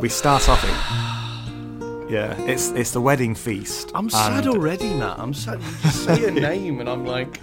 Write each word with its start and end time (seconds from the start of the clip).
we 0.00 0.08
start 0.08 0.48
off. 0.48 0.62
It, 0.64 2.10
yeah, 2.10 2.34
it's 2.42 2.70
it's 2.70 2.90
the 2.92 3.00
wedding 3.00 3.34
feast. 3.34 3.90
I'm 3.94 4.10
sad 4.10 4.44
and- 4.46 4.54
already, 4.54 4.92
Matt. 4.94 5.18
I'm 5.18 5.34
sad. 5.34 5.60
You 5.60 5.66
just 5.82 6.04
say 6.04 6.24
a 6.26 6.30
name, 6.48 6.80
and 6.80 6.88
I'm 6.88 7.04
like, 7.06 7.40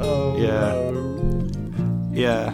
oh 0.00 0.36
Yeah. 0.38 0.90
no. 0.90 1.42
Yeah, 2.12 2.50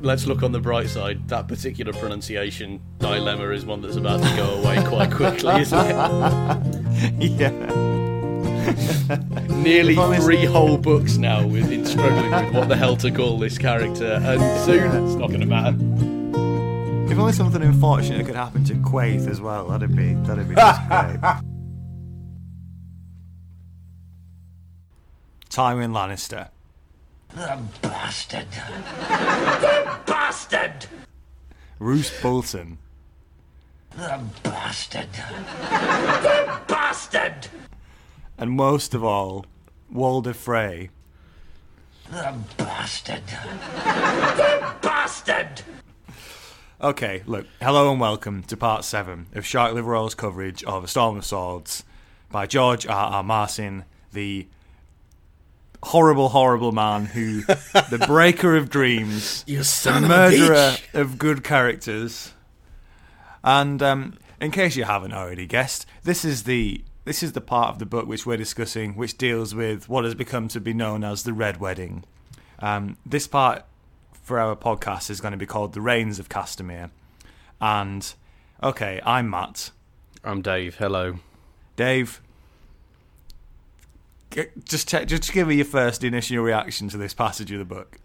Let's 0.00 0.26
look 0.26 0.42
on 0.44 0.50
the 0.52 0.60
bright 0.60 0.88
side. 0.88 1.28
That 1.28 1.46
particular 1.48 1.92
pronunciation 1.92 2.80
dilemma 2.98 3.50
is 3.50 3.64
one 3.64 3.80
that's 3.82 3.96
about 3.96 4.20
to 4.22 4.36
go 4.36 4.54
away 4.60 4.82
quite 4.84 5.10
quickly, 5.12 5.60
isn't 5.62 5.78
it? 5.78 5.90
yeah. 7.40 7.50
Nearly 9.62 9.92
If 9.94 9.98
I 9.98 10.08
was- 10.08 10.24
three 10.24 10.44
whole 10.44 10.76
books 10.78 11.16
now 11.16 11.46
we've 11.46 11.68
been 11.68 11.84
struggling 11.86 12.30
with 12.30 12.54
what 12.54 12.68
the 12.68 12.76
hell 12.76 12.96
to 12.96 13.10
call 13.10 13.38
this 13.38 13.58
character, 13.58 14.20
and 14.22 14.64
soon 14.64 15.04
it's 15.06 15.14
not 15.16 15.28
going 15.28 15.40
to 15.40 15.46
matter. 15.46 15.76
If 17.12 17.18
only 17.18 17.32
something 17.32 17.62
unfortunate 17.62 18.24
could 18.26 18.36
happen 18.36 18.64
to 18.64 18.74
Quaith 18.74 19.28
as 19.28 19.40
well, 19.40 19.68
that'd 19.68 19.94
be 19.94 20.14
that'd 20.14 20.48
be 20.48 20.54
just 20.54 20.88
great. 20.88 21.20
Tywin 25.50 25.92
Lannister. 25.92 26.48
The 27.34 27.58
bastard. 27.82 28.46
the 28.50 29.98
bastard. 30.06 30.86
Roose 31.78 32.10
Bolton. 32.22 32.78
The 33.96 34.20
bastard. 34.42 35.08
the 35.12 36.60
bastard. 36.66 37.48
And 38.42 38.50
most 38.50 38.92
of 38.92 39.04
all, 39.04 39.46
Walder 39.88 40.34
Frey. 40.34 40.90
The 42.10 42.36
bastard. 42.56 43.22
the 43.28 44.74
bastard. 44.82 45.62
Okay, 46.80 47.22
look, 47.24 47.46
hello 47.60 47.92
and 47.92 48.00
welcome 48.00 48.42
to 48.42 48.56
part 48.56 48.84
7 48.84 49.28
of 49.32 49.46
Shark 49.46 49.74
Liver 49.74 49.94
Oil's 49.94 50.16
coverage 50.16 50.64
of 50.64 50.82
A 50.82 50.88
Storm 50.88 51.18
of 51.18 51.24
Swords 51.24 51.84
by 52.32 52.46
George 52.46 52.84
R. 52.84 53.12
R. 53.12 53.22
Martin, 53.22 53.84
the 54.12 54.48
horrible, 55.80 56.30
horrible 56.30 56.72
man 56.72 57.06
who, 57.06 57.42
the 57.42 58.04
breaker 58.08 58.56
of 58.56 58.70
dreams, 58.70 59.44
You 59.46 59.58
the 59.58 60.00
murderer 60.00 60.74
of 60.94 61.16
good 61.16 61.44
characters. 61.44 62.32
And 63.44 63.80
um, 63.84 64.18
in 64.40 64.50
case 64.50 64.74
you 64.74 64.82
haven't 64.82 65.12
already 65.12 65.46
guessed, 65.46 65.86
this 66.02 66.24
is 66.24 66.42
the 66.42 66.82
this 67.04 67.22
is 67.22 67.32
the 67.32 67.40
part 67.40 67.70
of 67.70 67.78
the 67.78 67.86
book 67.86 68.06
which 68.06 68.24
we're 68.26 68.36
discussing, 68.36 68.94
which 68.94 69.18
deals 69.18 69.54
with 69.54 69.88
what 69.88 70.04
has 70.04 70.14
become 70.14 70.48
to 70.48 70.60
be 70.60 70.72
known 70.72 71.02
as 71.02 71.22
the 71.22 71.32
Red 71.32 71.58
Wedding. 71.58 72.04
Um, 72.60 72.96
this 73.04 73.26
part 73.26 73.64
for 74.22 74.38
our 74.38 74.54
podcast 74.54 75.10
is 75.10 75.20
going 75.20 75.32
to 75.32 75.38
be 75.38 75.46
called 75.46 75.72
The 75.72 75.80
Rains 75.80 76.18
of 76.18 76.28
Castamere. 76.28 76.90
And 77.60 78.12
okay, 78.62 79.00
I'm 79.04 79.28
Matt. 79.28 79.72
I'm 80.22 80.42
Dave. 80.42 80.76
Hello. 80.76 81.18
Dave, 81.74 82.20
just 84.64 84.88
check, 84.88 85.08
just 85.08 85.32
give 85.32 85.48
me 85.48 85.56
your 85.56 85.64
first 85.64 86.04
initial 86.04 86.42
reaction 86.42 86.88
to 86.90 86.96
this 86.96 87.14
passage 87.14 87.50
of 87.50 87.58
the 87.58 87.64
book. 87.64 87.98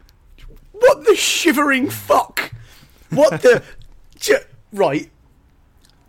What 0.72 1.06
the 1.06 1.16
shivering 1.16 1.89
fuck? 1.89 2.52
What 3.09 3.42
the? 3.42 3.64
Right. 4.73 5.09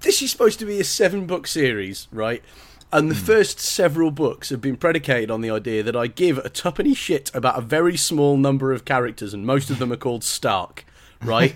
This 0.01 0.21
is 0.21 0.33
supposed 0.33 0.59
to 0.59 0.67
be 0.67 0.81
a 0.81 0.85
seven 0.85 1.27
book 1.27 1.47
series, 1.47 2.09
right? 2.11 2.43
And 2.91 3.11
the 3.11 3.15
hmm. 3.15 3.25
first 3.25 3.61
several 3.61 4.11
books 4.11 4.49
have 4.49 4.61
been 4.61 4.77
predicated 4.77 5.31
on 5.31 5.43
the 5.43 5.51
idea 5.51 5.83
that 5.83 5.97
I 5.97 6.07
give 6.07 6.39
a 6.39 6.49
tuppenny 6.49 6.95
shit 6.95 7.31
about 7.35 7.59
a 7.59 7.63
very 7.63 7.97
small 7.97 8.37
number 8.37 8.73
of 8.73 8.85
characters, 8.85 9.35
and 9.35 9.45
most 9.45 9.69
of 9.69 9.79
them 9.79 9.93
are 9.93 9.97
called 9.97 10.25
Stark, 10.25 10.87
right? 11.23 11.55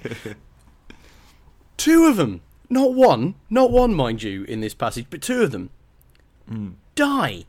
two 1.78 2.05
of 2.05 2.16
them, 2.16 2.42
not 2.69 2.92
one, 2.92 3.34
not 3.48 3.70
one, 3.70 3.94
mind 3.94 4.22
you, 4.22 4.44
in 4.44 4.61
this 4.61 4.74
passage, 4.74 5.06
but 5.08 5.22
two 5.22 5.42
of 5.42 5.52
them 5.52 5.70
hmm. 6.46 6.70
die. 6.95 7.45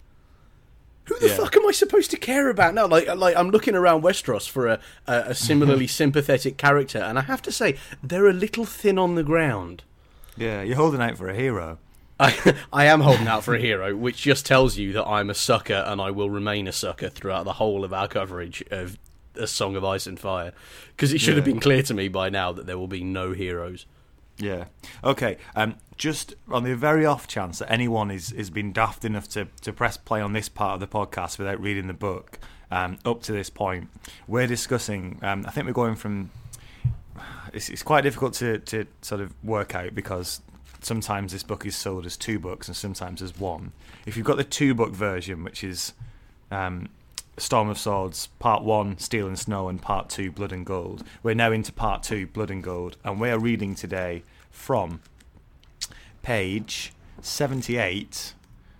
Who 1.05 1.19
the 1.19 1.27
Yeah. 1.27 1.35
fuck 1.35 1.57
am 1.57 1.67
I 1.67 1.71
supposed 1.71 2.11
to 2.11 2.17
care 2.17 2.49
about 2.49 2.73
now? 2.73 2.87
Like, 2.87 3.13
like 3.13 3.35
I'm 3.35 3.49
looking 3.49 3.75
around 3.75 4.03
Westeros 4.03 4.49
for 4.49 4.67
a, 4.67 4.79
a, 5.05 5.13
a 5.27 5.35
similarly 5.35 5.87
sympathetic 6.01 6.57
character, 6.57 6.99
and 6.99 7.19
I 7.19 7.23
have 7.23 7.41
to 7.41 7.51
say 7.51 7.75
they're 8.01 8.27
a 8.29 8.33
little 8.33 8.63
thin 8.63 8.97
on 8.97 9.15
the 9.15 9.23
ground. 9.23 9.83
Yeah, 10.37 10.61
you're 10.61 10.77
holding 10.77 11.01
out 11.01 11.17
for 11.17 11.27
a 11.27 11.35
hero. 11.35 11.77
I, 12.19 12.55
I 12.73 12.85
am 12.85 13.01
holding 13.01 13.27
out 13.27 13.43
for 13.43 13.55
a 13.55 13.59
hero, 13.59 13.95
which 13.95 14.21
just 14.21 14.45
tells 14.45 14.77
you 14.77 14.93
that 14.93 15.05
I'm 15.05 15.29
a 15.29 15.35
sucker 15.35 15.83
and 15.85 16.01
I 16.01 16.11
will 16.11 16.29
remain 16.29 16.67
a 16.67 16.71
sucker 16.71 17.09
throughout 17.09 17.45
the 17.45 17.53
whole 17.53 17.83
of 17.83 17.93
our 17.93 18.07
coverage 18.07 18.63
of 18.71 18.97
A 19.35 19.47
Song 19.47 19.75
of 19.75 19.83
Ice 19.83 20.07
and 20.07 20.19
Fire. 20.19 20.53
Because 20.95 21.13
it 21.13 21.19
should 21.19 21.35
have 21.35 21.45
been 21.45 21.59
clear 21.59 21.83
to 21.83 21.93
me 21.93 22.07
by 22.07 22.29
now 22.29 22.51
that 22.51 22.65
there 22.65 22.77
will 22.77 22.87
be 22.87 23.03
no 23.03 23.33
heroes. 23.33 23.85
Yeah. 24.37 24.65
Okay. 25.03 25.37
Um, 25.55 25.75
just 25.97 26.35
on 26.49 26.63
the 26.63 26.75
very 26.75 27.05
off 27.05 27.27
chance 27.27 27.59
that 27.59 27.71
anyone 27.71 28.09
is 28.09 28.31
is 28.31 28.49
been 28.49 28.73
daft 28.73 29.05
enough 29.05 29.29
to, 29.29 29.47
to 29.61 29.71
press 29.71 29.95
play 29.95 30.21
on 30.21 30.33
this 30.33 30.49
part 30.49 30.73
of 30.73 30.79
the 30.79 30.87
podcast 30.87 31.37
without 31.37 31.61
reading 31.61 31.87
the 31.87 31.93
book, 31.93 32.39
um, 32.71 32.97
up 33.05 33.21
to 33.23 33.31
this 33.31 33.49
point, 33.49 33.89
we're 34.27 34.47
discussing. 34.47 35.19
Um, 35.21 35.45
I 35.47 35.51
think 35.51 35.67
we're 35.67 35.73
going 35.73 35.95
from. 35.95 36.31
It's, 37.53 37.69
it's 37.69 37.83
quite 37.83 38.01
difficult 38.01 38.33
to, 38.35 38.57
to 38.57 38.87
sort 39.03 39.21
of 39.21 39.31
work 39.43 39.75
out 39.75 39.93
because 39.93 40.41
sometimes 40.85 41.31
this 41.31 41.43
book 41.43 41.65
is 41.65 41.75
sold 41.75 42.05
as 42.05 42.17
two 42.17 42.39
books 42.39 42.67
and 42.67 42.75
sometimes 42.75 43.21
as 43.21 43.37
one. 43.39 43.71
If 44.05 44.17
you've 44.17 44.25
got 44.25 44.37
the 44.37 44.43
two 44.43 44.73
book 44.73 44.91
version, 44.91 45.43
which 45.43 45.63
is 45.63 45.93
um, 46.51 46.89
Storm 47.37 47.69
of 47.69 47.79
Swords, 47.79 48.27
Part 48.39 48.63
1, 48.63 48.99
Steel 48.99 49.27
and 49.27 49.39
Snow, 49.39 49.67
and 49.67 49.81
Part 49.81 50.09
2, 50.09 50.31
Blood 50.31 50.51
and 50.51 50.65
Gold. 50.65 51.03
We're 51.23 51.33
now 51.33 51.51
into 51.51 51.73
Part 51.73 52.03
2, 52.03 52.27
Blood 52.27 52.51
and 52.51 52.63
Gold, 52.63 52.97
and 53.03 53.19
we 53.19 53.29
are 53.29 53.39
reading 53.39 53.73
today 53.73 54.23
from 54.51 55.01
page 56.21 56.93
78, 57.21 58.33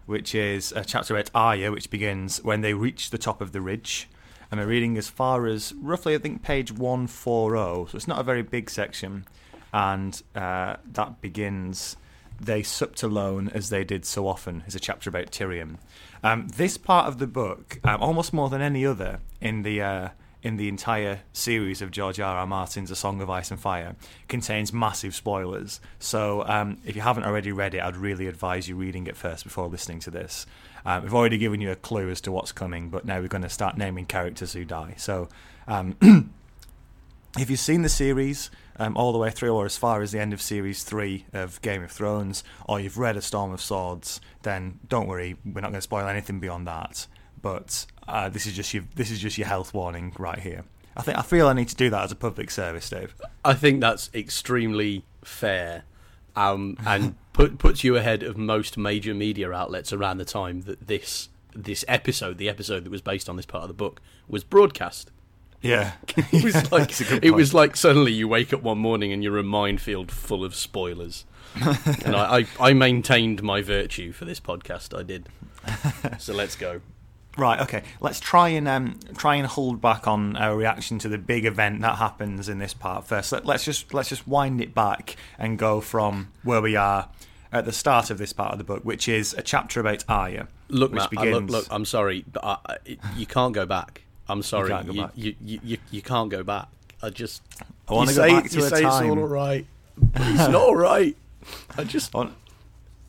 which 0.06 0.36
is 0.36 0.72
a 0.74 0.86
chapter 0.86 1.16
about 1.16 1.32
Arya, 1.34 1.72
which 1.72 1.90
begins 1.90 2.44
when 2.44 2.62
they 2.62 2.74
reach 2.74 3.10
the 3.10 3.18
top 3.18 3.42
of 3.42 3.54
the 3.54 3.62
ridge. 3.62 4.08
And 4.52 4.60
we're 4.60 4.68
reading 4.68 4.98
as 5.00 5.10
far 5.10 5.48
as 5.48 5.74
roughly, 5.82 6.14
I 6.14 6.20
think, 6.20 6.44
page 6.44 6.72
140, 6.72 7.90
so 7.90 7.96
it's 7.96 8.08
not 8.08 8.20
a 8.20 8.24
very 8.24 8.44
big 8.44 8.70
section. 8.70 9.26
And 9.74 10.22
uh, 10.36 10.78
that 10.94 11.20
begins 11.22 11.98
they 12.40 12.64
supped 12.64 13.04
alone 13.04 13.50
as 13.54 13.70
they 13.70 13.84
did 13.84 14.06
so 14.06 14.28
often 14.28 14.64
is 14.68 14.76
a 14.76 14.80
chapter 14.80 15.10
about 15.10 15.32
Tyrion. 15.32 15.78
Um, 16.24 16.48
this 16.50 16.78
part 16.78 17.08
of 17.08 17.20
the 17.20 17.28
book, 17.28 17.80
um, 17.84 18.02
almost 18.02 18.34
more 18.34 18.50
than 18.50 18.62
any 18.62 18.86
other 18.86 19.20
in 19.42 19.64
the 19.64 19.82
uh, 19.82 20.10
in 20.42 20.58
the 20.58 20.68
entire 20.68 21.22
series 21.32 21.82
of 21.82 21.90
George 21.90 22.20
R. 22.20 22.38
R. 22.38 22.46
Martin's 22.46 22.92
A 22.92 22.98
Song 22.98 23.22
of 23.22 23.30
Ice 23.30 23.50
and 23.50 23.60
Fire, 23.60 23.96
contains 24.28 24.74
massive 24.74 25.16
spoilers. 25.16 25.80
So 26.00 26.44
um, 26.46 26.80
if 26.86 26.98
you 26.98 27.02
haven't 27.02 27.24
already 27.24 27.54
read 27.54 27.74
it, 27.74 27.82
I'd 27.82 27.96
really 27.96 28.28
advise 28.28 28.68
you 28.68 28.76
reading 28.76 29.08
it 29.08 29.16
first 29.16 29.46
before 29.46 29.68
listening 29.68 30.00
to 30.02 30.12
this. 30.12 30.46
Um, 30.86 31.04
we've 31.04 31.14
already 31.14 31.38
given 31.38 31.62
you 31.62 31.72
a 31.72 31.78
clue 31.78 32.10
as 32.10 32.20
to 32.22 32.32
what's 32.32 32.52
coming, 32.52 32.90
but 32.90 33.06
now 33.06 33.22
we're 33.22 33.30
going 33.30 33.44
to 33.44 33.50
start 33.50 33.78
naming 33.78 34.06
characters 34.06 34.52
who 34.52 34.66
die. 34.66 34.96
So 34.98 35.30
um, 35.66 35.96
if 37.38 37.50
you've 37.50 37.60
seen 37.60 37.82
the 37.82 37.90
series 37.90 38.52
um, 38.78 38.96
all 38.96 39.12
the 39.12 39.18
way 39.18 39.30
through, 39.32 39.54
or 39.54 39.66
as 39.66 39.78
far 39.78 40.02
as 40.02 40.12
the 40.12 40.20
end 40.20 40.34
of 40.34 40.42
series 40.42 40.84
three 40.84 41.26
of 41.34 41.62
Game 41.62 41.84
of 41.84 41.92
Thrones, 41.92 42.44
or 42.68 42.80
you've 42.80 42.98
read 42.98 43.18
A 43.18 43.22
Storm 43.22 43.52
of 43.52 43.62
Swords, 43.62 44.22
then 44.44 44.80
don't 44.88 45.08
worry, 45.08 45.36
we're 45.46 45.62
not 45.62 45.72
going 45.72 45.76
to 45.76 45.82
spoil 45.82 46.08
anything 46.08 46.40
beyond 46.40 46.68
that. 46.68 47.08
But 47.42 47.86
uh, 48.08 48.30
this 48.30 48.46
is 48.46 48.54
just 48.56 48.74
your 48.74 48.84
this 48.96 49.12
is 49.12 49.20
just 49.20 49.38
your 49.38 49.48
health 49.48 49.74
warning 49.74 50.14
right 50.18 50.40
here. 50.40 50.64
I 50.96 51.02
think 51.02 51.18
I 51.18 51.24
feel 51.24 51.48
I 51.48 51.54
need 51.54 51.70
to 51.70 51.76
do 51.76 51.90
that 51.90 52.04
as 52.04 52.12
a 52.12 52.16
public 52.16 52.52
service, 52.52 52.90
Dave. 52.90 53.16
I 53.44 53.54
think 53.54 53.82
that's 53.82 54.10
extremely 54.14 55.04
fair, 55.24 55.84
um, 56.36 56.78
and 56.86 57.16
put, 57.34 57.58
puts 57.58 57.84
you 57.84 57.98
ahead 57.98 58.24
of 58.24 58.38
most 58.38 58.78
major 58.78 59.14
media 59.14 59.52
outlets 59.52 59.92
around 59.92 60.20
the 60.20 60.26
time 60.26 60.62
that 60.62 60.88
this 60.88 61.30
this 61.56 61.84
episode, 61.88 62.38
the 62.38 62.50
episode 62.50 62.84
that 62.84 62.90
was 62.90 63.02
based 63.02 63.30
on 63.30 63.36
this 63.36 63.46
part 63.46 63.64
of 63.64 63.68
the 63.68 63.74
book, 63.74 64.02
was 64.28 64.44
broadcast. 64.44 65.12
Yeah, 65.64 65.94
It 66.32 66.44
was 66.44 66.54
like 66.72 66.90
That's 66.90 67.02
a 67.02 67.04
good 67.06 67.26
it 67.26 67.32
was 67.32 67.54
like 67.54 67.76
suddenly 67.76 68.12
you 68.12 68.28
wake 68.28 68.54
up 68.54 68.62
one 68.62 68.78
morning 68.78 69.12
and 69.12 69.24
you're 69.24 69.40
a 69.40 69.44
minefield 69.44 70.12
full 70.12 70.44
of 70.44 70.54
spoilers. 70.54 71.26
and 72.06 72.16
I, 72.16 72.40
I, 72.40 72.70
I 72.70 72.74
maintained 72.74 73.42
my 73.44 73.62
virtue 73.62 74.12
for 74.12 74.26
this 74.26 74.40
podcast. 74.40 74.98
I 74.98 75.04
did. 75.04 75.30
So 76.20 76.34
let's 76.34 76.56
go. 76.56 76.82
Right. 77.38 77.60
Okay. 77.62 77.84
Let's 78.00 78.20
try 78.20 78.50
and 78.50 78.68
um, 78.68 79.00
try 79.18 79.36
and 79.36 79.48
hold 79.48 79.82
back 79.82 80.08
on 80.08 80.36
our 80.36 80.56
reaction 80.56 81.00
to 81.00 81.10
the 81.10 81.18
big 81.18 81.46
event 81.46 81.82
that 81.82 81.98
happens 81.98 82.48
in 82.50 82.60
this 82.60 82.74
part 82.74 83.08
first. 83.08 83.32
Let, 83.32 83.46
let's 83.46 83.66
just 83.66 83.94
let's 83.94 84.10
just 84.10 84.28
wind 84.28 84.62
it 84.62 84.76
back 84.76 85.16
and 85.40 85.58
go 85.58 85.82
from 85.82 86.30
where 86.44 86.62
we 86.62 86.76
are 86.76 87.10
at 87.52 87.66
the 87.66 87.72
start 87.72 88.10
of 88.10 88.18
this 88.18 88.34
part 88.34 88.52
of 88.52 88.58
the 88.58 88.64
book, 88.64 88.84
which 88.84 89.08
is 89.08 89.34
a 89.36 89.42
chapter 89.42 89.80
about 89.80 90.04
Arya. 90.08 90.48
Look, 90.70 90.92
which 90.92 91.12
Matt, 91.12 91.28
I- 91.28 91.32
look, 91.32 91.50
look, 91.50 91.68
I'm 91.72 91.86
sorry, 91.86 92.26
but 92.32 92.44
I, 92.44 92.58
I, 92.66 92.78
you 93.16 93.26
can't 93.26 93.54
go 93.54 93.66
back. 93.66 94.02
I'm 94.28 94.42
sorry, 94.44 94.70
can't 94.70 94.88
go 94.88 94.94
you, 94.94 95.02
back. 95.02 95.12
You, 95.16 95.36
you, 95.42 95.60
you, 95.64 95.78
you 95.92 96.02
can't 96.02 96.30
go 96.30 96.44
back. 96.44 96.68
I 97.02 97.10
just, 97.10 97.42
I 97.88 97.94
wanna 97.94 98.12
go 98.14 98.22
say, 98.22 98.30
back 98.30 98.50
to 98.50 98.58
you 98.60 98.66
a 98.66 98.70
say 98.70 98.82
time- 98.82 99.04
it's 99.12 99.18
all 99.18 99.28
right, 99.28 99.66
but 99.98 100.22
it's 100.22 100.38
not 100.38 100.56
all 100.56 100.76
right. 100.76 101.16
I 101.78 101.84
just, 101.84 102.16
I 102.16 102.20
want, 102.20 102.34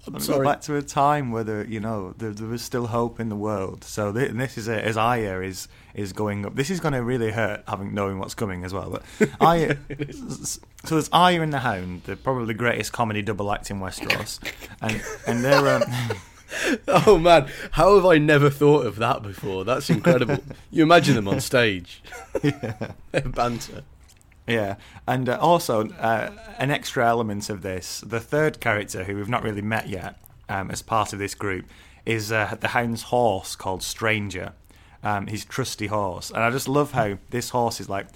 I'm 0.07 0.15
Go 0.15 0.19
sorry. 0.19 0.45
back 0.45 0.61
to 0.63 0.77
a 0.77 0.83
time 0.83 1.31
where 1.31 1.45
there, 1.45 1.65
you 1.65 1.81
know 1.81 2.13
there, 2.19 2.31
there 2.33 2.49
was 2.49 2.61
still 2.63 2.89
hope 2.89 3.21
in 3.21 3.29
the 3.31 3.37
world. 3.37 3.85
So 3.85 4.13
th- 4.13 4.29
and 4.29 4.39
this 4.41 4.59
is 4.59 4.69
it. 4.69 4.85
As 4.85 4.97
Arya 4.99 5.41
is 5.41 5.69
is 5.95 6.13
going 6.13 6.45
up, 6.45 6.57
this 6.57 6.69
is 6.69 6.79
going 6.81 6.93
to 6.93 7.03
really 7.03 7.31
hurt 7.31 7.63
having 7.69 7.95
knowing 7.95 8.19
what's 8.19 8.35
coming 8.35 8.65
as 8.65 8.75
well. 8.75 8.91
But 9.19 9.31
Arya, 9.41 9.79
so 10.13 10.97
there's 10.97 11.09
Arya 11.13 11.41
and 11.41 11.53
the 11.53 11.61
Hound, 11.61 12.03
the 12.05 12.17
probably 12.17 12.47
the 12.47 12.55
greatest 12.55 12.93
comedy 12.93 13.23
double 13.23 13.51
act 13.53 13.71
in 13.71 13.79
Westeros, 13.81 14.41
and 14.83 15.01
and 15.27 15.45
they're. 15.45 15.77
Um, 15.77 15.85
Oh 16.87 17.19
man, 17.19 17.49
how 17.73 17.95
have 17.97 18.07
I 18.07 18.19
never 18.19 18.51
thought 18.51 18.87
of 18.87 18.97
that 18.97 19.23
before? 19.23 19.65
That's 19.65 19.91
incredible. 19.91 20.39
you 20.71 20.83
imagine 20.83 21.15
them 21.15 21.29
on 21.29 21.41
stage. 21.41 22.03
Their 22.43 23.23
banter. 23.25 23.83
Yeah, 24.47 24.77
and 25.07 25.29
uh, 25.29 25.39
also 25.41 25.89
uh, 25.89 26.31
an 26.59 26.71
extra 26.71 27.07
element 27.07 27.49
of 27.49 27.63
this, 27.63 28.03
the 28.03 28.21
third 28.21 28.61
character 28.61 29.05
who 29.05 29.17
we've 29.17 29.29
not 29.29 29.43
really 29.43 29.63
met 29.63 29.89
yet 29.89 30.19
um, 30.49 30.71
as 30.71 30.83
part 30.83 31.13
of 31.13 31.19
this 31.19 31.35
group 31.35 31.67
is 32.05 32.31
uh, 32.31 32.57
the 32.61 32.69
Hound's 32.69 33.05
horse 33.05 33.57
called 33.57 33.83
Stranger, 33.83 34.53
um, 35.03 35.27
his 35.27 35.45
trusty 35.45 35.87
horse, 35.87 36.31
and 36.31 36.41
I 36.41 36.51
just 36.51 36.69
love 36.69 36.93
how 36.93 37.19
this 37.31 37.51
horse 37.51 37.81
is 37.81 37.89
like 37.89 38.07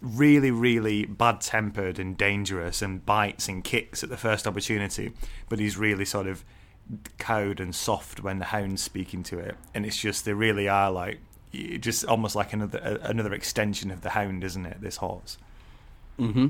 really, 0.00 0.50
really 0.50 1.04
bad 1.04 1.40
tempered 1.40 1.98
and 1.98 2.16
dangerous 2.16 2.82
and 2.82 3.04
bites 3.04 3.48
and 3.48 3.64
kicks 3.64 4.02
at 4.02 4.08
the 4.08 4.16
first 4.16 4.46
opportunity, 4.46 5.12
but 5.48 5.58
he's 5.58 5.76
really 5.76 6.04
sort 6.04 6.26
of 6.26 6.44
cowed 7.18 7.60
and 7.60 7.74
soft 7.74 8.22
when 8.22 8.38
the 8.38 8.46
Hound's 8.46 8.82
speaking 8.82 9.22
to 9.24 9.38
it, 9.38 9.56
and 9.74 9.86
it's 9.86 9.98
just 9.98 10.24
they 10.24 10.34
really 10.34 10.68
are 10.68 10.90
like 10.90 11.20
just 11.80 12.04
almost 12.04 12.34
like 12.36 12.52
another 12.52 12.98
another 13.02 13.32
extension 13.32 13.90
of 13.90 14.02
the 14.02 14.10
Hound, 14.10 14.44
isn't 14.44 14.66
it? 14.66 14.80
This 14.80 14.96
horse. 14.96 15.38
Mm-hmm. 16.18 16.48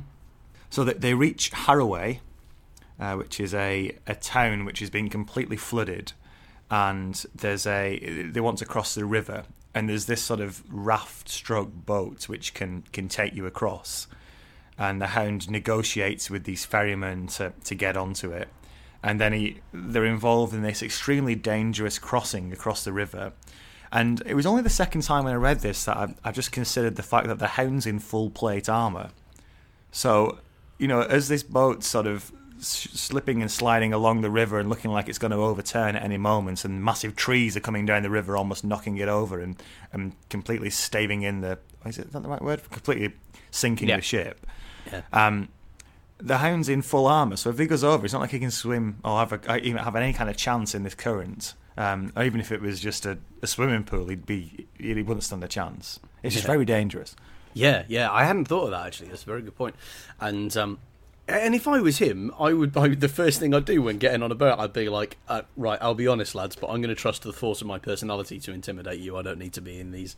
So 0.71 0.85
that 0.85 1.01
they 1.01 1.15
reach 1.15 1.53
Harroway, 1.53 2.19
uh, 2.99 3.15
which 3.15 3.41
is 3.41 3.55
a, 3.55 3.97
a 4.07 4.15
town 4.15 4.65
which 4.65 4.81
has 4.81 4.91
been 4.91 5.09
completely 5.09 5.57
flooded, 5.57 6.13
and 6.71 7.25
there's 7.35 7.67
a 7.67 8.29
they 8.31 8.41
want 8.41 8.59
to 8.59 8.67
cross 8.67 8.95
the 8.95 9.05
river, 9.05 9.45
and 9.75 9.89
there's 9.89 10.07
this 10.07 10.23
sort 10.23 10.41
of 10.41 10.63
raft 10.69 11.29
stroke 11.29 11.73
boat 11.87 12.29
which 12.29 12.55
can 12.55 12.83
can 12.93 13.09
take 13.09 13.35
you 13.35 13.47
across, 13.47 14.07
and 14.79 15.01
the 15.01 15.09
Hound 15.09 15.51
negotiates 15.51 16.31
with 16.31 16.45
these 16.45 16.65
ferrymen 16.65 17.29
to 17.29 17.53
to 17.65 17.75
get 17.75 17.97
onto 17.97 18.33
it, 18.33 18.49
and 19.05 19.21
then 19.21 19.33
he 19.35 19.61
they're 19.73 20.05
involved 20.07 20.53
in 20.55 20.63
this 20.63 20.83
extremely 20.83 21.37
dangerous 21.37 21.99
crossing 22.01 22.53
across 22.53 22.83
the 22.83 22.93
river. 22.93 23.33
And 23.93 24.21
it 24.27 24.35
was 24.35 24.47
only 24.47 24.63
the 24.63 24.71
second 24.71 25.03
time 25.03 25.23
when 25.25 25.35
I 25.35 25.37
read 25.37 25.61
this 25.61 25.85
that 25.85 25.97
I, 25.97 26.15
I 26.25 26.33
just 26.33 26.51
considered 26.51 26.97
the 26.97 27.03
fact 27.05 27.29
that 27.29 27.39
the 27.39 27.47
hound's 27.47 27.87
in 27.87 28.01
full 28.01 28.29
plate 28.31 28.69
armor. 28.69 29.11
So, 29.93 30.39
you 30.79 30.89
know, 30.89 31.03
as 31.03 31.29
this 31.29 31.45
boat's 31.45 31.87
sort 31.87 32.09
of 32.09 32.33
slipping 32.59 33.41
and 33.43 33.51
sliding 33.51 33.93
along 33.93 34.23
the 34.23 34.31
river 34.31 34.59
and 34.59 34.69
looking 34.69 34.91
like 34.91 35.09
it's 35.09 35.19
going 35.19 35.31
to 35.33 35.37
overturn 35.37 35.95
at 35.97 36.03
any 36.03 36.17
moment, 36.17 36.65
and 36.65 36.83
massive 36.83 37.15
trees 37.15 37.57
are 37.57 37.61
coming 37.61 37.87
down 37.87 38.03
the 38.03 38.11
river, 38.11 38.37
almost 38.37 38.65
knocking 38.65 38.97
it 38.97 39.09
over 39.09 39.39
and, 39.39 39.63
and 39.93 40.13
completely 40.29 40.71
staving 40.71 41.23
in 41.23 41.41
the. 41.43 41.59
Is 41.87 41.99
it 41.99 42.11
that 42.13 42.23
the 42.23 42.29
right 42.29 42.43
word? 42.43 42.69
Completely 42.71 43.13
sinking 43.51 43.89
Yeah. 43.91 43.97
the 43.97 44.03
ship. 44.03 44.47
Yeah. 44.91 45.03
Um, 45.13 45.49
the 46.19 46.39
hound's 46.39 46.69
in 46.69 46.83
full 46.83 47.07
armor, 47.07 47.37
so 47.37 47.51
if 47.51 47.59
he 47.59 47.67
goes 47.67 47.85
over, 47.85 48.05
it's 48.05 48.13
not 48.13 48.21
like 48.21 48.31
he 48.31 48.39
can 48.39 48.51
swim 48.51 48.99
or 49.05 49.19
have 49.19 49.33
a, 49.33 49.57
even 49.59 49.83
have 49.83 49.97
any 49.97 50.13
kind 50.13 50.31
of 50.31 50.37
chance 50.37 50.75
in 50.75 50.83
this 50.83 50.95
current. 50.95 51.55
Um, 51.77 52.13
or 52.17 52.23
even 52.23 52.39
if 52.41 52.53
it 52.53 52.61
was 52.61 52.79
just 52.79 53.05
a, 53.05 53.19
a 53.43 53.47
swimming 53.49 53.83
pool, 53.85 54.07
he'd 54.07 54.25
be 54.27 54.67
he 54.79 54.95
wouldn't 55.03 55.25
stand 55.25 55.43
a 55.43 55.49
chance. 55.49 55.99
It's 56.23 56.35
just 56.35 56.45
Yeah. 56.47 56.53
very 56.53 56.65
dangerous. 56.65 57.17
Yeah, 57.53 57.85
yeah, 57.89 58.11
I 58.11 58.25
hadn't 58.25 58.47
thought 58.47 58.65
of 58.67 58.71
that 58.71 58.87
actually. 58.87 59.09
That's 59.09 59.23
a 59.23 59.27
very 59.27 59.43
good 59.43 59.57
point. 59.57 59.75
And 60.21 60.57
um, 60.57 60.79
and 61.27 61.55
if 61.55 61.67
I 61.67 61.81
was 61.81 61.99
him, 61.99 62.31
I 62.39 62.53
would. 62.53 62.77
I, 62.77 62.89
the 62.89 63.09
first 63.09 63.41
thing 63.41 63.55
I'd 63.55 63.65
do 63.65 63.83
when 63.83 63.99
getting 63.99 64.23
on 64.23 64.31
a 64.31 64.35
boat, 64.37 64.59
I'd 64.59 64.73
be 64.73 64.89
like, 64.89 65.17
uh, 65.29 65.43
right, 65.57 65.79
I'll 65.83 65.95
be 65.95 66.07
honest, 66.07 66.35
lads, 66.35 66.55
but 66.55 66.69
I'm 66.69 66.81
going 66.81 66.95
to 66.95 67.01
trust 67.01 67.23
the 67.23 67.33
force 67.33 67.61
of 67.61 67.67
my 67.67 67.79
personality 67.79 68.39
to 68.41 68.53
intimidate 68.53 69.01
you. 69.01 69.17
I 69.17 69.23
don't 69.23 69.39
need 69.39 69.55
to 69.55 69.61
be 69.61 69.81
in 69.81 69.91
these 69.91 70.17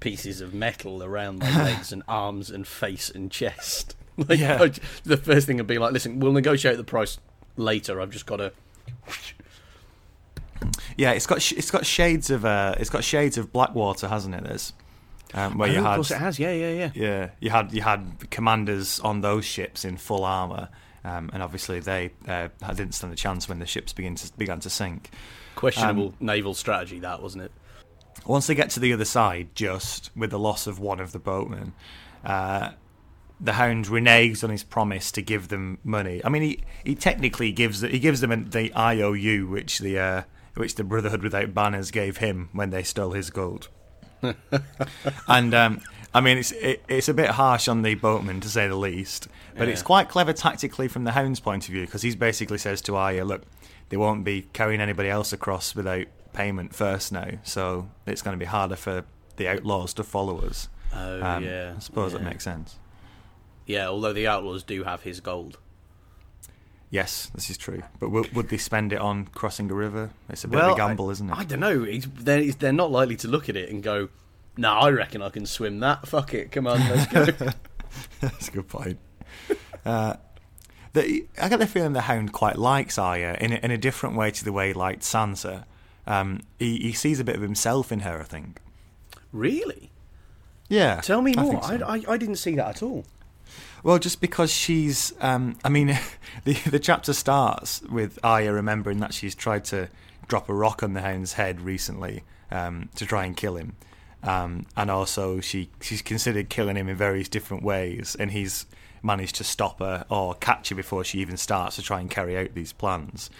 pieces 0.00 0.40
of 0.40 0.54
metal 0.54 1.02
around 1.04 1.38
my 1.40 1.62
legs 1.64 1.92
and 1.92 2.02
arms 2.08 2.50
and 2.50 2.66
face 2.66 3.10
and 3.10 3.30
chest. 3.30 3.94
like, 4.28 4.38
Yeah. 4.38 4.68
The 5.04 5.16
first 5.16 5.46
thing 5.46 5.56
would 5.58 5.66
be 5.66 5.78
like, 5.78 5.92
listen, 5.92 6.20
we'll 6.20 6.32
negotiate 6.32 6.76
the 6.76 6.84
price 6.84 7.18
later. 7.56 8.00
I've 8.00 8.10
just 8.10 8.26
got 8.26 8.36
to. 8.36 8.52
Yeah, 10.96 11.12
it's 11.12 11.26
got 11.26 11.40
sh- 11.40 11.52
it's 11.56 11.70
got 11.70 11.86
shades 11.86 12.28
of 12.30 12.44
uh, 12.44 12.74
it's 12.78 12.90
got 12.90 13.02
shades 13.02 13.38
of 13.38 13.52
Blackwater, 13.52 14.08
hasn't 14.08 14.34
it? 14.34 14.44
There's 14.44 14.72
um, 15.32 15.56
where 15.56 15.70
you 15.70 15.78
Oh, 15.78 15.82
had 15.84 15.90
of 15.92 15.96
course, 15.96 16.10
it 16.10 16.18
has. 16.18 16.38
Yeah, 16.38 16.52
yeah, 16.52 16.70
yeah. 16.72 16.90
yeah 16.94 17.30
you 17.40 17.48
had 17.50 17.72
you 17.72 17.80
had 17.80 18.28
commanders 18.30 19.00
on 19.00 19.22
those 19.22 19.44
ships 19.46 19.86
in 19.86 19.96
full 19.96 20.24
armor, 20.24 20.68
um, 21.04 21.30
and 21.32 21.42
obviously 21.42 21.80
they 21.80 22.10
uh, 22.28 22.48
didn't 22.68 22.92
stand 22.92 23.12
a 23.12 23.16
chance 23.16 23.48
when 23.48 23.58
the 23.58 23.66
ships 23.66 23.94
began 23.94 24.16
to 24.16 24.30
began 24.36 24.60
to 24.60 24.68
sink. 24.70 25.10
Questionable 25.54 26.08
Um, 26.08 26.14
naval 26.20 26.52
strategy, 26.54 26.98
that 27.00 27.22
wasn't 27.22 27.44
it? 27.44 27.52
Once 28.26 28.46
they 28.46 28.54
get 28.54 28.68
to 28.70 28.80
the 28.80 28.92
other 28.92 29.04
side, 29.06 29.48
just 29.54 30.10
with 30.14 30.30
the 30.30 30.38
loss 30.38 30.66
of 30.66 30.78
one 30.78 31.00
of 31.00 31.12
the 31.12 31.18
boatmen, 31.18 31.72
uh, 32.24 32.72
the 33.40 33.54
Hound 33.54 33.86
reneges 33.86 34.44
on 34.44 34.50
his 34.50 34.62
promise 34.62 35.10
to 35.12 35.22
give 35.22 35.48
them 35.48 35.78
money. 35.82 36.20
I 36.24 36.28
mean, 36.28 36.42
he, 36.42 36.60
he 36.84 36.94
technically 36.94 37.52
gives 37.52 37.80
he 37.80 37.98
gives 37.98 38.20
them 38.20 38.50
the 38.50 38.72
IOU, 38.76 39.46
which 39.48 39.78
the 39.78 39.98
uh, 39.98 40.22
which 40.54 40.74
the 40.74 40.84
Brotherhood 40.84 41.22
Without 41.22 41.54
Banners 41.54 41.90
gave 41.90 42.18
him 42.18 42.48
when 42.52 42.70
they 42.70 42.82
stole 42.82 43.12
his 43.12 43.30
gold. 43.30 43.68
and 45.28 45.54
um, 45.54 45.80
I 46.12 46.20
mean, 46.20 46.38
it's 46.38 46.52
it, 46.52 46.84
it's 46.88 47.08
a 47.08 47.14
bit 47.14 47.30
harsh 47.30 47.68
on 47.68 47.82
the 47.82 47.94
boatman 47.94 48.40
to 48.40 48.48
say 48.48 48.68
the 48.68 48.76
least, 48.76 49.28
but 49.56 49.68
it's 49.68 49.82
quite 49.82 50.08
clever 50.08 50.32
tactically 50.32 50.88
from 50.88 51.04
the 51.04 51.12
Hound's 51.12 51.40
point 51.40 51.66
of 51.66 51.72
view 51.72 51.86
because 51.86 52.02
he 52.02 52.14
basically 52.14 52.58
says 52.58 52.80
to 52.82 52.96
Arya, 52.96 53.24
"Look, 53.24 53.42
they 53.88 53.96
won't 53.96 54.24
be 54.24 54.42
carrying 54.52 54.80
anybody 54.80 55.08
else 55.08 55.32
across 55.32 55.74
without 55.74 56.06
payment 56.32 56.74
first 56.74 57.10
now, 57.12 57.30
so 57.42 57.88
it's 58.06 58.22
going 58.22 58.34
to 58.34 58.38
be 58.38 58.44
harder 58.44 58.76
for 58.76 59.04
the 59.36 59.48
outlaws 59.48 59.94
to 59.94 60.04
follow 60.04 60.40
us." 60.40 60.68
Oh, 60.94 61.22
Um, 61.22 61.44
yeah. 61.44 61.74
I 61.76 61.80
suppose 61.80 62.12
that 62.12 62.22
makes 62.22 62.44
sense. 62.44 62.78
Yeah, 63.70 63.86
although 63.86 64.12
the 64.12 64.26
outlaws 64.26 64.64
do 64.64 64.82
have 64.82 65.02
his 65.02 65.20
gold. 65.20 65.58
Yes, 66.90 67.30
this 67.36 67.50
is 67.50 67.56
true. 67.56 67.84
But 68.00 68.08
would, 68.10 68.34
would 68.34 68.48
they 68.48 68.56
spend 68.56 68.92
it 68.92 68.98
on 68.98 69.26
crossing 69.26 69.70
a 69.70 69.74
river? 69.74 70.10
It's 70.28 70.42
a 70.42 70.48
bit 70.48 70.56
well, 70.56 70.70
of 70.70 70.74
a 70.74 70.76
gamble, 70.76 71.08
I, 71.08 71.12
isn't 71.12 71.30
it? 71.30 71.36
I 71.38 71.44
don't 71.44 71.60
know. 71.60 71.84
They're, 71.84 72.50
they're 72.50 72.72
not 72.72 72.90
likely 72.90 73.14
to 73.18 73.28
look 73.28 73.48
at 73.48 73.56
it 73.56 73.70
and 73.70 73.80
go, 73.80 74.08
"No, 74.56 74.72
I 74.72 74.90
reckon 74.90 75.22
I 75.22 75.28
can 75.28 75.46
swim 75.46 75.78
that. 75.80 76.08
Fuck 76.08 76.34
it, 76.34 76.50
come 76.50 76.66
on, 76.66 76.80
let's 76.80 77.06
go." 77.06 77.26
That's 78.20 78.48
a 78.48 78.50
good 78.50 78.66
point. 78.66 78.98
uh, 79.86 80.14
the, 80.92 81.26
I 81.40 81.48
get 81.48 81.60
the 81.60 81.68
feeling 81.68 81.92
the 81.92 82.00
Hound 82.02 82.32
quite 82.32 82.58
likes 82.58 82.98
Arya 82.98 83.36
in 83.40 83.52
a, 83.52 83.56
in 83.56 83.70
a 83.70 83.78
different 83.78 84.16
way 84.16 84.32
to 84.32 84.44
the 84.44 84.52
way 84.52 84.68
he 84.68 84.74
liked 84.74 85.02
Sansa. 85.02 85.66
Um, 86.08 86.40
he, 86.58 86.76
he 86.78 86.92
sees 86.92 87.20
a 87.20 87.24
bit 87.24 87.36
of 87.36 87.42
himself 87.42 87.92
in 87.92 88.00
her, 88.00 88.18
I 88.18 88.24
think. 88.24 88.60
really? 89.32 89.92
Yeah. 90.68 91.00
Tell 91.02 91.22
me 91.22 91.34
more. 91.36 91.64
I, 91.64 91.78
so. 91.78 91.84
I, 91.86 92.14
I 92.14 92.16
didn't 92.16 92.36
see 92.36 92.56
that 92.56 92.66
at 92.66 92.82
all. 92.82 93.04
Well, 93.82 93.98
just 93.98 94.20
because 94.20 94.50
she's, 94.52 95.14
um, 95.20 95.56
I 95.64 95.68
mean, 95.68 95.98
the 96.44 96.54
the 96.54 96.78
chapter 96.78 97.12
starts 97.12 97.82
with 97.82 98.18
Arya 98.22 98.52
remembering 98.52 98.98
that 98.98 99.14
she's 99.14 99.34
tried 99.34 99.64
to 99.66 99.88
drop 100.28 100.48
a 100.48 100.54
rock 100.54 100.82
on 100.82 100.92
the 100.92 101.00
Hound's 101.00 101.34
head 101.34 101.60
recently 101.60 102.22
um, 102.50 102.88
to 102.96 103.06
try 103.06 103.24
and 103.24 103.36
kill 103.36 103.56
him, 103.56 103.74
um, 104.22 104.66
and 104.76 104.90
also 104.90 105.40
she 105.40 105.70
she's 105.80 106.02
considered 106.02 106.48
killing 106.48 106.76
him 106.76 106.88
in 106.88 106.96
various 106.96 107.28
different 107.28 107.62
ways, 107.62 108.16
and 108.18 108.30
he's 108.30 108.66
managed 109.02 109.36
to 109.36 109.44
stop 109.44 109.78
her 109.78 110.04
or 110.10 110.34
catch 110.34 110.68
her 110.68 110.74
before 110.74 111.02
she 111.02 111.18
even 111.18 111.36
starts 111.38 111.76
to 111.76 111.82
try 111.82 112.00
and 112.00 112.10
carry 112.10 112.36
out 112.36 112.54
these 112.54 112.72
plans, 112.72 113.30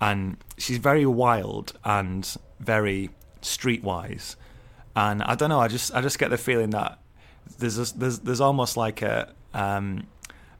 and 0.00 0.36
she's 0.56 0.78
very 0.78 1.06
wild 1.06 1.76
and 1.84 2.36
very 2.60 3.10
streetwise, 3.42 4.36
and 4.94 5.22
I 5.24 5.34
don't 5.34 5.48
know, 5.48 5.60
I 5.60 5.66
just 5.66 5.92
I 5.92 6.00
just 6.00 6.20
get 6.20 6.30
the 6.30 6.38
feeling 6.38 6.70
that 6.70 7.00
there's 7.58 7.78
a, 7.78 7.98
there's 7.98 8.20
there's 8.20 8.40
almost 8.40 8.76
like 8.76 9.02
a 9.02 9.34
um, 9.54 10.06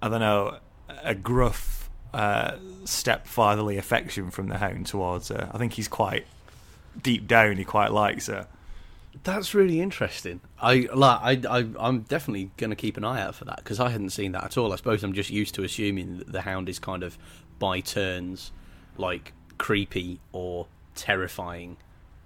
I 0.02 0.08
don't 0.08 0.20
know 0.20 0.58
a 1.02 1.14
gruff 1.14 1.90
uh, 2.14 2.56
stepfatherly 2.84 3.76
affection 3.76 4.30
from 4.30 4.48
the 4.48 4.58
hound 4.58 4.86
towards 4.86 5.28
her. 5.28 5.50
I 5.52 5.58
think 5.58 5.74
he's 5.74 5.88
quite 5.88 6.26
deep 7.02 7.26
down 7.28 7.56
he 7.58 7.64
quite 7.64 7.92
likes 7.92 8.26
her. 8.26 8.46
That's 9.24 9.52
really 9.54 9.80
interesting. 9.80 10.40
I 10.60 10.88
like. 10.94 11.44
I, 11.46 11.58
I 11.58 11.66
I'm 11.78 12.00
definitely 12.02 12.50
going 12.56 12.70
to 12.70 12.76
keep 12.76 12.96
an 12.96 13.04
eye 13.04 13.20
out 13.20 13.34
for 13.34 13.44
that 13.46 13.56
because 13.56 13.80
I 13.80 13.90
hadn't 13.90 14.10
seen 14.10 14.32
that 14.32 14.44
at 14.44 14.56
all. 14.56 14.72
I 14.72 14.76
suppose 14.76 15.02
I'm 15.02 15.12
just 15.12 15.30
used 15.30 15.54
to 15.56 15.64
assuming 15.64 16.18
that 16.18 16.32
the 16.32 16.42
hound 16.42 16.68
is 16.68 16.78
kind 16.78 17.02
of 17.02 17.18
by 17.58 17.80
turns, 17.80 18.52
like 18.96 19.32
creepy 19.58 20.20
or 20.32 20.66
terrifying, 20.94 21.76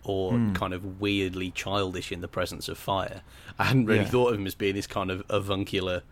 or 0.05 0.33
kind 0.55 0.75
of 0.75 1.01
weirdly 1.01 1.51
childish 1.51 2.13
in 2.13 2.21
the 2.21 2.29
presence 2.29 2.69
of 2.69 2.77
fire. 2.77 3.23
I 3.59 3.65
hadn't 3.65 3.87
really 3.87 4.01
Yeah. 4.05 4.09
thought 4.11 4.33
of 4.35 4.39
him 4.41 4.47
as 4.47 4.55
being 4.55 4.75
this 4.75 4.87
kind 4.87 5.11
of 5.11 5.23
avuncular 5.31 6.03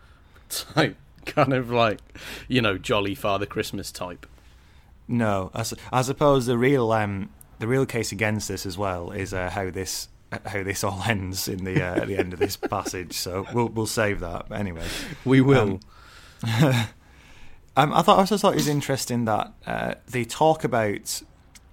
type, 0.73 0.97
kind 1.25 1.53
of 1.53 1.71
like 1.71 1.99
you 2.47 2.61
know 2.61 2.77
jolly 2.77 3.15
Father 3.15 3.45
Christmas 3.45 3.91
type. 3.91 4.25
No, 5.07 5.51
I, 5.53 5.63
su- 5.63 5.77
I 5.91 6.01
suppose 6.03 6.45
the 6.45 6.57
real 6.57 6.91
um, 6.91 7.29
the 7.59 7.67
real 7.67 7.85
case 7.85 8.11
against 8.11 8.47
this 8.47 8.65
as 8.65 8.77
well 8.77 9.11
is 9.11 9.33
uh, 9.33 9.49
how 9.49 9.69
this 9.69 10.07
how 10.45 10.63
this 10.63 10.83
all 10.83 11.03
ends 11.07 11.47
in 11.47 11.63
the 11.63 11.81
uh, 11.81 12.01
at 12.01 12.07
the 12.07 12.17
end 12.17 12.33
of 12.33 12.39
this 12.39 12.55
passage. 12.57 13.13
So 13.17 13.45
we'll 13.53 13.69
we'll 13.69 13.87
save 13.87 14.19
that. 14.21 14.49
But 14.49 14.59
anyway, 14.59 14.85
We 15.25 15.41
will. 15.41 15.79
Um, 16.43 16.73
Um, 17.77 17.93
I 17.93 18.01
thought 18.01 18.17
I 18.17 18.19
also 18.19 18.37
thought 18.37 18.51
it 18.53 18.57
was 18.57 18.67
interesting 18.67 19.25
that 19.25 19.53
uh, 19.65 19.93
they 20.05 20.25
talk 20.25 20.65
about 20.65 21.21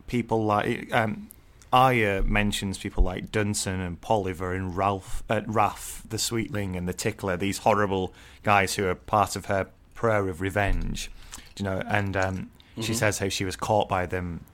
people 0.07 0.45
like 0.45 0.95
um, 0.95 1.29
Arya 1.73 2.23
mentions 2.23 2.79
people 2.79 3.05
like 3.05 3.31
Dunsen 3.31 3.85
and 3.87 4.01
Polliver 4.01 4.55
and 4.55 4.77
Ralph, 4.77 5.23
uh, 5.29 5.43
Raff, 5.47 6.03
the 6.09 6.19
Sweetling 6.19 6.77
and 6.77 6.89
the 6.89 6.95
Tickler. 6.95 7.37
These 7.37 7.59
horrible 7.59 8.15
guys 8.43 8.75
who 8.75 8.87
are 8.87 8.95
part 8.95 9.37
of 9.37 9.47
her 9.47 9.69
prayer 9.95 10.29
of 10.29 10.41
revenge. 10.41 11.11
You 11.57 11.65
know, 11.65 11.83
and 11.87 12.17
um, 12.17 12.51
she 12.81 12.95
says 12.95 13.19
how 13.19 13.29
she 13.29 13.45
was 13.45 13.57
caught 13.57 13.89
by 13.89 14.07
them, 14.07 14.45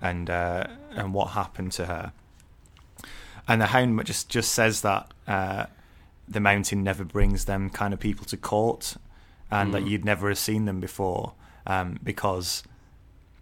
and 0.00 0.30
uh, 0.30 0.68
and 0.92 1.12
what 1.12 1.30
happened 1.30 1.72
to 1.72 1.86
her. 1.86 2.12
And 3.48 3.60
the 3.60 3.66
Hound 3.66 4.04
just 4.04 4.28
just 4.28 4.52
says 4.52 4.82
that 4.82 5.10
uh, 5.26 5.66
the 6.28 6.40
Mountain 6.40 6.82
never 6.82 7.04
brings 7.04 7.44
them 7.44 7.68
kind 7.68 7.92
of 7.92 8.00
people 8.00 8.24
to 8.26 8.36
court, 8.36 8.96
and 9.50 9.74
that 9.74 9.86
you'd 9.86 10.04
never 10.04 10.28
have 10.28 10.38
seen 10.38 10.64
them 10.64 10.80
before 10.80 11.32
um, 11.66 11.98
because 12.02 12.62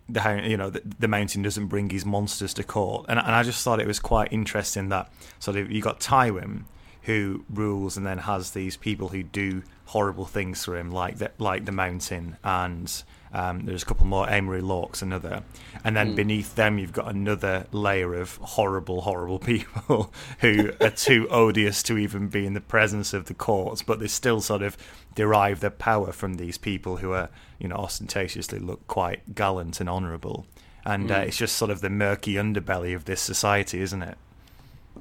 the 0.09 0.43
you 0.45 0.57
know 0.57 0.71
the, 0.71 0.83
the 0.99 1.09
Mountain 1.09 1.43
doesn't 1.43 1.67
bring 1.67 1.91
his 1.91 2.05
monsters 2.05 2.55
to 2.55 2.65
court. 2.65 3.07
And, 3.09 3.19
and 3.19 3.31
I 3.31 3.43
just 3.43 3.63
thought 3.65 3.81
it 3.81 3.87
was 3.87 4.01
quite 4.01 4.33
interesting 4.33 4.89
that 4.91 5.11
sort 5.39 5.57
of 5.57 5.71
you 5.71 5.81
got 5.81 6.01
Tywin 6.01 6.65
who 7.03 7.45
rules 7.51 7.97
and 7.97 8.07
then 8.07 8.19
has 8.19 8.53
these 8.53 8.77
people 8.79 9.09
who 9.09 9.23
do 9.23 9.63
horrible 9.87 10.25
things 10.25 10.65
for 10.65 10.77
him, 10.77 10.91
like 10.91 11.17
like 11.39 11.65
the 11.65 11.73
Mountain, 11.73 12.37
and 12.43 13.03
um, 13.35 13.67
there's 13.67 13.83
a 13.83 13.87
couple 13.87 14.07
more, 14.07 14.31
Amory 14.31 14.61
Lorks, 14.61 15.03
another, 15.03 15.43
and 15.83 15.97
then 15.97 16.15
beneath 16.15 16.55
them 16.55 16.79
you've 16.79 16.93
got 16.93 17.13
another 17.13 17.67
layer 17.73 18.15
of 18.15 18.37
horrible, 18.37 19.01
horrible 19.01 19.39
people 19.41 20.13
who 20.39 20.71
are 20.81 20.91
too 20.91 21.29
odious 21.31 21.83
to 21.83 21.99
even 21.99 22.29
be 22.29 22.47
in 22.47 22.55
the 22.55 22.61
presence 22.61 23.13
of 23.13 23.25
the 23.25 23.35
courts, 23.35 23.83
but 23.83 23.99
they 23.99 24.07
still 24.07 24.41
sort 24.41 24.63
of 24.63 24.77
derive 25.17 25.59
their 25.59 25.71
power 25.71 26.13
from 26.13 26.35
these 26.35 26.57
people 26.57 26.99
who 26.99 27.11
are, 27.11 27.29
you 27.59 27.67
know, 27.67 27.75
ostentatiously 27.75 28.61
look 28.61 28.87
quite 28.87 29.35
gallant 29.35 29.81
and 29.81 29.89
honourable. 29.89 30.47
And 30.87 31.11
uh, 31.11 31.25
it's 31.27 31.39
just 31.39 31.57
sort 31.57 31.73
of 31.73 31.81
the 31.81 31.91
murky 31.91 32.35
underbelly 32.35 32.95
of 32.95 33.07
this 33.07 33.21
society, 33.21 33.81
isn't 33.81 34.03
it? 34.03 34.17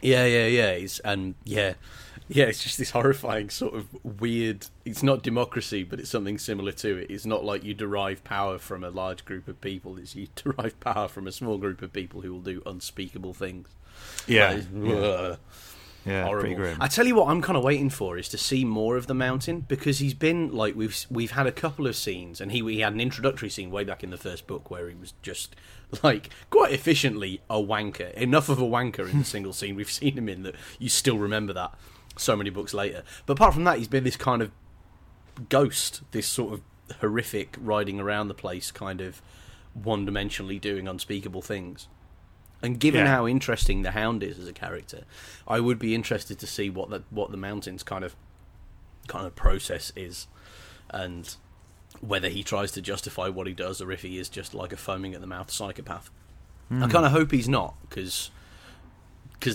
Yeah, 0.02 0.26
yeah, 0.26 0.48
yeah. 0.48 0.70
It's, 0.72 0.98
and 1.00 1.36
yeah, 1.44 1.74
yeah. 2.28 2.46
It's 2.46 2.64
just 2.64 2.78
this 2.78 2.92
horrifying 2.92 3.50
sort 3.50 3.74
of 3.76 3.88
weird. 4.22 4.68
It's 4.86 5.04
not 5.04 5.24
democracy, 5.24 5.84
but 5.84 6.00
it's 6.00 6.10
something 6.10 6.38
similar 6.38 6.72
to 6.74 6.98
it. 6.98 7.12
It's 7.12 7.26
not 7.26 7.44
like 7.44 7.64
you 7.64 7.74
derive 7.74 8.24
power 8.24 8.58
from 8.58 8.84
a 8.84 8.90
large 8.90 9.26
group 9.26 9.48
of 9.48 9.60
people. 9.62 9.98
It's 9.98 10.16
you 10.16 10.28
derive 10.36 10.80
power 10.80 11.08
from 11.08 11.28
a 11.28 11.32
small 11.32 11.58
group 11.58 11.82
of 11.82 11.94
people 11.94 12.22
who 12.22 12.34
will 12.34 12.42
do 12.42 12.62
unspeakable 12.66 13.34
things. 13.34 13.68
Yeah, 14.28 14.54
Like, 14.54 14.64
yeah, 14.74 14.94
ugh, 14.96 15.38
yeah 16.06 16.26
horrible. 16.26 16.56
grim. 16.56 16.78
I 16.82 16.88
tell 16.88 17.06
you 17.06 17.16
what, 17.16 17.30
I'm 17.30 17.42
kind 17.42 17.58
of 17.58 17.64
waiting 17.64 17.90
for 17.90 18.18
is 18.18 18.28
to 18.30 18.38
see 18.38 18.66
more 18.66 18.98
of 18.98 19.08
the 19.08 19.14
mountain 19.14 19.62
because 19.62 20.00
he's 20.00 20.14
been 20.14 20.52
like 20.52 20.76
we've 20.76 21.06
we've 21.10 21.32
had 21.32 21.48
a 21.48 21.52
couple 21.52 21.88
of 21.88 21.96
scenes, 21.96 22.42
and 22.42 22.52
he 22.52 22.60
he 22.62 22.80
had 22.80 22.94
an 22.94 23.00
introductory 23.02 23.50
scene 23.50 23.70
way 23.72 23.84
back 23.84 24.04
in 24.04 24.10
the 24.10 24.18
first 24.18 24.48
book 24.48 24.70
where 24.72 24.90
he 24.90 24.96
was 24.96 25.14
just 25.22 25.56
like 26.02 26.30
quite 26.50 26.72
efficiently 26.74 27.42
a 27.50 27.56
wanker. 27.62 28.12
Enough 28.14 28.50
of 28.50 28.60
a 28.60 28.64
wanker 28.66 29.10
in 29.10 29.20
the 29.20 29.26
single 29.36 29.54
scene 29.54 29.76
we've 29.76 29.92
seen 29.92 30.18
him 30.18 30.28
in 30.28 30.44
that 30.44 30.56
you 30.80 30.90
still 30.90 31.18
remember 31.20 31.54
that 31.54 31.74
so 32.16 32.36
many 32.36 32.50
books 32.50 32.74
later. 32.74 33.04
But 33.26 33.34
apart 33.34 33.54
from 33.54 33.64
that, 33.64 33.78
he's 33.78 33.88
been 33.88 34.04
this 34.04 34.18
kind 34.18 34.42
of 34.42 34.52
ghost, 35.50 36.02
this 36.12 36.28
sort 36.28 36.54
of 36.54 36.62
horrific 37.00 37.56
riding 37.60 38.00
around 38.00 38.28
the 38.28 38.34
place, 38.34 38.72
kind 38.72 39.02
of 39.02 39.22
one 39.74 40.06
dimensionally 40.06 40.60
doing 40.60 40.88
unspeakable 40.88 41.42
things. 41.42 41.88
And 42.62 42.80
given 42.80 43.06
Yeah. 43.06 43.16
how 43.16 43.28
interesting 43.28 43.82
the 43.82 43.92
Hound 43.92 44.24
is 44.24 44.40
as 44.40 44.48
a 44.48 44.54
character, 44.54 45.04
I 45.48 45.60
would 45.60 45.80
be 45.80 45.94
interested 45.94 46.40
to 46.40 46.48
see 46.48 46.70
what 46.70 46.90
the 46.90 47.04
what 47.10 47.32
the 47.32 47.38
mountains 47.38 47.84
kind 47.84 48.06
of 48.06 48.16
kind 49.08 49.26
of 49.26 49.36
process 49.36 49.92
is, 49.96 50.28
and 50.90 51.36
whether 52.00 52.30
he 52.30 52.42
tries 52.44 52.72
to 52.72 52.82
justify 52.82 53.28
what 53.28 53.48
he 53.48 53.54
does 53.54 53.82
or 53.82 53.92
if 53.92 54.02
he 54.02 54.18
is 54.18 54.30
just 54.30 54.54
like 54.54 54.72
a 54.72 54.78
foaming 54.78 55.14
at 55.14 55.22
the 55.22 55.28
mouth 55.28 55.52
psychopath. 55.52 56.10
I 56.72 56.76
hmm. 56.76 56.88
kind 56.88 57.06
of 57.06 57.12
hope 57.12 57.32
he's 57.32 57.50
not 57.50 57.76
because 57.90 58.32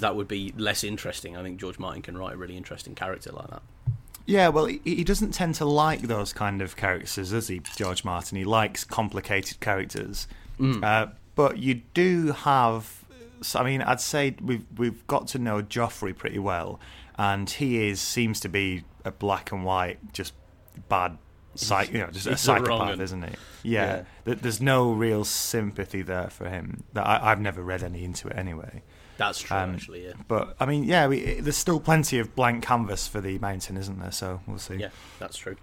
that 0.00 0.14
would 0.16 0.28
be 0.28 0.52
less 0.56 0.84
interesting. 0.84 1.36
I 1.36 1.42
think 1.42 1.58
George 1.60 1.78
Martin 1.78 2.02
can 2.02 2.16
write 2.16 2.34
a 2.34 2.36
really 2.36 2.56
interesting 2.56 2.94
character 2.94 3.32
like 3.32 3.48
that. 3.48 3.62
Yeah, 4.26 4.48
well, 4.48 4.66
he, 4.66 4.80
he 4.84 5.04
doesn't 5.04 5.32
tend 5.32 5.54
to 5.56 5.64
like 5.64 6.02
those 6.02 6.34
kind 6.34 6.60
of 6.60 6.76
characters, 6.76 7.30
does 7.30 7.48
he, 7.48 7.60
George 7.76 8.04
Martin? 8.04 8.36
He 8.36 8.44
likes 8.44 8.84
complicated 8.84 9.58
characters. 9.60 10.28
Uh, 10.84 11.06
but 11.34 11.58
you 11.58 11.80
do 11.94 12.32
have. 12.32 13.04
I 13.54 13.62
mean, 13.64 13.80
I'd 13.80 14.00
say 14.00 14.34
we've 14.42 14.64
we've 14.76 15.06
got 15.06 15.28
to 15.28 15.38
know 15.38 15.62
Joffrey 15.62 16.14
pretty 16.16 16.40
well, 16.40 16.78
and 17.16 17.48
he 17.48 17.88
is 17.88 18.00
seems 18.00 18.40
to 18.40 18.48
be 18.48 18.84
a 19.04 19.12
black 19.12 19.52
and 19.52 19.64
white, 19.64 20.12
just 20.12 20.34
bad, 20.88 21.16
psych, 21.54 21.92
you 21.92 21.98
know, 22.00 22.08
just 22.10 22.26
a 22.26 22.32
a 22.32 22.36
psychopath, 22.36 22.98
isn't 23.00 23.22
he? 23.22 23.34
Yeah, 23.62 24.02
Yeah. 24.26 24.34
There's 24.34 24.60
no 24.60 24.92
real 24.92 25.24
sympathy 25.24 26.02
there 26.02 26.28
for 26.28 26.48
him. 26.48 26.82
That 26.92 27.06
I've 27.06 27.40
never 27.40 27.62
read 27.62 27.82
any 27.82 28.04
into 28.04 28.28
it 28.28 28.36
anyway. 28.36 28.82
That's 29.18 29.40
true, 29.42 29.56
Um, 29.56 29.74
actually. 29.74 30.06
Yeah, 30.06 30.12
But 30.28 30.56
I 30.58 30.64
mean, 30.64 30.84
yeah, 30.84 31.06
we, 31.06 31.40
there's 31.40 31.56
still 31.58 31.80
plenty 31.80 32.18
of 32.18 32.34
blank 32.34 32.64
canvas 32.64 33.06
for 33.06 33.20
the 33.20 33.38
mountain, 33.40 33.76
isn't 33.76 33.98
there? 34.00 34.12
So 34.12 34.40
we'll 34.46 34.58
see. 34.58 34.76
yeah, 34.76 34.88
that's 35.18 35.36
true. 35.36 35.56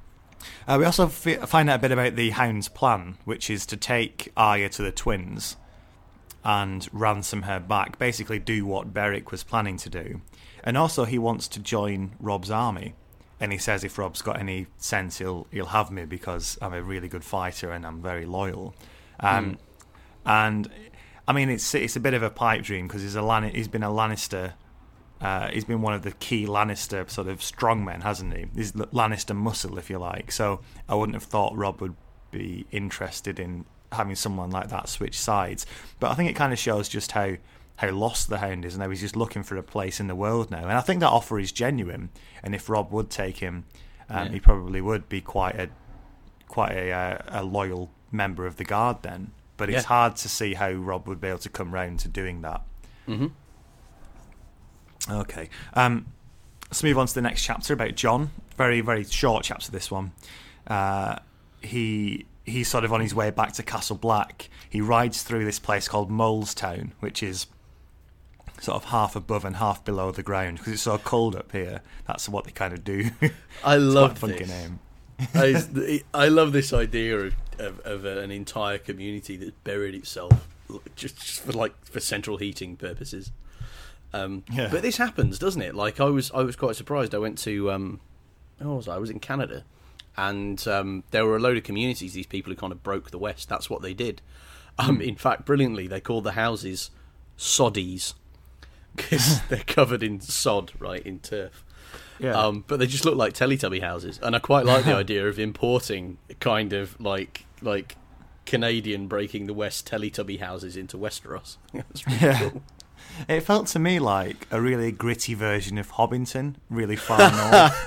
Uh, 0.68 0.76
we 0.80 0.86
also 0.86 1.06
f- 1.08 1.50
find 1.50 1.70
out 1.70 1.78
a 1.78 1.82
bit 1.82 1.92
about 1.92 2.16
the 2.16 2.30
Hound's 2.32 2.68
plan, 2.70 3.18
which 3.26 3.50
is 3.50 3.66
to 3.68 3.78
take 3.78 4.32
Arya 4.38 4.70
to 4.70 4.84
the 4.84 4.92
twins 4.92 5.56
and 6.44 6.88
ransom 6.92 7.44
her 7.44 7.60
back. 7.60 7.98
Basically, 7.98 8.38
do 8.38 8.66
what 8.66 8.94
Beric 8.94 9.32
was 9.32 9.44
planning 9.44 9.78
to 9.78 9.90
do. 9.90 10.22
And 10.64 10.78
also, 10.78 11.06
he 11.06 11.18
wants 11.18 11.48
to 11.50 11.60
join 11.60 12.12
Robb's 12.20 12.52
army. 12.52 12.94
And 13.40 13.52
he 13.52 13.58
says 13.58 13.84
if 13.84 13.98
Robb's 13.98 14.22
got 14.22 14.40
any 14.40 14.68
sense, 14.78 15.18
he'll 15.18 15.48
he'll 15.52 15.66
have 15.68 15.92
me 15.92 16.06
because 16.06 16.58
I'm 16.62 16.74
a 16.74 16.82
really 16.82 17.08
good 17.08 17.24
fighter 17.24 17.72
and 17.72 17.86
I'm 17.86 18.02
very 18.02 18.26
loyal. 18.26 18.76
Um, 19.20 19.58
And 20.26 20.70
I 21.28 21.34
mean, 21.34 21.50
it's 21.50 21.74
it's 21.76 21.96
a 21.96 22.00
bit 22.00 22.14
of 22.14 22.24
a 22.24 22.30
pipe 22.30 22.64
dream 22.64 22.88
because 22.88 23.02
he's 23.02 23.16
a 23.16 23.22
Lan- 23.22 23.54
he's 23.54 23.68
been 23.68 23.84
a 23.84 23.90
Lannister 23.90 24.54
uh, 25.22 25.48
he's 25.50 25.64
been 25.66 25.82
one 25.82 25.94
of 25.94 26.02
the 26.02 26.12
key 26.12 26.46
Lannister 26.46 27.10
sort 27.10 27.28
of 27.28 27.40
strongmen, 27.40 28.04
hasn't 28.04 28.36
he? 28.36 28.46
He's 28.56 28.74
Lannister 28.74 29.36
muscle, 29.36 29.78
if 29.78 29.90
you 29.90 29.98
like. 29.98 30.32
So 30.32 30.60
I 30.90 30.96
wouldn't 30.96 31.16
have 31.16 31.24
thought 31.24 31.56
Robb 31.56 31.82
would 31.82 31.96
be 32.32 32.66
interested 32.72 33.40
in 33.40 33.66
having 33.92 34.16
someone 34.16 34.52
like 34.52 34.70
that 34.70 34.90
switch 34.90 35.18
sides. 35.18 35.66
But 36.00 36.12
I 36.12 36.16
think 36.16 36.30
it 36.30 36.34
kind 36.34 36.52
of 36.52 36.60
shows 36.60 36.90
just 36.90 37.14
how 37.14 37.36
how 37.78 37.90
lost 37.92 38.30
the 38.30 38.38
Hound 38.38 38.64
is, 38.66 38.74
and 38.74 38.84
how 38.84 38.90
he's 38.90 39.02
just 39.02 39.16
looking 39.18 39.44
for 39.44 39.58
a 39.58 39.64
place 39.64 40.00
in 40.00 40.08
the 40.08 40.16
world 40.16 40.50
now. 40.52 40.62
And 40.64 40.74
I 40.74 40.82
think 40.82 41.00
that 41.02 41.10
offer 41.10 41.40
is 41.40 41.52
genuine. 41.52 42.10
And 42.44 42.54
if 42.56 42.70
Robb 42.70 42.92
would 42.92 43.10
take 43.10 43.38
him, 43.38 43.66
um, 44.10 44.28
Yeah. 44.28 44.32
he 44.34 44.40
probably 44.40 44.80
would 44.82 45.10
be 45.10 45.22
quite 45.22 45.56
a 45.56 45.70
quite 46.48 46.72
a, 46.74 46.92
uh, 46.92 47.18
a 47.28 47.44
loyal 47.44 47.90
member 48.12 48.46
of 48.46 48.58
the 48.58 48.64
guard 48.64 48.98
then. 49.02 49.32
But 49.58 49.70
it's 49.70 49.84
Yeah. 49.84 49.88
hard 49.88 50.16
to 50.18 50.30
see 50.30 50.54
how 50.54 50.72
Robb 50.72 51.08
would 51.08 51.22
be 51.22 51.28
able 51.30 51.40
to 51.40 51.50
come 51.50 51.74
round 51.74 52.00
to 52.00 52.08
doing 52.08 52.42
that. 52.42 52.62
Mm-hmm. 53.08 53.28
Okay. 55.10 55.50
Um, 55.74 56.08
let's 56.70 56.84
move 56.84 56.98
on 56.98 57.08
to 57.08 57.14
the 57.14 57.22
next 57.22 57.44
chapter 57.44 57.74
about 57.74 57.96
Jon. 57.96 58.32
Very, 58.58 58.82
very 58.82 59.04
short 59.04 59.44
chapter. 59.44 59.72
This 59.72 59.92
one. 59.92 60.12
Uh, 60.68 61.18
he 61.62 62.26
he's 62.44 62.68
sort 62.68 62.84
of 62.84 62.94
on 62.94 63.02
his 63.02 63.14
way 63.16 63.32
back 63.32 63.54
to 63.54 63.64
Castle 63.64 63.96
Black. 63.96 64.50
He 64.70 64.82
rides 64.82 65.24
through 65.24 65.46
this 65.46 65.60
place 65.60 65.88
called 65.88 66.10
Molestown, 66.12 66.92
which 67.00 67.24
is 67.24 67.48
sort 68.62 68.76
of 68.78 68.86
half 68.86 69.16
above 69.16 69.44
and 69.46 69.58
half 69.58 69.84
below 69.84 70.12
the 70.12 70.24
ground 70.24 70.58
because 70.58 70.74
it's 70.74 70.82
so 70.84 70.98
cold 70.98 71.36
up 71.36 71.52
here. 71.52 71.82
That's 72.08 72.30
what 72.30 72.46
they 72.46 72.52
kind 72.52 72.74
of 72.74 72.84
do. 72.84 73.10
I 73.64 73.78
love 73.78 74.12
a 74.14 74.16
funky 74.16 74.44
this. 74.46 74.50
name. 74.50 74.80
I, 75.34 76.04
I 76.14 76.28
love 76.28 76.52
this 76.52 76.72
idea 76.74 77.18
of, 77.18 77.36
of, 77.60 77.80
of 77.82 78.06
an 78.06 78.32
entire 78.32 78.78
community 78.78 79.38
that's 79.38 79.52
buried 79.64 79.96
itself 79.96 80.48
just, 80.96 81.18
just 81.18 81.42
for 81.42 81.52
like 81.52 81.74
for 81.86 82.00
central 82.00 82.38
heating 82.38 82.76
purposes. 82.76 83.32
Um, 84.14 84.44
Yeah. 84.52 84.70
But 84.72 84.82
this 84.82 84.98
happens, 84.98 85.38
doesn't 85.40 85.62
it? 85.62 85.76
Like 85.76 86.00
I 86.00 86.06
was 86.06 86.32
I 86.32 86.42
was 86.44 86.56
quite 86.56 86.76
surprised. 86.76 87.14
I 87.14 87.18
went 87.18 87.38
to 87.40 87.72
um, 87.72 88.00
was 88.60 88.88
I? 88.88 88.96
I 88.96 88.98
was 88.98 89.10
in 89.10 89.20
Canada, 89.20 89.64
and 90.16 90.66
um, 90.68 91.04
there 91.12 91.26
were 91.26 91.36
a 91.36 91.40
load 91.40 91.58
of 91.58 91.64
communities. 91.64 92.14
These 92.14 92.28
people 92.28 92.52
who 92.52 92.58
kind 92.58 92.72
of 92.72 92.84
broke 92.84 93.12
the 93.12 93.18
West. 93.18 93.50
That's 93.50 93.70
what 93.70 93.82
they 93.82 93.94
did. 93.94 94.22
Um, 94.78 95.02
in 95.02 95.16
fact, 95.16 95.46
brilliantly, 95.46 95.88
they 95.88 96.02
called 96.02 96.26
the 96.26 96.34
houses 96.34 96.92
soddies 97.38 98.14
because 98.96 99.42
they're 99.50 99.64
covered 99.66 100.04
in 100.04 100.22
sod, 100.22 100.72
right, 100.80 101.06
in 101.06 101.20
turf. 101.20 101.65
Yeah. 102.20 102.32
Um, 102.40 102.64
but 102.68 102.80
they 102.80 102.88
just 102.88 103.06
look 103.06 103.16
like 103.16 103.34
Teletubby 103.34 103.82
houses, 103.82 104.20
and 104.24 104.36
I 104.36 104.40
quite 104.40 104.66
like 104.66 104.86
the 104.86 104.96
idea 105.04 105.28
of 105.28 105.38
importing 105.40 106.18
kind 106.40 106.74
of 106.74 107.00
like 107.02 107.46
like 107.62 107.96
Canadian 108.46 109.08
breaking 109.08 109.48
the 109.48 109.54
West 109.54 109.90
Teletubby 109.90 110.40
houses 110.40 110.78
into 110.78 110.98
Westeros. 110.98 111.58
That's 111.74 112.06
really 112.08 112.20
Yeah. 112.20 112.50
cool. 112.50 112.62
It 113.30 113.42
felt 113.42 113.68
to 113.68 113.80
me 113.80 114.00
like 114.00 114.48
a 114.52 114.60
really 114.60 114.92
gritty 114.92 115.36
version 115.36 115.78
of 115.78 115.92
Hobbiton, 115.94 116.56
really 116.70 116.96
far 116.96 117.20
north. 117.20 117.86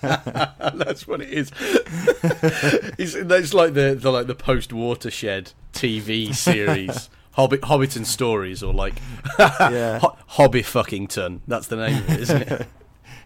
That's 0.00 1.06
what 1.06 1.20
it 1.20 1.30
is. 1.30 1.50
it's, 2.98 3.14
that's 3.24 3.52
like 3.54 3.74
the, 3.74 3.96
the 3.98 4.10
like 4.10 4.26
the 4.26 4.34
post 4.34 4.72
watershed 4.72 5.52
TV 5.72 6.34
series. 6.34 7.10
Hobbit, 7.32 7.62
Hobbiton 7.62 8.04
stories, 8.06 8.62
or 8.62 8.72
like 8.74 8.94
Yeah. 9.38 9.98
Ho- 10.00 10.16
Hobby 10.26 10.62
fuckington. 10.62 11.40
That's 11.46 11.66
the 11.68 11.76
name 11.76 11.98
of 11.98 12.10
it, 12.10 12.20
isn't 12.20 12.42
it? 12.42 12.66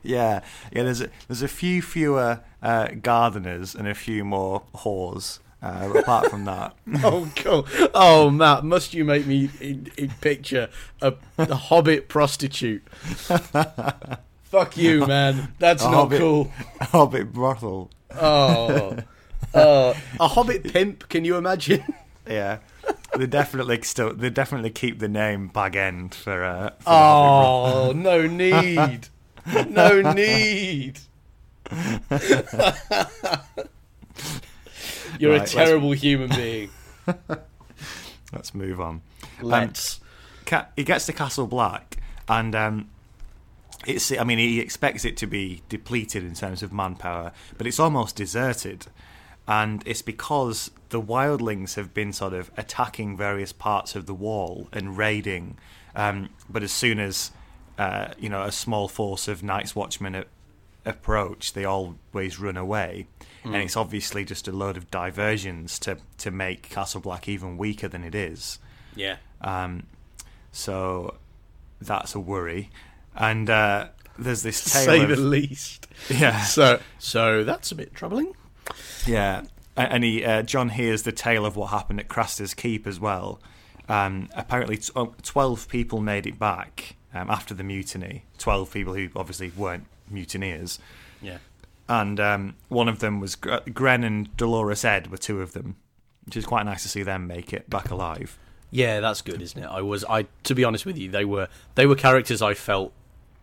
Yeah, 0.04 0.42
yeah. 0.72 0.82
There's 0.84 1.00
a, 1.00 1.08
there's 1.28 1.42
a 1.42 1.48
few 1.48 1.82
fewer 1.82 2.40
uh, 2.62 2.88
gardeners 3.02 3.74
and 3.74 3.88
a 3.88 3.94
few 3.94 4.24
more 4.24 4.62
whores, 4.74 5.38
Uh, 5.62 5.90
apart 5.96 6.30
from 6.30 6.44
that, 6.44 6.74
Oh, 7.02 7.28
cool. 7.36 7.66
Oh, 7.94 8.28
Matt, 8.30 8.64
must 8.64 8.92
you 8.94 9.04
make 9.04 9.26
me 9.26 9.48
in, 9.60 9.90
in 9.96 10.10
picture 10.20 10.68
a, 11.00 11.14
a 11.38 11.54
hobbit 11.54 12.08
prostitute? 12.08 12.86
Fuck 14.44 14.76
you, 14.76 15.06
man. 15.06 15.52
That's 15.58 15.82
A 15.82 15.86
not 15.90 15.94
hobbit- 15.94 16.18
cool. 16.20 16.52
Hobbit 16.80 17.32
brothel. 17.32 17.90
Oh. 18.14 18.98
Oh, 19.54 19.96
a 20.20 20.28
hobbit 20.28 20.72
pimp, 20.72 21.08
can 21.08 21.24
you 21.24 21.36
imagine? 21.36 21.82
Yeah, 22.26 22.58
they 23.16 23.26
definitely 23.26 23.80
still 23.82 24.14
they 24.14 24.30
definitely 24.30 24.70
keep 24.70 24.98
the 24.98 25.08
name 25.08 25.48
Bag 25.48 25.76
End 25.76 26.14
for. 26.14 26.42
Uh, 26.44 26.70
for 26.80 26.84
Oh, 26.86 27.92
no 27.94 28.26
need. 28.26 29.08
No 29.68 30.12
need. 30.12 30.98
You're 35.18 35.38
Right, 35.38 35.48
a 35.48 35.52
terrible 35.52 35.92
human 35.92 36.28
being. 36.30 36.70
Let's 38.32 38.54
move 38.54 38.80
on. 38.80 39.02
Let's. 39.40 40.00
Ca- 40.46 40.68
he 40.76 40.84
gets 40.84 41.06
to 41.06 41.12
Castle 41.12 41.46
Black, 41.46 41.98
and 42.28 42.54
um, 42.54 42.88
it's. 43.86 44.10
I 44.12 44.24
mean, 44.24 44.38
he 44.38 44.60
expects 44.60 45.04
it 45.04 45.16
to 45.18 45.26
be 45.26 45.62
depleted 45.68 46.24
in 46.24 46.34
terms 46.34 46.62
of 46.62 46.72
manpower, 46.72 47.32
but 47.56 47.66
it's 47.66 47.78
almost 47.78 48.16
deserted, 48.16 48.86
and 49.46 49.82
it's 49.86 50.02
because 50.02 50.70
the 50.88 51.00
wildlings 51.00 51.74
have 51.74 51.94
been 51.94 52.12
sort 52.12 52.32
of 52.32 52.50
attacking 52.56 53.16
various 53.16 53.52
parts 53.52 53.94
of 53.94 54.06
the 54.06 54.14
wall 54.14 54.68
and 54.72 54.96
raiding. 54.96 55.58
Um, 55.94 56.30
but 56.48 56.62
as 56.62 56.72
soon 56.72 56.98
as 56.98 57.30
uh, 57.78 58.08
you 58.18 58.28
know 58.28 58.42
a 58.42 58.52
small 58.52 58.88
force 58.88 59.28
of 59.28 59.42
Night's 59.42 59.74
Watchmen 59.74 60.14
a- 60.14 60.24
approach, 60.84 61.52
they 61.54 61.64
always 61.64 62.38
run 62.38 62.56
away, 62.56 63.06
and 63.44 63.56
it's 63.56 63.76
obviously 63.76 64.24
just 64.24 64.46
a 64.48 64.52
load 64.52 64.76
of 64.76 64.90
diversions 64.90 65.78
to 65.80 65.98
to 66.18 66.30
make 66.30 66.68
Castle 66.70 67.00
Black 67.00 67.28
even 67.28 67.56
weaker 67.58 67.88
than 67.88 68.04
it 68.04 68.14
is. 68.14 68.58
Yeah. 68.96 69.16
Um, 69.40 69.84
so 70.52 71.14
that's 71.80 72.14
a 72.14 72.20
worry. 72.20 72.70
And 73.16 73.48
uh, 73.50 73.88
there's 74.18 74.42
this 74.42 74.72
tale 74.72 74.84
say 74.84 75.02
of 75.02 75.08
the 75.10 75.16
least. 75.16 75.86
yeah, 76.08 76.42
So, 76.42 76.80
so 76.98 77.44
that's 77.44 77.70
a 77.72 77.74
bit 77.74 77.94
troubling. 77.94 78.34
yeah. 79.06 79.42
And 79.76 80.04
he, 80.04 80.24
uh, 80.24 80.42
Jon 80.42 80.68
hears 80.68 81.02
the 81.02 81.10
tale 81.12 81.44
of 81.44 81.56
what 81.56 81.66
happened 81.70 81.98
at 81.98 82.06
Craster's 82.08 82.54
Keep 82.54 82.86
as 82.86 83.00
well. 83.00 83.40
Um, 83.88 84.28
apparently, 84.34 84.76
t- 84.78 84.92
oh, 84.94 85.14
twelve 85.22 85.68
people 85.68 86.00
made 86.00 86.26
it 86.26 86.38
back 86.38 86.94
um, 87.14 87.30
after 87.30 87.54
the 87.54 87.64
mutiny. 87.64 88.24
Twelve 88.38 88.70
people 88.72 88.94
who 88.94 89.08
obviously 89.16 89.52
weren't 89.56 89.86
mutineers, 90.10 90.78
Yeah. 91.22 91.38
and 91.88 92.20
um, 92.20 92.56
one 92.68 92.88
of 92.88 92.98
them 92.98 93.20
was 93.20 93.36
Grenn 93.36 94.04
and 94.04 94.36
Dolorous 94.36 94.84
Edd 94.84 95.10
were 95.10 95.16
two 95.16 95.40
of 95.40 95.52
them, 95.52 95.76
which 96.26 96.36
is 96.36 96.44
quite 96.44 96.64
nice 96.66 96.82
to 96.82 96.88
see 96.88 97.02
them 97.02 97.26
make 97.26 97.52
it 97.52 97.70
back 97.70 97.90
alive. 97.90 98.36
Yeah, 98.70 99.00
that's 99.00 99.22
good, 99.22 99.40
isn't 99.40 99.62
it? 99.62 99.66
I 99.66 99.80
was 99.82 100.04
I 100.04 100.26
to 100.42 100.54
be 100.54 100.64
honest 100.64 100.84
with 100.84 100.98
you, 100.98 101.10
they 101.10 101.24
were 101.24 101.48
they 101.76 101.86
were 101.86 101.94
characters 101.94 102.42
I 102.42 102.54
felt 102.54 102.92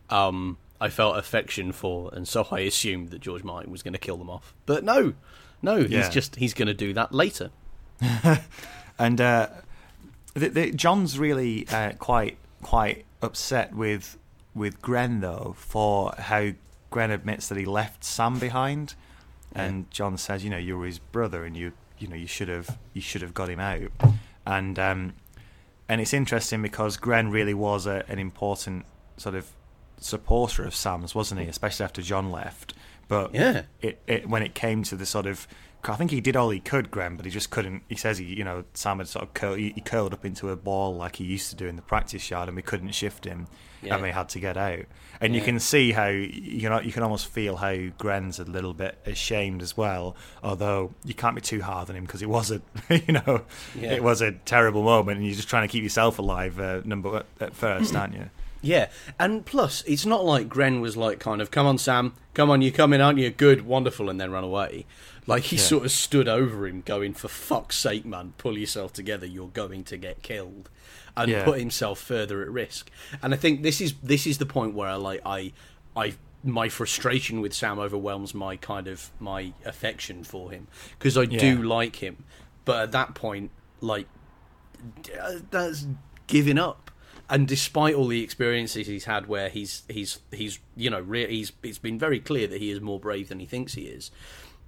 um 0.09 0.57
I 0.81 0.89
felt 0.89 1.17
affection 1.17 1.71
for 1.71 2.09
and 2.13 2.27
so 2.27 2.47
I 2.51 2.59
assumed 2.61 3.09
that 3.11 3.21
George 3.21 3.43
Martin 3.43 3.71
was 3.71 3.81
going 3.81 3.93
to 3.93 3.99
kill 3.99 4.17
them 4.17 4.29
off. 4.29 4.53
But 4.65 4.83
no. 4.83 5.13
No, 5.61 5.77
he's 5.77 5.89
Yeah. 5.91 6.09
just 6.09 6.35
he's 6.35 6.53
going 6.53 6.67
to 6.67 6.73
do 6.73 6.91
that 6.93 7.13
later. 7.13 7.49
And 8.99 9.19
uh, 9.19 9.47
the, 10.35 10.49
the, 10.49 10.71
Jon's 10.71 11.17
really 11.17 11.67
uh, 11.69 11.93
quite 11.93 12.37
quite 12.61 13.05
upset 13.21 13.73
with 13.75 14.17
with 14.53 14.81
Grenn 14.81 15.21
though 15.21 15.55
for 15.57 16.13
how 16.17 16.51
Grenn 16.89 17.11
admits 17.11 17.47
that 17.47 17.57
he 17.57 17.65
left 17.65 18.03
Sam 18.03 18.37
behind, 18.39 18.95
and 19.55 19.89
Jon 19.91 20.17
says, 20.17 20.43
you 20.43 20.49
know, 20.49 20.57
you're 20.57 20.85
his 20.85 20.99
brother, 20.99 21.45
and 21.45 21.55
you 21.55 21.71
you 21.99 22.07
know 22.07 22.15
you 22.15 22.27
should 22.27 22.49
have 22.49 22.77
you 22.93 23.01
should 23.01 23.21
have 23.21 23.33
got 23.33 23.49
him 23.49 23.59
out, 23.59 23.91
and 24.45 24.77
um, 24.77 25.13
and 25.87 26.01
it's 26.01 26.13
interesting 26.13 26.61
because 26.61 26.97
Grenn 26.97 27.29
really 27.31 27.53
was 27.53 27.85
a, 27.85 28.03
an 28.07 28.19
important 28.19 28.85
sort 29.17 29.35
of 29.35 29.47
supporter 29.99 30.63
of 30.65 30.73
Sam's, 30.75 31.13
wasn't 31.13 31.41
he? 31.41 31.47
Especially 31.47 31.83
after 31.83 32.01
Jon 32.01 32.31
left, 32.31 32.73
but 33.07 33.33
Yeah. 33.35 33.63
it, 33.81 34.01
it 34.07 34.27
when 34.27 34.41
it 34.41 34.53
came 34.55 34.83
to 34.83 34.95
the 34.95 35.05
sort 35.05 35.27
of 35.27 35.47
I 35.89 35.95
think 35.95 36.11
he 36.11 36.21
did 36.21 36.35
all 36.35 36.49
he 36.51 36.59
could, 36.59 36.91
Graham, 36.91 37.15
but 37.17 37.25
he 37.25 37.31
just 37.31 37.49
couldn't. 37.49 37.83
He 37.89 37.95
says 37.95 38.17
he, 38.19 38.25
you 38.25 38.43
know, 38.43 38.63
Sam 38.73 38.99
had 38.99 39.07
sort 39.07 39.23
of 39.23 39.33
curled, 39.33 39.57
he, 39.57 39.71
he 39.71 39.81
curled 39.81 40.13
up 40.13 40.23
into 40.25 40.49
a 40.49 40.55
ball 40.55 40.95
like 40.95 41.15
he 41.17 41.23
used 41.23 41.49
to 41.49 41.55
do 41.55 41.65
in 41.67 41.75
the 41.75 41.81
practice 41.81 42.29
yard, 42.29 42.47
and 42.49 42.55
we 42.55 42.61
couldn't 42.61 42.91
shift 42.91 43.25
him, 43.25 43.47
Yeah. 43.81 43.95
and 43.95 44.03
we 44.03 44.09
had 44.11 44.29
to 44.29 44.39
get 44.39 44.57
out. 44.57 44.85
And 45.19 45.35
you 45.35 45.41
can 45.41 45.59
see 45.59 45.91
how 45.91 46.07
you 46.07 46.67
know 46.69 46.79
you 46.81 46.91
can 46.91 47.03
almost 47.03 47.27
feel 47.27 47.57
how 47.57 47.75
Grenn's 47.97 48.39
a 48.39 48.43
little 48.43 48.73
bit 48.73 48.97
ashamed 49.05 49.61
as 49.61 49.75
well. 49.77 50.15
Although 50.43 50.93
you 51.05 51.13
can't 51.13 51.35
be 51.35 51.41
too 51.41 51.61
hard 51.61 51.89
on 51.89 51.95
him 51.95 52.05
because 52.05 52.21
it 52.21 52.29
was 52.29 52.51
a, 52.51 52.61
you 52.89 53.13
know, 53.13 53.41
Yeah. 53.79 53.91
it 53.93 54.03
was 54.03 54.21
a 54.21 54.31
terrible 54.31 54.83
moment, 54.83 55.17
and 55.17 55.25
you're 55.27 55.35
just 55.35 55.47
trying 55.49 55.67
to 55.67 55.71
keep 55.71 55.83
yourself 55.83 56.17
alive. 56.19 56.59
Uh, 56.59 56.81
number 56.85 57.23
at 57.39 57.53
first, 57.53 57.95
aren't 57.95 58.13
you? 58.15 58.29
Yeah, 58.63 58.89
and 59.19 59.43
plus, 59.43 59.81
it's 59.87 60.05
not 60.05 60.23
like 60.23 60.47
Grenn 60.47 60.81
was 60.81 60.95
like 60.95 61.17
kind 61.19 61.41
of, 61.41 61.49
"Come 61.49 61.65
on, 61.65 61.79
Sam, 61.79 62.13
come 62.35 62.51
on, 62.51 62.61
you're 62.61 62.71
coming, 62.71 63.01
aren't 63.01 63.17
you? 63.17 63.31
Good, 63.31 63.65
wonderful," 63.65 64.07
and 64.07 64.21
then 64.21 64.29
run 64.29 64.43
away. 64.43 64.85
Like 65.27 65.43
he 65.43 65.55
Yeah. 65.55 65.61
sort 65.61 65.85
of 65.85 65.91
stood 65.91 66.27
over 66.27 66.65
him, 66.67 66.81
going, 66.81 67.13
"For 67.13 67.27
fuck's 67.27 67.77
sake, 67.77 68.05
man, 68.05 68.33
pull 68.37 68.57
yourself 68.57 68.91
together. 68.93 69.25
You're 69.25 69.49
going 69.49 69.83
to 69.85 69.97
get 69.97 70.23
killed," 70.23 70.69
and 71.15 71.29
Yeah. 71.31 71.43
put 71.45 71.59
himself 71.59 71.99
further 71.99 72.41
at 72.41 72.49
risk. 72.49 72.89
And 73.21 73.33
I 73.33 73.37
think 73.37 73.61
this 73.61 73.79
is 73.81 73.93
this 74.01 74.25
is 74.25 74.39
the 74.39 74.45
point 74.47 74.73
where 74.73 74.89
I 74.89 74.95
like 74.95 75.21
I 75.25 75.53
I 75.95 76.15
my 76.43 76.69
frustration 76.69 77.39
with 77.39 77.53
Sam 77.53 77.77
overwhelms 77.77 78.33
my 78.33 78.55
kind 78.57 78.87
of 78.87 79.11
my 79.19 79.53
affection 79.63 80.23
for 80.23 80.49
him 80.49 80.67
because 80.97 81.15
I 81.17 81.23
Yeah. 81.23 81.39
do 81.39 81.61
like 81.63 81.97
him, 81.97 82.23
but 82.65 82.81
at 82.81 82.91
that 82.93 83.13
point, 83.13 83.51
like 83.79 84.07
uh, 85.21 85.33
that's 85.51 85.85
giving 86.27 86.57
up. 86.57 86.89
And 87.29 87.47
despite 87.47 87.95
all 87.95 88.07
the 88.07 88.21
experiences 88.23 88.87
he's 88.87 89.05
had, 89.05 89.27
where 89.27 89.49
he's 89.49 89.83
he's 89.87 90.19
he's 90.31 90.59
you 90.75 90.89
know 90.89 90.99
re- 90.99 91.29
he's 91.29 91.51
it's 91.63 91.77
been 91.77 91.97
very 91.97 92.19
clear 92.19 92.47
that 92.47 92.59
he 92.59 92.71
is 92.71 92.81
more 92.81 92.99
brave 92.99 93.29
than 93.29 93.39
he 93.39 93.45
thinks 93.45 93.73
he 93.73 93.83
is. 93.83 94.11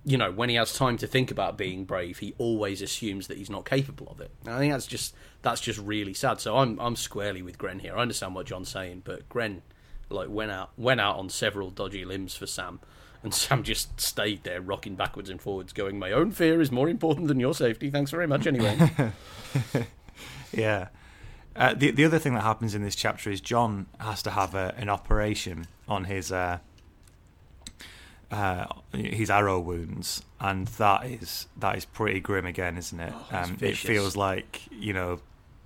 You 0.05 0.17
know, 0.17 0.31
when 0.31 0.49
he 0.49 0.55
has 0.55 0.73
time 0.73 0.97
to 0.97 1.07
think 1.07 1.31
about 1.31 1.57
being 1.57 1.85
brave, 1.85 2.19
he 2.19 2.33
always 2.37 2.81
assumes 2.81 3.27
that 3.27 3.37
he's 3.37 3.49
not 3.49 3.65
capable 3.65 4.07
of 4.09 4.19
it. 4.19 4.31
And 4.45 4.53
I 4.53 4.59
think 4.59 4.73
that's 4.73 4.87
just 4.87 5.15
that's 5.41 5.61
just 5.61 5.79
really 5.79 6.13
sad. 6.13 6.41
So 6.41 6.57
I'm 6.57 6.79
I'm 6.79 6.95
squarely 6.95 7.41
with 7.41 7.57
Grenn 7.57 7.79
here. 7.79 7.95
I 7.95 8.01
understand 8.01 8.35
what 8.35 8.45
Jon's 8.45 8.69
saying, 8.69 9.03
but 9.05 9.29
Grenn 9.29 9.61
like 10.09 10.29
went 10.29 10.51
out 10.51 10.71
went 10.77 10.99
out 10.99 11.17
on 11.17 11.29
several 11.29 11.69
dodgy 11.69 12.03
limbs 12.03 12.35
for 12.35 12.47
Sam, 12.47 12.81
and 13.23 13.33
Sam 13.33 13.63
just 13.63 13.99
stayed 14.01 14.43
there 14.43 14.61
rocking 14.61 14.95
backwards 14.95 15.29
and 15.29 15.41
forwards, 15.41 15.71
going, 15.71 15.97
"My 15.97 16.11
own 16.11 16.31
fear 16.31 16.59
is 16.59 16.71
more 16.71 16.89
important 16.89 17.27
than 17.29 17.39
your 17.39 17.53
safety. 17.53 17.89
Thanks 17.89 18.11
very 18.11 18.27
much, 18.27 18.45
anyway." 18.45 18.91
Yeah. 20.53 20.89
Uh, 21.55 21.73
the 21.73 21.91
the 21.91 22.05
other 22.05 22.19
thing 22.19 22.33
that 22.33 22.41
happens 22.41 22.73
in 22.73 22.83
this 22.83 22.95
chapter 22.95 23.29
is 23.29 23.41
Jon 23.41 23.87
has 23.99 24.23
to 24.23 24.31
have 24.31 24.55
a, 24.55 24.73
an 24.77 24.89
operation 24.89 25.67
on 25.87 26.05
his 26.05 26.31
uh, 26.31 26.59
uh, 28.33 28.65
his 28.93 29.29
arrow 29.29 29.59
wounds, 29.59 30.23
and 30.39 30.67
that 30.67 31.05
is 31.05 31.47
that 31.57 31.77
is 31.77 31.85
pretty 31.85 32.19
grim 32.19 32.45
again, 32.45 32.77
isn't 32.77 32.99
it? 32.99 33.13
Oh, 33.31 33.37
um, 33.37 33.57
it 33.61 33.77
feels 33.77 34.15
like 34.15 34.61
you 34.71 34.93
know 34.93 35.19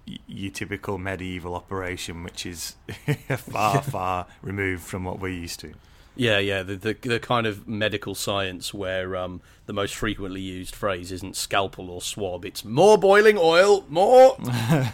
y- 0.07 0.17
your 0.27 0.51
typical 0.51 0.97
medieval 0.97 1.55
operation, 1.55 2.23
which 2.23 2.45
is 2.45 2.75
far 3.37 3.81
far 3.81 4.27
removed 4.41 4.83
from 4.83 5.03
what 5.03 5.19
we're 5.19 5.29
used 5.29 5.59
to. 5.61 5.73
Yeah, 6.15 6.39
yeah, 6.39 6.63
the, 6.63 6.75
the 6.75 6.93
the 6.93 7.19
kind 7.19 7.45
of 7.45 7.67
medical 7.67 8.15
science 8.15 8.73
where 8.73 9.15
um, 9.15 9.39
the 9.67 9.73
most 9.73 9.93
frequently 9.95 10.41
used 10.41 10.73
phrase 10.75 11.11
isn't 11.11 11.35
scalpel 11.35 11.89
or 11.91 12.01
swab, 12.01 12.43
it's 12.43 12.65
more 12.65 12.97
boiling 12.97 13.37
oil, 13.39 13.85
more. 13.89 14.37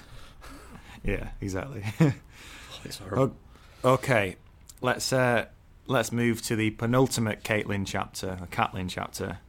Yeah, 1.06 1.32
exactly. 1.42 1.84
Horrible. 3.10 3.36
Okay, 3.84 4.38
let's 4.80 5.12
uh, 5.12 5.48
let's 5.88 6.12
move 6.12 6.42
to 6.44 6.56
the 6.56 6.72
penultimate 6.72 7.44
Caitlin 7.44 7.86
chapter, 7.86 8.38
a 8.42 8.48
Catlin 8.48 8.88
chapter. 8.90 9.40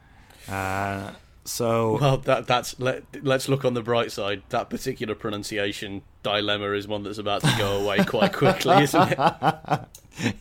Uh, 0.48 1.12
so 1.44 1.98
Well, 2.00 2.16
that 2.18 2.46
that's 2.46 2.78
let 2.80 3.02
let's 3.22 3.48
look 3.48 3.64
on 3.64 3.74
the 3.74 3.82
bright 3.82 4.10
side. 4.12 4.42
That 4.48 4.70
particular 4.70 5.14
pronunciation 5.14 6.02
dilemma 6.22 6.72
is 6.72 6.88
one 6.88 7.02
that's 7.02 7.18
about 7.18 7.42
to 7.42 7.54
go 7.58 7.78
away 7.82 8.04
quite 8.04 8.32
quickly, 8.32 8.82
isn't 8.82 9.12
it? 9.12 9.80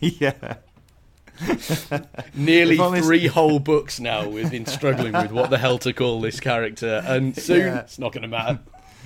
yeah, 0.00 0.56
Nearly 2.34 2.76
three 3.02 3.26
whole 3.26 3.58
books 3.58 3.98
now 4.00 4.28
we've 4.28 4.50
been 4.50 4.66
struggling 4.66 5.12
with 5.12 5.32
what 5.32 5.50
the 5.50 5.58
hell 5.58 5.78
to 5.78 5.92
call 5.92 6.20
this 6.20 6.40
character, 6.40 7.02
and 7.06 7.36
soon 7.40 7.58
Yeah. 7.60 7.78
it's 7.80 7.98
not 7.98 8.12
going 8.12 8.22
to 8.22 8.28
matter. 8.28 8.60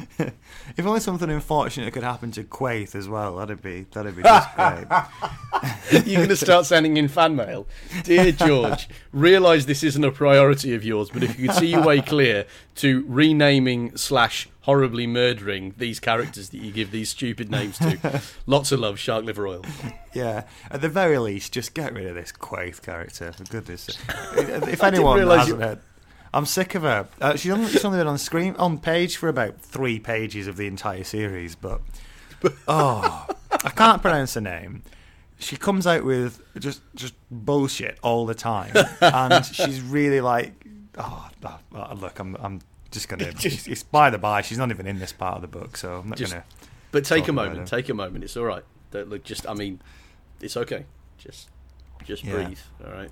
if 0.19 0.87
only 0.87 1.01
something 1.01 1.31
unfortunate 1.31 1.93
could 1.93 2.03
happen 2.03 2.31
to 2.33 2.45
Quaith 2.45 2.95
as 2.95 3.09
well, 3.09 3.37
that'd 3.37 3.63
be 3.63 3.87
that'd 3.93 4.17
be 4.17 4.23
just 4.23 4.55
great. 4.55 4.87
You're 6.07 6.19
going 6.19 6.29
to 6.29 6.37
start 6.37 6.67
sending 6.67 6.97
in 6.97 7.09
fan 7.09 7.35
mail. 7.37 7.67
Dear 8.05 8.33
George, 8.33 8.89
realise 9.13 9.65
this 9.65 9.83
isn't 9.83 10.05
a 10.05 10.13
priority 10.13 10.75
of 10.75 10.85
yours, 10.85 11.11
but 11.11 11.23
if 11.23 11.39
you 11.39 11.49
could 11.49 11.57
see 11.57 11.69
your 11.69 11.83
way 11.85 12.01
clear 12.01 12.47
to 12.77 13.05
renaming 13.09 13.97
slash 13.97 14.49
horribly 14.61 15.07
murdering 15.07 15.75
these 15.79 15.99
characters 15.99 16.51
that 16.51 16.59
you 16.61 16.71
give 16.71 16.91
these 16.91 17.09
stupid 17.09 17.51
names 17.51 17.79
to, 17.79 18.21
lots 18.47 18.71
of 18.71 18.79
love, 18.81 18.99
Shark 18.99 19.25
Liver 19.25 19.47
Oil. 19.49 19.65
Yeah, 20.15 20.45
at 20.71 20.83
the 20.83 20.89
very 20.91 21.17
least, 21.19 21.53
just 21.53 21.73
get 21.75 21.95
rid 21.95 22.07
of 22.07 22.15
this 22.15 22.33
Quaith 22.33 22.83
character. 22.83 23.33
For 23.33 23.45
goodness, 23.45 23.83
sake. 23.85 23.97
if 24.37 24.83
anyone 24.83 25.27
hasn't 25.27 25.49
you- 25.59 25.65
heard, 25.65 25.81
I'm 26.33 26.47
sick 26.47 26.75
of 26.75 26.83
her. 26.83 27.09
Uh, 27.21 27.37
she's, 27.37 27.51
only, 27.51 27.69
she's 27.71 27.85
only 27.85 27.99
been 27.99 28.07
on 28.07 28.19
screen 28.19 28.55
on 28.57 28.79
page 28.79 29.17
for 29.17 29.29
about 29.29 29.61
three 29.61 29.99
pages 29.99 30.47
of 30.47 30.57
the 30.57 30.67
entire 30.67 31.05
series, 31.05 31.55
but 31.55 31.81
oh, 32.67 33.27
I 33.65 33.71
can't 33.71 34.03
pronounce 34.03 34.35
her 34.35 34.41
name. 34.41 34.83
She 35.39 35.57
comes 35.57 35.87
out 35.87 36.05
with 36.05 36.43
just 36.59 36.83
just 36.97 37.15
bullshit 37.31 37.99
all 38.03 38.27
the 38.27 38.35
time, 38.35 38.73
and 39.01 39.45
she's 39.47 39.81
really 39.81 40.21
like, 40.21 40.53
oh, 40.99 41.29
oh, 41.45 41.95
look, 41.95 42.19
I'm 42.19 42.37
I'm 42.41 42.61
just 42.91 43.09
gonna. 43.09 43.25
it's, 43.43 43.67
it's 43.69 43.83
by 43.83 44.11
the 44.11 44.19
by. 44.19 44.43
She's 44.43 44.59
not 44.59 44.71
even 44.71 44.87
in 44.87 44.99
this 44.99 45.13
part 45.13 45.37
of 45.37 45.43
the 45.43 45.49
book, 45.49 45.77
so 45.77 45.99
I'm 45.99 46.09
not 46.09 46.19
Just- 46.19 46.33
gonna. 46.33 46.45
But 46.91 47.05
take 47.05 47.29
a 47.29 47.33
moment. 47.33 47.69
Take 47.69 47.89
a 47.91 47.95
moment. 47.95 48.25
It's 48.25 48.37
all 48.37 48.47
right. 48.47 48.65
Don't 48.91 49.11
look. 49.11 49.23
Just. 49.23 49.47
I 49.47 49.53
mean, 49.55 49.81
it's 50.41 50.57
okay. 50.57 50.87
Just. 51.19 51.51
Just 52.05 52.25
Yeah. 52.25 52.33
breathe. 52.33 52.59
All 52.85 52.91
right. 52.91 53.11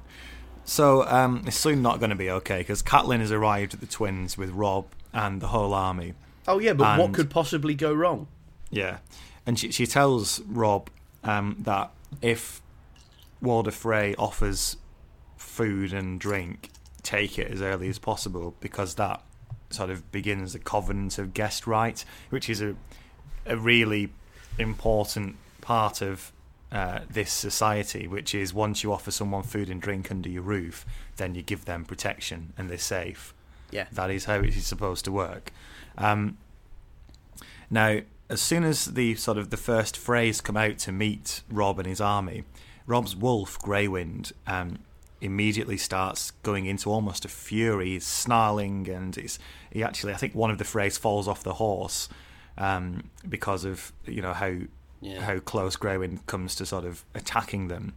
So 0.67 1.07
um, 1.07 1.45
it's 1.47 1.57
soon 1.57 1.81
not 1.81 2.01
going 2.01 2.11
to 2.11 2.17
be 2.17 2.29
okay 2.29 2.59
because 2.59 2.83
Catelyn 2.83 3.21
has 3.21 3.31
arrived 3.31 3.73
at 3.73 3.81
the 3.81 3.87
twins 3.87 4.37
with 4.37 4.51
Robb 4.51 4.87
and 5.13 5.41
the 5.41 5.47
whole 5.49 5.73
army. 5.73 6.15
Oh 6.49 6.59
yeah, 6.59 6.73
but 6.73 6.99
what 6.99 7.13
could 7.13 7.31
possibly 7.31 7.75
go 7.75 7.93
wrong? 7.93 8.27
Yeah, 8.71 8.99
and 9.47 9.59
she 9.59 9.71
she 9.71 9.87
tells 9.87 10.41
Robb 10.43 10.91
um, 11.23 11.57
that 11.61 11.93
if 12.21 12.61
Walder 13.41 13.71
Frey 13.71 14.15
offers 14.17 14.77
food 15.37 15.93
and 15.93 16.21
drink, 16.21 16.71
take 17.03 17.39
it 17.39 17.51
as 17.51 17.63
early 17.63 17.89
as 17.89 17.99
possible 17.99 18.55
because 18.61 18.97
that 18.97 19.23
sort 19.71 19.91
of 19.91 20.11
begins 20.11 20.53
the 20.53 20.59
covenant 20.59 21.17
of 21.19 21.33
guest 21.33 21.67
right, 21.67 22.05
which 22.31 22.51
is 22.51 22.61
a 22.61 22.75
a 23.47 23.57
really 23.57 24.11
important 24.59 25.37
part 25.61 26.03
of 26.03 26.33
uh, 26.73 27.01
this 27.09 27.33
society, 27.33 28.07
which 28.07 28.35
is 28.35 28.53
once 28.53 28.83
you 28.83 28.93
offer 28.93 29.11
someone 29.11 29.43
food 29.43 29.71
and 29.71 29.81
drink 29.81 30.11
under 30.11 30.29
your 30.29 30.43
roof, 30.43 30.85
then 31.17 31.35
you 31.35 31.43
give 31.43 31.65
them 31.65 31.85
protection 31.85 32.53
and 32.59 32.69
they're 32.69 32.79
safe. 32.79 33.33
Yeah. 33.71 33.87
That 33.93 34.11
is 34.11 34.25
how 34.25 34.37
it 34.37 34.57
is 34.57 34.67
supposed 34.67 35.05
to 35.07 35.13
work. 35.13 35.53
Um, 35.99 36.39
now, 37.71 38.01
as 38.29 38.41
soon 38.41 38.65
as 38.65 38.87
the 38.87 39.15
sort 39.15 39.39
of 39.39 39.51
the 39.51 39.57
first 39.57 39.97
Freys 39.97 40.43
come 40.43 40.57
out 40.57 40.79
to 40.79 40.93
meet 40.93 41.43
Robb 41.51 41.79
and 41.79 41.87
his 41.87 42.01
army, 42.01 42.45
Robb's 42.87 43.15
wolf 43.17 43.59
Greywind 43.61 44.33
um, 44.47 44.79
immediately 45.21 45.77
starts 45.77 46.33
going 46.43 46.67
into 46.67 46.91
almost 46.91 47.25
a 47.25 47.29
fury. 47.29 47.91
He's 47.91 48.07
snarling, 48.07 48.89
and 48.89 49.17
it's 49.17 49.39
he 49.71 49.83
actually 49.83 50.13
I 50.13 50.17
think 50.17 50.35
one 50.35 50.51
of 50.51 50.59
the 50.59 50.65
Freys 50.65 50.99
falls 50.99 51.29
off 51.29 51.43
the 51.43 51.55
horse 51.55 52.09
um, 52.59 53.11
because 53.29 53.65
of 53.65 53.93
you 54.05 54.23
know 54.23 54.33
how 54.33 54.53
Yeah. 55.07 55.21
how 55.23 55.39
close 55.39 55.77
Greywind 55.77 56.27
comes 56.27 56.55
to 56.57 56.67
sort 56.67 56.85
of 56.85 57.05
attacking 57.15 57.69
them. 57.69 57.95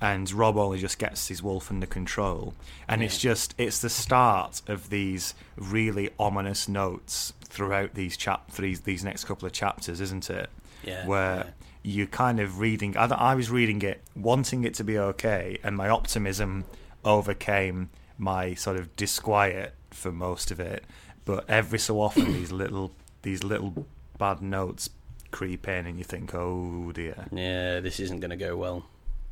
And 0.00 0.30
Robb 0.32 0.56
only 0.56 0.78
just 0.78 0.98
gets 0.98 1.28
his 1.28 1.42
wolf 1.42 1.70
under 1.70 1.86
control, 1.86 2.54
and 2.88 3.02
it's 3.02 3.18
just 3.18 3.54
it's 3.58 3.78
the 3.80 3.88
start 3.90 4.60
of 4.66 4.90
these 4.90 5.34
really 5.56 6.10
ominous 6.18 6.68
notes 6.68 7.32
throughout 7.44 7.94
these 7.94 8.16
chap 8.16 8.50
these 8.52 8.80
these 8.80 9.04
next 9.04 9.24
couple 9.24 9.46
of 9.46 9.52
chapters, 9.52 10.00
isn't 10.00 10.28
it? 10.30 10.50
Yeah, 10.82 11.06
Where 11.06 11.36
yeah. 11.36 11.50
you're 11.82 12.06
kind 12.08 12.40
of 12.40 12.58
reading. 12.58 12.96
I, 12.96 13.04
I 13.06 13.34
was 13.34 13.50
reading 13.50 13.80
it, 13.82 14.02
wanting 14.16 14.64
it 14.64 14.74
to 14.74 14.84
be 14.84 14.98
okay, 14.98 15.58
and 15.62 15.76
my 15.76 15.88
optimism 15.88 16.64
overcame 17.04 17.90
my 18.18 18.54
sort 18.54 18.76
of 18.76 18.94
disquiet 18.96 19.74
for 19.90 20.10
most 20.12 20.50
of 20.50 20.58
it. 20.60 20.84
But 21.24 21.48
every 21.48 21.78
so 21.78 22.00
often, 22.00 22.32
these 22.32 22.50
little 22.52 22.92
these 23.22 23.44
little 23.44 23.86
bad 24.18 24.42
notes 24.42 24.90
creep 25.34 25.66
in, 25.66 25.86
and 25.86 25.98
you 25.98 26.04
think, 26.04 26.32
oh 26.32 26.92
dear. 26.92 27.26
Yeah, 27.32 27.80
this 27.80 27.98
isn't 27.98 28.20
going 28.20 28.30
to 28.30 28.36
go 28.36 28.56
well. 28.56 28.86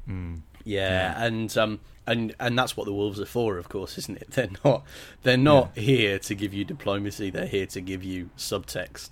Mm. 0.08 0.40
Yeah, 0.64 1.14
and 1.22 1.56
um, 1.56 1.80
and 2.06 2.34
and 2.40 2.58
that's 2.58 2.76
what 2.76 2.86
the 2.86 2.92
wolves 2.92 3.20
are 3.20 3.26
for, 3.26 3.56
of 3.56 3.68
course, 3.68 3.96
isn't 3.98 4.18
it? 4.18 4.30
They're 4.32 4.50
not 4.64 4.84
they're 5.22 5.36
not 5.36 5.76
here 5.78 6.18
to 6.18 6.34
give 6.34 6.52
you 6.52 6.64
diplomacy. 6.64 7.30
They're 7.30 7.46
here 7.46 7.66
to 7.66 7.80
give 7.80 8.02
you 8.02 8.30
subtext 8.36 9.10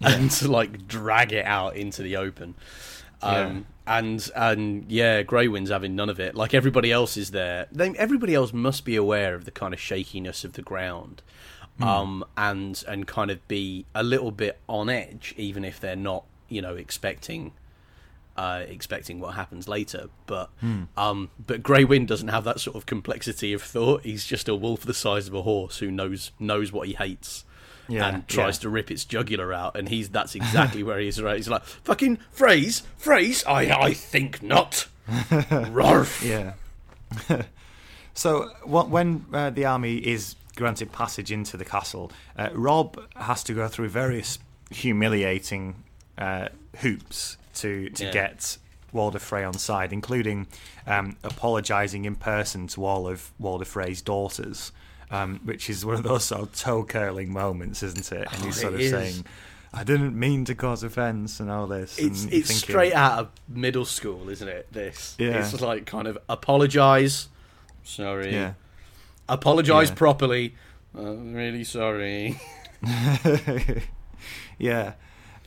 and 0.00 0.30
to 0.30 0.50
like 0.50 0.88
drag 0.88 1.32
it 1.32 1.44
out 1.44 1.76
into 1.76 2.02
the 2.02 2.16
open. 2.16 2.54
Um, 3.22 3.66
and 3.86 4.30
and 4.34 4.90
yeah, 4.90 5.22
Greywind's 5.22 5.70
having 5.70 5.94
none 5.94 6.08
of 6.08 6.18
it. 6.20 6.34
Like 6.34 6.54
everybody 6.54 6.90
else 6.90 7.16
is 7.16 7.30
there. 7.30 7.66
They, 7.70 7.90
everybody 7.90 8.34
else 8.34 8.52
must 8.52 8.84
be 8.84 8.96
aware 8.96 9.34
of 9.34 9.44
the 9.44 9.50
kind 9.50 9.74
of 9.74 9.80
shakiness 9.80 10.44
of 10.44 10.54
the 10.54 10.62
ground, 10.62 11.22
um, 11.80 12.24
and 12.36 12.82
and 12.86 13.06
kind 13.06 13.30
of 13.30 13.46
be 13.48 13.86
a 13.94 14.02
little 14.02 14.30
bit 14.30 14.58
on 14.68 14.88
edge, 14.88 15.34
even 15.36 15.64
if 15.64 15.80
they're 15.80 15.96
not, 15.96 16.24
you 16.48 16.62
know, 16.62 16.76
expecting 16.76 17.52
uh, 18.36 18.64
expecting 18.68 19.20
what 19.20 19.34
happens 19.34 19.68
later. 19.68 20.08
But 20.26 20.50
um, 20.96 21.30
but 21.44 21.62
Grey 21.62 21.84
Wind 21.84 22.08
doesn't 22.08 22.28
have 22.28 22.44
that 22.44 22.60
sort 22.60 22.76
of 22.76 22.86
complexity 22.86 23.52
of 23.52 23.62
thought. 23.62 24.02
He's 24.02 24.24
just 24.24 24.48
a 24.48 24.54
wolf 24.54 24.82
the 24.82 24.94
size 24.94 25.28
of 25.28 25.34
a 25.34 25.42
horse 25.42 25.78
who 25.78 25.90
knows 25.90 26.32
knows 26.38 26.72
what 26.72 26.88
he 26.88 26.94
hates. 26.94 27.44
Yeah, 27.86 28.06
and 28.06 28.26
tries 28.26 28.56
yeah. 28.56 28.62
to 28.62 28.68
rip 28.70 28.90
its 28.90 29.04
jugular 29.04 29.52
out, 29.52 29.76
and 29.76 29.88
he's 29.88 30.08
that's 30.08 30.34
exactly 30.34 30.82
where 30.82 30.98
he 30.98 31.08
is. 31.08 31.20
Right, 31.20 31.36
he's 31.36 31.48
like 31.48 31.64
fucking 31.64 32.18
Freys, 32.34 32.82
Freys. 33.00 33.46
I 33.46 33.70
I 33.78 33.92
think 33.92 34.42
not. 34.42 34.86
Rarf. 35.50 36.22
Yeah. 36.22 36.54
so 38.14 38.48
wh- 38.62 38.90
when 38.90 39.26
uh, 39.32 39.50
the 39.50 39.66
army 39.66 39.98
is 39.98 40.34
granted 40.56 40.92
passage 40.92 41.30
into 41.32 41.56
the 41.56 41.64
castle, 41.64 42.10
uh, 42.38 42.48
Robb 42.52 43.00
has 43.16 43.42
to 43.44 43.54
go 43.54 43.68
through 43.68 43.88
various 43.88 44.38
humiliating 44.70 45.74
uh, 46.18 46.48
hoops 46.78 47.36
to 47.54 47.88
to 47.90 48.04
Yeah. 48.04 48.12
get 48.12 48.58
Walder 48.92 49.18
Frey 49.18 49.42
on 49.44 49.54
side, 49.54 49.92
including 49.92 50.46
um, 50.86 51.16
apologising 51.24 52.04
in 52.04 52.14
person 52.16 52.68
to 52.68 52.84
all 52.84 53.08
of 53.08 53.32
Walder 53.38 53.64
Frey's 53.64 54.00
daughters. 54.02 54.72
Um, 55.10 55.40
which 55.44 55.68
is 55.70 55.84
one 55.84 55.94
of 55.96 56.02
those 56.02 56.24
sort 56.24 56.42
of 56.42 56.54
toe 56.56 56.82
curling 56.82 57.32
moments, 57.32 57.82
isn't 57.84 58.10
it? 58.10 58.26
And 58.32 58.42
he's 58.44 58.58
Oh, 58.58 58.62
sort 58.62 58.74
of 58.74 58.80
is. 58.80 58.90
saying, 58.90 59.24
"I 59.72 59.84
didn't 59.84 60.18
mean 60.18 60.44
to 60.46 60.54
cause 60.56 60.82
offence" 60.82 61.38
and 61.40 61.50
all 61.50 61.66
this. 61.68 61.98
It's 61.98 62.22
and 62.24 62.32
you're 62.32 62.40
it's 62.40 62.48
thinking, 62.48 62.68
straight 62.70 62.94
out 62.94 63.18
of 63.20 63.28
middle 63.46 63.84
school, 63.84 64.28
isn't 64.30 64.48
it? 64.48 64.72
This. 64.72 65.14
Yeah. 65.18 65.44
It's 65.46 65.60
like 65.60 65.84
kind 65.86 66.08
of 66.08 66.18
apologise. 66.28 67.28
Sorry. 67.84 68.32
Yeah. 68.32 68.54
Apologise 69.28 69.88
Yeah. 69.90 69.94
properly. 69.94 70.54
Uh, 70.96 71.14
really 71.16 71.64
sorry. 71.64 72.38
yeah. 74.58 74.94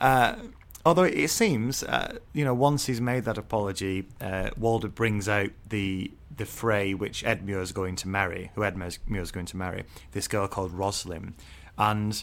Uh, 0.00 0.36
although 0.84 1.04
it 1.04 1.28
seems, 1.28 1.82
uh, 1.82 2.18
you 2.32 2.44
know, 2.44 2.54
once 2.54 2.86
he's 2.86 3.00
made 3.00 3.24
that 3.24 3.38
apology, 3.38 4.06
uh, 4.20 4.50
Walder 4.56 4.88
brings 4.88 5.28
out 5.28 5.50
the 5.68 6.10
the 6.36 6.46
Frey 6.46 6.94
which 6.94 7.24
Edmure 7.24 7.60
is 7.60 7.72
going 7.72 7.96
to 7.96 8.06
marry, 8.08 8.52
who 8.54 8.60
Edmure 8.60 9.20
is 9.20 9.32
going 9.32 9.46
to 9.46 9.56
marry, 9.56 9.84
this 10.12 10.28
girl 10.28 10.46
called 10.46 10.72
Roslin, 10.72 11.34
and 11.76 12.22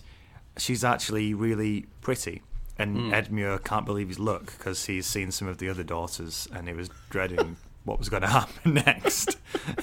she's 0.58 0.84
actually 0.86 1.34
really 1.34 1.86
pretty. 2.02 2.42
And 2.78 3.14
Edmure 3.14 3.62
can't 3.64 3.86
believe 3.86 4.10
his 4.10 4.20
luck 4.20 4.54
because 4.58 4.86
he's 4.86 5.06
seen 5.06 5.32
some 5.32 5.48
of 5.50 5.58
the 5.60 5.70
other 5.70 5.84
daughters, 5.84 6.48
and 6.54 6.68
he 6.68 6.74
was 6.74 6.90
dreading 7.10 7.56
what 7.86 7.98
was 8.00 8.10
going 8.10 8.22
to 8.22 8.28
happen 8.28 8.74
next. 8.74 9.38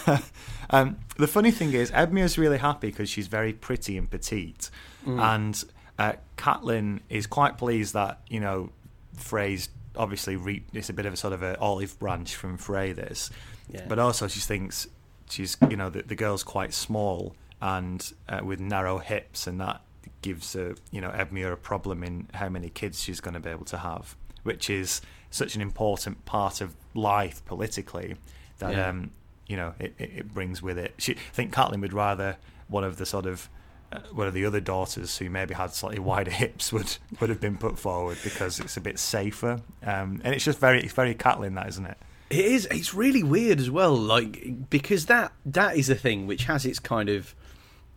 um, 0.71 0.99
the 1.17 1.27
funny 1.27 1.51
thing 1.51 1.73
is, 1.73 1.91
Edmure's 1.91 2.37
really 2.38 2.59
happy 2.59 2.88
because 2.88 3.09
she's 3.09 3.27
very 3.29 3.53
pretty 3.53 3.97
and 3.97 4.11
petite, 4.11 4.71
and 5.07 5.65
uh, 5.99 6.12
Catelyn 6.37 7.01
is 7.09 7.27
quite 7.27 7.59
pleased 7.59 7.95
that 7.95 8.21
you 8.29 8.41
know 8.41 8.71
Frey's 9.17 9.69
obviously 9.97 10.37
re- 10.37 10.65
it's 10.73 10.88
a 10.88 10.93
bit 10.93 11.07
of 11.07 11.12
a 11.12 11.17
sort 11.17 11.33
of 11.33 11.43
an 11.43 11.57
olive 11.57 11.99
branch 11.99 12.35
from 12.35 12.57
Frey 12.59 12.93
this, 12.93 13.31
Yeah. 13.71 13.85
but 13.88 13.99
also 13.99 14.27
she 14.29 14.41
thinks 14.41 14.87
she's 15.29 15.57
you 15.71 15.77
know 15.77 15.91
the, 15.91 16.03
the 16.03 16.15
girl's 16.17 16.43
quite 16.45 16.73
small 16.75 17.35
and 17.61 18.12
uh, 18.29 18.41
with 18.43 18.59
narrow 18.61 18.99
hips, 18.99 19.47
and 19.47 19.61
that 19.61 19.83
gives 20.23 20.57
uh, 20.57 20.75
you 20.91 21.01
know 21.01 21.11
Edmure 21.11 21.53
a 21.53 21.57
problem 21.57 22.03
in 22.03 22.29
how 22.35 22.49
many 22.49 22.69
kids 22.71 23.03
she's 23.03 23.21
going 23.21 23.35
to 23.35 23.41
be 23.41 23.51
able 23.51 23.67
to 23.67 23.79
have, 23.79 24.17
which 24.45 24.71
is 24.71 25.01
such 25.33 25.57
an 25.57 25.61
important 25.61 26.25
part 26.25 26.61
of 26.61 26.77
life 26.95 27.45
politically 27.47 28.14
that 28.59 28.73
Yeah. 28.75 28.88
um, 28.90 29.11
you 29.49 29.57
know 29.57 29.75
it, 29.81 29.95
it, 29.99 30.11
it 30.18 30.33
brings 30.35 30.62
with 30.62 30.79
it. 30.79 30.95
She, 30.99 31.12
I 31.14 31.16
think 31.33 31.53
Catelyn 31.53 31.81
would 31.81 31.92
rather 31.92 32.37
one 32.68 32.85
of 32.85 32.97
the 32.99 33.05
sort 33.07 33.27
of 33.27 33.49
uh, 33.92 33.99
one 34.12 34.27
of 34.29 34.33
the 34.35 34.45
other 34.47 34.61
daughters 34.61 35.18
who 35.18 35.29
maybe 35.29 35.53
had 35.55 35.73
slightly 35.75 35.99
wider 36.12 36.31
hips 36.31 36.73
would 36.73 36.97
would 37.21 37.29
have 37.31 37.40
been 37.40 37.57
put 37.59 37.79
forward 37.79 38.18
because 38.23 38.61
it's 38.61 38.77
a 38.77 38.81
bit 38.81 38.99
safer. 38.99 39.61
Um, 39.83 40.21
and 40.23 40.33
it's 40.35 40.45
just 40.45 40.59
very 40.61 40.83
it's 40.85 40.92
very 40.95 41.14
Catelyn 41.14 41.57
that 41.57 41.68
isn't 41.68 41.87
it? 41.87 41.99
It 42.31 42.45
is. 42.47 42.66
It's 42.71 42.95
really 42.95 43.23
weird 43.23 43.61
as 43.61 43.68
well, 43.71 43.95
like 43.95 44.71
because 44.71 45.07
that 45.07 45.33
that 45.45 45.77
is 45.77 45.90
a 45.90 45.95
thing 45.95 46.27
which 46.27 46.45
has 46.45 46.64
its 46.64 46.79
kind 46.79 47.09
of 47.11 47.35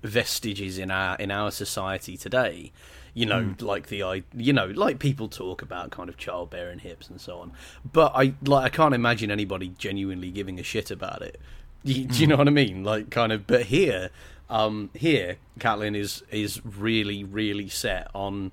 vestiges 0.03 0.77
in 0.77 0.91
our 0.91 1.15
in 1.17 1.31
our 1.31 1.51
society 1.51 2.17
today. 2.17 2.71
You 3.15 3.25
know, 3.25 3.55
like 3.61 3.87
the 3.87 4.03
I, 4.03 4.23
you 4.35 4.51
know, 4.51 4.67
like 4.67 4.99
people 4.99 5.29
talk 5.29 5.61
about 5.61 5.89
kind 5.89 6.09
of 6.09 6.17
childbearing 6.17 6.79
hips 6.79 7.09
and 7.09 7.19
so 7.19 7.39
on. 7.39 7.53
But 7.89 8.11
I 8.13 8.33
like 8.43 8.65
I 8.65 8.69
can't 8.69 8.93
imagine 8.93 9.31
anybody 9.31 9.69
genuinely 9.77 10.31
giving 10.31 10.59
a 10.59 10.63
shit 10.63 10.91
about 10.91 11.21
it. 11.21 11.39
You, 11.83 12.05
Do 12.05 12.19
you 12.19 12.27
know 12.27 12.35
what 12.35 12.49
I 12.49 12.51
mean? 12.51 12.83
Like 12.83 13.09
kind 13.11 13.31
of. 13.31 13.47
But 13.47 13.67
here, 13.67 14.09
um, 14.49 14.89
here, 14.93 15.37
Catelyn 15.59 15.95
is 15.95 16.23
is 16.29 16.59
really 16.65 17.23
really 17.23 17.69
set 17.69 18.09
on. 18.13 18.51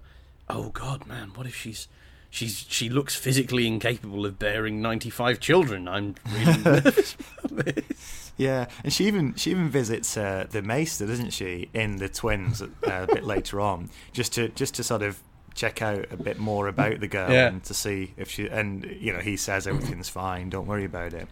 Oh 0.48 0.68
God, 0.68 1.09
man, 1.09 1.33
what 1.35 1.46
if 1.46 1.57
she's 1.57 1.88
she's 2.31 2.64
she 2.68 2.88
looks 2.88 3.16
physically 3.16 3.66
incapable 3.66 4.25
of 4.25 4.38
bearing 4.38 4.81
ninety 4.81 5.11
five 5.11 5.40
children? 5.40 5.88
I'm 5.88 6.14
really 6.33 6.62
nervous 6.64 7.16
about 7.42 7.64
this. 7.64 8.22
Yeah, 8.37 8.66
and 8.83 8.92
she 8.92 9.07
even 9.07 9.35
she 9.35 9.51
even 9.51 9.68
visits 9.68 10.16
uh, 10.16 10.47
the 10.51 10.62
Maester, 10.62 11.07
doesn't 11.07 11.31
she, 11.33 11.68
in 11.75 11.97
the 11.97 12.09
twins 12.09 12.62
uh, 12.62 12.68
a 12.87 13.07
bit 13.07 13.25
later 13.25 13.61
on, 13.61 13.90
just 14.12 14.33
to 14.35 14.49
just 14.49 14.75
to 14.77 14.83
sort 14.85 15.03
of 15.03 15.21
check 15.55 15.83
out 15.83 16.07
a 16.11 16.16
bit 16.16 16.38
more 16.38 16.66
about 16.66 17.01
the 17.01 17.07
girl 17.09 17.31
Yeah. 17.31 17.49
and 17.49 17.62
to 17.64 17.75
see 17.75 18.14
if 18.16 18.31
she 18.31 18.49
and 18.49 18.85
you 18.99 19.12
know 19.12 19.21
he 19.21 19.37
says 19.37 19.66
everything's 19.66 20.09
fine, 20.09 20.49
don't 20.51 20.66
worry 20.66 20.85
about 20.87 21.12
it. 21.12 21.29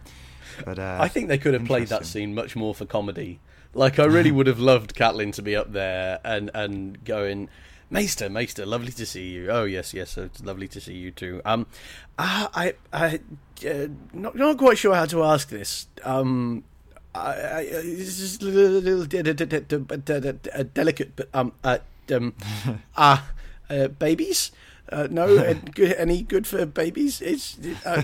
But 0.63 0.77
uh, 0.77 0.97
I 1.01 1.07
think 1.07 1.27
they 1.27 1.37
could 1.39 1.53
have 1.55 1.65
played 1.65 1.87
that 1.87 2.05
scene 2.05 2.35
much 2.35 2.55
more 2.55 2.75
for 2.75 2.85
comedy. 2.85 3.39
Like 3.73 3.97
I 3.99 4.05
really 4.05 4.31
would 4.31 4.47
have 4.47 4.59
loved 4.59 4.95
Catelyn 4.95 5.33
to 5.33 5.41
be 5.41 5.55
up 5.55 5.71
there 5.71 6.19
and 6.23 6.51
and 6.53 7.03
going, 7.03 7.49
Maester, 7.89 8.29
Maester, 8.29 8.65
lovely 8.65 8.91
to 8.91 9.05
see 9.07 9.29
you. 9.29 9.49
Oh 9.49 9.63
yes, 9.63 9.93
yes, 9.93 10.17
it's 10.17 10.43
lovely 10.43 10.67
to 10.67 10.79
see 10.79 10.93
you 10.93 11.09
too. 11.09 11.41
Um, 11.45 11.65
uh, 12.19 12.47
I 12.53 12.73
I 12.93 13.21
uh, 13.67 13.87
not 14.13 14.35
not 14.35 14.57
quite 14.57 14.77
sure 14.77 14.93
how 14.93 15.05
to 15.05 15.23
ask 15.23 15.49
this. 15.49 15.87
Um. 16.03 16.63
I, 17.13 17.61
it's 17.69 18.17
just 18.19 18.41
a 18.41 18.45
little, 18.45 18.79
little 18.79 19.05
de- 19.05 19.23
de- 19.23 19.33
de- 19.33 19.45
de- 19.45 19.59
de- 19.79 19.97
de- 19.97 20.31
de- 20.33 20.59
uh, 20.59 20.63
delicate, 20.73 21.15
but 21.15 21.29
um, 21.33 21.51
uh, 21.63 21.79
um, 22.13 22.33
uh, 22.95 23.17
uh, 23.69 23.87
babies. 23.89 24.51
Uh, 24.89 25.07
no, 25.11 25.37
uh, 25.37 25.53
good, 25.75 25.93
any 25.97 26.21
good 26.21 26.45
for 26.47 26.65
babies? 26.65 27.21
It's. 27.21 27.57
Uh, 27.85 28.01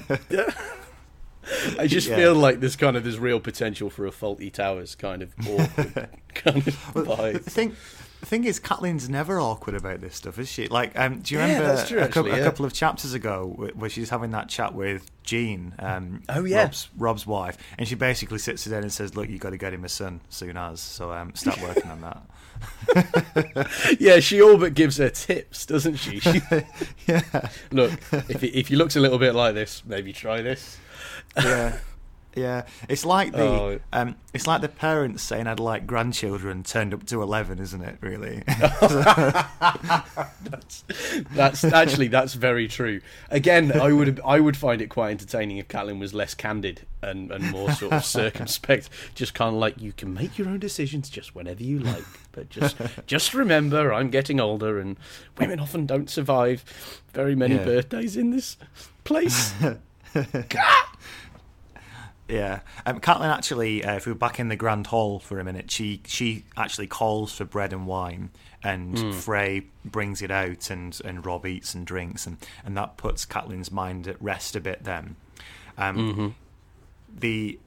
I 1.80 1.88
just 1.88 2.10
Yeah. 2.10 2.17
feel 2.17 2.36
like 2.36 2.60
there's 2.60 2.76
kind 2.76 2.98
of 2.98 3.04
there's 3.04 3.20
real 3.20 3.39
potential 3.39 3.89
for 3.89 4.06
a 4.06 4.12
Fawlty 4.12 4.52
Towers 4.52 4.96
kind 4.96 5.22
of 5.22 5.34
awkward 5.48 6.10
kind 6.34 6.58
of 6.58 6.65
the 6.93 7.04
vibe. 7.04 7.43
thing. 7.43 7.76
The 8.19 8.25
thing 8.25 8.45
is, 8.45 8.60
Kathleen's 8.60 9.08
never 9.08 9.39
awkward 9.39 9.75
about 9.75 10.01
this 10.01 10.15
stuff, 10.15 10.39
is 10.39 10.49
she? 10.51 10.67
Like, 10.67 10.97
um, 10.97 11.19
do 11.19 11.36
you 11.36 11.39
Yeah, 11.39 11.60
remember 11.60 11.86
true, 11.86 11.99
a, 11.99 12.03
actually, 12.03 12.32
a 12.32 12.38
yeah. 12.38 12.43
couple 12.43 12.65
of 12.65 12.73
chapters 12.73 13.13
ago 13.13 13.69
where 13.75 13.89
she's 13.91 14.10
having 14.10 14.32
that 14.32 14.49
chat 14.49 14.73
with 14.73 15.12
Jean, 15.23 15.73
um, 15.80 16.23
Oh, 16.27 16.43
yeah. 16.43 16.63
Robb's, 16.63 16.89
Robb's 16.97 17.27
wife, 17.27 17.58
and 17.77 17.88
she 17.88 17.93
basically 17.93 18.39
sits 18.39 18.65
her 18.65 18.71
down 18.71 18.82
and 18.84 18.91
says, 18.91 19.15
"Look, 19.15 19.30
you've 19.30 19.39
got 19.41 19.51
to 19.51 19.58
get 19.58 19.71
him 19.73 19.86
a 19.86 19.89
son 19.89 20.21
soon 20.30 20.58
as, 20.58 20.80
so 20.80 21.12
um, 21.12 21.36
start 21.36 21.62
working 21.62 21.91
on 21.91 22.01
that." 22.01 23.67
Yeah, 23.99 24.19
she 24.19 24.41
all 24.41 24.58
but 24.58 24.73
gives 24.73 24.97
her 24.97 25.10
tips, 25.10 25.65
doesn't 25.67 25.97
she? 25.97 26.19
she 26.21 26.41
yeah, 27.08 27.49
look, 27.71 27.91
if 28.30 28.41
he, 28.41 28.47
if 28.47 28.67
he 28.69 28.75
looks 28.75 28.95
a 28.95 28.99
little 28.99 29.19
bit 29.19 29.36
like 29.36 29.53
this, 29.53 29.84
maybe 29.86 30.12
try 30.12 30.41
this. 30.41 30.77
yeah, 31.38 31.77
yeah. 32.38 32.63
It's 32.88 33.04
like 33.06 33.34
the 33.34 33.41
Oh. 33.43 33.80
um, 33.91 34.15
it's 34.34 34.47
like 34.47 34.62
the 34.62 34.69
parents 34.69 35.23
saying 35.23 35.47
I'd 35.47 35.60
like 35.60 35.86
grandchildren 35.88 36.63
turned 36.63 36.93
up 36.93 37.06
to 37.08 37.21
eleven, 37.21 37.60
isn't 37.60 37.82
it? 37.82 37.97
Really? 38.02 38.43
That's 41.34 41.63
actually 41.63 42.08
that's 42.08 42.34
very 42.34 42.67
true. 42.67 43.02
Again, 43.30 43.71
I 43.80 43.91
would 43.91 44.19
I 44.26 44.39
would 44.39 44.56
find 44.58 44.82
it 44.82 44.88
quite 44.89 45.12
entertaining 45.12 45.58
if 45.58 45.67
Catelyn 45.67 46.00
was 46.00 46.13
less 46.13 46.34
candid 46.34 46.82
and, 47.02 47.32
and 47.32 47.52
more 47.52 47.71
sort 47.71 47.93
of 47.93 48.06
circumspect. 48.17 48.89
Just 49.15 49.34
kind 49.34 49.54
of 49.56 49.60
like 49.60 49.82
you 49.82 49.91
can 49.93 50.13
make 50.13 50.38
your 50.38 50.47
own 50.50 50.60
decisions 50.60 51.10
just 51.10 51.36
whenever 51.36 51.63
you 51.63 51.80
like, 51.80 52.04
but 52.32 52.50
just 52.50 52.78
just 53.08 53.34
remember 53.34 53.93
I'm 53.93 54.10
getting 54.10 54.39
older 54.39 54.80
and 54.80 54.97
women 55.38 55.60
often 55.60 55.86
don't 55.86 56.10
survive 56.10 56.63
very 57.13 57.36
many 57.36 57.56
Yeah. 57.56 57.65
birthdays 57.65 58.15
in 58.17 58.32
this 58.32 58.58
place. 59.04 59.54
Yeah, 62.27 62.59
um, 62.85 62.99
Catelyn 62.99 63.33
actually, 63.33 63.85
uh, 63.85 63.95
if 63.95 64.05
we 64.05 64.11
are 64.11 64.15
back 64.15 64.37
in 64.39 64.49
the 64.49 64.57
Grand 64.57 64.87
Hall 64.87 65.19
for 65.19 65.39
a 65.39 65.43
minute, 65.45 65.71
she 65.71 66.01
she 66.05 66.43
actually 66.57 66.87
calls 66.87 67.33
for 67.33 67.45
bread 67.45 67.71
and 67.71 67.87
wine, 67.87 68.31
and 68.61 68.97
Hmm. 68.99 69.11
Frey 69.11 69.67
brings 69.85 70.21
it 70.21 70.29
out, 70.29 70.69
and, 70.69 70.99
and 71.05 71.25
Robb 71.25 71.45
eats 71.45 71.73
and 71.73 71.85
drinks, 71.87 72.27
and, 72.27 72.37
and 72.65 72.75
that 72.75 72.97
puts 72.97 73.25
Catelyn's 73.25 73.71
mind 73.71 74.07
at 74.09 74.21
rest 74.21 74.55
a 74.57 74.59
bit. 74.59 74.83
Then, 74.83 75.15
um, 75.77 75.97
Mm-hmm. 75.97 76.27
the 77.19 77.59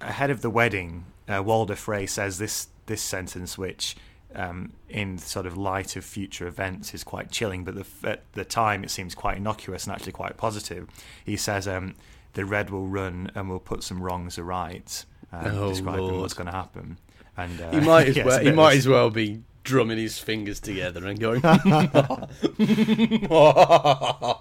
ahead 0.00 0.30
of 0.30 0.42
the 0.42 0.50
wedding, 0.50 1.04
uh, 1.28 1.42
Walder 1.44 1.76
Frey 1.76 2.06
says 2.06 2.38
this 2.38 2.68
this 2.86 3.02
sentence, 3.02 3.56
which 3.56 3.96
um, 4.34 4.72
in 4.88 5.16
sort 5.18 5.46
of 5.46 5.56
light 5.56 5.96
of 5.96 6.04
future 6.04 6.46
events 6.48 6.92
is 6.92 7.02
quite 7.04 7.30
chilling, 7.30 7.64
but 7.64 7.74
the, 7.76 8.08
at 8.10 8.22
the 8.32 8.44
time 8.44 8.82
it 8.84 8.90
seems 8.90 9.14
quite 9.14 9.36
innocuous 9.36 9.84
and 9.84 9.92
actually 9.94 10.12
quite 10.12 10.36
positive. 10.36 10.88
He 11.24 11.36
says, 11.36 11.66
um, 11.66 11.94
"The 12.36 12.44
red 12.44 12.70
will 12.70 12.86
run 12.86 13.32
and 13.34 13.50
we'll 13.50 13.58
put 13.58 13.82
some 13.82 14.00
wrongs 14.00 14.38
aright," 14.38 15.04
um, 15.32 15.46
Oh, 15.58 15.68
describing 15.70 16.02
Lord. 16.04 16.20
what's 16.20 16.34
going 16.34 16.46
to 16.46 16.52
happen. 16.52 16.98
And 17.36 17.60
uh, 17.60 17.70
He 17.72 17.80
might 17.80 18.08
as 18.08 18.16
yeah, 18.16 18.24
well 18.24 18.40
he 18.40 18.52
might 18.52 18.76
as 18.78 18.86
well 18.88 19.10
be 19.10 19.42
drumming 19.64 19.98
his 19.98 20.18
fingers 20.18 20.60
together 20.60 21.04
and 21.06 21.18
going. 21.18 21.40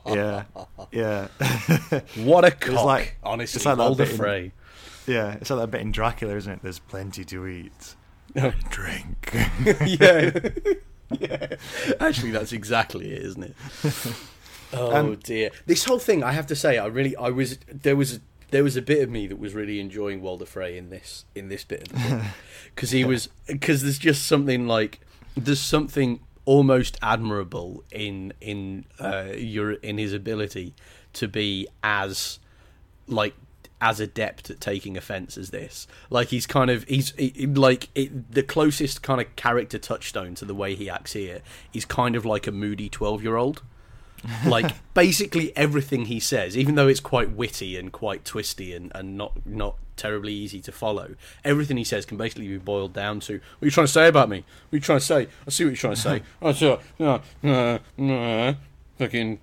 yeah, 0.07 0.43
yeah, 0.91 1.27
What 2.17 2.45
a 2.45 2.51
cock! 2.51 2.85
like- 2.85 3.17
honestly, 3.23 3.57
it's 3.57 3.65
like 3.65 3.77
that 3.77 3.97
bit 3.97 4.19
in- 4.19 4.51
yeah. 5.07 5.33
It's 5.41 5.49
like 5.49 5.59
that 5.59 5.71
bit 5.71 5.81
in 5.81 5.91
Dracula, 5.91 6.35
isn't 6.35 6.51
it? 6.53 6.59
There's 6.63 6.79
plenty 6.79 7.25
to 7.25 7.47
eat. 7.47 7.95
Drink. 8.69 9.31
yeah. 9.85 10.31
yeah. 11.19 11.55
Actually, 11.99 12.31
that's 12.31 12.53
exactly 12.53 13.11
it, 13.13 13.21
isn't 13.23 13.43
it? 13.43 13.55
Oh 14.75 14.95
Um, 14.95 15.15
dear. 15.23 15.49
This 15.65 15.85
whole 15.85 15.99
thing, 15.99 16.23
I 16.23 16.31
have 16.33 16.47
to 16.47 16.55
say, 16.55 16.77
I 16.77 16.85
really, 16.87 17.15
I 17.15 17.29
was 17.29 17.57
there 17.71 17.95
was 17.95 18.19
there 18.51 18.63
was 18.63 18.75
a 18.77 18.81
bit 18.81 19.01
of 19.01 19.09
me 19.09 19.27
that 19.27 19.37
was 19.39 19.53
really 19.53 19.79
enjoying 19.79 20.21
Walder 20.21 20.45
Frey 20.45 20.77
in 20.77 20.89
this 20.89 21.25
in 21.33 21.49
this 21.49 21.63
bit 21.63 21.81
of 21.83 21.89
the 21.89 22.15
book. 22.15 22.23
Because 22.75 22.91
he 22.91 23.05
was 23.05 23.29
because 23.47 23.83
there's 23.83 23.97
just 23.99 24.25
something 24.27 24.67
like 24.67 24.99
there's 25.37 25.61
something 25.61 26.19
almost 26.43 26.97
admirable 27.01 27.83
in 27.91 28.33
in 28.41 28.85
uh, 28.99 29.29
your 29.35 29.73
in 29.73 29.97
his 29.97 30.11
ability 30.13 30.73
to 31.13 31.27
be 31.29 31.67
as 31.83 32.39
like 33.07 33.33
as 33.81 33.99
adept 34.01 34.49
at 34.49 34.59
taking 34.59 34.97
offense 34.97 35.37
as 35.37 35.51
this. 35.51 35.87
Like 36.09 36.29
he's 36.29 36.45
kind 36.45 36.69
of 36.69 36.83
he's 36.85 37.11
he, 37.17 37.29
he- 37.35 37.45
like 37.47 37.87
it, 37.95 38.31
the 38.31 38.43
closest 38.43 39.01
kind 39.01 39.21
of 39.21 39.33
character 39.37 39.77
touchstone 39.79 40.35
to 40.35 40.45
the 40.45 40.55
way 40.55 40.75
he 40.75 40.89
acts 40.89 41.13
here 41.13 41.39
is 41.73 41.85
kind 41.85 42.15
of 42.15 42.25
like 42.25 42.45
a 42.45 42.51
moody 42.51 42.89
12 42.89 43.23
year 43.23 43.37
old 43.37 43.63
like 44.45 44.71
basically 44.93 45.55
everything 45.55 46.05
he 46.05 46.19
says 46.19 46.57
even 46.57 46.75
though 46.75 46.87
it's 46.87 46.99
quite 46.99 47.31
witty 47.31 47.77
and 47.77 47.91
quite 47.91 48.25
twisty 48.25 48.73
and, 48.73 48.91
and 48.95 49.17
not 49.17 49.33
not 49.45 49.75
terribly 49.95 50.33
easy 50.33 50.59
to 50.59 50.71
follow 50.71 51.15
everything 51.43 51.77
he 51.77 51.83
says 51.83 52.05
can 52.05 52.17
basically 52.17 52.47
be 52.47 52.57
boiled 52.57 52.91
down 52.91 53.19
to 53.19 53.33
what 53.33 53.61
are 53.61 53.65
you 53.65 53.71
trying 53.71 53.85
to 53.85 53.91
say 53.91 54.07
about 54.07 54.27
me 54.27 54.37
what 54.69 54.73
are 54.73 54.77
you 54.77 54.81
trying 54.81 54.99
to 54.99 55.05
say 55.05 55.27
i 55.47 55.49
see 55.49 55.63
what 55.63 55.69
you're 55.69 55.75
trying 55.75 55.95
to 55.95 56.01
say 56.01 56.21
i 56.41 56.51
uh, 57.47 58.53
fucking. 58.97 59.39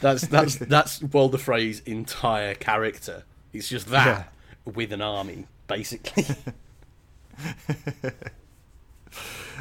That's 0.00 0.26
that's 0.26 0.56
that's 0.60 1.02
Walder 1.02 1.38
Frey's 1.38 1.80
entire 1.80 2.54
character. 2.54 3.24
It's 3.52 3.68
just 3.68 3.88
that 3.88 4.32
with 4.64 4.92
an 4.92 5.02
army, 5.02 5.46
basically. 5.66 6.26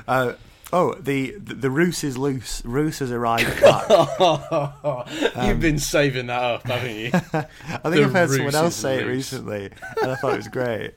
Uh, 0.08 0.34
oh, 0.74 0.94
the, 0.96 1.32
the 1.32 1.56
the 1.56 1.70
Roose 1.70 2.04
is 2.04 2.18
loose. 2.18 2.64
Roose 2.66 3.00
has 3.00 3.12
arrived 3.12 3.62
back. 3.62 5.08
You've 5.46 5.60
been 5.60 5.80
saving 5.80 6.28
that 6.28 6.42
up, 6.42 6.68
haven't 6.68 6.96
you? 6.96 7.10
I 7.14 7.90
think 7.90 8.06
I've 8.06 8.14
heard 8.14 8.30
someone 8.30 8.56
else 8.56 8.76
say 8.76 9.02
it 9.02 9.06
recently, 9.06 9.72
and 10.02 10.12
I 10.12 10.16
thought 10.16 10.34
it 10.34 10.38
was 10.38 10.48
great. 10.48 10.94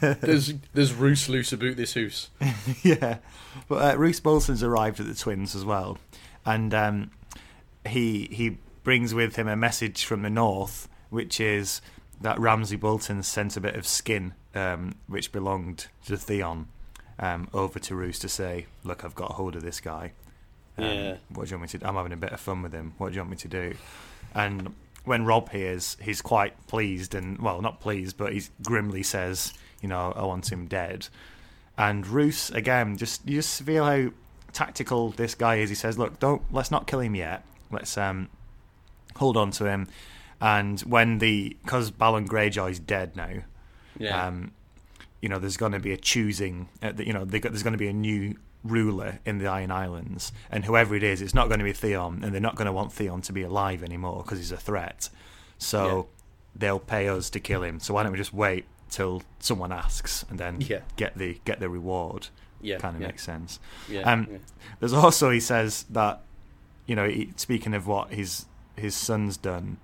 there's 0.20 0.54
there's 0.74 0.92
Roose 0.92 1.28
loose 1.28 1.52
about 1.52 1.76
this 1.76 1.94
hoose. 1.94 2.30
yeah, 2.82 3.18
but 3.68 3.94
uh, 3.94 3.98
Roose 3.98 4.20
Bolton's 4.20 4.62
arrived 4.62 5.00
at 5.00 5.06
the 5.06 5.14
Twins 5.14 5.54
as 5.54 5.64
well, 5.64 5.98
and 6.44 6.72
um, 6.74 7.10
he 7.86 8.28
he 8.30 8.58
brings 8.82 9.14
with 9.14 9.36
him 9.36 9.48
a 9.48 9.56
message 9.56 10.04
from 10.04 10.22
the 10.22 10.30
north, 10.30 10.88
which 11.10 11.40
is 11.40 11.80
that 12.20 12.38
Ramsay 12.38 12.76
Bolton 12.76 13.22
sent 13.22 13.56
a 13.56 13.60
bit 13.60 13.74
of 13.74 13.86
skin, 13.86 14.34
um, 14.54 14.94
which 15.06 15.32
belonged 15.32 15.88
to 16.06 16.16
Theon, 16.16 16.68
um, 17.18 17.48
over 17.54 17.78
to 17.78 17.94
Roose 17.94 18.18
to 18.20 18.28
say, 18.28 18.66
"Look, 18.84 19.04
I've 19.04 19.14
got 19.14 19.30
a 19.30 19.34
hold 19.34 19.56
of 19.56 19.62
this 19.62 19.80
guy. 19.80 20.12
Um, 20.78 20.84
Yeah. 20.84 21.16
What 21.30 21.44
do 21.46 21.50
you 21.50 21.56
want 21.58 21.62
me 21.62 21.68
to? 21.68 21.78
do? 21.78 21.86
I'm 21.86 21.94
having 21.94 22.12
a 22.12 22.16
bit 22.16 22.32
of 22.32 22.40
fun 22.40 22.62
with 22.62 22.72
him. 22.72 22.94
What 22.98 23.08
do 23.08 23.14
you 23.14 23.20
want 23.20 23.30
me 23.30 23.36
to 23.38 23.48
do?" 23.48 23.74
And 24.34 24.74
when 25.04 25.24
Robb 25.24 25.50
hears, 25.50 25.96
he's 26.00 26.20
quite 26.20 26.66
pleased, 26.66 27.14
and 27.14 27.38
well, 27.38 27.62
not 27.62 27.80
pleased, 27.80 28.16
but 28.16 28.32
he 28.32 28.42
grimly 28.62 29.02
says, 29.02 29.54
"You 29.80 29.88
know, 29.88 30.12
I 30.16 30.24
want 30.24 30.50
him 30.52 30.66
dead." 30.66 31.08
And 31.78 32.06
Roose 32.06 32.50
again, 32.50 32.96
just 32.96 33.26
you 33.28 33.36
just 33.36 33.62
feel 33.62 33.84
how 33.84 34.10
tactical 34.52 35.10
this 35.10 35.34
guy 35.34 35.56
is. 35.56 35.68
He 35.68 35.74
says, 35.74 35.98
"Look, 35.98 36.18
don't 36.18 36.42
let's 36.52 36.70
not 36.70 36.86
kill 36.86 37.00
him 37.00 37.14
yet. 37.14 37.44
Let's 37.70 37.96
um 37.98 38.28
hold 39.16 39.36
on 39.36 39.50
to 39.52 39.64
him." 39.66 39.88
And 40.40 40.80
when 40.80 41.18
the 41.18 41.56
because 41.62 41.90
Balon 41.90 42.26
Greyjoy's 42.26 42.78
dead 42.78 43.16
now, 43.16 43.30
Yeah. 43.98 44.26
um, 44.26 44.52
you 45.22 45.28
know, 45.28 45.38
there's 45.38 45.56
going 45.56 45.72
to 45.72 45.78
be 45.80 45.92
a 45.92 45.96
choosing. 45.96 46.68
The, 46.80 47.06
you 47.06 47.12
know, 47.12 47.24
they 47.24 47.40
got, 47.40 47.52
there's 47.52 47.62
going 47.62 47.72
to 47.72 47.78
be 47.78 47.88
a 47.88 47.92
new 47.92 48.36
ruler 48.64 49.20
in 49.24 49.38
the 49.38 49.46
Iron 49.46 49.70
Islands, 49.70 50.32
and 50.50 50.64
whoever 50.64 50.94
it 50.94 51.02
is, 51.02 51.22
it's 51.22 51.34
not 51.34 51.48
going 51.48 51.58
to 51.60 51.64
be 51.64 51.72
Theon, 51.72 52.22
and 52.24 52.32
they're 52.34 52.40
not 52.40 52.56
going 52.56 52.66
to 52.66 52.72
want 52.72 52.92
Theon 52.92 53.20
to 53.22 53.32
be 53.32 53.42
alive 53.42 53.82
anymore 53.82 54.22
because 54.22 54.38
he's 54.38 54.52
a 54.52 54.56
threat. 54.56 55.08
So 55.58 55.86
Yeah. 55.86 56.02
they'll 56.56 56.78
pay 56.80 57.08
us 57.08 57.30
to 57.30 57.40
kill 57.40 57.62
him. 57.62 57.80
So 57.80 57.94
why 57.94 58.02
don't 58.02 58.12
we 58.12 58.18
just 58.18 58.34
wait 58.34 58.64
till 58.90 59.22
someone 59.40 59.72
asks 59.72 60.24
and 60.30 60.38
then 60.38 60.60
Yeah. 60.60 60.80
get 60.96 61.16
the 61.16 61.40
get 61.44 61.60
the 61.60 61.68
reward? 61.68 62.28
Yeah, 62.60 62.78
kind 62.78 62.96
of 62.96 63.02
yeah. 63.02 63.08
makes 63.08 63.22
sense. 63.22 63.60
yeah, 63.88 64.10
um. 64.10 64.26
There's 64.80 64.92
also 64.94 65.30
he 65.30 65.40
says 65.40 65.84
that 65.90 66.22
you 66.86 66.96
know 66.96 67.08
he, 67.08 67.32
speaking 67.36 67.74
of 67.74 67.86
what 67.86 68.12
his 68.12 68.46
his 68.76 68.94
son's 68.96 69.36
done, 69.36 69.76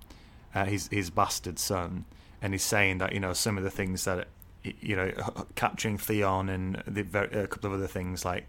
uh, 0.53 0.65
his 0.65 0.87
his 0.89 1.09
bastard 1.09 1.57
son, 1.59 2.05
and 2.41 2.53
he's 2.53 2.63
saying 2.63 2.97
that 2.97 3.13
you 3.13 3.19
know 3.19 3.33
some 3.33 3.57
of 3.57 3.63
the 3.63 3.69
things 3.71 4.03
that 4.05 4.27
you 4.63 4.95
know 4.95 5.11
capturing 5.55 5.97
Theon 5.97 6.49
and 6.49 6.83
the, 6.87 7.01
a 7.41 7.47
couple 7.47 7.71
of 7.71 7.77
other 7.77 7.87
things 7.87 8.23
like 8.23 8.47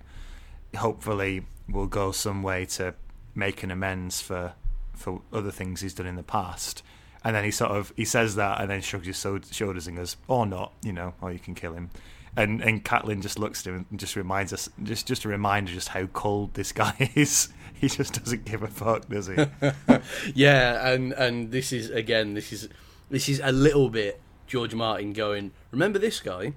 hopefully 0.77 1.46
will 1.68 1.87
go 1.87 2.12
some 2.12 2.42
way 2.42 2.64
to 2.66 2.94
making 3.35 3.70
amends 3.70 4.20
for 4.20 4.55
for 4.94 5.22
other 5.33 5.50
things 5.50 5.81
he's 5.81 5.94
done 5.94 6.07
in 6.07 6.16
the 6.16 6.22
past. 6.22 6.83
And 7.24 7.35
then 7.35 7.44
he 7.44 7.50
sort 7.50 7.72
of 7.72 7.92
he 7.96 8.05
says 8.05 8.37
that, 8.37 8.61
and 8.61 8.70
then 8.70 8.81
shrugs 8.81 9.07
his 9.07 9.16
shoulders 9.50 9.87
and 9.87 9.96
goes, 9.96 10.16
oh, 10.29 10.40
"Or 10.40 10.46
not, 10.46 10.72
you 10.83 10.92
know, 10.92 11.14
or 11.20 11.33
you 11.33 11.38
can 11.38 11.55
kill 11.55 11.72
him." 11.72 11.90
And 12.37 12.62
and 12.62 12.85
Catelyn 12.85 13.22
just 13.22 13.38
looks 13.38 13.66
at 13.66 13.72
him 13.72 13.87
and 13.90 13.98
just 13.98 14.14
reminds 14.14 14.53
us, 14.53 14.68
just 14.83 15.07
just 15.07 15.24
a 15.24 15.29
reminder, 15.29 15.72
just 15.72 15.88
how 15.88 16.07
cold 16.07 16.55
this 16.55 16.72
guy 16.72 17.11
is. 17.14 17.48
he 17.74 17.88
just 17.88 18.20
doesn't 18.22 18.44
give 18.44 18.62
a 18.62 18.68
fuck, 18.68 19.09
does 19.09 19.29
he? 19.29 19.37
Yeah, 20.35 20.90
and 20.92 21.12
and 21.12 21.50
this 21.50 21.72
is 21.72 21.90
again, 21.90 22.35
this 22.35 22.53
is 22.53 22.68
this 23.11 23.29
is 23.29 23.40
a 23.42 23.53
little 23.53 23.88
bit 23.88 24.20
George 24.46 24.74
Martin 24.74 25.12
going. 25.12 25.53
Remember 25.74 25.98
this 25.98 26.20
guy? 26.20 26.52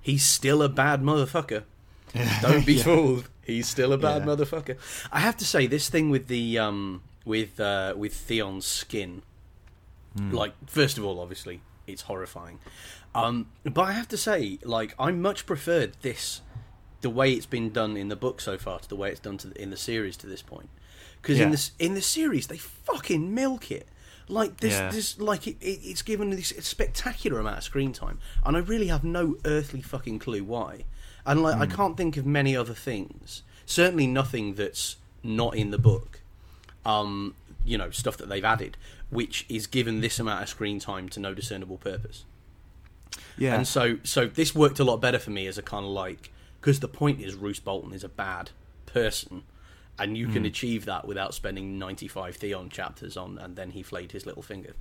He's 0.00 0.22
still 0.24 0.62
a 0.62 0.68
bad 0.68 1.02
motherfucker. 1.02 1.62
Don't 2.42 2.66
be 2.66 2.76
fooled. 2.78 3.28
He's 3.44 3.66
still 3.66 3.92
a 3.92 3.98
bad 3.98 4.22
Yeah. 4.22 4.28
motherfucker. 4.28 4.76
I 5.10 5.20
have 5.20 5.36
to 5.38 5.44
say, 5.46 5.66
this 5.66 5.88
thing 5.88 6.10
with 6.10 6.26
the 6.28 6.58
um 6.58 7.02
with 7.24 7.58
uh, 7.58 7.94
with 7.96 8.12
Theon's 8.14 8.66
skin, 8.66 9.22
like 10.30 10.52
first 10.66 10.98
of 10.98 11.04
all, 11.04 11.20
obviously 11.20 11.62
it's 11.86 12.02
horrifying. 12.02 12.58
Um, 13.14 13.46
but 13.64 13.82
I 13.82 13.92
have 13.92 14.08
to 14.08 14.16
say, 14.16 14.58
like 14.62 14.94
I 14.98 15.10
much 15.12 15.46
preferred 15.46 15.94
this, 16.02 16.42
the 17.00 17.10
way 17.10 17.32
it's 17.32 17.46
been 17.46 17.70
done 17.70 17.96
in 17.96 18.08
the 18.08 18.16
book 18.16 18.40
so 18.40 18.58
far 18.58 18.78
to 18.80 18.88
the 18.88 18.96
way 18.96 19.10
it's 19.10 19.20
done 19.20 19.38
to 19.38 19.48
the, 19.48 19.60
in 19.62 19.70
the 19.70 19.76
series 19.76 20.16
to 20.18 20.26
this 20.26 20.42
point. 20.42 20.68
Because 21.20 21.38
Yeah. 21.38 21.44
in 21.46 21.50
this 21.50 21.70
in 21.78 21.94
the 21.94 22.02
series 22.02 22.46
they 22.48 22.58
fucking 22.58 23.34
milk 23.34 23.70
it. 23.70 23.86
Like 24.32 24.58
this, 24.60 24.72
Yeah. 24.72 24.90
this 24.90 25.18
like 25.20 25.46
it, 25.46 25.56
it, 25.60 25.80
it's 25.82 26.02
given 26.02 26.30
this 26.30 26.48
spectacular 26.60 27.38
amount 27.38 27.58
of 27.58 27.64
screen 27.64 27.92
time, 27.92 28.18
and 28.44 28.56
I 28.56 28.60
really 28.60 28.88
have 28.88 29.04
no 29.04 29.36
earthly 29.44 29.82
fucking 29.82 30.18
clue 30.18 30.42
why. 30.44 30.84
And 31.24 31.42
like 31.42 31.56
I 31.56 31.66
can't 31.66 31.96
think 31.96 32.16
of 32.16 32.26
many 32.26 32.56
other 32.56 32.74
things. 32.74 33.42
Certainly 33.66 34.08
nothing 34.08 34.54
that's 34.54 34.96
not 35.22 35.54
in 35.54 35.70
the 35.70 35.78
book. 35.78 36.20
Um, 36.84 37.34
you 37.64 37.78
know, 37.78 37.90
stuff 37.90 38.16
that 38.16 38.28
they've 38.28 38.44
added, 38.44 38.76
which 39.10 39.46
is 39.48 39.68
given 39.68 40.00
this 40.00 40.18
amount 40.18 40.42
of 40.42 40.48
screen 40.48 40.80
time 40.80 41.08
to 41.10 41.20
no 41.20 41.32
discernible 41.32 41.78
purpose. 41.78 42.24
Yeah, 43.38 43.54
And 43.54 43.68
so, 43.68 43.98
so 44.02 44.26
this 44.26 44.52
worked 44.54 44.80
a 44.80 44.84
lot 44.84 44.96
better 45.00 45.18
for 45.20 45.30
me 45.30 45.46
as 45.46 45.58
a 45.58 45.62
kind 45.62 45.84
of 45.84 45.92
like 45.92 46.30
because 46.60 46.80
the 46.80 46.88
point 46.88 47.20
is 47.20 47.34
Roose 47.36 47.60
Bolton 47.60 47.92
is 47.92 48.02
a 48.02 48.08
bad 48.08 48.50
person, 48.86 49.42
and 50.02 50.16
you 50.18 50.26
can 50.28 50.44
achieve 50.44 50.84
that 50.86 51.06
without 51.06 51.34
spending 51.34 51.78
ninety 51.78 52.08
five 52.08 52.36
Theon 52.36 52.68
chapters 52.70 53.16
on, 53.16 53.38
and 53.38 53.56
then 53.56 53.70
he 53.70 53.82
flayed 53.82 54.12
his 54.12 54.26
little 54.26 54.42
finger. 54.42 54.74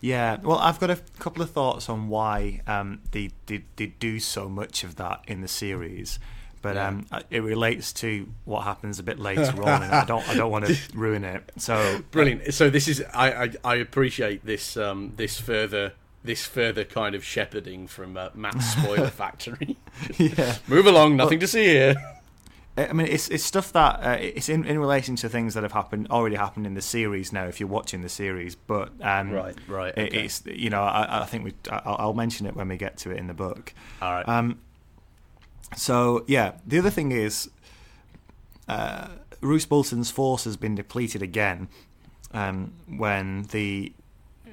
Yeah, 0.00 0.38
well, 0.42 0.58
I've 0.58 0.80
got 0.80 0.90
a 0.90 0.96
couple 1.18 1.42
of 1.42 1.50
thoughts 1.50 1.88
on 1.88 2.08
why 2.08 2.62
um, 2.66 3.00
they, 3.12 3.30
they 3.46 3.64
they 3.76 3.86
do 3.86 4.18
so 4.20 4.48
much 4.48 4.82
of 4.84 4.96
that 4.96 5.22
in 5.26 5.40
the 5.42 5.48
series, 5.48 6.18
but 6.62 6.76
Yeah. 6.76 6.88
um, 6.88 7.06
it 7.30 7.42
relates 7.42 7.92
to 7.94 8.28
what 8.46 8.62
happens 8.64 8.98
a 8.98 9.02
bit 9.02 9.18
later 9.18 9.62
on, 9.62 9.82
and 9.82 9.92
I 9.94 10.04
don't 10.04 10.26
I 10.28 10.34
don't 10.34 10.50
want 10.50 10.66
to 10.66 10.76
ruin 10.94 11.24
it. 11.24 11.52
So 11.58 12.00
Brilliant. 12.12 12.54
So 12.54 12.70
this 12.70 12.88
is 12.88 13.02
I 13.12 13.32
I, 13.44 13.50
I 13.64 13.74
appreciate 13.76 14.44
this 14.46 14.76
um 14.76 15.12
this 15.16 15.38
further 15.38 15.92
this 16.24 16.46
further 16.46 16.84
kind 16.84 17.14
of 17.14 17.24
shepherding 17.24 17.86
from 17.86 18.16
uh, 18.16 18.28
Matt's 18.34 18.66
spoiler 18.72 19.08
factory. 19.22 19.76
yeah, 20.18 20.56
Move 20.68 20.86
along, 20.86 21.16
nothing 21.16 21.40
to 21.40 21.46
see 21.46 21.64
here. 21.64 21.94
I 22.88 22.92
mean, 22.92 23.06
it's 23.08 23.28
it's 23.28 23.44
stuff 23.44 23.72
that 23.72 24.00
uh, 24.02 24.16
it's 24.20 24.48
in, 24.48 24.64
in 24.64 24.78
relation 24.78 25.16
to 25.16 25.28
things 25.28 25.54
that 25.54 25.62
have 25.62 25.72
happened 25.72 26.08
already 26.10 26.36
happened 26.36 26.66
in 26.66 26.74
the 26.74 26.82
series 26.82 27.32
now. 27.32 27.44
If 27.46 27.60
you're 27.60 27.68
watching 27.68 28.02
the 28.02 28.08
series, 28.08 28.54
but 28.54 28.90
um, 29.02 29.30
Right, 29.32 29.56
right, 29.68 29.96
it- 29.98 30.14
it's 30.14 30.42
you 30.46 30.70
know 30.70 30.82
I, 30.82 31.22
I 31.22 31.26
think 31.26 31.44
we 31.44 31.54
I'll, 31.70 31.96
I'll 31.98 32.14
mention 32.14 32.46
it 32.46 32.54
when 32.56 32.68
we 32.68 32.76
get 32.76 32.96
to 32.98 33.10
it 33.10 33.16
in 33.18 33.26
the 33.26 33.34
book. 33.34 33.72
All 34.00 34.12
right. 34.12 34.28
Um, 34.28 34.58
so 35.76 36.24
yeah, 36.26 36.52
the 36.66 36.78
other 36.78 36.90
thing 36.90 37.12
is, 37.12 37.50
uh, 38.68 39.08
Roose 39.40 39.66
Bolton's 39.66 40.10
force 40.10 40.44
has 40.44 40.56
been 40.56 40.74
depleted 40.74 41.22
again 41.22 41.68
um, 42.32 42.72
when 42.88 43.44
the 43.52 43.92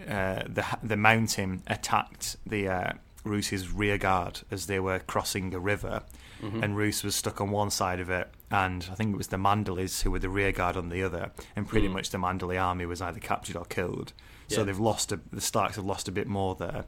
uh, 0.08 0.44
the 0.48 0.66
the 0.84 0.98
mountain 0.98 1.62
attacked 1.68 2.38
the 2.46 2.68
uh, 2.70 2.92
Roose's 3.24 3.72
rear 3.72 3.98
guard 3.98 4.42
as 4.52 4.68
they 4.68 4.80
were 4.80 5.00
crossing 5.00 5.54
a 5.54 5.60
river, 5.60 6.04
and 6.41 6.78
Roose 6.78 7.04
was 7.04 7.15
stuck 7.15 7.41
on 7.41 7.50
one 7.52 7.69
side 7.71 8.00
of 8.00 8.10
it, 8.10 8.30
and 8.52 8.88
I 8.91 8.95
think 8.95 9.13
it 9.13 9.17
was 9.17 9.28
the 9.28 9.38
Manderlys 9.38 10.04
who 10.04 10.12
were 10.12 10.19
the 10.19 10.30
rear 10.30 10.52
guard 10.52 10.78
on 10.78 10.89
the 10.89 11.02
other, 11.04 11.32
and 11.56 11.67
pretty 11.67 11.88
much 11.88 12.10
the 12.12 12.17
Manderly 12.17 12.62
army 12.62 12.86
was 12.86 13.02
either 13.02 13.19
captured 13.19 13.56
or 13.56 13.65
killed. 13.65 14.13
So 14.47 14.60
Yeah. 14.60 14.65
they've 14.65 14.80
lost 14.80 15.12
a, 15.12 15.19
the 15.32 15.41
Starks 15.41 15.76
have 15.78 15.86
lost 15.86 16.08
a 16.08 16.12
bit 16.12 16.28
more 16.28 16.56
there, 16.56 16.86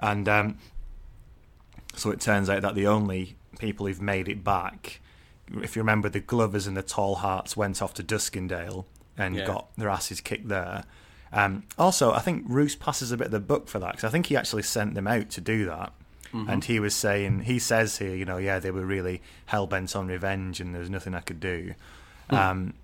and 0.00 0.28
um, 0.28 0.58
so 1.94 2.10
it 2.10 2.20
turns 2.20 2.48
out 2.48 2.62
that 2.62 2.74
the 2.74 2.86
only 2.86 3.36
people 3.58 3.86
who've 3.86 4.00
made 4.02 4.28
it 4.28 4.44
back, 4.44 5.00
if 5.62 5.76
you 5.76 5.82
remember, 5.82 6.08
the 6.08 6.20
Glovers 6.20 6.66
and 6.66 6.76
the 6.76 6.82
Tallharts 6.82 7.56
went 7.56 7.82
off 7.82 7.94
to 7.94 8.02
Duskendale 8.02 8.84
and 9.16 9.36
Yeah. 9.36 9.46
got 9.46 9.76
their 9.76 9.88
asses 9.88 10.20
kicked 10.20 10.48
there. 10.48 10.84
Um, 11.32 11.64
also, 11.78 12.12
I 12.12 12.20
think 12.20 12.44
Roose 12.48 12.74
passes 12.76 13.12
a 13.12 13.16
bit 13.16 13.26
of 13.26 13.30
the 13.32 13.40
buck 13.40 13.68
for 13.68 13.78
that 13.78 13.92
because 13.92 14.04
I 14.04 14.10
think 14.10 14.26
he 14.26 14.36
actually 14.36 14.62
sent 14.62 14.94
them 14.94 15.06
out 15.06 15.30
to 15.30 15.40
do 15.40 15.64
that. 15.66 15.92
And 16.32 16.64
he 16.64 16.78
was 16.78 16.94
saying, 16.94 17.40
he 17.40 17.58
says 17.58 17.98
here, 17.98 18.14
you 18.14 18.24
know, 18.24 18.36
yeah, 18.36 18.58
they 18.60 18.70
were 18.70 18.86
really 18.86 19.20
hell 19.46 19.66
bent 19.66 19.96
on 19.96 20.06
revenge 20.06 20.60
and 20.60 20.72
there 20.74 20.80
was 20.80 20.90
nothing 20.90 21.14
I 21.14 21.20
could 21.20 21.40
do. 21.40 21.74
Um, 22.30 22.74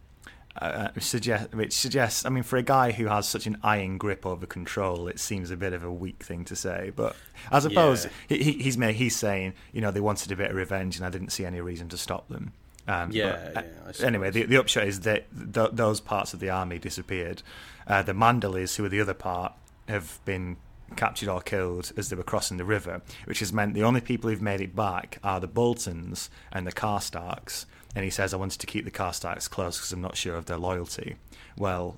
uh, 0.61 0.89
which, 0.95 1.05
suggest, 1.05 1.55
which 1.55 1.73
suggests, 1.75 2.25
I 2.25 2.31
mean, 2.31 2.43
for 2.43 2.57
a 2.57 2.63
guy 2.63 2.91
who 2.93 3.07
has 3.07 3.29
such 3.29 3.47
an 3.47 3.59
iron 3.63 3.99
grip 3.99 4.25
over 4.25 4.47
control, 4.47 5.07
it 5.07 5.21
seems 5.21 5.51
a 5.51 5.57
bit 5.57 5.73
of 5.75 5.85
a 5.85 5.93
weak 5.93 6.23
thing 6.23 6.45
to 6.47 6.57
say. 6.57 6.93
But 6.97 7.15
I 7.53 7.59
suppose 7.61 8.07
Yeah. 8.07 8.11
he, 8.29 8.43
he, 8.43 8.53
he's 8.63 8.75
he's 8.77 9.15
saying, 9.17 9.53
you 9.73 9.81
know, 9.83 9.91
they 9.91 10.01
wanted 10.01 10.33
a 10.33 10.37
bit 10.37 10.51
of 10.51 10.57
revenge, 10.57 10.97
and 10.97 11.05
I 11.05 11.11
didn't 11.11 11.31
see 11.31 11.45
any 11.45 11.61
reason 11.61 11.89
to 11.91 11.99
stop 11.99 12.29
them. 12.29 12.53
Um, 12.89 13.11
Yeah, 13.13 13.51
but, 13.55 13.65
uh, 13.65 13.93
yeah, 14.01 14.07
anyway, 14.07 14.31
the, 14.31 14.45
the 14.45 14.57
upshot 14.57 14.87
is 14.87 15.01
that 15.01 15.27
th- 15.53 15.71
those 15.73 16.01
parts 16.01 16.33
of 16.33 16.41
the 16.41 16.49
army 16.49 16.79
disappeared. 16.79 17.43
Uh, 17.87 18.03
the 18.03 18.15
Manderlys, 18.15 18.77
who 18.77 18.83
were 18.85 18.89
the 18.89 19.01
other 19.01 19.15
part, 19.15 19.53
have 19.89 20.19
been 20.25 20.57
captured 20.95 21.29
or 21.29 21.41
killed 21.41 21.93
as 21.97 22.09
they 22.11 22.17
were 22.17 22.23
crossing 22.23 22.57
the 22.59 22.65
river, 22.65 23.03
which 23.25 23.41
has 23.41 23.53
meant 23.53 23.75
the 23.75 23.83
only 23.83 24.01
people 24.01 24.31
who've 24.31 24.41
made 24.43 24.61
it 24.61 24.77
back 24.77 25.19
are 25.25 25.41
the 25.41 25.49
Boltons 25.49 26.31
and 26.53 26.67
the 26.67 26.73
Karstarks. 26.73 27.65
And 27.95 28.05
he 28.05 28.11
says, 28.11 28.33
I 28.33 28.37
wanted 28.37 28.61
to 28.61 28.67
keep 28.67 28.85
the 28.85 28.91
Karstarks 28.91 29.49
close 29.51 29.79
because 29.79 29.93
I'm 29.93 30.01
not 30.03 30.17
sure 30.17 30.37
of 30.37 30.47
their 30.47 30.59
loyalty. 30.59 31.17
Well, 31.57 31.97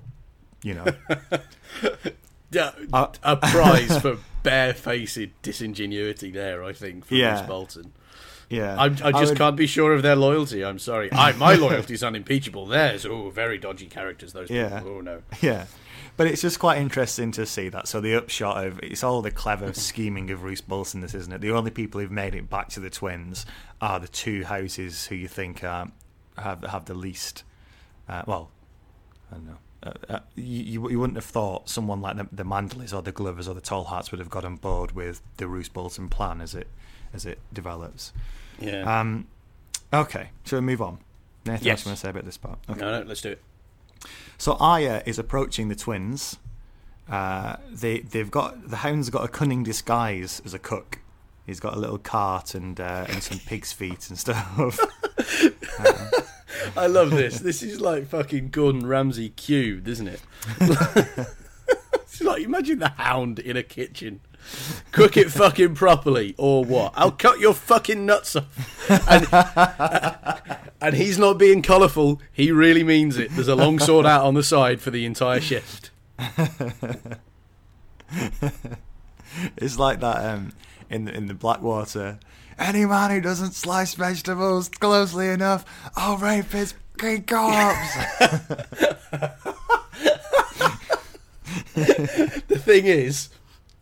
you 0.63 0.73
know, 0.73 0.85
Yeah, 2.51 2.71
Uh, 2.91 3.07
a 3.21 3.35
prize 3.37 3.99
for 4.01 4.17
barefaced 4.41 5.19
disingenuity 5.43 6.31
there, 6.31 6.63
I 6.63 6.73
think, 6.73 7.05
from 7.05 7.17
Yeah. 7.17 7.39
Roose 7.41 7.47
Bolton. 7.47 7.93
yeah. 8.49 8.75
I, 8.75 8.85
I 8.85 8.89
just 9.11 9.27
would- 9.31 9.37
can't 9.37 9.55
be 9.55 9.67
sure 9.67 9.93
of 9.93 10.01
their 10.01 10.15
loyalty. 10.15 10.65
I'm 10.65 10.79
sorry. 10.79 11.09
I, 11.13 11.33
my 11.33 11.53
loyalty 11.53 11.93
is 11.93 12.03
unimpeachable. 12.03 12.65
Theirs, 12.65 13.05
oh, 13.05 13.29
very 13.29 13.59
dodgy 13.59 13.85
characters. 13.85 14.33
Those 14.33 14.49
Yeah. 14.49 14.79
people. 14.79 14.95
Oh 14.97 15.01
no. 15.01 15.21
Yeah. 15.41 15.65
But 16.19 16.27
it's 16.27 16.41
just 16.41 16.59
quite 16.59 16.79
interesting 16.79 17.31
to 17.31 17.45
see 17.45 17.69
that. 17.69 17.87
So 17.87 18.01
the 18.01 18.13
upshot 18.15 18.65
of 18.67 18.77
it's 18.83 19.05
all 19.05 19.21
the 19.21 19.31
clever 19.31 19.71
scheming 19.71 20.29
of 20.31 20.43
Roose 20.43 20.59
Bolton, 20.59 20.99
this 20.99 21.15
isn't 21.15 21.31
it? 21.31 21.39
The 21.39 21.51
only 21.51 21.71
people 21.71 22.01
who've 22.01 22.11
made 22.11 22.35
it 22.35 22.49
back 22.49 22.67
to 22.71 22.81
the 22.81 22.89
twins 22.89 23.45
are 23.79 24.01
the 24.01 24.07
two 24.09 24.43
houses 24.43 25.05
who 25.05 25.15
you 25.15 25.29
think 25.29 25.63
um, 25.63 25.93
have 26.37 26.61
have 26.65 26.83
the 26.83 26.93
least. 26.93 27.45
Uh, 28.09 28.23
well, 28.27 28.51
I 29.31 29.35
don't 29.35 29.47
know. 29.47 29.57
Uh, 29.81 29.93
uh, 30.09 30.19
you, 30.35 30.89
you 30.89 30.99
wouldn't 30.99 31.15
have 31.15 31.23
thought 31.23 31.69
someone 31.69 32.01
like 32.01 32.17
the, 32.17 32.27
the 32.33 32.43
Manderlys 32.43 32.93
or 32.93 33.01
the 33.01 33.13
Glovers 33.13 33.47
or 33.47 33.53
the 33.53 33.61
Tallharts 33.61 34.11
would 34.11 34.19
have 34.19 34.29
got 34.29 34.43
on 34.43 34.57
board 34.57 34.91
with 34.91 35.21
the 35.37 35.47
Roose 35.47 35.69
Bolton 35.69 36.09
plan 36.09 36.41
as 36.41 36.53
it 36.53 36.67
as 37.13 37.25
it 37.25 37.39
develops. 37.53 38.11
Yeah. 38.59 38.99
Um, 38.99 39.27
okay, 39.93 40.31
shall 40.43 40.59
we 40.59 40.65
move 40.65 40.81
on? 40.81 40.97
Anything 41.45 41.65
Yes. 41.67 41.71
else 41.79 41.85
you 41.85 41.89
want 41.91 41.97
to 41.97 42.01
say 42.01 42.09
about 42.09 42.25
this 42.25 42.37
part? 42.37 42.59
Okay. 42.69 42.81
no, 42.81 42.99
no. 42.99 43.07
Let's 43.07 43.21
do 43.21 43.29
it. 43.29 43.41
So 44.37 44.53
Arya 44.53 45.03
is 45.05 45.19
approaching 45.19 45.67
the 45.67 45.75
twins. 45.75 46.37
Uh, 47.09 47.55
they 47.69 47.99
they've 47.99 48.29
got 48.29 48.69
the 48.69 48.77
hound's 48.77 49.09
got 49.09 49.23
a 49.23 49.27
cunning 49.27 49.63
disguise 49.63 50.41
as 50.45 50.53
a 50.53 50.59
cook. 50.59 50.99
He's 51.45 51.59
got 51.59 51.75
a 51.75 51.79
little 51.79 51.97
cart 51.97 52.53
and 52.53 52.79
uh, 52.79 53.05
and 53.09 53.23
some 53.23 53.39
pig's 53.39 53.73
feet 53.73 54.09
and 54.09 54.17
stuff. 54.17 54.79
I 56.77 56.87
love 56.87 57.11
this. 57.11 57.39
This 57.39 57.63
is 57.63 57.81
like 57.81 58.07
fucking 58.07 58.49
Gordon 58.49 58.85
Ramsay 58.85 59.29
cubed, 59.29 59.87
isn't 59.87 60.07
it? 60.07 60.21
it's 60.61 62.21
like 62.21 62.43
imagine 62.43 62.79
the 62.79 62.89
hound 62.89 63.39
in 63.39 63.57
a 63.57 63.63
kitchen. 63.63 64.21
Cook 64.91 65.17
it 65.17 65.31
fucking 65.31 65.75
properly, 65.75 66.35
or 66.37 66.63
what? 66.63 66.93
I'll 66.95 67.11
cut 67.11 67.39
your 67.39 67.53
fucking 67.53 68.05
nuts 68.05 68.35
off. 68.35 68.89
And, 69.09 69.27
and 70.81 70.95
he's 70.95 71.17
not 71.17 71.37
being 71.37 71.61
colourful. 71.61 72.21
He 72.31 72.51
really 72.51 72.83
means 72.83 73.17
it. 73.17 73.31
There's 73.31 73.47
a 73.47 73.55
long 73.55 73.79
sword 73.87 74.05
out 74.05 74.25
on 74.25 74.33
the 74.33 74.43
side 74.43 74.81
for 74.81 74.91
the 74.91 75.05
entire 75.05 75.41
shift. 75.41 75.91
it's 79.57 79.77
like 79.77 79.99
that 79.99 80.25
um, 80.25 80.53
in 80.89 81.05
the, 81.05 81.13
in 81.15 81.27
the 81.27 81.33
Blackwater. 81.33 82.19
Any 82.57 82.85
man 82.85 83.11
who 83.11 83.21
doesn't 83.21 83.53
slice 83.53 83.93
vegetables 83.93 84.67
closely 84.69 85.29
enough, 85.29 85.63
I'll 85.95 86.17
rape 86.17 86.51
his 86.51 86.73
fucking 86.99 87.25
corpse. 87.25 87.97
The 91.75 92.59
thing 92.59 92.85
is, 92.85 93.29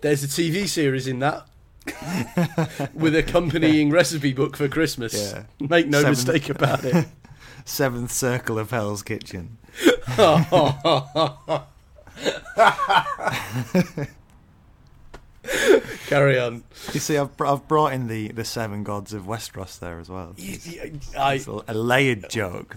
There's 0.02 0.24
a 0.24 0.28
TV 0.28 0.68
series 0.68 1.08
in 1.08 1.20
that. 1.20 1.48
With 2.94 3.16
accompanying 3.16 3.90
recipe 3.90 4.34
book 4.34 4.56
for 4.58 4.68
Christmas. 4.68 5.14
Yeah. 5.34 5.44
Make 5.68 5.88
no 5.88 6.00
Seven- 6.00 6.12
mistake 6.12 6.50
about 6.50 6.84
it. 6.86 7.08
Seventh 7.66 8.12
circle 8.12 8.58
of 8.60 8.72
Hell's 8.72 9.04
Kitchen. 9.04 9.58
Carry 16.08 16.38
on. 16.40 16.64
You 16.94 17.00
see, 17.00 17.18
I've, 17.18 17.30
I've 17.42 17.68
brought 17.68 17.94
in 17.94 18.08
the, 18.08 18.30
the 18.30 18.44
seven 18.46 18.84
gods 18.84 19.14
of 19.14 19.24
Westeros 19.24 19.80
there 19.80 20.00
as 20.00 20.10
well. 20.10 20.36
I, 21.18 21.34
It's 21.36 21.48
a, 21.48 21.64
a 21.68 21.74
layered 21.74 22.30
joke. 22.30 22.76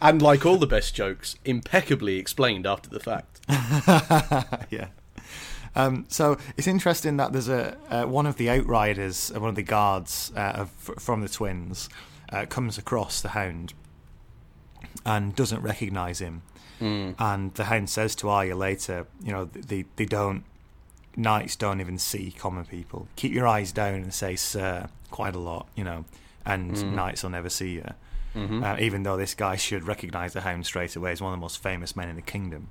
And 0.00 0.22
like 0.22 0.46
all 0.46 0.56
the 0.56 0.66
best 0.66 0.94
jokes, 0.94 1.36
impeccably 1.44 2.16
explained 2.18 2.66
after 2.66 2.88
the 2.88 3.00
fact. 3.00 3.40
yeah. 4.70 4.88
Um, 5.76 6.04
so 6.08 6.36
it's 6.56 6.66
interesting 6.66 7.16
that 7.18 7.32
there's 7.32 7.48
a 7.48 7.76
uh, 7.88 8.04
one 8.06 8.26
of 8.26 8.36
the 8.36 8.50
outriders, 8.50 9.30
uh, 9.34 9.40
one 9.40 9.50
of 9.50 9.54
the 9.56 9.62
guards 9.62 10.32
uh, 10.36 10.40
of, 10.56 10.70
from 10.70 11.20
the 11.20 11.28
twins, 11.28 11.88
uh, 12.32 12.46
comes 12.46 12.76
across 12.78 13.20
the 13.20 13.30
Hound 13.30 13.74
and 15.06 15.34
doesn't 15.36 15.62
recognise 15.62 16.18
him. 16.20 16.42
And 17.18 17.54
the 17.54 17.64
Hound 17.64 17.90
says 17.90 18.14
to 18.16 18.28
Arya 18.30 18.56
later, 18.56 19.06
you 19.22 19.32
know, 19.32 19.44
they 19.44 19.84
they 19.96 20.06
don't 20.06 20.44
knights 21.16 21.54
don't 21.56 21.80
even 21.80 21.98
see 21.98 22.30
common 22.36 22.64
people. 22.64 23.06
Keep 23.16 23.32
your 23.32 23.46
eyes 23.46 23.70
down 23.72 23.94
and 23.94 24.14
say 24.14 24.34
sir 24.36 24.88
quite 25.10 25.34
a 25.34 25.38
lot, 25.38 25.68
you 25.76 25.84
know, 25.84 26.04
and 26.46 26.74
knights 26.96 27.22
will 27.22 27.30
never 27.30 27.50
see 27.50 27.74
you. 27.74 27.84
Uh, 28.64 28.76
even 28.78 29.02
though 29.02 29.16
this 29.16 29.34
guy 29.34 29.56
should 29.56 29.84
recognise 29.86 30.32
the 30.32 30.40
Hound 30.40 30.64
straight 30.64 30.96
away, 30.96 31.10
he's 31.10 31.20
one 31.20 31.32
of 31.32 31.38
the 31.38 31.42
most 31.42 31.62
famous 31.62 31.94
men 31.96 32.08
in 32.08 32.16
the 32.16 32.22
kingdom. 32.22 32.68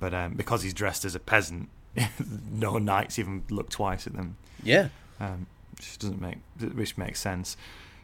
But 0.00 0.12
um, 0.12 0.34
because 0.34 0.62
he's 0.62 0.74
dressed 0.74 1.04
as 1.04 1.14
a 1.14 1.20
peasant, 1.20 1.68
no 2.50 2.78
knights 2.78 3.18
even 3.18 3.42
look 3.50 3.68
twice 3.70 4.06
at 4.06 4.14
them, 4.14 4.36
Yeah. 4.62 4.88
um, 5.18 5.46
which 5.76 5.98
doesn't 5.98 6.20
make 6.20 6.38
which 6.74 6.96
makes 6.98 7.20
sense. 7.20 7.56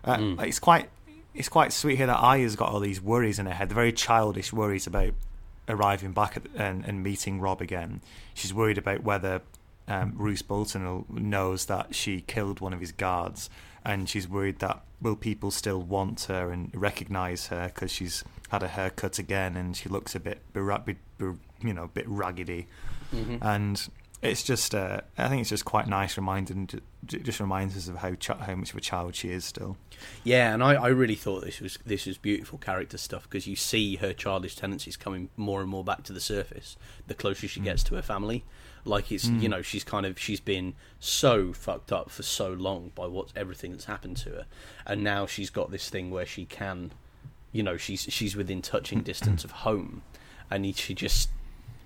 Uh, 0.04 0.34
It's 0.40 0.58
quite 0.58 0.88
it's 1.34 1.48
quite 1.48 1.72
sweet 1.72 1.96
here 1.96 2.06
that 2.06 2.16
Arya's 2.16 2.56
got 2.56 2.70
all 2.72 2.80
these 2.80 3.00
worries 3.00 3.38
in 3.38 3.46
her 3.46 3.52
head. 3.54 3.68
The 3.68 3.74
very 3.74 3.92
childish 3.92 4.52
worries 4.52 4.86
about 4.86 5.12
arriving 5.68 6.12
back 6.12 6.36
at, 6.36 6.44
and, 6.54 6.84
and 6.86 7.02
meeting 7.02 7.40
Robb 7.40 7.60
again. 7.60 8.00
She's 8.34 8.54
worried 8.54 8.78
about 8.78 9.02
whether 9.02 9.42
um, 9.88 10.14
Roose 10.16 10.40
Bolton 10.42 11.04
knows 11.10 11.66
that 11.66 11.94
she 11.94 12.22
killed 12.22 12.60
one 12.60 12.72
of 12.72 12.80
his 12.80 12.92
guards, 12.92 13.50
and 13.84 14.08
she's 14.08 14.26
worried 14.28 14.60
that 14.60 14.82
will 15.02 15.16
people 15.16 15.50
still 15.50 15.82
want 15.82 16.22
her 16.22 16.50
and 16.50 16.70
recognise 16.74 17.48
her 17.48 17.66
because 17.66 17.90
she's 17.92 18.24
had 18.48 18.62
a 18.62 18.68
haircut 18.68 19.18
again 19.18 19.56
and 19.56 19.76
she 19.76 19.88
looks 19.90 20.14
a 20.14 20.20
bit, 20.20 20.38
bera- 20.54 20.82
be- 20.84 20.96
be- 21.18 21.32
you 21.62 21.74
know, 21.74 21.84
a 21.84 21.88
bit 21.88 22.08
raggedy, 22.08 22.66
Mm-hmm. 23.14 23.36
and 23.40 23.88
it's 24.22 24.42
just, 24.42 24.74
uh, 24.74 25.00
I 25.18 25.28
think 25.28 25.42
it's 25.42 25.50
just 25.50 25.64
quite 25.64 25.86
nice 25.86 26.16
reminding, 26.16 26.68
just 27.04 27.38
reminds 27.38 27.76
us 27.76 27.88
of 27.88 27.96
how 27.96 28.14
ch- 28.14 28.28
how 28.28 28.54
much 28.54 28.70
of 28.70 28.76
a 28.76 28.80
child 28.80 29.14
she 29.14 29.30
is 29.30 29.44
still. 29.44 29.76
Yeah, 30.24 30.54
and 30.54 30.62
I, 30.62 30.74
I 30.74 30.88
really 30.88 31.14
thought 31.14 31.44
this 31.44 31.60
was 31.60 31.78
this 31.84 32.06
was 32.06 32.18
beautiful 32.18 32.58
character 32.58 32.98
stuff 32.98 33.24
because 33.24 33.46
you 33.46 33.56
see 33.56 33.96
her 33.96 34.12
childish 34.12 34.56
tendencies 34.56 34.96
coming 34.96 35.28
more 35.36 35.60
and 35.60 35.70
more 35.70 35.84
back 35.84 36.02
to 36.04 36.12
the 36.12 36.20
surface 36.20 36.76
the 37.06 37.14
closer 37.14 37.46
she 37.46 37.60
mm. 37.60 37.64
gets 37.64 37.82
to 37.84 37.94
her 37.94 38.02
family. 38.02 38.44
Like 38.84 39.12
it's 39.12 39.26
you 39.26 39.48
mm. 39.48 39.50
know 39.50 39.62
she's 39.62 39.84
kind 39.84 40.06
of 40.06 40.18
she's 40.18 40.40
been 40.40 40.74
so 40.98 41.52
fucked 41.52 41.92
up 41.92 42.10
for 42.10 42.22
so 42.22 42.52
long 42.52 42.92
by 42.94 43.06
what 43.06 43.32
everything 43.36 43.72
that's 43.72 43.86
happened 43.86 44.16
to 44.18 44.30
her, 44.30 44.46
and 44.86 45.04
now 45.04 45.26
she's 45.26 45.50
got 45.50 45.70
this 45.70 45.90
thing 45.90 46.10
where 46.10 46.26
she 46.26 46.44
can, 46.44 46.92
you 47.52 47.62
know, 47.62 47.76
she's 47.76 48.02
she's 48.02 48.34
within 48.34 48.62
touching 48.62 49.00
distance 49.02 49.44
of 49.44 49.50
home, 49.50 50.02
and 50.50 50.74
she 50.76 50.94
just 50.94 51.30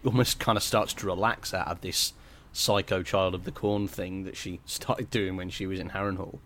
almost 0.05 0.39
kind 0.39 0.57
of 0.57 0.63
starts 0.63 0.93
to 0.95 1.07
relax 1.07 1.53
out 1.55 1.69
of 1.69 1.81
this 1.81 2.13
psycho 2.53 3.03
child 3.03 3.35
of 3.35 3.45
the 3.45 3.53
corn 3.53 3.87
thing 3.87 4.25
that 4.25 4.37
she 4.37 4.61
started 4.67 5.11
doing 5.11 5.37
when 5.37 5.51
she 5.51 5.67
was 5.67 5.81
in 5.81 5.91
Harrenhal. 5.91 6.39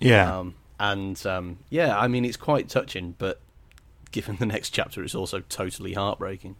Yeah, 0.00 0.38
Um, 0.38 0.54
and 0.78 1.24
um, 1.26 1.58
yeah, 1.70 1.96
I 1.96 2.08
mean, 2.08 2.24
it's 2.24 2.36
quite 2.36 2.68
touching, 2.68 3.14
but 3.18 3.40
given 4.10 4.36
the 4.36 4.46
next 4.46 4.70
chapter, 4.70 5.02
it's 5.02 5.14
also 5.14 5.40
totally 5.40 5.94
heartbreaking. 5.94 6.56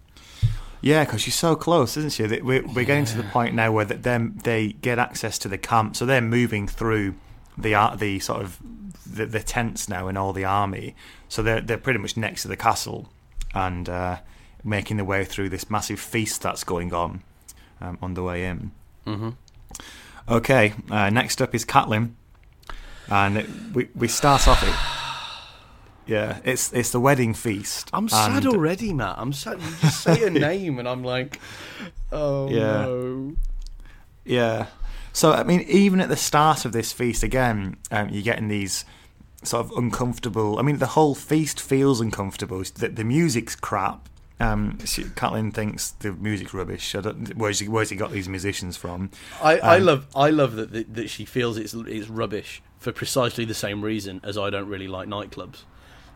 Yeah, 0.81 1.05
because 1.05 1.23
she's 1.23 1.35
so 1.35 1.57
close, 1.57 1.97
isn't 1.97 2.13
she? 2.13 2.41
We're, 2.41 2.67
we're 2.67 2.85
getting 2.85 3.07
to 3.07 3.17
the 3.17 3.23
point 3.25 3.55
now 3.55 3.73
where 3.73 3.87
them 3.87 4.39
they 4.45 4.73
get 4.73 4.99
access 4.99 5.39
to 5.41 5.49
the 5.49 5.59
camp, 5.59 5.97
so 5.97 6.05
they're 6.05 6.21
moving 6.21 6.69
through 6.69 7.15
the 7.57 7.75
the 7.99 8.19
sort 8.21 8.43
of 8.43 8.59
the, 9.07 9.27
the 9.27 9.41
tents 9.41 9.89
now 9.89 10.09
and 10.09 10.19
all 10.19 10.33
the 10.33 10.45
army. 10.45 10.95
So 11.29 11.43
they're 11.43 11.61
they're 11.61 11.79
pretty 11.79 11.99
much 11.99 12.17
next 12.17 12.43
to 12.43 12.49
the 12.49 12.57
castle 12.57 13.09
and 13.55 13.89
uh, 13.89 14.19
making 14.65 14.97
their 14.97 15.05
way 15.07 15.25
through 15.25 15.51
this 15.51 15.69
massive 15.71 16.01
feast 16.01 16.43
that's 16.43 16.65
going 16.65 16.93
on 16.95 17.23
um, 17.81 17.99
on 18.03 18.15
the 18.15 18.23
way 18.23 18.47
in. 18.47 18.73
Mm-hmm. 19.07 19.31
Okay, 20.29 20.73
uh, 20.91 21.11
next 21.11 21.43
up 21.43 21.55
is 21.55 21.65
Catelyn, 21.67 22.13
and 23.11 23.37
it, 23.39 23.47
we 23.75 23.89
we 23.95 24.09
start 24.09 24.49
off. 24.49 24.63
It, 24.63 26.11
yeah, 26.11 26.39
it's 26.45 26.73
it's 26.73 26.91
the 26.91 27.01
wedding 27.01 27.35
feast. 27.35 27.91
I'm 27.93 28.09
sad 28.09 28.47
already, 28.47 28.93
Matt. 28.93 29.17
I'm 29.19 29.33
sad. 29.33 29.61
You 29.61 29.69
just 29.81 30.01
say 30.03 30.27
a 30.27 30.31
name, 30.49 30.79
and 30.79 30.89
I'm 30.89 31.05
like, 31.05 31.41
oh 32.13 32.49
Yeah. 32.51 32.85
no. 32.85 33.37
Yeah. 34.25 34.67
So 35.13 35.33
I 35.33 35.43
mean, 35.45 35.61
even 35.69 36.01
at 36.01 36.09
the 36.09 36.17
start 36.17 36.65
of 36.65 36.73
this 36.73 36.93
feast, 36.93 37.23
again, 37.23 37.77
um, 37.91 38.09
you're 38.09 38.23
getting 38.23 38.49
these 38.49 38.85
sort 39.43 39.67
of 39.67 39.73
uncomfortable. 39.77 40.59
I 40.59 40.63
mean, 40.63 40.79
the 40.79 40.87
whole 40.89 41.15
feast 41.15 41.61
feels 41.61 42.01
uncomfortable. 42.01 42.63
The, 42.75 42.89
the 42.89 43.05
music's 43.05 43.55
crap. 43.55 44.09
Um, 44.41 44.79
she, 44.85 45.05
Catelyn 45.05 45.55
thinks 45.55 45.93
the 45.93 46.13
music's 46.13 46.53
rubbish. 46.53 46.95
I 46.95 47.01
don't, 47.03 47.37
where's 47.37 47.61
he 47.61 47.69
where's 47.69 47.91
he 47.91 47.97
got 47.97 48.11
these 48.11 48.29
musicians 48.29 48.77
from? 48.77 49.11
I, 49.43 49.59
I 49.59 49.77
Um, 49.77 49.85
love 49.85 50.07
I 50.17 50.31
love 50.31 50.57
that, 50.57 50.73
that 50.73 50.95
that 50.95 51.09
she 51.11 51.25
feels 51.25 51.57
it's 51.57 51.73
it's 51.75 52.09
rubbish 52.09 52.61
for 52.79 52.91
precisely 52.93 53.45
the 53.45 53.55
same 53.55 53.81
reason 53.83 54.21
as 54.25 54.37
I 54.37 54.51
don't 54.51 54.69
really 54.69 54.89
like 54.89 55.09
nightclubs. 55.09 55.63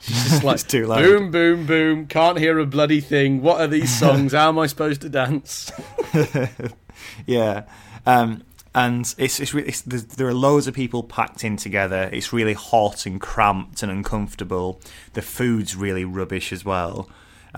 She's 0.01 0.25
just 0.25 0.45
like 0.45 0.55
It's 0.55 0.65
too 0.65 0.87
loud. 0.87 1.03
boom, 1.03 1.31
boom, 1.31 1.67
boom. 1.67 2.07
Can't 2.07 2.39
hear 2.39 2.59
a 2.59 2.67
bloody 2.67 3.01
thing. 3.01 3.41
What 3.41 3.61
are 3.61 3.67
these 3.69 3.97
songs? 3.99 4.33
How 4.33 4.49
am 4.49 4.59
I 4.59 4.67
supposed 4.67 5.01
to 5.03 5.09
dance? 5.09 5.71
Yeah. 7.27 7.65
Um, 8.07 8.43
and 8.75 9.13
it's, 9.19 9.41
it's, 9.41 9.55
re- 9.55 9.65
it's 9.65 9.81
there 9.83 10.27
are 10.29 10.35
loads 10.35 10.67
of 10.67 10.75
people 10.75 11.03
packed 11.03 11.45
in 11.45 11.57
together. 11.57 12.09
It's 12.13 12.33
really 12.33 12.55
hot 12.55 13.07
and 13.07 13.21
cramped 13.21 13.83
and 13.83 13.91
uncomfortable. 13.91 14.81
The 15.15 15.23
food's 15.23 15.75
really 15.77 16.05
rubbish 16.05 16.53
as 16.53 16.65
well. 16.65 17.09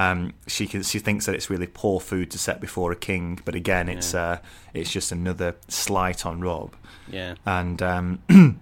Um, 0.00 0.32
she 0.46 0.66
can, 0.66 0.82
she 0.82 0.98
thinks 0.98 1.26
that 1.26 1.34
it's 1.34 1.50
really 1.50 1.66
poor 1.66 2.00
food 2.00 2.30
to 2.30 2.38
set 2.38 2.60
before 2.60 2.90
a 2.92 2.96
king, 2.96 3.40
but 3.44 3.54
again, 3.54 3.88
it's 3.88 4.14
uh, 4.14 4.38
it's 4.72 4.90
just 4.92 5.12
another 5.12 5.56
slight 5.68 6.24
on 6.24 6.40
Robb. 6.40 6.74
Yeah, 7.10 7.34
And 7.44 7.82
um, 7.82 8.20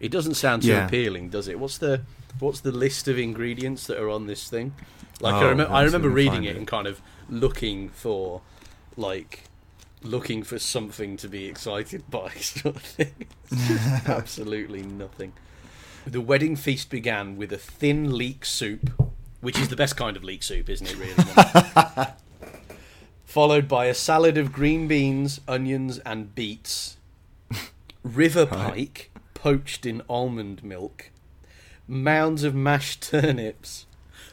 it 0.00 0.10
doesn't 0.10 0.34
sound 0.34 0.62
too 0.62 0.68
Yeah. 0.68 0.86
appealing, 0.86 1.28
does 1.30 1.48
it? 1.48 1.58
What's 1.58 1.78
the 1.78 2.02
what's 2.40 2.60
the 2.60 2.72
list 2.72 3.08
of 3.08 3.18
ingredients 3.18 3.86
that 3.88 3.98
are 3.98 4.08
on 4.10 4.26
this 4.26 4.48
thing? 4.48 4.74
Like 5.20 5.34
I, 5.34 5.44
Oh, 5.44 5.48
remember, 5.50 5.72
I 5.72 5.82
remember 5.82 6.08
if 6.08 6.12
I 6.12 6.30
can 6.30 6.32
reading 6.38 6.44
it 6.44 6.54
it. 6.54 6.58
and 6.58 6.66
kind 6.66 6.86
of 6.86 7.00
looking 7.28 7.88
for 7.90 8.40
like 8.96 9.44
looking 10.02 10.42
for 10.44 10.58
something 10.58 11.16
to 11.18 11.28
be 11.28 11.46
excited 11.46 12.02
by 12.10 12.30
sort 12.30 12.76
of 12.76 12.82
thing. 12.82 13.26
Absolutely 14.06 14.82
nothing. 14.82 15.32
The 16.06 16.20
wedding 16.20 16.56
feast 16.56 16.88
began 16.90 17.36
with 17.36 17.52
a 17.52 17.58
thin 17.58 18.16
leek 18.16 18.44
soup, 18.44 18.90
which 19.40 19.58
is 19.58 19.68
the 19.68 19.76
best 19.76 19.96
kind 19.96 20.16
of 20.16 20.24
leek 20.24 20.42
soup, 20.42 20.68
isn't 20.68 20.88
it? 20.88 20.96
Really. 20.96 21.14
Followed 23.24 23.68
by 23.68 23.86
a 23.86 23.94
salad 23.94 24.36
of 24.38 24.52
green 24.52 24.88
beans, 24.88 25.40
onions, 25.46 25.98
and 25.98 26.34
beets. 26.34 26.96
River 28.02 28.46
pike 28.46 29.10
poached 29.34 29.84
in 29.84 30.02
almond 30.08 30.64
milk. 30.64 31.10
Mounds 31.86 32.42
of 32.44 32.54
mashed 32.54 33.02
turnips 33.02 33.86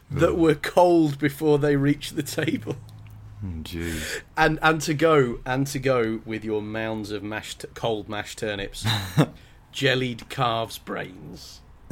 that 0.10 0.38
were 0.38 0.56
cold 0.56 1.20
before 1.20 1.60
they 1.60 1.76
reached 1.76 2.16
the 2.16 2.24
table. 2.24 2.76
Hmm, 3.41 3.62
jeez. 3.62 4.22
And 4.38 4.60
and 4.62 4.82
to 4.82 4.93
go 4.93 5.39
and 5.45 5.68
to 5.68 5.80
go 5.80 6.22
with 6.26 6.43
your 6.43 6.62
mounds 6.62 7.12
of 7.12 7.24
mashed 7.24 7.66
cold 7.74 8.10
mashed 8.10 8.39
turnips, 8.39 8.86
jellied 9.72 10.30
calves 10.30 10.78
brains. 10.78 11.62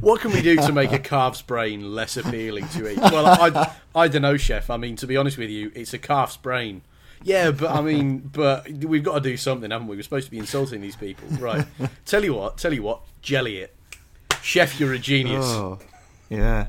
what 0.00 0.20
can 0.20 0.32
we 0.32 0.42
do 0.42 0.56
to 0.56 0.72
make 0.72 0.92
a 0.92 0.98
calf's 1.10 1.42
brain 1.42 1.94
less 1.94 2.16
appealing 2.16 2.68
to 2.68 2.90
eat? 2.90 2.98
Well, 2.98 3.26
I 3.26 3.74
I 3.94 4.08
don't 4.08 4.22
know, 4.22 4.36
chef. 4.36 4.70
I 4.70 4.76
mean, 4.76 4.96
to 4.96 5.06
be 5.06 5.16
honest 5.16 5.38
with 5.38 5.50
you, 5.50 5.72
it's 5.74 5.94
a 5.94 5.98
calf's 5.98 6.36
brain. 6.36 6.82
Yeah, 7.22 7.50
but 7.50 7.70
I 7.70 7.82
mean, 7.82 8.18
but 8.18 8.70
we've 8.70 9.02
got 9.02 9.14
to 9.14 9.20
do 9.20 9.36
something, 9.36 9.70
haven't 9.70 9.88
we? 9.88 9.96
We're 9.96 10.02
supposed 10.02 10.26
to 10.26 10.30
be 10.30 10.38
insulting 10.38 10.80
these 10.80 10.96
people, 10.96 11.28
right? 11.38 11.66
tell 12.06 12.24
you 12.24 12.34
what, 12.34 12.56
tell 12.58 12.72
you 12.72 12.82
what, 12.82 13.02
jelly 13.20 13.58
it, 13.58 13.74
chef. 14.42 14.80
You're 14.80 14.94
a 14.94 14.98
genius. 14.98 15.44
Oh, 15.46 15.78
yeah. 16.28 16.68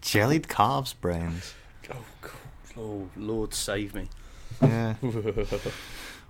Jellied 0.00 0.48
calves 0.48 0.92
brains. 0.94 1.54
Oh, 1.92 2.04
God. 2.22 2.32
oh 2.76 3.08
Lord, 3.16 3.54
save 3.54 3.94
me. 3.94 4.08
Yeah. 4.62 4.94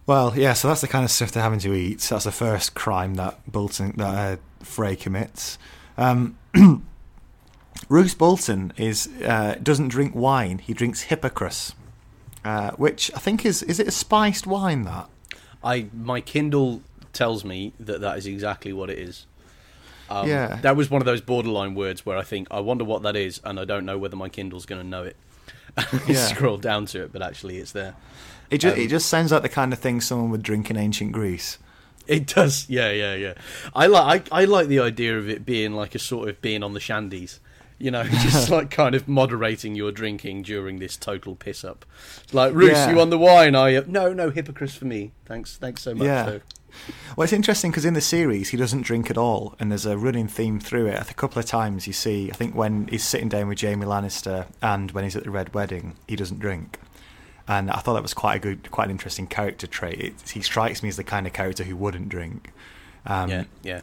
Well, 0.06 0.34
yeah. 0.36 0.52
So 0.52 0.68
that's 0.68 0.80
the 0.80 0.88
kind 0.88 1.04
of 1.04 1.10
stuff 1.10 1.32
they're 1.32 1.42
having 1.42 1.58
to 1.60 1.74
eat. 1.74 2.00
That's 2.00 2.24
the 2.24 2.32
first 2.32 2.74
crime 2.74 3.14
that 3.14 3.40
Bolton 3.50 3.92
that 3.96 4.38
uh, 4.38 4.64
Frey 4.64 4.94
commits. 4.96 5.58
Um, 5.98 6.36
Roose 7.88 8.14
Bolton 8.14 8.72
is 8.76 9.08
uh, 9.24 9.56
doesn't 9.62 9.88
drink 9.88 10.14
wine. 10.14 10.58
He 10.58 10.72
drinks 10.74 11.06
Hippocras. 11.06 11.74
uh, 12.44 12.70
which 12.72 13.10
I 13.14 13.18
think 13.18 13.44
is 13.44 13.62
is 13.62 13.80
it 13.80 13.88
a 13.88 13.90
spiced 13.90 14.46
wine 14.46 14.82
that. 14.82 15.08
I 15.64 15.88
my 15.92 16.20
Kindle 16.20 16.82
tells 17.12 17.44
me 17.44 17.72
that 17.80 18.00
that 18.00 18.18
is 18.18 18.26
exactly 18.26 18.72
what 18.72 18.90
it 18.90 18.98
is. 18.98 19.26
Um, 20.08 20.28
Yeah. 20.28 20.58
that 20.62 20.76
was 20.76 20.88
one 20.90 21.02
of 21.02 21.06
those 21.06 21.20
borderline 21.20 21.74
words 21.74 22.06
where 22.06 22.16
I 22.16 22.22
think 22.22 22.46
I 22.50 22.60
wonder 22.60 22.84
what 22.84 23.02
that 23.02 23.16
is, 23.16 23.40
and 23.44 23.58
I 23.58 23.64
don't 23.64 23.84
know 23.84 23.98
whether 23.98 24.14
my 24.16 24.28
Kindle's 24.28 24.66
going 24.66 24.80
to 24.80 24.86
know 24.86 25.02
it. 25.02 25.16
Yeah. 26.06 26.14
Scroll 26.26 26.56
down 26.58 26.86
to 26.86 27.02
it, 27.02 27.12
but 27.12 27.20
actually 27.22 27.58
it's 27.58 27.72
there. 27.72 27.94
It 28.50 28.58
just, 28.58 28.76
it 28.76 28.82
um, 28.82 28.88
just 28.88 29.08
sounds 29.08 29.32
like 29.32 29.42
the 29.42 29.48
kind 29.48 29.72
of 29.72 29.78
thing 29.78 30.00
someone 30.00 30.30
would 30.30 30.42
drink 30.42 30.70
in 30.70 30.76
ancient 30.76 31.12
Greece. 31.12 31.58
It 32.06 32.26
does, 32.26 32.66
yeah, 32.68 32.90
yeah, 32.92 33.14
yeah. 33.14 33.34
I 33.74 33.86
like 33.86 34.28
I, 34.30 34.42
I 34.42 34.44
like 34.44 34.68
the 34.68 34.78
idea 34.80 35.18
of 35.18 35.28
it 35.28 35.44
being 35.44 35.72
like 35.72 35.94
a 35.94 35.98
sort 35.98 36.28
of 36.28 36.40
being 36.40 36.62
on 36.62 36.72
the 36.72 36.78
shandies, 36.80 37.40
you 37.78 37.90
know, 37.90 38.04
just 38.22 38.48
like 38.58 38.70
kind 38.70 38.94
of 38.94 39.08
moderating 39.08 39.74
your 39.74 39.90
drinking 39.90 40.42
during 40.42 40.78
this 40.78 40.96
total 40.96 41.34
piss 41.34 41.64
up. 41.64 41.84
Like, 42.32 42.54
Roose, 42.54 42.72
Yeah. 42.72 42.90
you 42.92 43.00
on 43.00 43.10
the 43.10 43.18
wine? 43.18 43.54
Are 43.56 43.70
you? 43.70 43.78
Uh, 43.78 43.84
no, 43.88 44.12
no, 44.12 44.30
hypocrites 44.30 44.76
for 44.76 44.84
me. 44.84 45.12
Thanks, 45.24 45.56
thanks 45.56 45.82
so 45.82 45.94
much. 45.94 46.04
Yeah. 46.06 46.38
Well, 47.16 47.24
it's 47.24 47.32
interesting 47.32 47.70
because 47.70 47.86
in 47.86 47.94
the 47.94 48.00
series 48.02 48.50
he 48.50 48.56
doesn't 48.56 48.82
drink 48.82 49.10
at 49.10 49.16
all, 49.16 49.56
and 49.58 49.70
there's 49.70 49.86
a 49.86 49.96
running 49.96 50.28
theme 50.28 50.60
through 50.60 50.86
it. 50.86 51.10
A 51.10 51.14
couple 51.14 51.38
of 51.40 51.46
times 51.46 51.86
you 51.86 51.92
see, 51.92 52.30
I 52.30 52.34
think 52.34 52.54
when 52.54 52.86
he's 52.88 53.02
sitting 53.04 53.28
down 53.30 53.48
with 53.48 53.60
Jaime 53.60 53.84
Lannister 53.86 54.46
and 54.62 54.90
when 54.92 55.02
he's 55.04 55.16
at 55.16 55.24
the 55.24 55.30
Red 55.30 55.54
Wedding, 55.54 55.96
he 56.06 56.14
doesn't 56.16 56.38
drink. 56.38 56.78
And 57.48 57.70
I 57.70 57.78
thought 57.78 57.94
that 57.94 58.02
was 58.02 58.14
quite 58.14 58.36
a 58.36 58.38
good, 58.38 58.70
quite 58.70 58.86
an 58.86 58.90
interesting 58.90 59.26
character 59.26 59.66
trait. 59.66 60.00
It, 60.00 60.30
he 60.30 60.42
strikes 60.42 60.82
me 60.82 60.88
as 60.88 60.96
the 60.96 61.04
kind 61.04 61.26
of 61.26 61.32
character 61.32 61.62
who 61.64 61.76
wouldn't 61.76 62.08
drink. 62.08 62.52
Um, 63.06 63.30
yeah, 63.30 63.44
yeah. 63.62 63.80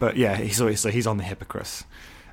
but 0.00 0.16
yeah, 0.16 0.36
he's 0.36 0.60
always, 0.60 0.80
so 0.80 0.90
he's 0.90 1.06
on 1.06 1.16
the 1.16 1.22
hypocrite. 1.24 1.84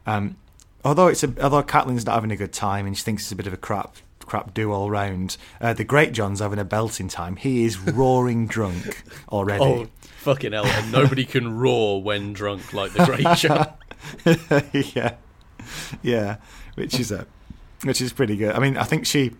Um, 0.08 0.38
although 0.84 1.08
it's 1.08 1.24
a, 1.24 1.34
although 1.42 1.62
Catelyn's 1.62 2.06
not 2.06 2.16
having 2.16 2.32
a 2.32 2.36
good 2.36 2.54
time 2.54 2.88
and 2.88 2.98
she 2.98 3.04
thinks 3.04 3.24
it's 3.24 3.32
a 3.32 3.36
bit 3.36 3.48
of 3.48 3.54
a 3.54 3.58
crap 3.58 3.98
crap 4.26 4.54
do 4.54 4.72
all 4.72 4.90
round. 4.90 5.38
Uh, 5.62 5.74
the 5.74 5.86
Greatjon's 5.86 6.40
having 6.40 6.60
a 6.60 6.66
belting 6.66 7.08
time. 7.08 7.36
He 7.36 7.64
is 7.64 7.80
roaring 7.94 8.48
drunk 8.48 9.04
already. 9.30 9.64
Oh, 9.64 9.88
fucking 10.18 10.52
hell! 10.52 10.66
And 10.66 10.92
nobody 10.92 11.26
can 11.26 11.58
roar 11.58 12.02
when 12.02 12.34
drunk 12.34 12.74
like 12.74 12.94
the 12.94 13.06
Great 13.06 13.38
John. 13.38 13.74
yeah, 14.96 15.16
yeah, 16.02 16.38
which 16.76 17.00
is 17.00 17.12
a, 17.12 17.26
which 17.84 18.02
is 18.02 18.14
pretty 18.14 18.36
good. 18.36 18.54
I 18.54 18.60
mean, 18.60 18.78
I 18.78 18.84
think 18.84 19.06
she, 19.06 19.32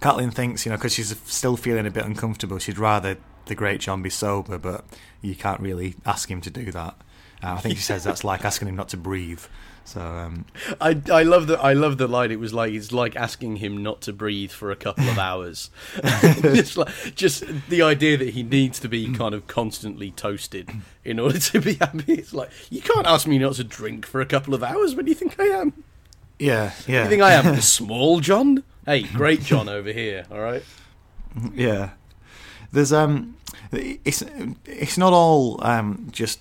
Catelyn 0.00 0.32
thinks 0.32 0.66
you 0.66 0.70
know 0.70 0.76
because 0.76 0.94
she's 0.94 1.16
still 1.24 1.56
feeling 1.56 1.86
a 1.86 1.90
bit 1.90 2.04
uncomfortable. 2.04 2.58
She'd 2.58 2.78
rather 2.78 3.16
the 3.46 3.56
Greatjon 3.56 4.02
be 4.02 4.10
sober, 4.10 4.58
but 4.58 4.84
you 5.22 5.34
can't 5.34 5.60
really 5.60 5.94
ask 6.04 6.30
him 6.30 6.40
to 6.42 6.50
do 6.50 6.70
that. 6.72 6.96
Uh, 7.42 7.52
I 7.54 7.58
think 7.58 7.76
she 7.76 7.82
says 7.82 8.04
that's 8.04 8.24
like 8.24 8.44
asking 8.44 8.68
him 8.68 8.76
not 8.76 8.88
to 8.90 8.96
breathe. 8.96 9.40
So 9.84 10.00
um, 10.00 10.46
I, 10.80 11.00
I 11.12 11.22
love 11.22 11.46
the 11.46 11.60
I 11.60 11.72
love 11.72 11.96
the 11.96 12.08
line. 12.08 12.32
It 12.32 12.40
was 12.40 12.52
like 12.52 12.72
it's 12.72 12.90
like 12.90 13.14
asking 13.14 13.56
him 13.56 13.84
not 13.84 14.00
to 14.02 14.12
breathe 14.12 14.50
for 14.50 14.72
a 14.72 14.76
couple 14.76 15.08
of 15.08 15.16
hours. 15.16 15.70
just 16.42 16.76
like 16.76 16.88
just 17.14 17.44
the 17.68 17.82
idea 17.82 18.16
that 18.16 18.30
he 18.30 18.42
needs 18.42 18.80
to 18.80 18.88
be 18.88 19.12
kind 19.12 19.32
of 19.32 19.46
constantly 19.46 20.10
toasted 20.10 20.70
in 21.04 21.20
order 21.20 21.38
to 21.38 21.60
be 21.60 21.74
happy. 21.74 22.14
It's 22.14 22.34
like 22.34 22.50
you 22.68 22.80
can't 22.80 23.06
ask 23.06 23.28
me 23.28 23.38
not 23.38 23.54
to 23.54 23.64
drink 23.64 24.06
for 24.06 24.20
a 24.20 24.26
couple 24.26 24.54
of 24.54 24.64
hours. 24.64 24.96
When 24.96 25.04
do 25.04 25.10
you 25.10 25.14
think 25.14 25.38
I 25.38 25.44
am? 25.44 25.84
yeah, 26.38 26.72
yeah, 26.86 27.04
You 27.04 27.08
think 27.08 27.22
I 27.22 27.34
am 27.34 27.60
small 27.60 28.18
John? 28.20 28.64
Hey, 28.86 29.02
great 29.02 29.42
John 29.42 29.68
over 29.68 29.92
here. 29.92 30.24
All 30.30 30.40
right. 30.40 30.62
Yeah, 31.52 31.90
there's 32.72 32.94
um, 32.94 33.36
it's 33.70 34.24
it's 34.64 34.96
not 34.96 35.12
all 35.12 35.62
um 35.62 36.08
just 36.10 36.40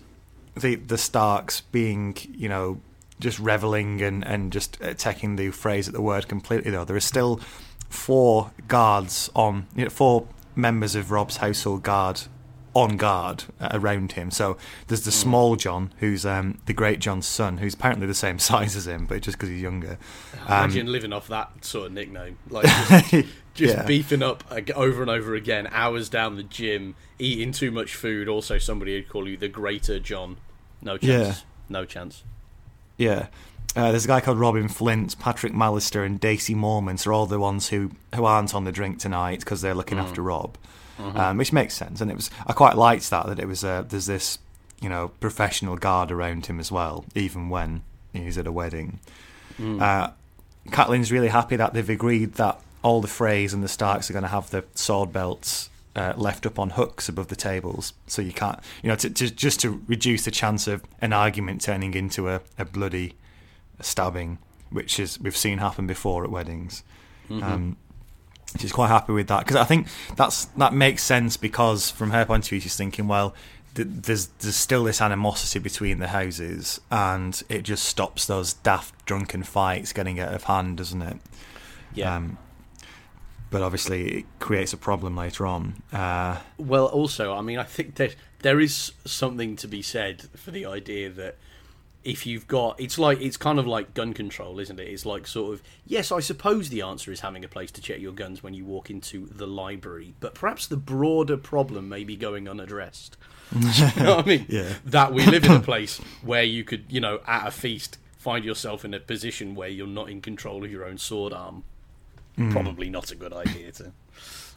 the 0.55 0.75
the 0.75 0.97
Starks 0.97 1.59
being 1.59 2.15
you 2.33 2.47
know 2.47 2.79
just 3.19 3.39
reveling 3.39 4.01
and 4.01 4.25
and 4.25 4.53
just 4.53 4.79
taking 4.97 5.35
the 5.35 5.51
phrase 5.51 5.89
at 5.89 5.93
the 5.93 6.01
word 6.01 6.29
completely 6.29 6.71
though. 6.71 6.85
There 6.85 6.95
is 6.95 7.03
still 7.03 7.41
four 7.89 8.51
guards 8.69 9.29
on 9.35 9.67
you 9.75 9.83
know, 9.83 9.89
four 9.89 10.27
members 10.55 10.95
of 10.95 11.11
Robb's 11.11 11.37
household 11.37 11.83
guard 11.83 12.21
on 12.75 12.97
guard 12.97 13.45
uh, 13.59 13.69
around 13.71 14.11
him. 14.11 14.29
So 14.29 14.57
there's 14.87 15.05
the 15.05 15.09
Smalljon, 15.11 15.89
who's 15.99 16.25
um, 16.25 16.59
the 16.67 16.73
Greatjon's 16.73 17.25
son, 17.25 17.57
who's 17.57 17.73
apparently 17.73 18.05
the 18.05 18.13
same 18.13 18.37
size 18.49 18.75
as 18.75 18.85
him, 18.85 19.05
but 19.05 19.21
just 19.23 19.37
because 19.37 19.49
he's 19.49 19.61
younger. 19.61 19.97
Um, 20.47 20.65
Imagine 20.65 20.91
living 20.91 21.13
off 21.13 21.27
that 21.29 21.65
sort 21.65 21.87
of 21.87 21.93
nickname, 21.93 22.37
like 22.49 22.65
just, 22.67 23.11
just 23.55 23.75
Yeah. 23.77 23.85
beefing 23.85 24.21
up 24.21 24.43
over 24.75 25.01
and 25.01 25.09
over 25.09 25.33
again, 25.33 25.67
hours 25.71 26.09
down 26.09 26.35
the 26.35 26.43
gym, 26.43 26.95
eating 27.17 27.51
too 27.53 27.71
much 27.71 27.95
food. 27.95 28.27
Also, 28.27 28.57
somebody 28.59 28.93
would 28.95 29.07
call 29.09 29.27
you 29.27 29.37
the 29.37 29.47
Greater 29.47 29.99
John. 29.99 30.37
No 30.81 30.97
chance. 30.97 31.37
Yeah. 31.39 31.43
No 31.69 31.85
chance. 31.85 32.23
Yeah. 32.97 33.27
Uh, 33.75 33.91
there's 33.91 34.05
a 34.05 34.07
guy 34.07 34.21
called 34.21 34.37
Robin 34.39 34.67
Flint, 34.67 35.17
Patrick 35.19 35.51
Mallister, 35.53 36.05
and 36.05 36.19
Dacey 36.19 36.55
Mormont 36.55 37.05
are 37.07 37.11
all 37.13 37.25
the 37.25 37.39
ones 37.39 37.69
who, 37.69 37.91
who 38.13 38.23
aren't 38.25 38.53
on 38.53 38.63
the 38.65 38.71
drink 38.71 38.99
tonight 38.99 39.39
because 39.39 39.61
they're 39.61 39.73
looking 39.73 39.97
after 39.97 40.21
Robb, 40.21 40.57
um, 40.99 41.37
which 41.37 41.51
makes 41.53 41.73
sense. 41.73 42.01
And 42.01 42.09
it 42.11 42.15
was 42.15 42.29
I 42.47 42.53
quite 42.53 42.75
liked 42.77 43.09
that 43.09 43.25
that 43.27 43.39
it 43.39 43.47
was 43.47 43.63
uh, 43.63 43.83
there's 43.87 44.05
this 44.05 44.39
you 44.81 44.89
know 44.89 45.09
professional 45.19 45.77
guard 45.77 46.11
around 46.11 46.45
him 46.47 46.59
as 46.59 46.71
well, 46.71 47.05
even 47.15 47.49
when 47.49 47.83
he's 48.13 48.37
at 48.37 48.47
a 48.47 48.51
wedding. 48.51 48.99
Uh, 49.81 50.11
Catelyn's 50.69 51.11
really 51.11 51.27
happy 51.29 51.55
that 51.55 51.73
they've 51.73 51.89
agreed 51.89 52.33
that 52.35 52.59
all 52.81 53.01
the 53.01 53.07
Freys 53.07 53.53
and 53.53 53.63
the 53.63 53.67
Starks 53.67 54.09
are 54.09 54.13
going 54.13 54.23
to 54.23 54.29
have 54.29 54.49
the 54.49 54.63
sword 54.73 55.13
belts 55.13 55.69
uh, 55.95 56.13
left 56.17 56.45
up 56.45 56.59
on 56.59 56.71
hooks 56.71 57.07
above 57.07 57.27
the 57.29 57.35
tables, 57.35 57.93
so 58.07 58.21
you 58.21 58.33
can't, 58.33 58.59
you 58.83 58.89
know, 58.89 58.95
to, 58.95 59.09
to, 59.09 59.31
just 59.31 59.59
to 59.61 59.81
reduce 59.87 60.25
the 60.25 60.31
chance 60.31 60.67
of 60.67 60.83
an 61.01 61.13
argument 61.13 61.61
turning 61.61 61.93
into 61.93 62.27
a, 62.29 62.41
a 62.57 62.65
bloody 62.65 63.13
stabbing, 63.79 64.37
which 64.71 64.99
is 64.99 65.19
we've 65.19 65.37
seen 65.37 65.59
happen 65.59 65.87
before 65.87 66.23
at 66.23 66.29
weddings. 66.31 66.83
Um, 67.43 67.77
she's 68.57 68.71
quite 68.71 68.87
happy 68.87 69.13
with 69.13 69.27
that 69.27 69.39
because 69.39 69.55
I 69.55 69.63
think 69.63 69.87
that's 70.15 70.45
that 70.57 70.73
makes 70.73 71.03
sense 71.03 71.37
because 71.37 71.89
from 71.91 72.11
her 72.11 72.25
point 72.25 72.45
of 72.45 72.49
view, 72.49 72.59
she's 72.59 72.75
thinking, 72.75 73.07
well, 73.07 73.33
th- 73.75 73.87
there's 73.89 74.27
there's 74.39 74.55
still 74.55 74.83
this 74.83 75.01
animosity 75.01 75.59
between 75.59 75.99
the 75.99 76.07
houses, 76.07 76.79
and 76.91 77.41
it 77.49 77.63
just 77.63 77.83
stops 77.83 78.25
those 78.25 78.53
daft 78.53 79.05
drunken 79.05 79.43
fights 79.43 79.93
getting 79.93 80.19
out 80.19 80.33
of 80.33 80.43
hand, 80.43 80.77
doesn't 80.77 81.01
it? 81.01 81.17
Yeah. 81.93 82.15
Um, 82.15 82.37
but 83.51 83.61
obviously, 83.61 84.19
it 84.19 84.25
creates 84.39 84.73
a 84.73 84.77
problem 84.77 85.15
later 85.15 85.45
on. 85.45 85.81
Uh, 85.93 86.39
Well, 86.57 86.87
also, 86.87 87.33
I 87.33 87.41
mean, 87.41 87.57
I 87.57 87.63
think 87.63 87.95
that 87.95 88.15
there 88.39 88.59
is 88.59 88.91
something 89.05 89.55
to 89.57 89.67
be 89.67 89.81
said 89.81 90.23
for 90.35 90.51
the 90.51 90.65
idea 90.65 91.09
that 91.09 91.37
if 92.05 92.25
you've 92.25 92.47
got, 92.47 92.79
it's 92.79 92.97
like 92.97 93.19
it's 93.19 93.35
kind 93.35 93.59
of 93.59 93.67
like 93.67 93.93
gun 93.93 94.13
control, 94.13 94.59
isn't 94.59 94.79
it? 94.79 94.87
It's 94.87 95.05
like 95.05 95.27
sort 95.27 95.53
of 95.53 95.63
yes, 95.85 96.11
I 96.11 96.19
suppose 96.19 96.69
the 96.69 96.81
answer 96.81 97.11
is 97.11 97.19
having 97.19 97.43
a 97.43 97.47
place 97.47 97.71
to 97.71 97.81
check 97.81 97.99
your 97.99 98.13
guns 98.13 98.41
when 98.41 98.53
you 98.53 98.63
walk 98.63 98.89
into 98.89 99.27
the 99.27 99.47
library, 99.47 100.13
but 100.19 100.35
perhaps 100.35 100.67
the 100.67 100.77
broader 100.77 101.37
problem 101.37 101.89
may 101.89 102.03
be 102.03 102.15
going 102.15 102.47
unaddressed. 102.47 103.17
you 103.55 104.03
know 104.03 104.17
what 104.17 104.25
I 104.25 104.27
mean? 104.27 104.45
Yeah. 104.49 104.73
That 104.85 105.13
we 105.13 105.25
live 105.25 105.43
in 105.43 105.51
a 105.51 105.59
place 105.59 105.97
where 106.23 106.43
you 106.43 106.63
could, 106.63 106.85
you 106.89 107.01
know, 107.01 107.19
at 107.27 107.47
a 107.47 107.51
feast, 107.51 107.97
find 108.17 108.45
yourself 108.45 108.85
in 108.85 108.93
a 108.93 108.99
position 108.99 109.53
where 109.53 109.69
you're 109.69 109.87
not 109.87 110.09
in 110.09 110.21
control 110.21 110.63
of 110.63 110.71
your 110.71 110.85
own 110.85 110.97
sword 110.97 111.33
arm 111.33 111.63
hmm. 112.35 112.51
probably 112.51 112.89
not 112.89 113.11
a 113.11 113.15
good 113.15 113.33
idea 113.33 113.71
to 113.71 113.91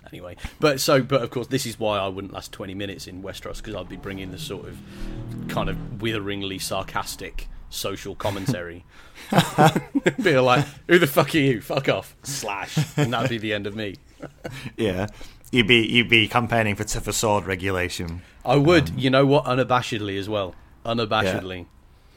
anyway 0.06 0.36
but 0.60 0.80
so 0.80 1.02
but 1.02 1.22
of 1.22 1.30
course 1.30 1.48
this 1.48 1.66
is 1.66 1.78
why 1.78 1.98
i 1.98 2.08
wouldn't 2.08 2.32
last 2.32 2.52
20 2.52 2.74
minutes 2.74 3.06
in 3.06 3.22
westeros 3.22 3.58
because 3.58 3.74
i'd 3.74 3.88
be 3.88 3.96
bringing 3.96 4.30
the 4.30 4.38
sort 4.38 4.66
of 4.66 4.78
kind 5.48 5.68
of 5.68 6.00
witheringly 6.00 6.58
sarcastic 6.58 7.48
social 7.70 8.14
commentary. 8.14 8.84
Be 10.22 10.38
like 10.38 10.64
who 10.86 10.98
the 10.98 11.06
fuck 11.06 11.34
are 11.34 11.38
you? 11.38 11.60
Fuck 11.60 11.88
off. 11.88 12.16
Slash. 12.22 12.78
And 12.96 13.12
that'd 13.12 13.30
be 13.30 13.38
the 13.38 13.52
end 13.52 13.66
of 13.66 13.74
me. 13.74 13.96
Yeah, 14.76 15.06
you'd 15.52 15.68
be 15.68 15.86
you'd 15.86 16.08
be 16.08 16.26
campaigning 16.26 16.74
for 16.74 16.82
tougher 16.82 17.12
sword 17.12 17.46
regulation. 17.46 18.22
i 18.44 18.56
would 18.56 18.90
um, 18.90 18.98
you 18.98 19.10
know 19.10 19.24
what? 19.24 19.44
Unabashedly 19.44 20.18
as 20.18 20.28
well. 20.28 20.56
Unabashedly 20.84 21.66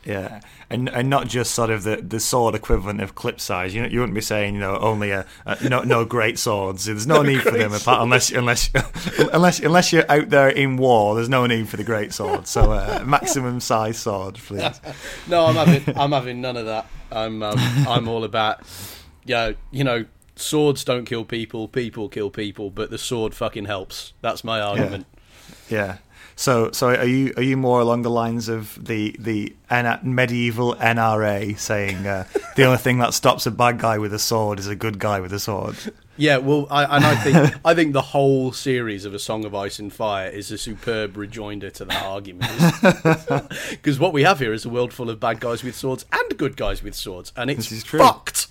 Yeah, 0.03 0.41
and 0.69 0.89
and 0.89 1.09
not 1.09 1.27
just 1.27 1.53
sort 1.53 1.69
of 1.69 1.83
the, 1.83 1.97
the 1.97 2.19
sword 2.19 2.55
equivalent 2.55 3.01
of 3.01 3.13
clip 3.13 3.39
size. 3.39 3.75
You 3.75 3.83
know, 3.83 3.87
you 3.87 3.99
wouldn't 3.99 4.15
be 4.15 4.21
saying 4.21 4.55
you 4.55 4.59
know 4.59 4.77
only 4.77 5.11
a, 5.11 5.25
a 5.45 5.69
no 5.69 5.83
no 5.83 6.05
great 6.05 6.39
swords. 6.39 6.85
There's 6.85 7.05
no, 7.05 7.21
need 7.21 7.41
for 7.41 7.51
them 7.51 7.73
apart, 7.73 8.01
unless 8.01 8.31
unless 8.31 8.71
unless 9.33 9.59
unless 9.59 9.93
you're 9.93 10.09
out 10.09 10.29
there 10.29 10.49
in 10.49 10.77
war. 10.77 11.13
There's 11.15 11.29
no 11.29 11.45
need 11.45 11.69
for 11.69 11.77
the 11.77 11.83
great 11.83 12.13
sword. 12.13 12.47
So 12.47 12.71
uh, 12.71 13.03
maximum 13.05 13.59
size 13.59 13.99
sword, 13.99 14.35
please. 14.35 14.81
No, 15.27 15.45
I'm 15.45 15.55
having 15.55 15.97
I'm 15.97 16.11
having 16.11 16.41
none 16.41 16.57
of 16.57 16.65
that. 16.65 16.87
I'm 17.11 17.43
um, 17.43 17.59
I'm 17.59 18.07
all 18.07 18.23
about 18.23 18.61
yeah, 19.25 19.51
you 19.69 19.83
know, 19.83 20.05
swords 20.35 20.83
don't 20.83 21.05
kill 21.05 21.25
people, 21.25 21.67
people 21.67 22.09
kill 22.09 22.29
people, 22.29 22.69
but 22.69 22.89
the 22.89 22.97
sword 22.97 23.33
fucking 23.33 23.65
helps. 23.65 24.13
That's 24.21 24.43
my 24.43 24.59
argument. 24.59 25.05
Yeah. 25.69 25.97
So 26.35 26.71
so 26.71 26.87
are 26.95 27.05
you 27.05 27.33
are 27.37 27.43
you 27.43 27.55
more 27.57 27.79
along 27.81 28.01
the 28.01 28.09
lines 28.09 28.49
of 28.49 28.83
the 28.83 29.15
the 29.19 29.53
medieval 30.03 30.75
NRA 30.75 31.57
saying 31.59 32.07
uh, 32.07 32.23
the 32.55 32.63
only 32.63 32.77
thing 32.79 32.97
that 32.99 33.13
stops 33.13 33.45
a 33.45 33.51
bad 33.51 33.79
guy 33.79 33.97
with 33.99 34.13
a 34.13 34.19
sword 34.19 34.57
is 34.59 34.67
a 34.67 34.75
good 34.75 34.97
guy 34.99 35.19
with 35.19 35.33
a 35.33 35.39
sword? 35.39 35.75
Yeah, 36.17 36.37
well, 36.37 36.67
I, 36.69 36.83
and 36.97 37.05
I 37.05 37.15
think 37.15 37.55
I 37.65 37.73
think 37.73 37.93
the 37.93 38.01
whole 38.01 38.51
series 38.51 39.05
of 39.05 39.13
A 39.13 39.19
Song 39.19 39.45
of 39.45 39.53
Ice 39.55 39.79
and 39.79 39.91
Fire 39.93 40.29
is 40.29 40.51
a 40.51 40.57
superb 40.57 41.15
rejoinder 41.17 41.69
to 41.71 41.85
that 41.85 42.03
argument. 42.03 42.51
Because 43.69 43.99
what 43.99 44.13
we 44.13 44.23
have 44.23 44.39
here 44.39 44.53
is 44.53 44.65
a 44.65 44.69
world 44.69 44.93
full 44.93 45.09
of 45.09 45.19
bad 45.19 45.39
guys 45.39 45.63
with 45.63 45.75
swords 45.75 46.05
and 46.11 46.37
good 46.37 46.55
guys 46.57 46.83
with 46.83 46.95
swords, 46.95 47.31
and 47.35 47.49
it's 47.49 47.69
This 47.69 47.79
is 47.79 47.83
true. 47.83 47.99
fucked. 47.99 48.47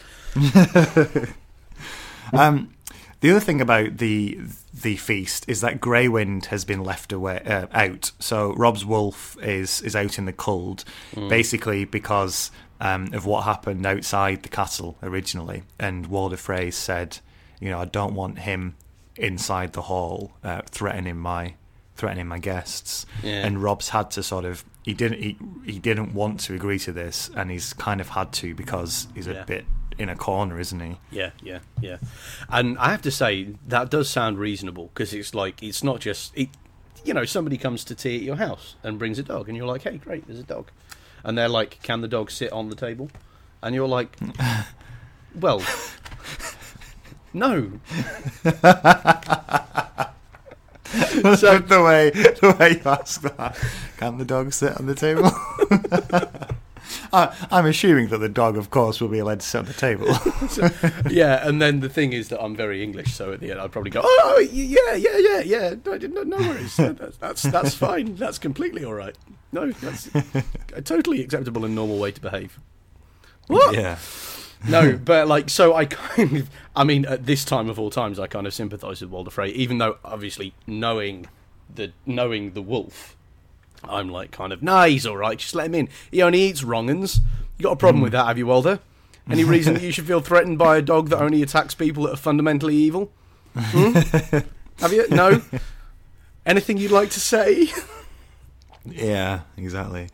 Um, 2.33 2.75
The 3.21 3.31
other 3.31 3.41
thing 3.41 3.61
about 3.61 3.99
the 3.99 4.39
the 4.73 4.97
feast 4.97 5.45
is 5.49 5.61
that 5.63 5.81
Greywind 5.81 6.47
has 6.47 6.65
been 6.65 6.83
left 6.83 7.13
away 7.13 7.43
uh, 7.45 7.67
out. 7.73 8.13
So 8.19 8.53
Robb's 8.55 8.85
wolf 8.85 9.37
is 9.43 9.81
is 9.83 9.97
out 9.97 10.19
in 10.19 10.27
the 10.27 10.33
cold, 10.33 10.85
basically 11.15 11.85
because 11.85 12.51
um, 12.81 13.13
of 13.13 13.27
what 13.27 13.45
happened 13.45 13.85
outside 13.85 14.43
the 14.43 14.49
castle 14.49 14.97
originally. 15.03 15.65
And 15.79 16.07
Walder 16.07 16.37
Frey 16.37 16.71
said, 16.71 17.19
you 17.61 17.69
know, 17.69 17.79
I 17.79 17.85
don't 17.85 18.15
want 18.15 18.41
him 18.41 18.77
inside 19.17 19.73
the 19.73 19.83
hall 19.83 20.33
uh, 20.43 20.63
threatening 20.67 21.19
my 21.19 21.55
threatening 21.97 22.27
my 22.27 22.39
guests. 22.39 23.05
Yeah. 23.23 23.47
And 23.47 23.63
Robb's 23.63 23.91
had 23.91 24.11
to 24.13 24.23
sort 24.23 24.45
of 24.45 24.65
he 24.83 24.95
didn't 24.95 25.21
he, 25.21 25.37
he 25.65 25.79
didn't 25.79 26.15
want 26.15 26.41
to 26.41 26.55
agree 26.55 26.79
to 26.81 26.93
this, 26.93 27.31
and 27.37 27.51
he's 27.51 27.73
kind 27.75 28.01
of 28.01 28.09
had 28.09 28.33
to 28.35 28.55
because 28.55 29.09
he's 29.15 29.27
a 29.27 29.45
bit 29.47 29.67
in 30.01 30.09
a 30.09 30.17
corner, 30.17 30.59
isn't 30.59 30.81
he? 30.81 30.97
Yeah, 31.11 31.31
yeah, 31.43 31.59
yeah. 31.81 31.99
And 32.49 32.79
I 32.79 32.91
have 32.91 33.03
to 33.03 33.11
say 33.11 33.55
that 33.69 33.91
does 33.91 34.09
sound 34.09 34.39
reasonable 34.39 34.91
because 34.95 35.13
it's 35.13 35.35
like 35.35 35.63
it's 35.63 35.85
not 35.85 36.01
just 36.01 36.37
it. 36.37 36.49
You 37.05 37.15
know, 37.15 37.25
somebody 37.25 37.57
comes 37.57 37.85
to 37.85 37.95
tea 37.95 38.17
at 38.17 38.23
your 38.23 38.37
house 38.37 38.77
and 38.83 38.99
brings 38.99 39.19
a 39.19 39.23
dog, 39.23 39.49
and 39.49 39.57
you're 39.57 39.67
like, 39.67 39.83
"Hey, 39.83 39.99
great, 39.99 40.27
there's 40.27 40.41
a 40.41 40.45
dog," 40.45 40.71
and 41.23 41.37
they're 41.37 41.49
like, 41.49 41.83
"Can 41.83 42.01
the 42.01 42.09
dog 42.09 42.31
sit 42.31 42.51
on 42.51 42.71
the 42.71 42.75
table?" 42.75 43.11
And 43.63 43.75
you're 43.75 43.89
like, 43.89 44.17
"Well, 45.35 45.63
no." 47.35 47.73
so 51.37 51.59
the 51.59 51.83
way 51.85 52.11
the 52.11 52.57
way 52.59 52.73
you 52.73 52.91
ask 52.91 53.21
that, 53.23 53.57
can 53.99 54.19
the 54.19 54.25
dog 54.25 54.53
sit 54.53 54.79
on 54.79 54.87
the 54.87 54.95
table? 54.95 55.31
I, 57.13 57.37
I'm 57.51 57.67
assuming 57.67 58.09
that 58.09 58.19
the 58.19 58.29
dog, 58.29 58.57
of 58.57 58.71
course, 58.71 59.01
will 59.01 59.09
be 59.09 59.19
allowed 59.19 59.41
to 59.41 59.47
sit 59.47 59.59
on 59.59 59.65
the 59.65 59.73
table. 59.73 60.07
yeah, 61.11 61.47
and 61.47 61.61
then 61.61 61.81
the 61.81 61.89
thing 61.89 62.13
is 62.13 62.29
that 62.29 62.41
I'm 62.43 62.55
very 62.55 62.83
English, 62.83 63.15
so 63.15 63.33
at 63.33 63.41
the 63.41 63.51
end 63.51 63.61
I'd 63.61 63.73
probably 63.73 63.91
go, 63.91 64.01
"Oh, 64.05 64.21
oh 64.37 64.39
yeah, 64.41 64.95
yeah, 64.95 65.19
yeah, 65.19 65.41
yeah, 65.41 65.75
no, 65.85 65.97
no, 65.97 66.23
no 66.23 66.37
worries, 66.39 66.77
that's 66.79 67.17
that's, 67.17 67.43
that's 67.43 67.75
fine, 67.75 68.17
that's 68.17 68.39
completely 68.39 68.85
all 68.85 68.95
right. 68.95 69.17
No, 69.53 69.71
that's 69.73 70.09
a 70.73 70.83
totally 70.83 71.21
acceptable 71.23 71.65
and 71.65 71.75
normal 71.75 71.99
way 71.99 72.13
to 72.13 72.21
behave." 72.21 72.59
What? 73.49 73.75
yeah, 73.75 73.99
No, 74.69 74.97
but 74.97 75.27
like, 75.27 75.51
so 75.51 75.75
I 75.75 75.87
kind 75.87 76.37
of, 76.37 76.51
I 76.77 76.85
mean, 76.85 77.05
at 77.07 77.27
this 77.27 77.45
time 77.45 77.69
of 77.69 77.79
all 77.81 77.91
times, 77.91 78.19
I 78.21 78.27
kind 78.29 78.47
of 78.47 78.55
sympathise 78.55 79.01
with 79.01 79.11
Walder 79.11 79.31
Frey, 79.31 79.49
even 79.51 79.79
though 79.79 79.99
obviously 80.05 80.55
knowing 80.67 81.27
the 81.75 81.93
knowing 82.07 82.53
the 82.53 82.63
wolf, 82.63 83.17
I'm 83.85 84.11
like 84.11 84.31
kind 84.31 84.53
of, 84.53 84.63
nah, 84.63 84.85
he's 84.85 85.07
all 85.07 85.17
right, 85.17 85.39
just 85.39 85.55
let 85.55 85.67
him 85.67 85.75
in. 85.75 85.89
He 86.11 86.23
only 86.23 86.41
eats 86.41 86.63
wrong'uns. 86.63 87.21
You 87.59 87.65
got 87.65 87.73
a 87.73 87.77
problem 87.77 88.03
with 88.03 88.13
that, 88.13 88.27
have 88.27 88.39
you, 88.39 88.47
Walder? 88.47 88.81
Any 89.29 89.45
reason 89.45 89.75
that 89.75 89.83
you 89.83 89.93
should 89.93 90.07
feel 90.07 90.21
threatened 90.21 90.59
by 90.59 90.77
a 90.79 90.83
dog 90.83 91.09
that 91.11 91.21
only 91.21 91.43
attacks 91.43 91.75
people 91.75 92.05
that 92.05 92.15
are 92.15 92.17
fundamentally 92.17 92.75
evil? 92.75 93.13
Hmm? 93.57 93.93
have 94.79 94.93
you? 94.93 95.07
No. 95.09 95.41
Anything 96.47 96.79
you'd 96.79 96.91
like 96.91 97.11
to 97.11 97.21
say? 97.21 97.69
yeah, 98.85 99.41
exactly. 99.57 100.09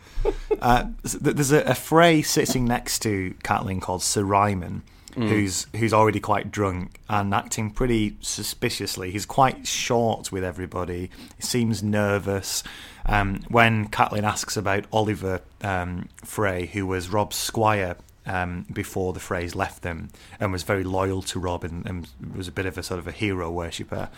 Uh, 0.61 0.87
there's 1.03 1.53
a, 1.53 1.62
a 1.62 1.75
Frey 1.75 2.21
sitting 2.23 2.64
next 2.64 3.01
to 3.01 3.35
Catelyn 3.43 3.81
called 3.81 4.03
Sir 4.03 4.23
Ryman, 4.23 4.83
who's 5.14 5.67
who's 5.77 5.95
already 5.95 6.21
quite 6.21 6.51
drunk 6.51 7.01
and 7.09 7.33
acting 7.33 7.71
pretty 7.71 8.17
suspiciously. 8.21 9.11
He's 9.11 9.25
quite 9.25 9.67
short 9.67 10.31
with 10.31 10.45
everybody. 10.45 11.11
He 11.37 11.43
seems 11.43 11.83
nervous. 11.83 12.62
Um, 13.09 13.41
when 13.49 13.89
Catelyn 13.89 14.25
asks 14.25 14.57
about 14.57 14.91
Olyvar 14.91 15.41
um, 15.63 16.09
Frey, 16.25 16.67
who 16.67 16.87
was 16.87 17.09
Robb's 17.09 17.37
squire 17.37 17.97
um, 18.27 18.67
before 18.73 19.13
the 19.13 19.21
Freys 19.21 19.55
left 19.55 19.83
them, 19.83 20.09
and 20.41 20.51
was 20.53 20.65
very 20.65 20.83
loyal 20.85 21.23
to 21.23 21.39
Robb 21.39 21.63
and, 21.65 21.87
and 21.87 22.09
was 22.35 22.49
a 22.49 22.53
bit 22.53 22.67
of 22.67 22.77
a 22.77 22.83
sort 22.83 22.99
of 22.99 23.07
a 23.07 23.13
hero 23.13 23.51
worshipper, 23.51 24.09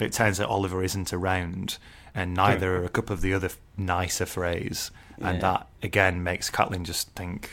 it 0.00 0.12
turns 0.12 0.40
out 0.40 0.48
Olyvar 0.50 0.84
isn't 0.84 1.12
around, 1.12 1.78
and 2.14 2.34
neither 2.34 2.76
are 2.78 2.84
a 2.84 2.88
couple 2.88 3.14
of 3.14 3.20
the 3.20 3.32
other 3.32 3.50
nicer 3.76 4.24
Freys, 4.24 4.90
and 5.18 5.36
Yeah. 5.36 5.40
that 5.40 5.66
again 5.82 6.22
makes 6.22 6.50
Catelyn 6.50 6.82
just 6.84 7.10
think 7.10 7.50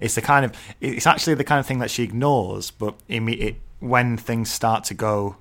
it's 0.00 0.14
the 0.14 0.22
kind 0.22 0.44
of 0.44 0.52
it's 0.80 1.06
actually 1.06 1.34
the 1.34 1.44
kind 1.44 1.58
of 1.60 1.66
thing 1.66 1.80
that 1.80 1.90
she 1.90 2.02
ignores, 2.02 2.70
but 2.70 2.94
imme- 3.08 3.40
it, 3.40 3.56
when 3.80 4.16
things 4.16 4.50
start 4.50 4.84
to 4.84 4.94
go 4.94 5.36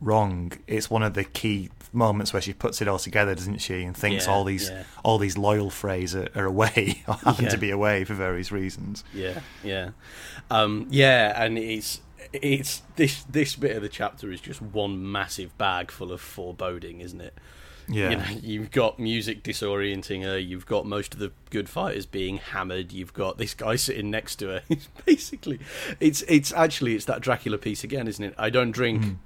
wrong, 0.00 0.52
it's 0.66 0.90
one 0.90 1.02
of 1.02 1.14
the 1.14 1.24
key 1.24 1.70
moments 1.92 2.32
where 2.32 2.42
she 2.42 2.52
puts 2.52 2.82
it 2.82 2.88
all 2.88 2.98
together, 2.98 3.34
doesn't 3.34 3.58
she? 3.58 3.82
And 3.84 3.96
thinks 3.96 4.26
Yeah, 4.26 4.32
all 4.32 4.44
these 4.44 4.68
yeah. 4.70 4.82
all 5.04 5.18
these 5.18 5.38
loyal 5.38 5.70
Freys 5.70 6.14
are, 6.14 6.28
are 6.38 6.44
away 6.46 7.02
or 7.08 7.14
happen 7.14 7.44
Yeah. 7.44 7.50
to 7.50 7.58
be 7.58 7.70
away 7.70 8.04
for 8.04 8.14
various 8.14 8.52
reasons. 8.52 9.04
Yeah, 9.14 9.40
yeah, 9.64 9.90
um, 10.50 10.86
yeah, 10.90 11.42
and 11.42 11.56
it's 11.58 12.00
it's 12.32 12.82
this 12.96 13.22
this 13.24 13.56
bit 13.56 13.76
of 13.76 13.82
the 13.82 13.88
chapter 13.88 14.30
is 14.30 14.40
just 14.40 14.60
one 14.60 15.10
massive 15.10 15.56
bag 15.58 15.90
full 15.90 16.12
of 16.12 16.20
foreboding, 16.20 17.00
isn't 17.00 17.20
it? 17.20 17.34
Yeah, 17.88 18.10
You 18.10 18.16
know, 18.16 18.40
you've 18.42 18.70
got 18.72 18.98
music 18.98 19.44
disorienting 19.44 20.24
her. 20.24 20.36
You've 20.36 20.66
got 20.66 20.86
most 20.86 21.14
of 21.14 21.20
the 21.20 21.30
good 21.50 21.68
fighters 21.68 22.04
being 22.04 22.38
hammered. 22.38 22.90
You've 22.90 23.14
got 23.14 23.38
this 23.38 23.54
guy 23.54 23.76
sitting 23.76 24.10
next 24.10 24.36
to 24.40 24.48
her. 24.48 24.62
It's 24.68 24.88
basically, 25.06 25.60
it's 26.00 26.22
it's 26.22 26.52
actually 26.52 26.96
it's 26.96 27.04
that 27.04 27.20
Dracula 27.20 27.58
piece 27.58 27.84
again, 27.84 28.08
isn't 28.08 28.24
it? 28.24 28.34
I 28.36 28.50
don't 28.50 28.72
drink 28.72 29.18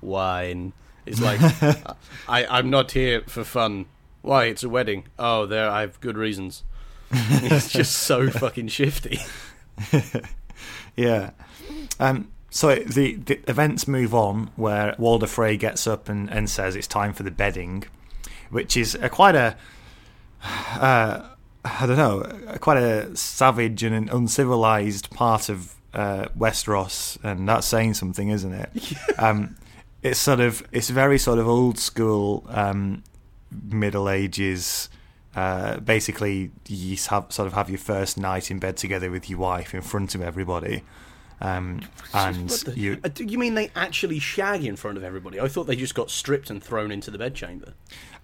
wine. 0.00 0.72
It's 1.04 1.20
like 1.20 1.40
I 2.28 2.46
I'm 2.46 2.70
not 2.70 2.92
here 2.92 3.22
for 3.26 3.44
fun. 3.44 3.86
Why? 4.22 4.46
It's 4.46 4.62
a 4.62 4.68
wedding. 4.68 5.04
Oh, 5.18 5.46
there 5.46 5.68
I 5.70 5.82
have 5.82 6.00
good 6.00 6.16
reasons. 6.16 6.64
it's 7.10 7.70
just 7.70 7.92
so 7.92 8.28
fucking 8.30 8.68
shifty. 8.68 9.20
Yeah. 10.96 11.30
Um, 12.00 12.32
so 12.50 12.74
the, 12.74 13.16
the 13.16 13.38
events 13.48 13.86
move 13.86 14.14
on 14.14 14.50
where 14.56 14.94
Walder 14.98 15.26
Frey 15.26 15.56
gets 15.56 15.86
up 15.86 16.08
and, 16.08 16.30
and 16.30 16.48
says 16.48 16.74
it's 16.74 16.86
time 16.86 17.12
for 17.12 17.22
the 17.22 17.30
bedding, 17.30 17.84
which 18.50 18.76
is 18.76 18.94
a, 18.94 19.08
quite 19.08 19.36
a, 19.36 19.56
uh, 20.42 21.28
I 21.64 21.86
don't 21.86 21.96
know, 21.96 22.20
a, 22.48 22.58
quite 22.58 22.78
a 22.78 23.14
savage 23.14 23.82
and 23.82 23.94
an 23.94 24.08
uncivilized 24.08 25.10
part 25.10 25.48
of 25.48 25.74
uh, 25.92 26.28
Westeros, 26.36 27.22
and 27.22 27.48
that's 27.48 27.66
saying 27.66 27.94
something, 27.94 28.28
isn't 28.30 28.52
it? 28.52 28.92
Um, 29.18 29.56
it's 30.06 30.20
sort 30.20 30.40
of, 30.40 30.66
it's 30.72 30.90
very 30.90 31.18
sort 31.18 31.38
of 31.38 31.46
old 31.48 31.78
school, 31.78 32.44
um, 32.48 33.02
Middle 33.70 34.08
Ages. 34.08 34.88
Uh, 35.34 35.78
basically, 35.80 36.50
you 36.66 36.96
have, 37.10 37.26
sort 37.30 37.46
of 37.46 37.52
have 37.52 37.68
your 37.68 37.78
first 37.78 38.16
night 38.16 38.50
in 38.50 38.58
bed 38.58 38.76
together 38.76 39.10
with 39.10 39.28
your 39.28 39.38
wife 39.38 39.74
in 39.74 39.82
front 39.82 40.14
of 40.14 40.22
everybody, 40.22 40.82
um, 41.42 41.80
and 42.14 42.48
the- 42.48 42.78
you 42.78 42.98
Uh, 43.04 43.08
do 43.08 43.22
you 43.22 43.36
mean 43.36 43.54
they 43.54 43.70
actually 43.76 44.18
shag 44.18 44.64
in 44.64 44.76
front 44.76 44.96
of 44.96 45.04
everybody? 45.04 45.38
I 45.38 45.48
thought 45.48 45.64
they 45.64 45.76
just 45.76 45.94
got 45.94 46.10
stripped 46.10 46.48
and 46.48 46.62
thrown 46.64 46.90
into 46.90 47.10
the 47.10 47.18
bedchamber. 47.18 47.74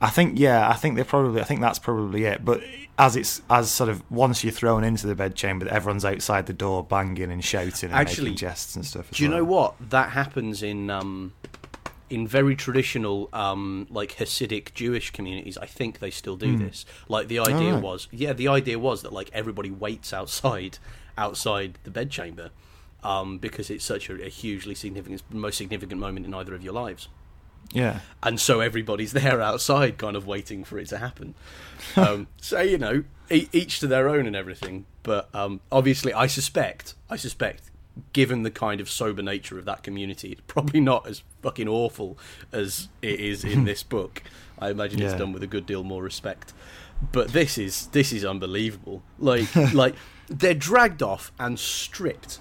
I 0.01 0.09
think 0.09 0.39
yeah, 0.39 0.67
I 0.71 0.73
think 0.73 0.97
they 0.97 1.05
probably 1.05 1.43
I 1.43 1.45
think 1.45 1.61
that's 1.61 1.79
probably 1.79 2.25
it. 2.25 2.43
But 2.47 2.63
as 2.99 3.15
it's 3.15 3.43
as 3.51 3.71
sort 3.71 3.91
of 3.91 4.03
once 4.11 4.43
you're 4.43 4.51
thrown 4.53 4.83
into 4.83 5.07
the 5.07 5.15
bedchamber, 5.15 5.69
everyone's 5.69 6.07
outside 6.07 6.47
the 6.47 6.55
door 6.55 6.83
banging 6.83 7.31
and 7.31 7.45
shouting 7.45 7.91
and 7.91 7.99
Actually, 7.99 8.31
making 8.31 8.39
jests 8.39 8.75
and 8.75 8.87
stuff. 8.87 9.09
as 9.13 9.19
Do 9.19 9.23
you 9.23 9.29
know 9.29 9.45
what 9.45 9.75
that 9.91 10.11
happens 10.13 10.63
in 10.63 10.89
um, 10.89 11.35
in 12.13 12.27
very 12.27 12.55
traditional 12.55 13.29
um, 13.33 13.87
like 13.91 14.17
Hasidic 14.17 14.75
Jewish 14.75 15.11
communities? 15.11 15.57
I 15.59 15.67
think 15.67 15.99
they 15.99 16.11
still 16.11 16.37
do 16.37 16.57
this. 16.57 16.85
Like 17.09 17.29
the 17.29 17.39
idea 17.39 17.75
right. 17.75 17.83
was, 17.83 18.09
yeah, 18.11 18.33
the 18.33 18.49
idea 18.49 18.79
was 18.79 19.03
that 19.03 19.13
like 19.13 19.31
everybody 19.33 19.71
waits 19.71 20.13
outside 20.13 20.79
outside 21.17 21.79
the 21.85 21.91
bedchamber 21.91 22.51
um, 23.03 23.39
because 23.39 23.71
it's 23.71 23.85
such 23.85 24.09
a, 24.09 24.25
a 24.25 24.29
hugely 24.29 24.75
significant, 24.75 25.23
most 25.31 25.59
significant 25.59 26.01
moment 26.01 26.27
in 26.27 26.35
either 26.35 26.55
of 26.55 26.63
your 26.63 26.73
lives. 26.73 27.09
Yeah, 27.73 28.01
and 28.23 28.39
so 28.39 28.61
everybody's 28.61 29.13
there 29.15 29.41
outside, 29.41 29.99
kind 29.99 30.17
of 30.17 30.27
waiting 30.27 30.65
for 30.65 30.79
it 30.79 30.89
to 30.89 30.99
happen. 30.99 31.35
Um, 31.97 32.29
so 32.37 32.61
you 32.61 32.79
know, 32.79 33.03
e- 33.29 33.49
each 33.53 33.81
to 33.81 33.89
their 33.89 34.09
own 34.09 34.27
and 34.27 34.37
everything. 34.37 34.87
But 35.03 35.29
um, 35.35 35.61
obviously, 35.73 36.15
I 36.15 36.29
suspect, 36.29 36.95
I 37.11 37.17
suspect, 37.17 37.73
given 38.13 38.45
the 38.45 38.53
kind 38.53 38.81
of 38.81 38.89
sober 38.89 39.21
nature 39.21 39.59
of 39.59 39.65
that 39.65 39.83
community, 39.83 40.33
it's 40.33 40.43
probably 40.47 40.81
not 40.81 41.09
as 41.09 41.23
fucking 41.43 41.69
awful 41.69 42.17
as 42.53 42.89
it 43.03 43.21
is 43.21 43.45
in 43.45 43.65
this 43.71 43.83
book. 43.83 44.23
I 44.59 44.71
imagine 44.71 45.03
it's 45.03 45.15
done 45.15 45.33
with 45.33 45.43
a 45.43 45.49
good 45.49 45.67
deal 45.67 45.83
more 45.83 46.03
respect. 46.03 46.53
But 47.11 47.33
this 47.33 47.59
is 47.59 47.89
this 47.89 48.13
is 48.13 48.25
unbelievable. 48.25 49.03
Like 49.19 49.55
like 49.75 49.97
they're 50.29 50.55
dragged 50.55 51.03
off 51.03 51.33
and 51.39 51.59
stripped. 51.59 52.39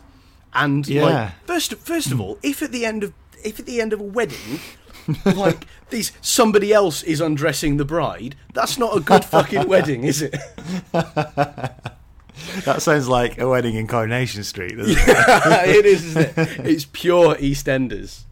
And 0.53 0.87
Yeah. 0.87 1.03
like 1.03 1.31
first 1.45 1.73
first 1.75 2.07
of 2.07 2.17
hmm. 2.17 2.21
all, 2.21 2.37
if 2.43 2.61
at 2.61 2.71
the 2.71 2.85
end 2.85 3.03
of 3.03 3.13
if 3.43 3.59
at 3.59 3.65
the 3.65 3.81
end 3.81 3.91
of 3.91 3.99
a 3.99 4.03
wedding 4.03 4.59
like 5.25 5.65
these 5.89 6.11
somebody 6.21 6.71
else 6.71 7.01
is 7.01 7.19
undressing 7.19 7.77
the 7.77 7.85
bride, 7.85 8.35
that's 8.53 8.77
not 8.77 8.95
a 8.95 8.99
good 8.99 9.25
fucking 9.25 9.67
wedding, 9.67 10.03
is 10.03 10.21
it? 10.21 10.35
that 10.91 12.81
sounds 12.81 13.07
like 13.07 13.39
a 13.39 13.49
wedding 13.49 13.75
in 13.75 13.87
Coronation 13.87 14.43
Street. 14.43 14.77
Doesn't 14.77 14.95
it? 14.95 15.75
it 15.75 15.85
is, 15.85 16.05
isn't 16.05 16.37
it? 16.37 16.59
It's 16.65 16.85
pure 16.85 17.33
EastEnders. 17.35 18.25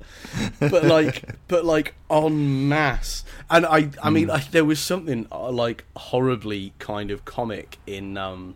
But 0.59 0.83
like, 0.95 1.23
but 1.47 1.65
like 1.65 1.93
en 2.09 2.67
masse, 2.67 3.23
and 3.49 3.65
I, 3.65 3.89
I 4.03 4.09
mean, 4.09 4.29
I, 4.29 4.39
there 4.51 4.65
was 4.65 4.79
something 4.79 5.27
uh, 5.31 5.51
like 5.51 5.85
horribly 5.95 6.73
kind 6.79 7.11
of 7.11 7.25
comic 7.25 7.77
in, 7.87 8.17
um, 8.17 8.55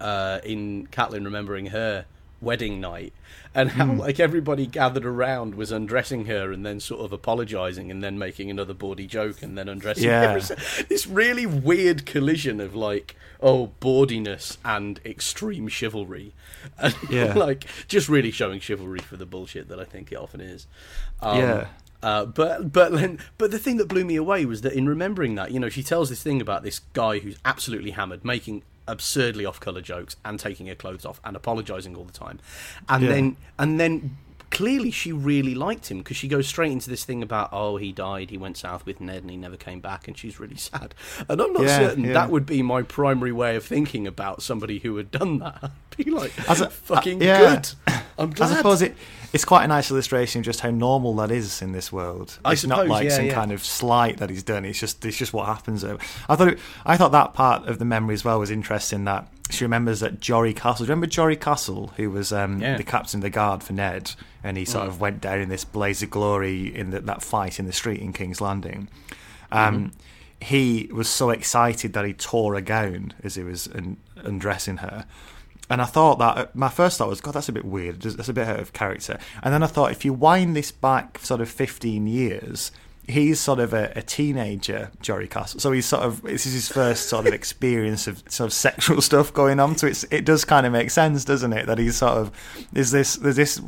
uh, 0.00 0.40
in 0.44 0.86
Catelyn 0.92 1.24
remembering 1.24 1.66
her 1.66 2.06
wedding 2.40 2.80
night 2.80 3.12
and 3.52 3.70
how 3.72 3.84
Hmm. 3.86 3.98
like 3.98 4.20
everybody 4.20 4.64
gathered 4.64 5.04
around 5.04 5.56
was 5.56 5.72
undressing 5.72 6.26
her 6.26 6.52
and 6.52 6.64
then 6.64 6.78
sort 6.78 7.00
of 7.04 7.12
apologizing 7.12 7.90
and 7.90 8.00
then 8.02 8.16
making 8.16 8.48
another 8.48 8.72
bawdy 8.74 9.08
joke 9.08 9.42
and 9.42 9.58
then 9.58 9.68
undressing 9.68 10.04
Yeah. 10.04 10.38
her. 10.38 10.56
This 10.88 11.08
really 11.08 11.46
weird 11.46 12.06
collision 12.06 12.60
of 12.60 12.76
like 12.76 13.16
oh 13.42 13.72
bawdiness 13.80 14.56
and 14.64 15.00
extreme 15.04 15.66
chivalry, 15.66 16.32
and 16.78 16.94
Yeah. 17.10 17.34
like 17.34 17.64
just 17.88 18.08
really 18.08 18.30
showing 18.30 18.60
chivalry 18.60 19.00
for 19.00 19.16
the 19.16 19.26
bullshit 19.26 19.68
that 19.68 19.78
I 19.80 19.84
think 19.84 20.12
it 20.12 20.16
often 20.16 20.40
is. 20.40 20.66
Um, 21.20 21.38
Yeah. 21.38 21.66
uh, 22.02 22.24
but 22.26 22.72
but 22.72 22.92
then 22.92 23.18
but 23.38 23.50
the 23.50 23.58
thing 23.58 23.76
that 23.78 23.88
blew 23.88 24.04
me 24.04 24.16
away 24.16 24.44
was 24.46 24.60
that 24.62 24.72
in 24.72 24.88
remembering 24.88 25.34
that 25.36 25.50
you 25.50 25.60
know 25.60 25.68
she 25.68 25.82
tells 25.82 26.08
this 26.08 26.22
thing 26.22 26.40
about 26.40 26.62
this 26.62 26.80
guy 26.92 27.18
who's 27.20 27.36
absolutely 27.44 27.92
hammered 27.92 28.24
making 28.24 28.62
absurdly 28.86 29.44
off 29.44 29.60
color 29.60 29.82
jokes 29.82 30.16
and 30.24 30.40
taking 30.40 30.66
her 30.66 30.74
clothes 30.74 31.04
off 31.04 31.20
and 31.24 31.36
apologizing 31.36 31.94
all 31.94 32.04
the 32.04 32.12
time 32.12 32.38
and 32.88 33.02
Yeah. 33.04 33.08
then 33.10 33.36
and 33.58 33.78
then 33.80 34.16
clearly 34.50 34.90
she 34.90 35.12
really 35.12 35.54
liked 35.54 35.90
him 35.90 35.98
because 35.98 36.16
she 36.16 36.26
goes 36.28 36.46
straight 36.46 36.72
into 36.72 36.88
this 36.88 37.04
thing 37.04 37.22
about 37.22 37.50
oh 37.52 37.76
he 37.76 37.92
died 37.92 38.30
he 38.30 38.38
went 38.38 38.56
south 38.56 38.86
with 38.86 39.00
Ned 39.00 39.22
and 39.22 39.30
he 39.30 39.36
never 39.36 39.56
came 39.56 39.80
back 39.80 40.08
and 40.08 40.16
she's 40.16 40.40
really 40.40 40.56
sad 40.56 40.94
and 41.28 41.40
I'm 41.40 41.52
not 41.52 41.62
Yeah, 41.64 41.78
certain 41.78 42.04
yeah. 42.04 42.12
that 42.14 42.30
would 42.30 42.46
be 42.46 42.62
my 42.62 42.82
primary 42.82 43.32
way 43.32 43.56
of 43.56 43.64
thinking 43.64 44.06
about 44.06 44.42
somebody 44.42 44.78
who 44.78 44.96
had 44.96 45.10
done 45.10 45.38
that 45.40 45.58
I'd 45.98 46.04
be 46.04 46.10
like 46.10 46.32
As 46.48 46.60
a- 46.60 46.70
fucking 46.70 47.20
uh, 47.22 47.24
yeah. 47.24 47.54
good 47.56 47.68
I'm 48.18 48.32
I 48.40 48.54
suppose 48.54 48.82
it 48.82 48.96
it's 49.30 49.44
quite 49.44 49.64
a 49.64 49.68
nice 49.68 49.90
illustration 49.90 50.38
of 50.40 50.46
just 50.46 50.60
how 50.60 50.70
normal 50.70 51.14
that 51.16 51.30
is 51.30 51.60
in 51.60 51.72
this 51.72 51.92
world. 51.92 52.38
I 52.46 52.52
it's 52.52 52.64
not 52.64 52.88
like 52.88 53.10
some 53.10 53.28
kind 53.28 53.52
of 53.52 53.62
slight 53.62 54.16
that 54.16 54.30
he's 54.30 54.42
done. 54.42 54.64
It's 54.64 54.80
just 54.80 55.04
it's 55.04 55.18
just 55.18 55.34
what 55.34 55.44
happens. 55.44 55.84
I 55.84 55.96
thought 56.34 56.48
it, 56.48 56.58
I 56.86 56.96
thought 56.96 57.12
that 57.12 57.34
part 57.34 57.68
of 57.68 57.78
the 57.78 57.84
memory 57.84 58.14
as 58.14 58.24
well 58.24 58.38
was 58.38 58.50
interesting. 58.50 59.04
That 59.04 59.28
she 59.50 59.64
remembers 59.66 60.00
that 60.00 60.20
Jory 60.20 60.54
Cassel. 60.54 60.86
Do 60.86 60.88
you 60.88 60.94
remember 60.94 61.08
Jory 61.08 61.36
Cassel, 61.36 61.88
who 61.98 62.10
was 62.10 62.32
um, 62.32 62.60
the 62.60 62.82
captain 62.82 63.18
of 63.18 63.22
the 63.22 63.28
guard 63.28 63.62
for 63.62 63.74
Ned, 63.74 64.12
and 64.42 64.56
he 64.56 64.64
sort 64.64 64.84
mm. 64.84 64.88
of 64.88 65.00
went 65.00 65.20
down 65.20 65.40
in 65.40 65.48
this 65.48 65.64
blaze 65.64 66.02
of 66.02 66.10
glory 66.10 66.74
in 66.74 66.90
the, 66.90 67.00
that 67.00 67.22
fight 67.22 67.58
in 67.58 67.66
the 67.66 67.72
street 67.72 68.00
in 68.00 68.12
King's 68.12 68.40
Landing. 68.40 68.88
Um, 69.50 69.76
mm-hmm. 69.76 69.98
He 70.40 70.88
was 70.92 71.08
so 71.08 71.30
excited 71.30 71.92
that 71.94 72.04
he 72.04 72.12
tore 72.12 72.54
a 72.54 72.62
gown 72.62 73.14
as 73.24 73.34
he 73.34 73.42
was 73.42 73.66
un- 73.68 73.96
undressing 74.16 74.78
her. 74.78 75.04
And 75.70 75.82
I 75.82 75.84
thought 75.84 76.18
that 76.18 76.38
uh, 76.38 76.46
my 76.54 76.68
first 76.68 76.98
thought 76.98 77.08
was, 77.08 77.20
God, 77.20 77.32
that's 77.32 77.48
a 77.48 77.52
bit 77.52 77.64
weird. 77.64 78.00
That's 78.00 78.28
a 78.28 78.32
bit 78.32 78.48
out 78.48 78.60
of 78.60 78.72
character. 78.72 79.18
And 79.42 79.52
then 79.52 79.62
I 79.62 79.66
thought, 79.66 79.90
if 79.90 80.04
you 80.04 80.12
wind 80.12 80.56
this 80.56 80.72
back 80.72 81.18
sort 81.18 81.40
of 81.40 81.48
15 81.48 82.06
years, 82.06 82.70
he's 83.08 83.40
sort 83.40 83.58
of 83.58 83.72
a, 83.72 83.90
a 83.96 84.02
teenager, 84.02 84.90
Jory 85.00 85.26
Cassel. 85.26 85.58
So 85.60 85.72
he's 85.72 85.86
sort 85.86 86.02
of 86.04 86.22
this 86.22 86.44
is 86.46 86.52
his 86.52 86.68
first 86.68 87.08
sort 87.08 87.26
of 87.26 87.32
experience 87.32 88.06
of 88.06 88.22
sort 88.28 88.48
of 88.48 88.52
sexual 88.52 89.00
stuff 89.00 89.32
going 89.32 89.58
on. 89.58 89.76
So 89.78 89.86
it's 89.86 90.04
it 90.04 90.24
does 90.24 90.44
kind 90.44 90.66
of 90.66 90.72
make 90.72 90.90
sense, 90.90 91.24
doesn't 91.24 91.52
it? 91.52 91.66
That 91.66 91.78
he's 91.78 91.96
sort 91.96 92.18
of 92.18 92.30
is 92.74 92.90
this 92.90 93.16
there's 93.16 93.36
this 93.36 93.60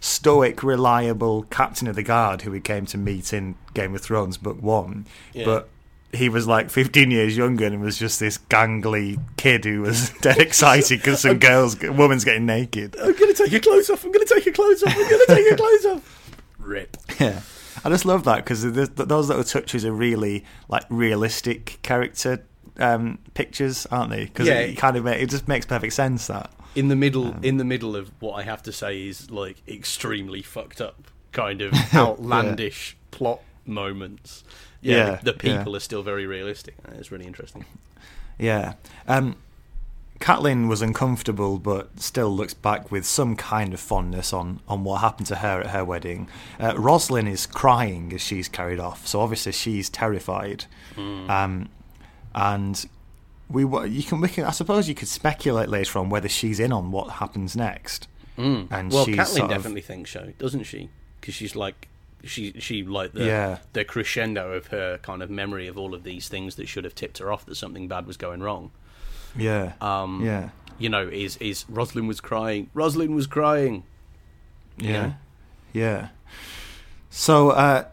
stoic, 0.00 0.62
reliable 0.62 1.42
captain 1.44 1.86
of 1.88 1.94
the 1.96 2.02
guard 2.02 2.42
who 2.42 2.50
we 2.50 2.60
came 2.60 2.86
to 2.86 2.98
meet 2.98 3.32
in 3.32 3.54
Game 3.74 3.94
of 3.94 4.00
Thrones 4.00 4.36
book 4.38 4.60
one, 4.62 5.06
Yeah. 5.32 5.44
but 5.44 5.68
he 6.12 6.28
was 6.30 6.46
like 6.46 6.70
15 6.70 7.10
years 7.10 7.36
younger 7.36 7.66
and 7.66 7.80
was 7.82 7.98
just 7.98 8.20
this 8.20 8.38
gangly 8.38 9.20
kid 9.36 9.64
who 9.64 9.82
was 9.82 10.10
dead 10.22 10.38
excited 10.38 11.00
because 11.00 11.20
some 11.20 11.38
girls, 11.40 11.78
woman's 11.82 12.24
getting 12.24 12.46
naked. 12.46 12.96
I'm 12.98 13.12
gonna 13.14 13.34
take 13.34 13.50
your 13.50 13.60
clothes 13.60 13.90
off 13.90 14.04
I'm 14.04 14.12
gonna 14.12 14.24
take 14.24 14.46
your 14.46 14.54
clothes 14.54 14.82
off 14.82 14.96
I'm 14.96 15.10
gonna 15.10 15.26
take 15.26 15.44
your 15.46 15.56
clothes 15.56 15.84
off 15.86 16.40
rip 16.58 16.96
Yeah, 17.20 17.40
I 17.86 17.88
just 17.90 18.04
love 18.04 18.24
that 18.24 18.38
because 18.38 18.62
those 18.62 19.28
little 19.28 19.44
touches 19.44 19.84
are 19.84 19.92
really 19.92 20.44
like 20.68 20.84
realistic 20.90 21.78
character 21.82 22.44
um, 22.78 23.18
pictures, 23.34 23.86
aren't 23.92 24.10
they? 24.10 24.24
Because 24.24 24.48
Yeah. 24.48 24.58
it 24.58 24.74
kind 24.76 24.96
of 24.96 25.06
it 25.06 25.30
just 25.30 25.46
makes 25.46 25.64
perfect 25.66 25.92
sense 25.92 26.26
that. 26.26 26.50
in 26.74 26.88
the 26.88 26.96
middle 26.96 27.34
in 27.44 27.56
the 27.58 27.64
middle 27.64 27.94
of 27.94 28.10
what 28.20 28.34
I 28.34 28.42
have 28.42 28.62
to 28.64 28.72
say 28.72 29.06
is 29.06 29.30
like 29.30 29.62
extremely 29.68 30.42
fucked 30.42 30.80
up 30.80 31.04
kind 31.30 31.62
of 31.62 31.72
outlandish 31.94 32.96
plot 33.12 33.40
moments. 33.64 34.42
Yeah, 34.80 34.96
Yeah, 34.96 35.14
the, 35.22 35.32
the 35.32 35.38
people 35.38 35.72
yeah. 35.72 35.76
are 35.76 35.80
still 35.80 36.02
very 36.02 36.26
realistic. 36.26 36.74
It's 36.98 37.10
really 37.12 37.26
interesting. 37.26 37.64
Yeah. 38.38 38.74
Um, 39.06 39.36
Catelyn 40.20 40.68
was 40.68 40.82
uncomfortable, 40.82 41.58
but 41.58 42.00
still 42.00 42.30
looks 42.34 42.54
back 42.54 42.90
with 42.90 43.04
some 43.06 43.36
kind 43.36 43.74
of 43.74 43.80
fondness 43.80 44.32
on, 44.32 44.60
on 44.66 44.82
what 44.84 45.00
happened 45.00 45.26
to 45.28 45.36
her 45.36 45.60
at 45.60 45.66
her 45.68 45.84
wedding. 45.84 46.28
Uh, 46.58 46.74
Roslin 46.76 47.26
is 47.28 47.46
crying 47.46 48.12
as 48.14 48.20
she's 48.22 48.48
carried 48.48 48.80
off, 48.80 49.06
so 49.06 49.20
obviously 49.20 49.52
she's 49.52 49.88
terrified. 49.90 50.64
Um, 50.96 51.68
and 52.34 52.86
we 53.50 53.64
wa- 53.64 53.82
you 53.82 54.02
can 54.02 54.20
we 54.20 54.28
can 54.28 54.44
I 54.44 54.50
suppose 54.50 54.88
you 54.88 54.94
could 54.94 55.08
speculate 55.08 55.68
later 55.68 55.98
on 55.98 56.08
whether 56.10 56.28
she's 56.28 56.58
in 56.60 56.72
on 56.72 56.90
what 56.90 57.10
happens 57.10 57.54
next. 57.56 58.08
And 58.36 58.92
Well, 58.92 59.04
she's 59.04 59.16
Catelyn 59.16 59.26
sort 59.26 59.42
of- 59.44 59.50
definitely 59.50 59.80
thinks 59.82 60.10
so, 60.10 60.32
doesn't 60.38 60.64
she? 60.64 60.90
Because 61.20 61.34
she's 61.34 61.54
like 61.56 61.88
she 62.24 62.52
she 62.58 62.82
like 62.82 63.12
the 63.12 63.24
Yeah. 63.24 63.58
the 63.72 63.84
crescendo 63.84 64.52
of 64.52 64.68
her 64.68 64.98
kind 64.98 65.22
of 65.22 65.30
memory 65.30 65.66
of 65.68 65.78
all 65.78 65.94
of 65.94 66.02
these 66.02 66.28
things 66.28 66.56
that 66.56 66.66
should 66.68 66.84
have 66.84 66.94
tipped 66.94 67.18
her 67.18 67.30
off 67.32 67.46
that 67.46 67.54
something 67.54 67.86
bad 67.88 68.06
was 68.06 68.16
going 68.16 68.42
wrong. 68.42 68.70
Yeah 69.36 69.72
Um, 69.80 70.24
yeah 70.24 70.50
You 70.78 70.88
know, 70.88 71.08
is 71.08 71.36
is 71.38 71.64
Rosalind 71.68 72.08
was 72.08 72.20
crying. 72.20 72.68
Rosalind 72.74 73.14
was 73.14 73.26
crying. 73.26 73.84
Yeah, 74.78 75.14
yeah. 75.72 76.08
So, 77.08 77.50
uh, 77.50 77.84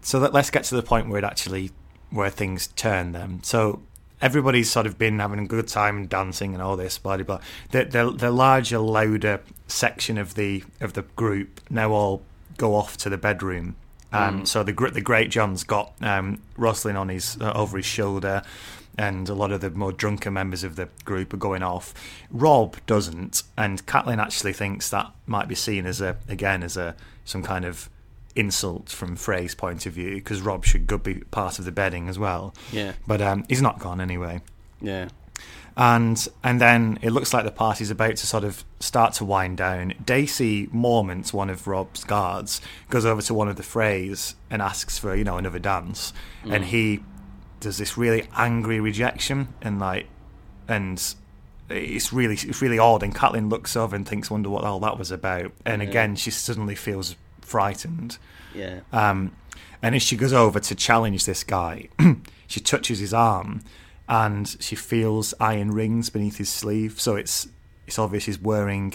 so 0.00 0.20
that 0.20 0.32
let's 0.32 0.50
get 0.50 0.64
to 0.64 0.74
the 0.74 0.82
point 0.82 1.08
where 1.08 1.18
it 1.18 1.24
actually 1.24 1.70
where 2.10 2.30
things 2.30 2.68
turn. 2.68 3.12
Then, 3.12 3.42
so 3.42 3.82
everybody's 4.22 4.70
sort 4.70 4.86
of 4.86 4.96
been 4.96 5.18
having 5.18 5.38
a 5.38 5.46
good 5.46 5.68
time 5.68 5.96
and 5.98 6.08
dancing 6.08 6.54
and 6.54 6.62
all 6.62 6.76
this, 6.76 6.96
blah 6.96 7.16
blah 7.16 7.24
blah. 7.24 7.40
The, 7.72 7.84
the 7.84 8.10
the 8.10 8.30
larger, 8.30 8.78
louder 8.78 9.40
section 9.66 10.16
of 10.16 10.34
the 10.34 10.64
of 10.80 10.94
the 10.94 11.02
group 11.14 11.60
now 11.68 11.92
all 11.92 12.22
go 12.56 12.74
off 12.74 12.96
to 12.98 13.10
the 13.10 13.18
bedroom. 13.18 13.76
Um, 14.12 14.46
So 14.46 14.62
the 14.62 14.72
the 14.72 15.02
Greatjon's 15.02 15.64
got 15.64 15.92
um, 16.00 16.40
Roslin 16.56 16.96
on 16.96 17.08
his 17.10 17.36
uh, 17.40 17.52
over 17.54 17.76
his 17.76 17.86
shoulder, 17.86 18.42
and 18.96 19.28
a 19.28 19.34
lot 19.34 19.50
of 19.52 19.60
the 19.60 19.70
more 19.70 19.92
drunken 19.92 20.32
members 20.34 20.62
of 20.64 20.76
the 20.76 20.88
group 21.04 21.32
are 21.34 21.38
going 21.38 21.62
off. 21.62 21.92
Robb 22.30 22.76
doesn't, 22.86 23.42
and 23.56 23.84
Catelyn 23.86 24.18
actually 24.22 24.52
thinks 24.52 24.90
that 24.90 25.10
might 25.26 25.48
be 25.48 25.54
seen 25.54 25.86
as 25.86 26.00
a 26.00 26.16
again 26.28 26.62
as 26.62 26.76
a 26.76 26.94
some 27.24 27.42
kind 27.42 27.64
of 27.64 27.88
insult 28.36 28.88
from 28.90 29.14
Frey's 29.16 29.54
point 29.54 29.86
of 29.86 29.92
view 29.92 30.16
because 30.16 30.40
Robb 30.42 30.64
should 30.64 30.86
go 30.86 30.98
be 30.98 31.14
part 31.30 31.58
of 31.58 31.64
the 31.64 31.72
bedding 31.72 32.08
as 32.08 32.18
well. 32.18 32.52
Yeah. 32.72 32.92
But 33.06 33.22
um, 33.22 33.44
he's 33.48 33.62
not 33.62 33.78
gone 33.78 34.00
anyway 34.00 34.40
Yeah. 34.80 35.08
and 35.76 36.26
and 36.42 36.60
then 36.60 36.98
it 37.00 37.10
looks 37.10 37.32
like 37.32 37.44
the 37.44 37.50
party's 37.52 37.90
about 37.92 38.16
to 38.16 38.26
sort 38.26 38.42
of 38.44 38.64
start 38.80 39.14
to 39.14 39.24
wind 39.24 39.56
down. 39.58 39.94
Dacey 40.04 40.66
Mormont, 40.68 41.32
one 41.32 41.48
of 41.50 41.66
Robb's 41.66 42.02
guards, 42.04 42.60
goes 42.90 43.04
over 43.06 43.22
to 43.22 43.34
one 43.34 43.48
of 43.48 43.56
the 43.56 43.62
Freys 43.62 44.34
and 44.50 44.60
asks 44.60 44.98
for 44.98 45.14
you 45.14 45.24
know 45.24 45.36
another 45.38 45.58
dance, 45.60 46.12
and 46.44 46.64
he 46.64 47.02
does 47.64 47.78
this 47.78 47.98
really 47.98 48.28
angry 48.36 48.78
rejection 48.80 49.48
and 49.60 49.78
like 49.80 50.06
and 50.68 51.14
it's 51.68 52.12
really 52.12 52.34
it's 52.34 52.62
really 52.62 52.78
odd. 52.78 53.02
And 53.02 53.14
Catelyn 53.14 53.50
looks 53.50 53.74
over 53.76 53.96
and 53.96 54.06
thinks, 54.06 54.30
"Wonder 54.30 54.50
what 54.50 54.64
all 54.64 54.80
that 54.80 54.98
was 54.98 55.10
about." 55.10 55.52
And 55.64 55.82
again, 55.82 56.14
she 56.16 56.30
suddenly 56.30 56.74
feels 56.74 57.16
frightened. 57.40 58.18
Yeah. 58.54 58.80
Um, 58.92 59.32
and 59.82 59.94
as 59.94 60.02
she 60.02 60.16
goes 60.16 60.32
over 60.32 60.60
to 60.60 60.74
challenge 60.74 61.24
this 61.24 61.42
guy, 61.44 61.88
she 62.46 62.60
touches 62.60 62.98
his 63.00 63.12
arm, 63.14 63.62
and 64.08 64.56
she 64.60 64.76
feels 64.76 65.34
iron 65.40 65.70
rings 65.72 66.10
beneath 66.10 66.36
his 66.36 66.48
sleeve. 66.50 67.00
So 67.00 67.16
it's 67.16 67.48
it's 67.86 67.98
obvious 67.98 68.26
he's 68.26 68.38
wearing 68.38 68.94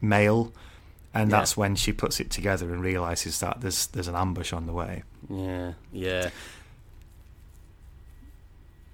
mail, 0.00 0.52
and 1.14 1.30
Yeah. 1.30 1.38
that's 1.38 1.56
when 1.56 1.76
she 1.76 1.92
puts 1.92 2.20
it 2.20 2.30
together 2.30 2.72
and 2.72 2.82
realizes 2.82 3.40
that 3.40 3.60
there's 3.60 3.86
there's 3.88 4.08
an 4.08 4.16
ambush 4.16 4.52
on 4.52 4.66
the 4.66 4.72
way. 4.72 5.02
Yeah. 5.30 5.72
Yeah. 5.92 6.30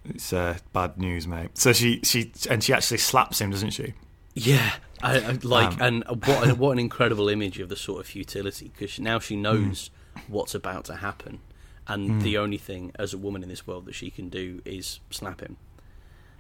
It's 0.05 0.33
uh, 0.33 0.59
bad 0.73 0.99
news, 0.99 1.27
mate. 1.27 1.57
So 1.59 1.73
she 1.73 2.01
she 2.03 2.33
and 2.51 2.63
she 2.63 2.73
actually 2.73 2.99
slaps 2.99 3.41
him, 3.41 3.51
doesn't 3.51 3.71
she? 3.71 3.95
Yeah, 4.35 4.73
I, 5.03 5.19
I 5.19 5.39
like, 5.43 5.81
Um, 5.81 6.03
and 6.09 6.25
what 6.27 6.49
an, 6.49 6.59
what 6.59 6.71
an 6.73 6.79
incredible 6.79 7.29
image 7.29 7.61
of 7.61 7.69
the 7.69 7.77
sort 7.77 8.01
of 8.01 8.07
futility 8.07 8.71
because 8.73 8.99
now 8.99 9.19
she 9.19 9.37
knows 9.37 9.91
what's 10.27 10.55
about 10.55 10.85
to 10.87 10.97
happen, 10.97 11.41
and 11.87 12.23
the 12.23 12.39
only 12.39 12.59
thing 12.59 12.93
as 12.99 13.13
a 13.15 13.19
woman 13.19 13.43
in 13.43 13.49
this 13.49 13.67
world 13.67 13.85
that 13.87 13.95
she 13.95 14.11
can 14.11 14.29
do 14.29 14.61
is 14.65 15.01
slap 15.11 15.41
him, 15.41 15.57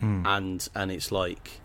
and 0.01 0.69
and 0.75 0.91
it's 0.91 1.13
like, 1.13 1.61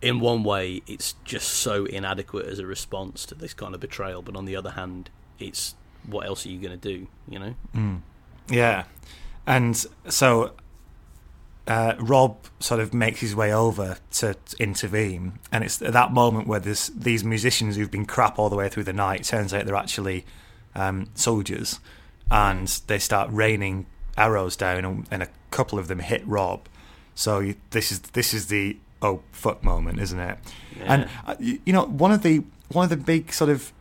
in 0.00 0.20
one 0.20 0.44
way, 0.44 0.80
it's 0.86 1.14
just 1.24 1.48
so 1.48 1.84
inadequate 1.86 2.46
as 2.46 2.58
a 2.58 2.66
response 2.66 3.26
to 3.26 3.34
this 3.34 3.52
kind 3.54 3.74
of 3.74 3.80
betrayal, 3.80 4.22
but 4.22 4.36
on 4.36 4.44
the 4.46 4.56
other 4.56 4.70
hand, 4.70 5.10
it's 5.38 5.74
what 6.06 6.26
else 6.26 6.44
are 6.46 6.50
you 6.50 6.58
going 6.58 6.78
to 6.78 6.88
do? 6.88 7.06
You 7.28 7.38
know? 7.38 7.54
Yeah, 8.50 8.84
and 9.46 9.84
so 10.08 10.52
uh, 11.66 11.94
Robb 11.98 12.36
sort 12.60 12.80
of 12.80 12.92
makes 12.92 13.20
his 13.20 13.34
way 13.34 13.52
over 13.52 13.98
to 14.12 14.36
intervene, 14.58 15.38
and 15.50 15.64
it's 15.64 15.80
at 15.80 15.92
that 15.92 16.12
moment 16.12 16.46
where 16.46 16.60
there's 16.60 16.88
these 16.88 17.24
musicians 17.24 17.76
who've 17.76 17.90
been 17.90 18.06
crap 18.06 18.38
all 18.38 18.50
the 18.50 18.56
way 18.56 18.68
through 18.68 18.84
the 18.84 18.92
night. 18.92 19.24
Turns 19.24 19.54
out 19.54 19.64
they're 19.64 19.74
actually 19.74 20.24
um, 20.74 21.08
soldiers, 21.14 21.80
and 22.30 22.68
they 22.86 22.98
start 22.98 23.30
raining 23.32 23.86
arrows 24.16 24.56
down, 24.56 24.84
and, 24.84 25.06
and 25.10 25.22
a 25.22 25.28
couple 25.50 25.78
of 25.78 25.88
them 25.88 26.00
hit 26.00 26.26
Robb. 26.26 26.68
So 27.14 27.38
you, 27.38 27.54
this 27.70 27.90
is 27.90 28.00
this 28.00 28.34
is 28.34 28.48
the 28.48 28.76
oh 29.00 29.22
fuck 29.32 29.64
moment, 29.64 30.00
isn't 30.00 30.20
it? 30.20 30.38
And 30.80 31.08
uh, 31.26 31.36
you, 31.38 31.60
you 31.64 31.72
know, 31.72 31.84
one 31.86 32.12
of 32.12 32.22
the 32.22 32.44
one 32.68 32.84
of 32.84 32.90
the 32.90 32.96
big 32.96 33.32
sort 33.32 33.50
of 33.50 33.72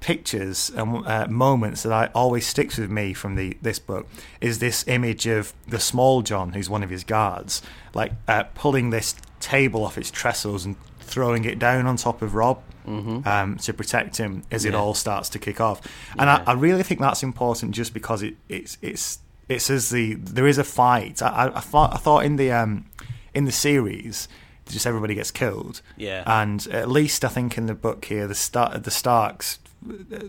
pictures 0.00 0.70
and 0.74 1.06
uh, 1.06 1.26
moments 1.28 1.82
that 1.82 1.92
I 1.92 2.06
always 2.14 2.46
sticks 2.46 2.78
with 2.78 2.90
me 2.90 3.12
from 3.12 3.36
the 3.36 3.56
this 3.62 3.78
book 3.78 4.08
is 4.40 4.58
this 4.58 4.86
image 4.88 5.26
of 5.26 5.52
the 5.68 5.76
Smalljon, 5.76 6.54
who's 6.54 6.70
one 6.70 6.82
of 6.82 6.90
his 6.90 7.04
guards, 7.04 7.62
like 7.94 8.12
uh, 8.26 8.44
pulling 8.54 8.90
this 8.90 9.14
table 9.40 9.84
off 9.84 9.96
its 9.98 10.10
trestles 10.10 10.64
and 10.64 10.76
throwing 11.00 11.44
it 11.44 11.58
down 11.58 11.86
on 11.86 11.96
top 11.96 12.22
of 12.22 12.34
Robb 12.34 12.62
um, 12.86 13.56
to 13.58 13.72
protect 13.72 14.16
him 14.16 14.42
as 14.50 14.64
it 14.64 14.74
all 14.74 14.94
starts 14.94 15.28
to 15.30 15.38
kick 15.38 15.60
off. 15.60 15.80
And 16.18 16.26
Yeah. 16.28 16.42
I, 16.46 16.52
I 16.52 16.54
really 16.54 16.82
think 16.82 17.00
that's 17.00 17.22
important, 17.22 17.72
just 17.72 17.94
because 17.94 18.22
it, 18.22 18.34
it's 18.48 18.78
it's 18.82 19.18
it 19.48 19.60
says 19.60 19.90
the 19.90 20.14
there 20.14 20.46
is 20.46 20.58
a 20.58 20.64
fight. 20.64 21.22
I, 21.22 21.52
I, 21.54 21.60
thought 21.60 21.94
I 21.94 21.98
thought 21.98 22.24
in 22.24 22.36
the 22.36 22.50
um, 22.52 22.86
in 23.34 23.44
the 23.44 23.52
series. 23.52 24.28
Just 24.66 24.86
everybody 24.86 25.16
gets 25.16 25.32
killed, 25.32 25.82
Yeah. 25.96 26.22
And 26.26 26.64
at 26.68 26.88
least 26.88 27.24
I 27.24 27.28
think 27.28 27.58
in 27.58 27.66
the 27.66 27.74
book 27.74 28.04
here, 28.04 28.28
the 28.28 28.36
start 28.36 28.84
the 28.84 28.90
Starks 28.92 29.58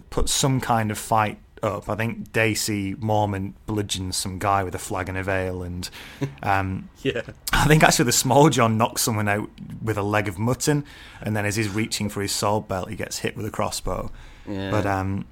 put 0.09 0.29
some 0.29 0.59
kind 0.61 0.91
of 0.91 0.97
fight 0.97 1.39
up. 1.63 1.89
I 1.89 1.95
think 1.95 2.31
Dacey 2.33 2.95
Mormont 2.95 3.53
bludgeons 3.65 4.15
some 4.17 4.39
guy 4.39 4.63
with 4.63 4.75
a 4.75 4.79
flag 4.79 5.09
and 5.09 5.17
a 5.17 5.23
veil, 5.23 5.63
and 5.63 5.89
um, 6.43 6.89
Yeah. 7.01 7.21
I 7.53 7.65
think 7.65 7.83
actually 7.83 8.05
the 8.05 8.11
Smalljon 8.11 8.75
knocks 8.77 9.01
someone 9.01 9.27
out 9.27 9.49
with 9.81 9.97
a 9.97 10.03
leg 10.03 10.27
of 10.27 10.39
mutton, 10.39 10.85
and 11.21 11.35
then 11.35 11.45
as 11.45 11.55
he's 11.55 11.69
reaching 11.69 12.09
for 12.09 12.21
his 12.21 12.31
sword 12.31 12.67
belt, 12.67 12.89
he 12.89 12.95
gets 12.95 13.19
hit 13.19 13.35
with 13.37 13.45
a 13.45 13.51
crossbow. 13.51 14.11
Yeah. 14.47 14.71
But 14.71 14.85
um, 14.85 15.25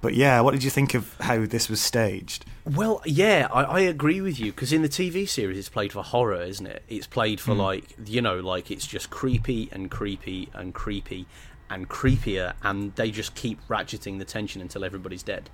but 0.00 0.14
yeah, 0.14 0.40
what 0.40 0.52
did 0.52 0.64
you 0.64 0.70
think 0.70 0.94
of 0.94 1.14
how 1.20 1.44
this 1.44 1.68
was 1.68 1.80
staged? 1.80 2.46
Well, 2.64 3.02
yeah, 3.04 3.48
I, 3.52 3.62
I 3.62 3.80
agree 3.80 4.20
with 4.20 4.40
you 4.40 4.52
because 4.52 4.72
in 4.72 4.82
the 4.82 4.88
TV 4.88 5.28
series 5.28 5.58
it's 5.58 5.68
played 5.68 5.92
for 5.92 6.02
horror, 6.02 6.42
isn't 6.42 6.66
it? 6.66 6.82
It's 6.88 7.06
played 7.06 7.40
for 7.40 7.54
like 7.54 7.84
you 8.06 8.22
know, 8.22 8.40
like 8.40 8.70
it's 8.70 8.86
just 8.86 9.10
creepy 9.10 9.68
and 9.72 9.90
creepy 9.90 10.48
and 10.54 10.74
creepy 10.74 11.26
and 11.70 11.88
creepier, 11.88 12.54
and 12.62 12.94
they 12.96 13.10
just 13.10 13.34
keep 13.34 13.66
ratcheting 13.68 14.18
the 14.18 14.24
tension 14.24 14.60
until 14.60 14.84
everybody's 14.84 15.22
dead. 15.22 15.48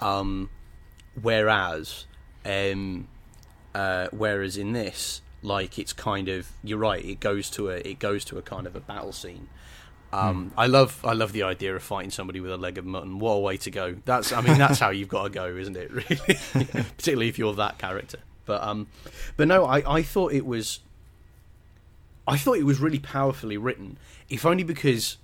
Um, 0.00 0.50
whereas, 1.20 2.06
um, 2.44 3.08
uh, 3.74 4.08
whereas 4.12 4.56
in 4.56 4.72
this, 4.72 5.22
like 5.42 5.78
it's 5.78 5.92
kind 5.92 6.28
of 6.28 6.50
you're 6.62 6.78
right. 6.78 7.04
It 7.04 7.20
goes 7.20 7.50
to 7.50 7.70
a 7.70 7.76
it 7.76 7.98
goes 7.98 8.24
to 8.26 8.38
a 8.38 8.42
kind 8.42 8.66
of 8.66 8.76
a 8.76 8.80
battle 8.80 9.12
scene. 9.12 9.48
Um, 10.12 10.52
I 10.56 10.66
love 10.66 11.00
I 11.04 11.12
love 11.12 11.32
the 11.32 11.42
idea 11.42 11.74
of 11.76 11.82
fighting 11.82 12.10
somebody 12.10 12.40
with 12.40 12.50
a 12.50 12.56
leg 12.56 12.78
of 12.78 12.84
mutton. 12.84 13.18
What 13.18 13.32
a 13.32 13.40
way 13.40 13.56
to 13.58 13.70
go! 13.70 13.96
That's 14.04 14.32
I 14.32 14.40
mean 14.40 14.58
that's 14.58 14.78
how 14.78 14.90
you've 14.90 15.08
got 15.08 15.24
to 15.24 15.30
go, 15.30 15.46
isn't 15.48 15.76
it? 15.76 15.90
Really, 15.90 16.38
particularly 16.72 17.28
if 17.28 17.38
you're 17.38 17.54
that 17.54 17.78
character. 17.78 18.18
But 18.44 18.62
um, 18.62 18.88
but 19.36 19.48
no, 19.48 19.64
I, 19.66 19.96
I 19.96 20.02
thought 20.02 20.32
it 20.32 20.46
was 20.46 20.80
I 22.26 22.36
thought 22.36 22.58
it 22.58 22.64
was 22.64 22.78
really 22.78 22.98
powerfully 22.98 23.56
written. 23.56 23.98
If 24.28 24.44
only 24.44 24.64
because 24.64 25.16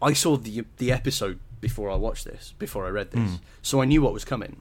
I 0.00 0.12
saw 0.12 0.36
the 0.36 0.64
the 0.78 0.92
episode 0.92 1.38
before 1.60 1.90
I 1.90 1.96
watched 1.96 2.24
this, 2.24 2.54
before 2.58 2.86
I 2.86 2.90
read 2.90 3.10
this, 3.10 3.30
hmm. 3.30 3.36
so 3.62 3.80
I 3.80 3.84
knew 3.86 4.02
what 4.02 4.12
was 4.12 4.24
coming, 4.24 4.60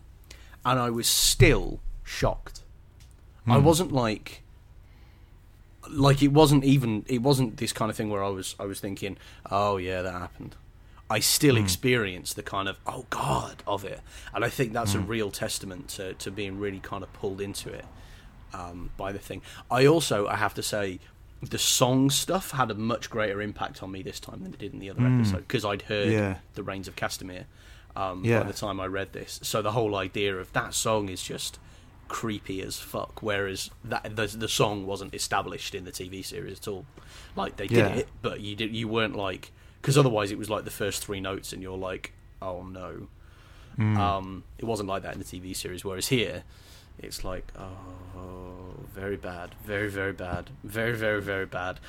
and 0.64 0.80
I 0.80 0.90
was 0.90 1.08
still 1.08 1.80
shocked. 2.04 2.62
I 3.48 3.58
hmm. 3.58 3.66
wasn't 3.66 3.92
like 3.92 4.42
like 5.90 6.24
it 6.24 6.30
wasn't 6.30 6.64
even 6.64 7.06
it 7.08 7.22
wasn't 7.22 7.58
this 7.58 7.74
kind 7.74 7.92
of 7.92 7.98
thing 7.98 8.10
where 8.10 8.24
I 8.24 8.30
was 8.30 8.56
I 8.60 8.66
was 8.66 8.80
thinking, 8.80 9.18
oh 9.52 9.78
yeah, 9.78 10.02
that 10.02 10.14
happened. 10.14 10.56
I 11.10 11.20
still 11.20 11.56
hmm. 11.56 11.64
experienced 11.64 12.36
the 12.36 12.44
kind 12.44 12.68
of 12.68 12.80
oh 12.88 13.06
god 13.10 13.62
of 13.68 13.84
it, 13.86 14.02
and 14.34 14.44
I 14.44 14.50
think 14.50 14.74
that's 14.74 14.96
a 14.96 15.00
real 15.00 15.32
testament 15.32 15.90
to 15.90 16.14
to 16.16 16.32
being 16.32 16.60
really 16.60 16.80
kind 16.80 17.04
of 17.04 17.12
pulled 17.14 17.42
into 17.42 17.72
it 17.72 17.86
um, 18.54 18.92
by 18.98 19.12
the 19.12 19.20
thing. 19.20 19.42
I 19.70 19.86
also 19.86 20.28
I 20.28 20.38
have 20.38 20.54
to 20.56 20.64
say 20.64 21.00
the 21.50 21.58
song 21.58 22.10
stuff 22.10 22.52
had 22.52 22.72
a 22.72 22.76
much 22.76 23.10
greater 23.10 23.42
impact 23.42 23.82
on 23.84 23.92
me 23.92 24.02
this 24.02 24.20
time 24.20 24.44
than 24.44 24.54
it 24.54 24.60
did 24.60 24.74
in 24.74 24.80
the 24.80 24.90
other 24.90 25.06
episode 25.06 25.40
because 25.48 25.66
I'd 25.66 25.84
heard 25.84 26.10
Yeah. 26.12 26.38
the 26.56 26.64
Rains 26.64 26.88
of 26.88 26.96
Castamere 26.96 27.46
um, 27.96 28.24
Yeah. 28.26 28.42
by 28.42 28.48
the 28.48 28.54
time 28.54 28.80
I 28.80 28.88
read 28.88 29.14
this. 29.14 29.40
So 29.44 29.62
the 29.62 29.72
whole 29.72 29.96
idea 29.96 30.36
of 30.38 30.52
that 30.54 30.74
song 30.74 31.10
is 31.10 31.22
just 31.24 31.60
creepy 32.08 32.62
as 32.62 32.78
fuck. 32.80 33.22
Whereas 33.24 33.70
that 33.84 34.16
the, 34.16 34.28
the 34.28 34.48
song 34.48 34.86
wasn't 34.86 35.14
established 35.14 35.74
in 35.76 35.86
the 35.86 35.92
TV 35.92 36.24
series 36.24 36.60
at 36.60 36.68
all. 36.68 36.86
Like 37.36 37.58
they 37.58 37.68
did 37.68 37.78
Yeah. 37.78 37.96
it, 37.96 38.08
but 38.22 38.42
you 38.42 38.56
did 38.56 38.76
you 38.76 38.88
weren't 38.88 39.16
like 39.16 39.52
because 39.82 39.98
otherwise 39.98 40.32
it 40.32 40.38
was 40.38 40.50
like 40.50 40.66
the 40.66 40.72
first 40.72 41.04
three 41.06 41.20
notes 41.20 41.54
and 41.54 41.62
you're 41.62 41.78
like, 41.78 42.14
oh 42.42 42.64
no. 42.64 43.08
Um, 43.78 44.44
it 44.58 44.64
wasn't 44.66 44.88
like 44.88 45.04
that 45.04 45.14
in 45.14 45.20
the 45.20 45.26
TV 45.26 45.54
series. 45.56 45.84
Whereas 45.84 46.08
here, 46.08 46.44
it's 47.00 47.24
like, 47.24 47.52
oh, 47.58 48.76
very 48.94 49.18
bad, 49.18 49.56
very 49.64 49.90
very 49.90 50.14
bad, 50.14 50.50
very 50.64 50.96
very 50.96 51.22
very 51.22 51.46
bad. 51.46 51.80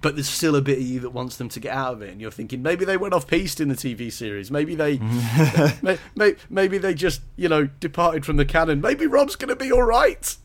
But 0.00 0.16
there's 0.16 0.28
still 0.28 0.56
a 0.56 0.60
bit 0.60 0.78
of 0.78 0.84
you 0.84 0.98
that 1.00 1.10
wants 1.10 1.36
them 1.36 1.48
to 1.50 1.60
get 1.60 1.72
out 1.72 1.92
of 1.92 2.02
it, 2.02 2.10
and 2.10 2.20
you're 2.20 2.32
thinking 2.32 2.62
maybe 2.62 2.84
they 2.84 2.96
went 2.96 3.14
off 3.14 3.28
piste 3.28 3.60
in 3.60 3.68
the 3.68 3.76
TV 3.76 4.10
series. 4.10 4.50
Maybe 4.50 4.74
they, 4.74 4.98
may, 5.82 5.98
may, 6.16 6.34
maybe 6.50 6.78
they 6.78 6.94
just 6.94 7.20
you 7.36 7.48
know 7.48 7.66
departed 7.66 8.26
from 8.26 8.36
the 8.36 8.44
canon. 8.44 8.80
Maybe 8.80 9.06
Robb's 9.06 9.36
gonna 9.36 9.54
be 9.54 9.70
all 9.70 9.84
right. 9.84 10.36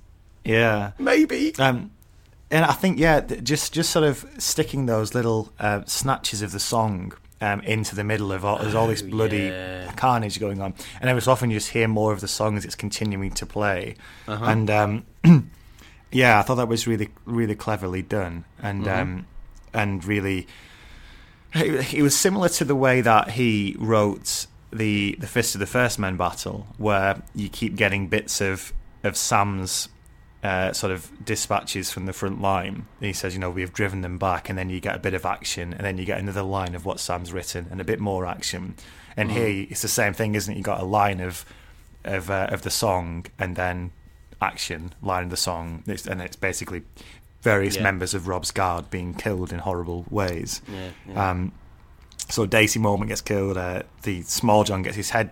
Yeah. 0.44 0.92
Maybe. 1.00 1.56
Um, 1.58 1.92
and 2.52 2.66
I 2.66 2.74
think 2.74 3.00
yeah, 3.00 3.22
just 3.22 3.74
just 3.74 3.90
sort 3.90 4.06
of 4.06 4.26
sticking 4.38 4.86
those 4.86 5.14
little 5.14 5.52
uh, 5.60 5.84
snatches 5.86 6.42
of 6.42 6.52
the 6.52 6.60
song 6.60 7.14
um, 7.42 7.62
into 7.62 7.96
the 7.96 8.04
middle 8.04 8.32
of 8.32 8.44
all, 8.44 8.58
there's 8.60 8.76
all 8.76 8.88
this 8.88 9.02
Oh, 9.04 9.10
bloody 9.10 9.44
yeah. 9.48 9.92
carnage 9.94 10.40
going 10.40 10.62
on, 10.62 10.74
and 11.02 11.10
every 11.10 11.22
so 11.22 11.32
often 11.32 11.50
you 11.50 11.58
just 11.58 11.70
hear 11.72 11.88
more 11.88 12.12
of 12.14 12.22
the 12.22 12.28
song 12.28 12.58
as 12.58 12.66
it's 12.66 12.76
continuing 12.76 13.32
to 13.32 13.46
play, 13.46 13.96
Uh-huh. 14.28 14.46
and 14.46 14.70
um, 14.70 15.06
yeah, 16.12 16.40
I 16.40 16.42
thought 16.42 16.56
that 16.56 16.68
was 16.68 16.88
really 16.88 17.10
really 17.26 17.56
cleverly 17.56 18.02
done, 18.02 18.46
and 18.62 18.86
Mm-hmm. 18.86 19.02
um, 19.02 19.26
and 19.74 20.04
really. 20.06 20.48
It 21.54 21.94
it 21.96 22.02
was 22.04 22.16
similar 22.16 22.48
to 22.50 22.64
the 22.66 22.76
way 22.76 23.02
that 23.02 23.32
he 23.32 23.76
wrote 23.80 24.46
the 24.72 25.16
the 25.20 25.26
Fist 25.26 25.56
of 25.56 25.60
the 25.60 25.66
First 25.66 25.98
Men 25.98 26.16
battle, 26.16 26.68
where 26.78 27.24
you 27.34 27.50
keep 27.50 27.76
getting 27.76 28.08
bits 28.08 28.40
of 28.40 28.72
of 29.04 29.18
Sam's 29.18 29.90
uh, 30.44 30.72
sort 30.74 30.92
of 30.92 31.12
dispatches 31.26 31.92
from 31.92 32.06
the 32.06 32.14
front 32.14 32.42
line. 32.42 32.86
And 33.00 33.06
he 33.08 33.14
says, 33.14 33.34
you 33.34 33.40
know, 33.40 33.50
we 33.50 33.62
have 33.62 33.74
driven 33.74 34.02
them 34.02 34.18
back, 34.18 34.50
and 34.50 34.58
then 34.58 34.70
you 34.70 34.80
get 34.80 34.96
a 34.96 35.00
bit 35.00 35.14
of 35.14 35.26
action, 35.26 35.74
and 35.74 35.82
then 35.82 35.98
you 35.98 36.06
get 36.06 36.20
another 36.20 36.42
line 36.44 36.76
of 36.76 36.86
what 36.86 37.00
Sam's 37.00 37.34
written, 37.34 37.68
and 37.72 37.82
a 37.82 37.84
bit 37.84 38.00
more 38.00 38.26
action. 38.26 38.76
And 39.18 39.32
here 39.32 39.68
it's 39.70 39.82
the 39.82 39.88
same 39.90 40.14
thing, 40.14 40.36
isn't 40.36 40.54
it? 40.54 40.58
You 40.58 40.64
got 40.64 40.80
a 40.82 40.86
line 40.86 41.20
of 41.20 41.46
of 42.06 42.30
uh, 42.30 42.48
of 42.50 42.62
the 42.62 42.70
song, 42.70 43.26
and 43.38 43.56
then 43.58 43.92
action 44.42 44.94
line 45.02 45.26
of 45.26 45.30
the 45.30 45.38
song, 45.38 45.84
it's, 45.86 46.08
and 46.08 46.22
it's 46.22 46.38
basically 46.38 46.84
various 47.42 47.76
Yeah. 47.76 47.84
members 47.84 48.14
of 48.14 48.28
Robb's 48.30 48.52
guard 48.52 48.90
being 48.90 49.14
killed 49.14 49.52
in 49.52 49.60
horrible 49.60 50.06
ways. 50.10 50.62
Yeah, 50.72 50.90
yeah. 51.10 51.30
Um, 51.32 51.52
so 52.30 52.46
Dacey 52.46 52.80
Mormont 52.80 53.10
gets 53.10 53.20
killed. 53.22 53.58
Uh, 53.58 53.84
the 54.04 54.22
Smalljon 54.22 54.84
gets 54.86 54.96
his 54.96 55.10
head 55.10 55.32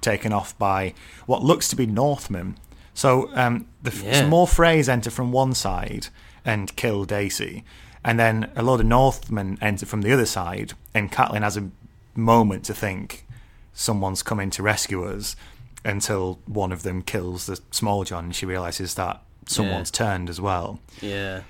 taken 0.00 0.32
off 0.32 0.58
by 0.58 0.94
what 1.26 1.42
looks 1.42 1.68
to 1.68 1.76
be 1.76 1.86
Northmen. 1.86 2.56
So 3.00 3.30
um, 3.34 3.66
the 3.82 3.92
Yeah. 4.04 4.26
more 4.28 4.46
Freys 4.46 4.86
enter 4.86 5.08
from 5.08 5.32
one 5.32 5.54
side 5.54 6.08
and 6.44 6.76
kill 6.76 7.06
Dacey, 7.06 7.64
and 8.04 8.20
then 8.20 8.50
a 8.54 8.62
load 8.62 8.80
of 8.80 8.86
Northmen 8.86 9.56
enter 9.62 9.86
from 9.86 10.02
the 10.02 10.12
other 10.12 10.26
side, 10.26 10.74
and 10.92 11.10
Catelyn 11.10 11.40
has 11.40 11.56
a 11.56 11.70
moment 12.14 12.62
to 12.66 12.74
think 12.74 13.24
someone's 13.72 14.22
coming 14.22 14.50
to 14.50 14.62
rescue 14.62 15.02
us 15.04 15.34
until 15.82 16.40
one 16.44 16.72
of 16.72 16.82
them 16.82 17.00
kills 17.00 17.46
the 17.46 17.56
Smalljon, 17.70 18.18
and 18.18 18.34
she 18.34 18.44
realizes 18.44 18.96
that 18.96 19.22
someone's 19.46 19.90
turned 19.90 20.28
as 20.28 20.38
well. 20.38 20.78
yeah. 21.00 21.40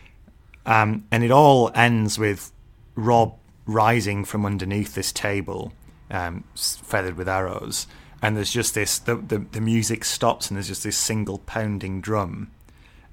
Um, 0.66 1.05
and 1.11 1.24
it 1.24 1.32
all 1.32 1.72
ends 1.74 2.16
with 2.16 2.53
Robb 2.94 3.34
rising 3.66 4.24
from 4.24 4.46
underneath 4.46 4.94
this 4.94 5.11
table, 5.11 5.72
um, 6.12 6.44
feathered 6.55 7.16
with 7.16 7.28
arrows. 7.28 7.88
And 8.23 8.37
there's 8.37 8.53
just 8.53 8.75
this 8.75 8.99
the, 8.99 9.16
the 9.16 9.39
the 9.39 9.61
music 9.61 10.05
stops 10.05 10.49
and 10.51 10.57
there's 10.57 10.68
just 10.68 10.85
this 10.85 10.97
single 10.97 11.39
pounding 11.39 12.01
drum, 12.03 12.51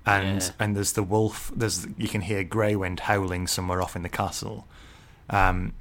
and 0.05 0.41
Yeah. 0.41 0.49
and 0.59 0.75
there's 0.75 0.93
the 0.93 1.03
wolf. 1.03 1.51
There's 1.55 1.87
you 1.97 2.07
can 2.09 2.21
hear 2.21 2.43
Greywind 2.43 2.99
howling 3.01 3.47
somewhere 3.47 3.81
off 3.81 3.95
in 3.95 4.01
the 4.03 4.09
castle, 4.09 4.67
um, 5.29 5.73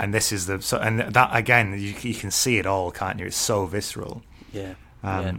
and 0.00 0.12
this 0.12 0.32
is 0.32 0.46
the 0.46 0.60
so 0.62 0.78
and 0.78 0.98
that 1.00 1.30
again 1.32 1.72
you, 1.74 1.94
you 2.00 2.14
can 2.14 2.30
see 2.32 2.58
it 2.58 2.66
all, 2.66 2.90
can't 2.90 3.20
you? 3.20 3.26
It's 3.26 3.36
so 3.36 3.66
visceral. 3.66 4.22
Yeah. 4.52 4.74
Um, 5.04 5.24
yeah. 5.24 5.32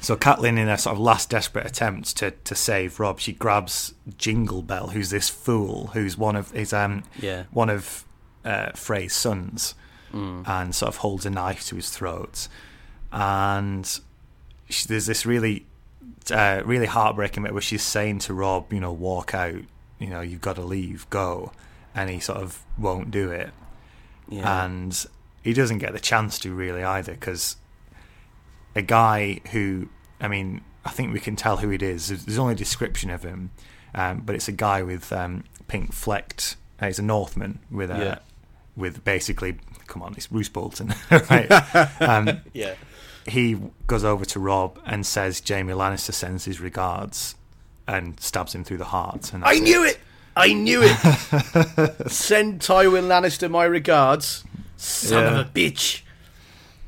So 0.00 0.16
Catelyn, 0.16 0.58
in 0.58 0.68
a 0.68 0.78
sort 0.78 0.94
of 0.94 1.00
last 1.00 1.28
desperate 1.28 1.66
attempt 1.66 2.16
to, 2.16 2.30
to 2.30 2.54
save 2.54 2.98
Robb, 2.98 3.20
she 3.20 3.32
grabs 3.32 3.94
Jingle 4.16 4.62
Bell, 4.62 4.88
who's 4.88 5.10
this 5.10 5.28
fool, 5.28 5.88
who's 5.88 6.16
one 6.16 6.34
of 6.36 6.54
is 6.54 6.72
um 6.72 7.02
Yeah. 7.20 7.44
one 7.50 7.68
of 7.68 8.04
uh, 8.44 8.70
Frey's 8.72 9.14
sons, 9.14 9.74
Mm. 10.12 10.46
and 10.48 10.74
sort 10.74 10.88
of 10.88 10.96
holds 10.98 11.24
a 11.26 11.30
knife 11.30 11.64
to 11.66 11.76
his 11.76 11.90
throat, 11.90 12.48
and 13.10 14.00
she, 14.68 14.86
there's 14.88 15.06
this 15.06 15.24
really 15.26 15.66
uh, 16.30 16.62
really 16.64 16.86
heartbreaking 16.86 17.42
bit 17.42 17.52
where 17.52 17.62
she's 17.62 17.82
saying 17.82 18.18
to 18.20 18.34
Robb, 18.34 18.72
you 18.72 18.80
know, 18.80 18.92
walk 18.92 19.34
out, 19.34 19.56
you 19.98 20.06
know, 20.08 20.20
you've 20.20 20.40
got 20.40 20.56
to 20.56 20.62
leave, 20.62 21.08
go, 21.10 21.52
and 21.94 22.08
he 22.10 22.20
sort 22.20 22.38
of 22.38 22.62
won't 22.78 23.10
do 23.10 23.30
it 23.30 23.50
Yeah. 24.28 24.64
and 24.64 25.06
he 25.42 25.52
doesn't 25.52 25.78
get 25.78 25.92
the 25.92 26.00
chance 26.00 26.38
to 26.40 26.54
really 26.54 26.82
either 26.84 27.12
because 27.12 27.56
a 28.74 28.82
guy 28.82 29.40
who 29.50 29.88
I 30.20 30.28
mean 30.28 30.62
I 30.84 30.90
think 30.90 31.12
we 31.12 31.20
can 31.20 31.36
tell 31.36 31.58
who 31.58 31.70
it 31.70 31.82
is 31.82 32.08
there's 32.24 32.38
only 32.38 32.54
a 32.54 32.56
description 32.56 33.10
of 33.10 33.22
him 33.24 33.50
um, 33.94 34.22
but 34.24 34.34
it's 34.34 34.48
a 34.48 34.52
guy 34.52 34.82
with 34.82 35.12
um, 35.12 35.44
pink 35.68 35.92
flecked. 35.92 36.56
Uh, 36.80 36.86
he's 36.86 36.98
a 36.98 37.02
Northman 37.02 37.58
with 37.70 37.90
a 37.90 37.98
Yeah. 37.98 38.18
with 38.76 39.04
basically. 39.04 39.58
Come 39.92 40.02
on, 40.02 40.14
it's 40.16 40.32
Roose 40.32 40.48
Bolton, 40.48 40.94
right? 41.10 42.00
um, 42.00 42.40
Yeah. 42.54 42.74
he 43.26 43.58
goes 43.86 44.04
over 44.04 44.24
to 44.24 44.40
Robb 44.40 44.78
and 44.86 45.04
says 45.04 45.42
Jaime 45.46 45.74
Lannister 45.74 46.14
sends 46.14 46.46
his 46.46 46.60
regards 46.60 47.34
and 47.86 48.18
stabs 48.18 48.54
him 48.54 48.64
through 48.64 48.78
the 48.78 48.86
heart. 48.86 49.34
And 49.34 49.44
I 49.44 49.58
knew 49.58 49.84
it. 49.84 50.00
I 50.34 50.54
knew 50.54 50.80
it. 50.82 50.96
Send 52.10 52.60
Tywin 52.60 53.04
Lannister 53.06 53.50
my 53.50 53.64
regards, 53.64 54.44
son 54.78 55.24
Yeah. 55.24 55.40
of 55.40 55.46
a 55.46 55.50
bitch. 55.50 56.00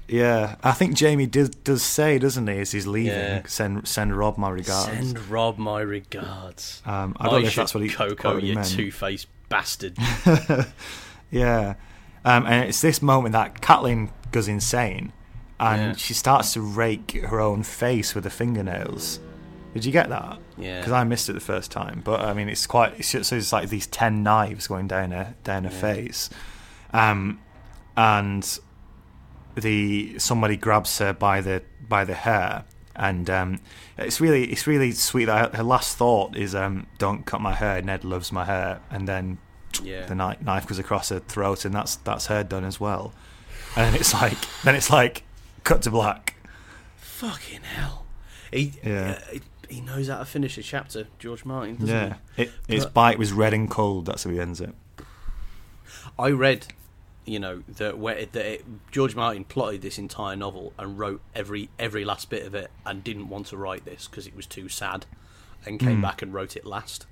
Yeah, 0.09 0.57
I 0.65 0.73
think 0.73 0.99
Jaime 0.99 1.27
does 1.27 1.51
does 1.51 1.83
say, 1.83 2.19
doesn't 2.19 2.47
he, 2.47 2.59
as 2.61 2.73
he's 2.73 2.87
leaving, 2.87 3.13
Yeah. 3.13 3.43
send 3.47 3.87
send 3.87 4.17
Robb 4.17 4.39
my 4.39 4.49
regards. 4.49 4.87
Send 4.87 5.19
Robb 5.29 5.59
my 5.59 5.81
regards. 5.83 6.81
Um, 6.87 7.15
I 7.21 7.25
don't 7.29 7.41
know 7.43 7.47
if 7.47 7.53
should 7.53 7.61
that's 7.63 7.75
what 7.75 7.83
he, 7.83 7.91
Coco, 7.91 8.35
what 8.35 8.43
he 8.43 8.49
you 8.51 8.55
meant. 8.55 8.69
two-faced 8.69 9.27
bastard. 9.51 9.97
Yeah, 11.31 11.75
um, 12.25 12.47
and 12.47 12.69
it's 12.69 12.81
this 12.81 13.01
moment 13.03 13.33
that 13.33 13.61
Catelyn 13.61 14.11
goes 14.33 14.49
insane, 14.49 15.13
and 15.61 15.81
Yeah. 15.93 15.95
she 15.97 16.15
starts 16.15 16.53
to 16.55 16.61
rake 16.61 17.13
her 17.13 17.41
own 17.41 17.63
face 17.63 18.15
with 18.15 18.25
her 18.25 18.31
fingernails. 18.31 19.21
Did 19.73 19.85
you 19.85 19.93
get 19.93 20.09
that? 20.09 20.39
Yeah. 20.57 20.79
Because 20.79 20.93
I 20.93 21.03
missed 21.05 21.29
it 21.29 21.33
the 21.33 21.41
first 21.41 21.71
time, 21.73 22.01
but 22.05 22.21
I 22.21 22.33
mean, 22.33 22.49
it's 22.49 22.67
quite. 22.67 22.95
It's 22.99 23.11
just, 23.11 23.29
so 23.31 23.37
it's 23.37 23.53
like 23.53 23.69
these 23.71 23.87
ten 23.89 24.23
knives 24.23 24.67
going 24.69 24.87
down 24.89 25.11
her 25.11 25.35
down 25.43 25.65
her 25.65 25.71
face, 25.71 26.31
um, 26.93 27.41
and 27.97 28.59
the 29.57 30.19
somebody 30.19 30.57
grabs 30.57 30.99
her 30.99 31.13
by 31.13 31.41
the 31.41 31.63
by 31.89 32.05
the 32.05 32.15
hair, 32.15 32.65
and 32.97 33.29
um, 33.31 33.61
it's 33.99 34.21
really 34.21 34.45
it's 34.53 34.67
really 34.67 34.93
sweet. 34.93 35.25
That 35.27 35.51
her, 35.53 35.59
her 35.59 35.63
last 35.65 35.97
thought 35.97 36.37
is, 36.37 36.55
um, 36.55 36.87
"Don't 36.99 37.25
cut 37.27 37.41
my 37.41 37.53
hair. 37.55 37.83
Ned 37.83 38.05
loves 38.05 38.31
my 38.33 38.45
hair," 38.45 38.81
and 38.91 39.09
then 39.09 39.39
Yeah. 39.83 40.07
the 40.07 40.15
knife, 40.15 40.41
knife 40.43 40.67
goes 40.67 40.79
across 40.79 41.09
her 41.11 41.21
throat, 41.21 41.65
and 41.65 41.75
that's 41.75 41.97
that's 41.97 42.27
her 42.27 42.45
done 42.45 42.65
as 42.65 42.79
well. 42.81 43.13
And 43.77 43.87
then 43.93 44.01
it's 44.01 44.13
like 44.15 44.37
then 44.63 44.75
it's 44.75 44.91
like 44.91 45.25
cut 45.65 45.83
to 45.83 45.91
black. 45.91 46.35
Fucking 46.97 47.63
hell. 47.63 48.07
He, 48.53 48.73
Yeah. 48.83 49.19
uh, 49.35 49.39
he 49.69 49.81
knows 49.81 50.09
how 50.09 50.19
to 50.19 50.25
finish 50.25 50.59
a 50.59 50.63
chapter, 50.63 51.07
George 51.19 51.45
Martin, 51.45 51.77
doesn't 51.77 51.89
Yeah, 51.89 52.15
it, 52.37 52.53
its 52.69 52.85
But- 52.85 52.95
bite 52.95 53.19
was 53.19 53.33
red 53.33 53.55
and 53.55 53.69
cold. 53.71 54.07
That's 54.07 54.25
how 54.25 54.31
he 54.31 54.39
ends 54.39 54.61
it. 54.61 54.75
I 56.19 56.31
read, 56.31 56.69
you 57.25 57.41
know, 57.41 57.63
that, 57.77 57.99
where, 57.99 58.27
that 58.27 58.47
it, 58.47 58.65
George 58.93 59.17
Martin 59.17 59.45
plotted 59.45 59.83
this 59.83 59.99
entire 59.99 60.37
novel 60.37 60.73
and 60.79 60.99
wrote 60.99 61.21
every 61.35 61.71
every 61.79 62.05
last 62.05 62.31
bit 62.31 62.47
of 62.47 62.55
it 62.55 62.71
and 62.87 63.03
didn't 63.03 63.29
want 63.29 63.47
to 63.49 63.57
write 63.57 63.85
this 63.85 64.07
because 64.07 64.27
it 64.27 64.37
was 64.37 64.47
too 64.47 64.69
sad 64.69 65.07
and 65.67 65.81
came 65.81 66.01
back 66.03 66.21
and 66.23 66.33
wrote 66.35 66.57
it 66.57 66.65
last. 66.67 67.07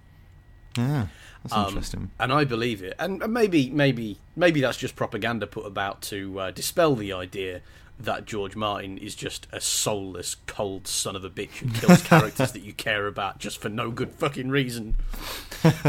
Yeah, 0.76 1.06
that's 1.42 1.54
Um, 1.54 1.66
interesting. 1.68 2.10
and 2.18 2.32
I 2.32 2.44
believe 2.44 2.82
it. 2.82 2.94
And 2.98 3.22
and 3.22 3.32
maybe, 3.32 3.70
maybe, 3.70 4.18
maybe 4.36 4.60
that's 4.60 4.78
just 4.78 4.96
propaganda 4.96 5.46
put 5.46 5.66
about 5.66 6.02
to 6.02 6.38
uh, 6.40 6.50
dispel 6.50 6.94
the 6.96 7.12
idea 7.12 7.60
that 8.00 8.24
George 8.24 8.56
Martin 8.56 8.98
is 8.98 9.14
just 9.14 9.46
a 9.52 9.60
soulless, 9.60 10.36
cold 10.46 10.88
son 10.88 11.14
of 11.14 11.24
a 11.24 11.30
bitch 11.30 11.58
who 11.58 11.68
kills 11.70 12.02
characters 12.12 12.52
that 12.52 12.62
you 12.62 12.72
care 12.72 13.06
about 13.06 13.38
just 13.38 13.58
for 13.58 13.68
no 13.68 13.90
good 13.90 14.10
fucking 14.12 14.50
reason. 14.50 14.96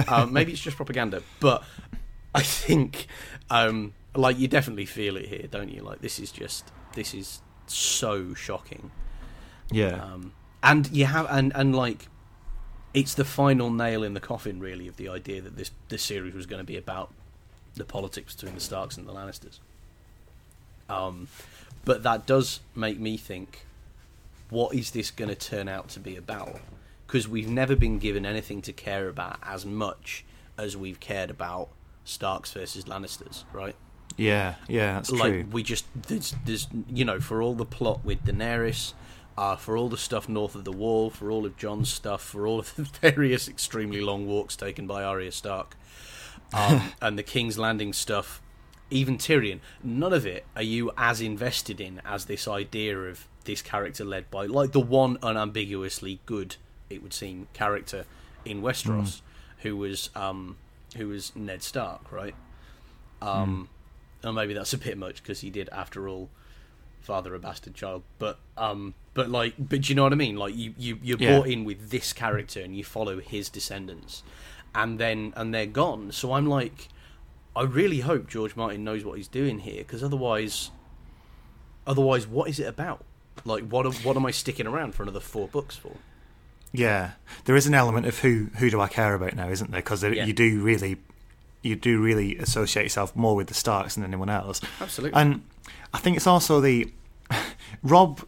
um, 0.07 0.31
maybe 0.37 0.51
it's 0.51 0.61
just 0.61 0.75
propaganda, 0.77 1.23
but 1.39 1.63
I 2.35 2.41
think, 2.43 3.07
um, 3.49 3.93
like, 4.15 4.37
you 4.37 4.47
definitely 4.47 4.85
feel 4.85 5.17
it 5.17 5.25
here, 5.27 5.47
don't 5.49 5.69
you? 5.69 5.81
Like, 5.81 6.01
this 6.01 6.19
is 6.19 6.31
just, 6.31 6.71
this 6.93 7.13
is 7.15 7.41
so 7.65 8.33
shocking 8.35 8.91
Yeah, 9.71 10.03
um, 10.03 10.33
and 10.61 10.89
you 10.91 11.05
have 11.05 11.25
and 11.29 11.51
and 11.55 11.73
like 11.75 12.09
it's 12.93 13.13
the 13.13 13.25
final 13.25 13.69
nail 13.69 14.03
in 14.03 14.13
the 14.13 14.19
coffin 14.19 14.59
really 14.59 14.87
of 14.87 14.97
the 14.97 15.09
idea 15.09 15.41
that 15.41 15.57
this 15.57 15.71
this 15.89 16.03
series 16.03 16.33
was 16.33 16.45
going 16.45 16.59
to 16.59 16.65
be 16.65 16.77
about 16.77 17.11
the 17.75 17.83
politics 17.83 18.35
between 18.35 18.53
the 18.55 18.61
Starks 18.61 18.97
and 18.97 19.07
the 19.07 19.13
Lannisters 19.13 19.59
um 20.89 21.27
but 21.85 22.03
that 22.03 22.25
does 22.25 22.59
make 22.75 22.99
me 22.99 23.17
think 23.17 23.65
what 24.49 24.75
is 24.75 24.91
this 24.91 25.11
going 25.11 25.29
to 25.29 25.35
turn 25.35 25.67
out 25.67 25.89
to 25.89 25.99
be 25.99 26.15
about 26.15 26.59
because 27.07 27.27
we've 27.27 27.49
never 27.49 27.75
been 27.75 27.99
given 27.99 28.25
anything 28.25 28.61
to 28.61 28.71
care 28.71 29.07
about 29.07 29.37
as 29.43 29.65
much 29.65 30.23
as 30.57 30.77
we've 30.77 30.99
cared 30.99 31.29
about 31.29 31.69
Starks 32.05 32.51
versus 32.51 32.85
Lannisters 32.85 33.43
right 33.53 33.75
yeah, 34.17 34.55
yeah. 34.67 34.93
That's 34.93 35.11
like 35.11 35.31
true. 35.31 35.45
we 35.51 35.63
just 35.63 35.85
there's, 36.07 36.35
there's 36.45 36.67
you 36.89 37.05
know 37.05 37.19
for 37.19 37.41
all 37.41 37.53
the 37.55 37.65
plot 37.65 38.03
with 38.03 38.25
Daenerys, 38.25 38.93
uh, 39.37 39.55
for 39.55 39.77
all 39.77 39.89
the 39.89 39.97
stuff 39.97 40.29
north 40.29 40.55
of 40.55 40.63
the 40.63 40.71
Wall, 40.71 41.09
for 41.09 41.31
all 41.31 41.45
of 41.45 41.57
Jon's 41.57 41.89
stuff, 41.89 42.21
for 42.21 42.45
all 42.45 42.59
of 42.59 42.75
the 42.75 42.83
various 43.01 43.47
extremely 43.47 44.01
long 44.01 44.27
walks 44.27 44.55
taken 44.55 44.87
by 44.87 45.03
Arya 45.03 45.31
Stark, 45.31 45.75
um, 46.53 46.91
and 47.01 47.17
the 47.17 47.23
King's 47.23 47.57
Landing 47.57 47.93
stuff, 47.93 48.41
even 48.89 49.17
Tyrion. 49.17 49.59
None 49.83 50.13
of 50.13 50.25
it 50.25 50.45
are 50.55 50.63
you 50.63 50.91
as 50.97 51.21
invested 51.21 51.81
in 51.81 52.01
as 52.05 52.25
this 52.25 52.47
idea 52.47 52.97
of 52.97 53.27
this 53.45 53.61
character 53.61 54.05
led 54.05 54.29
by 54.31 54.45
like 54.45 54.71
the 54.71 54.79
one 54.79 55.17
unambiguously 55.21 56.19
good, 56.25 56.55
it 56.89 57.01
would 57.01 57.13
seem, 57.13 57.47
character 57.53 58.05
in 58.45 58.61
Westeros, 58.61 59.21
who 59.59 59.75
was 59.77 60.09
um, 60.15 60.57
who 60.95 61.07
was 61.07 61.35
Ned 61.35 61.63
Stark, 61.63 62.11
right? 62.11 62.35
Um, 63.21 63.69
and 64.21 64.35
maybe 64.35 64.53
that's 64.53 64.73
a 64.73 64.77
bit 64.77 64.97
much 64.97 65.21
because 65.21 65.41
he 65.41 65.49
did, 65.49 65.69
after 65.69 66.07
all, 66.07 66.29
father 67.01 67.33
a 67.35 67.39
bastard 67.39 67.73
child. 67.73 68.03
But 68.19 68.39
um, 68.57 68.93
but 69.13 69.29
like, 69.29 69.53
but 69.59 69.81
do 69.81 69.89
you 69.89 69.95
know 69.95 70.03
what 70.03 70.13
I 70.13 70.15
mean? 70.15 70.35
Like 70.37 70.55
you 70.55 70.73
you 70.77 70.99
you're 71.03 71.17
Yeah. 71.19 71.37
bought 71.37 71.47
in 71.47 71.63
with 71.65 71.89
this 71.91 72.13
character 72.13 72.59
and 72.61 72.75
you 72.75 72.83
follow 72.83 73.19
his 73.19 73.49
descendants, 73.49 74.23
and 74.73 74.99
then 74.99 75.33
and 75.35 75.53
they're 75.53 75.65
gone. 75.65 76.11
So 76.11 76.33
I'm 76.33 76.47
like, 76.47 76.89
I 77.55 77.63
really 77.63 77.99
hope 78.01 78.27
George 78.27 78.55
Martin 78.55 78.83
knows 78.83 79.03
what 79.05 79.17
he's 79.17 79.27
doing 79.27 79.59
here 79.59 79.79
because 79.79 80.03
otherwise, 80.03 80.71
otherwise, 81.85 82.27
what 82.27 82.49
is 82.49 82.59
it 82.59 82.65
about? 82.67 83.03
Like, 83.45 83.67
what 83.67 83.85
am- 83.85 83.93
what 84.03 84.15
am 84.15 84.25
I 84.25 84.31
sticking 84.31 84.67
around 84.67 84.93
for 84.95 85.03
another 85.03 85.19
four 85.19 85.47
books 85.47 85.75
for? 85.75 85.97
Yeah, 86.71 87.11
there 87.45 87.55
is 87.55 87.67
an 87.67 87.73
element 87.75 88.05
of 88.07 88.19
who 88.19 88.47
who 88.57 88.69
do 88.69 88.79
I 88.81 88.87
care 88.87 89.13
about 89.13 89.35
now, 89.35 89.49
isn't 89.49 89.71
there? 89.71 89.81
Because 89.81 90.03
Yeah. 90.03 90.25
you 90.25 90.33
do 90.33 90.61
really, 90.61 90.97
you 91.61 91.75
do 91.75 92.01
really 92.01 92.37
associate 92.37 92.83
yourself 92.83 93.15
more 93.15 93.35
with 93.35 93.47
the 93.47 93.53
Starks 93.53 93.95
than 93.95 94.03
anyone 94.03 94.29
else. 94.29 94.59
Absolutely. 94.81 95.19
And 95.19 95.43
I 95.93 95.99
think 95.99 96.17
it's 96.17 96.25
also 96.27 96.59
the 96.61 96.91
Robb 97.83 98.21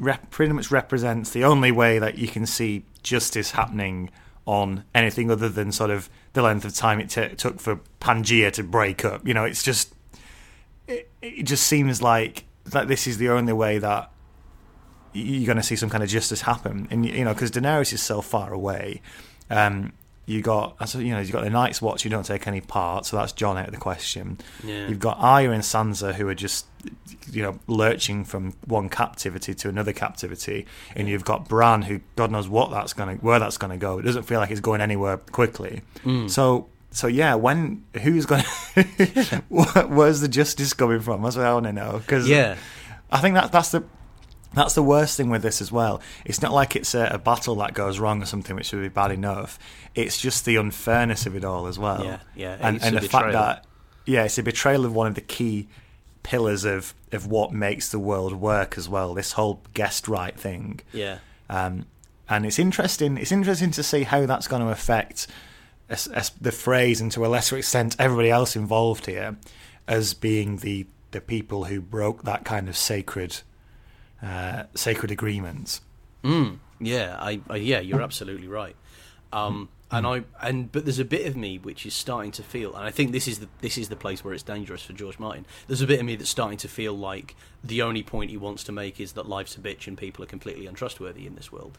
rep, 0.00 0.30
pretty 0.30 0.52
much 0.52 0.70
represents 0.70 1.30
the 1.30 1.44
only 1.44 1.70
way 1.70 1.98
that 1.98 2.18
you 2.18 2.26
can 2.26 2.46
see 2.46 2.84
justice 3.02 3.52
happening 3.52 4.10
on 4.46 4.84
anything 4.94 5.30
other 5.30 5.48
than 5.48 5.70
sort 5.70 5.90
of 5.90 6.08
the 6.32 6.42
length 6.42 6.64
of 6.64 6.74
time 6.74 6.98
it 7.00 7.10
t- 7.10 7.28
took 7.36 7.60
for 7.60 7.80
Pangea 8.00 8.50
to 8.52 8.62
break 8.62 9.04
up. 9.04 9.26
You 9.26 9.34
know, 9.34 9.44
it's 9.44 9.62
just 9.62 9.94
it, 10.88 11.10
it 11.22 11.44
just 11.44 11.66
seems 11.66 12.02
like 12.02 12.44
that 12.64 12.88
this 12.88 13.06
is 13.06 13.18
the 13.18 13.28
only 13.28 13.52
way 13.52 13.78
that 13.78 14.10
you're 15.12 15.46
going 15.46 15.56
to 15.56 15.62
see 15.62 15.76
some 15.76 15.90
kind 15.90 16.02
of 16.02 16.08
justice 16.08 16.42
happen. 16.42 16.88
And 16.90 17.06
you 17.06 17.24
know, 17.24 17.34
because 17.34 17.50
Daenerys 17.50 17.92
is 17.92 18.02
so 18.02 18.20
far 18.20 18.52
away, 18.52 19.02
um, 19.50 19.92
you 20.30 20.42
got 20.42 20.76
you 20.94 21.10
know, 21.10 21.18
you've 21.18 21.32
got 21.32 21.42
the 21.42 21.50
Night's 21.50 21.82
Watch 21.82 22.04
You 22.04 22.10
don't 22.10 22.24
take 22.24 22.46
any 22.46 22.60
part, 22.60 23.04
so 23.04 23.16
that's 23.16 23.32
Jon 23.32 23.58
out 23.58 23.66
of 23.66 23.74
the 23.74 23.80
question. 23.80 24.38
Yeah. 24.62 24.86
You've 24.88 25.00
got 25.00 25.16
Arya 25.18 25.50
and 25.50 25.62
Sansa 25.62 26.14
who 26.14 26.28
are 26.28 26.34
just 26.34 26.66
you 27.32 27.42
know 27.42 27.58
lurching 27.66 28.24
from 28.24 28.54
one 28.66 28.88
captivity 28.88 29.54
to 29.54 29.68
another 29.68 29.92
captivity, 29.92 30.66
and 30.94 31.08
you've 31.08 31.24
got 31.24 31.48
Bran 31.48 31.82
who 31.82 32.00
God 32.14 32.30
knows 32.30 32.48
what 32.48 32.70
that's 32.70 32.92
going 32.92 33.18
where 33.18 33.40
that's 33.40 33.58
going 33.58 33.72
to 33.72 33.76
go. 33.76 33.98
It 33.98 34.02
doesn't 34.02 34.22
feel 34.22 34.38
like 34.38 34.50
it's 34.52 34.60
going 34.60 34.80
anywhere 34.80 35.16
quickly. 35.16 35.82
Mm. 36.04 36.30
So. 36.30 36.68
So 36.92 37.06
yeah, 37.06 37.36
when 37.36 37.84
who's 38.02 38.26
going? 38.26 38.42
Where's 39.48 40.20
the 40.20 40.28
justice 40.28 40.72
coming 40.72 40.98
from? 40.98 41.22
That's 41.22 41.36
what 41.36 41.46
I 41.46 41.54
want 41.54 41.66
to 41.66 41.72
know. 41.72 41.98
Because 41.98 42.28
Yeah. 42.28 42.56
I 43.12 43.18
think 43.20 43.34
that 43.36 43.52
that's 43.52 43.70
the 43.70 43.84
that's 44.54 44.74
the 44.74 44.82
worst 44.82 45.16
thing 45.16 45.30
with 45.30 45.42
this 45.42 45.60
as 45.60 45.70
well. 45.70 46.00
It's 46.24 46.42
not 46.42 46.52
like 46.52 46.74
it's 46.76 46.94
a, 46.94 47.08
a 47.12 47.18
battle 47.18 47.54
that 47.56 47.74
goes 47.74 47.98
wrong 47.98 48.22
or 48.22 48.26
something, 48.26 48.56
which 48.56 48.72
would 48.72 48.82
be 48.82 48.88
bad 48.88 49.12
enough. 49.12 49.58
It's 49.94 50.20
just 50.20 50.44
the 50.44 50.56
unfairness 50.56 51.26
of 51.26 51.36
it 51.36 51.44
all 51.44 51.66
as 51.66 51.78
well. 51.78 52.04
Yeah, 52.04 52.18
yeah, 52.34 52.56
and 52.60 52.82
and 52.82 52.96
the 52.96 53.02
fact 53.02 53.32
that 53.32 53.66
yeah, 54.06 54.24
it's 54.24 54.38
a 54.38 54.42
betrayal 54.42 54.84
of 54.84 54.94
one 54.94 55.06
of 55.06 55.14
the 55.14 55.20
key 55.20 55.68
pillars 56.22 56.64
of 56.64 56.94
of 57.12 57.26
what 57.26 57.52
makes 57.52 57.90
the 57.90 57.98
world 57.98 58.34
work 58.34 58.76
as 58.76 58.88
well. 58.88 59.14
This 59.14 59.32
whole 59.32 59.62
guest 59.74 60.08
right 60.08 60.38
thing. 60.38 60.80
Yeah. 60.92 61.18
Um, 61.48 61.86
and 62.28 62.46
it's 62.46 62.58
interesting. 62.58 63.16
It's 63.16 63.32
interesting 63.32 63.72
to 63.72 63.82
see 63.82 64.04
how 64.04 64.24
that's 64.26 64.46
going 64.46 64.62
to 64.62 64.68
affect 64.68 65.26
as, 65.88 66.06
as 66.06 66.30
the 66.40 66.50
Freys, 66.50 67.00
and 67.00 67.10
to 67.12 67.26
a 67.26 67.28
lesser 67.28 67.56
extent, 67.58 67.96
everybody 67.98 68.30
else 68.30 68.54
involved 68.54 69.06
here, 69.06 69.36
as 69.88 70.14
being 70.14 70.58
the 70.58 70.86
the 71.10 71.20
people 71.20 71.64
who 71.64 71.80
broke 71.80 72.22
that 72.22 72.44
kind 72.44 72.68
of 72.68 72.76
sacred 72.76 73.40
uh, 74.22 74.64
sacred 74.74 75.10
agreements. 75.10 75.80
Mm, 76.22 76.58
yeah, 76.80 77.16
I, 77.18 77.40
I 77.48 77.56
yeah, 77.56 77.80
you're 77.80 78.02
absolutely 78.02 78.48
right. 78.48 78.76
Um, 79.32 79.68
and 79.90 80.06
I 80.06 80.22
and 80.40 80.70
but 80.70 80.84
there's 80.84 80.98
a 80.98 81.04
bit 81.04 81.26
of 81.26 81.36
me 81.36 81.58
which 81.58 81.84
is 81.84 81.94
starting 81.94 82.30
to 82.32 82.42
feel, 82.42 82.74
and 82.74 82.84
I 82.84 82.90
think 82.90 83.12
this 83.12 83.26
is 83.26 83.40
the 83.40 83.48
this 83.60 83.76
is 83.76 83.88
the 83.88 83.96
place 83.96 84.24
where 84.24 84.32
it's 84.32 84.42
dangerous 84.42 84.82
for 84.82 84.92
George 84.92 85.18
Martin. 85.18 85.46
There's 85.66 85.82
a 85.82 85.86
bit 85.86 85.98
of 85.98 86.06
me 86.06 86.16
that's 86.16 86.30
starting 86.30 86.58
to 86.58 86.68
feel 86.68 86.96
like 86.96 87.34
the 87.64 87.82
only 87.82 88.02
point 88.02 88.30
he 88.30 88.36
wants 88.36 88.62
to 88.64 88.72
make 88.72 89.00
is 89.00 89.12
that 89.12 89.28
life's 89.28 89.56
a 89.56 89.60
bitch 89.60 89.86
and 89.86 89.98
people 89.98 90.22
are 90.22 90.28
completely 90.28 90.66
untrustworthy 90.66 91.26
in 91.26 91.34
this 91.34 91.50
world, 91.50 91.78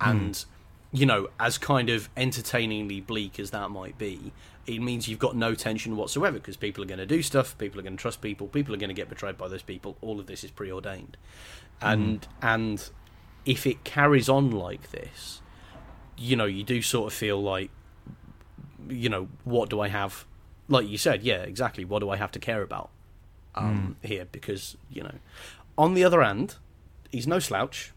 and 0.00 0.44
you 0.92 1.06
know, 1.06 1.28
as 1.38 1.58
kind 1.58 1.88
of 1.88 2.08
entertainingly 2.16 3.00
bleak 3.00 3.38
as 3.38 3.50
that 3.50 3.70
might 3.70 3.96
be, 3.96 4.32
it 4.66 4.80
means 4.80 5.08
you've 5.08 5.20
got 5.20 5.36
no 5.36 5.54
tension 5.54 5.96
whatsoever 5.96 6.38
because 6.38 6.56
people 6.56 6.82
are 6.82 6.86
going 6.86 6.98
to 6.98 7.06
do 7.06 7.22
stuff, 7.22 7.56
people 7.58 7.78
are 7.78 7.82
going 7.82 7.96
to 7.96 8.00
trust 8.00 8.20
people, 8.20 8.48
people 8.48 8.74
are 8.74 8.78
going 8.78 8.88
to 8.88 8.94
get 8.94 9.08
betrayed 9.08 9.38
by 9.38 9.46
those 9.48 9.62
people. 9.62 9.96
All 10.00 10.18
of 10.18 10.26
this 10.26 10.42
is 10.42 10.50
preordained, 10.50 11.16
and 11.82 12.26
and 12.42 12.90
if 13.44 13.66
it 13.66 13.84
carries 13.84 14.28
on 14.28 14.50
like 14.50 14.90
this, 14.90 15.40
you 16.16 16.36
know, 16.36 16.44
you 16.44 16.62
do 16.62 16.82
sort 16.82 17.12
of 17.12 17.18
feel 17.18 17.42
like, 17.42 17.70
you 18.88 19.08
know, 19.08 19.28
what 19.44 19.70
do 19.70 19.80
I 19.80 19.88
have? 19.88 20.26
Like 20.68 20.88
you 20.88 20.98
said, 20.98 21.22
yeah, 21.22 21.38
exactly. 21.42 21.84
What 21.84 22.00
do 22.00 22.10
I 22.10 22.16
have 22.16 22.30
to 22.32 22.38
care 22.38 22.62
about 22.62 22.90
um, 23.54 23.96
here? 24.02 24.26
Because 24.30 24.76
you 24.90 25.02
know, 25.02 25.14
on 25.76 25.94
the 25.94 26.04
other 26.04 26.22
hand, 26.22 26.56
he's 27.10 27.26
no 27.26 27.38
slouch. 27.38 27.92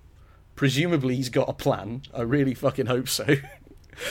Presumably, 0.56 1.16
he's 1.16 1.30
got 1.30 1.50
a 1.50 1.54
plan. 1.54 2.04
I 2.14 2.22
really 2.22 2.54
fucking 2.54 2.86
hope 2.88 3.10
so. 3.10 3.26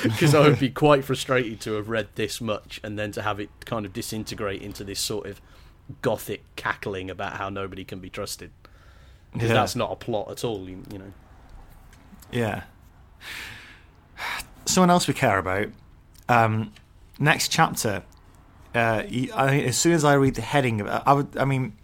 Because 0.02 0.32
I 0.32 0.40
would 0.48 0.60
be 0.60 0.70
quite 0.84 1.04
frustrated 1.04 1.60
to 1.62 1.72
have 1.72 1.88
read 1.88 2.06
this 2.14 2.40
much 2.40 2.80
and 2.84 2.96
then 2.96 3.10
to 3.12 3.22
have 3.22 3.40
it 3.40 3.50
kind 3.64 3.84
of 3.84 3.92
disintegrate 3.92 4.62
into 4.62 4.84
this 4.84 5.00
sort 5.00 5.26
of 5.26 5.40
gothic 6.00 6.44
cackling 6.56 7.10
about 7.10 7.34
how 7.34 7.48
nobody 7.48 7.84
can 7.84 7.98
be 7.98 8.08
trusted. 8.08 8.52
Because 9.32 9.48
Yeah. 9.48 9.54
that's 9.54 9.76
not 9.76 9.90
a 9.92 9.96
plot 9.96 10.30
at 10.30 10.44
all, 10.44 10.68
you, 10.68 10.82
you 10.90 10.98
know. 10.98 11.12
Yeah. 12.30 12.62
Someone 14.66 14.90
else 14.90 15.08
we 15.08 15.14
care 15.14 15.38
about. 15.38 15.68
Um, 16.28 16.72
next 17.18 17.48
chapter. 17.48 18.02
Uh, 18.74 19.02
I, 19.34 19.60
as 19.66 19.76
soon 19.76 19.92
as 19.92 20.04
I 20.04 20.14
read 20.14 20.34
the 20.34 20.42
heading 20.42 20.80
of 20.80 20.86
I 21.06 21.12
would. 21.12 21.36
I 21.36 21.44
mean, 21.44 21.74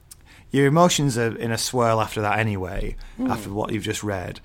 your 0.51 0.67
emotions 0.67 1.19
are 1.19 1.37
in 1.37 1.51
a 1.51 1.59
swirl 1.59 2.01
after 2.01 2.23
that 2.23 2.39
anyway. 2.39 2.97
After 3.29 3.51
what 3.51 3.73
you've 3.73 3.83
just 3.85 4.03
read, 4.03 4.41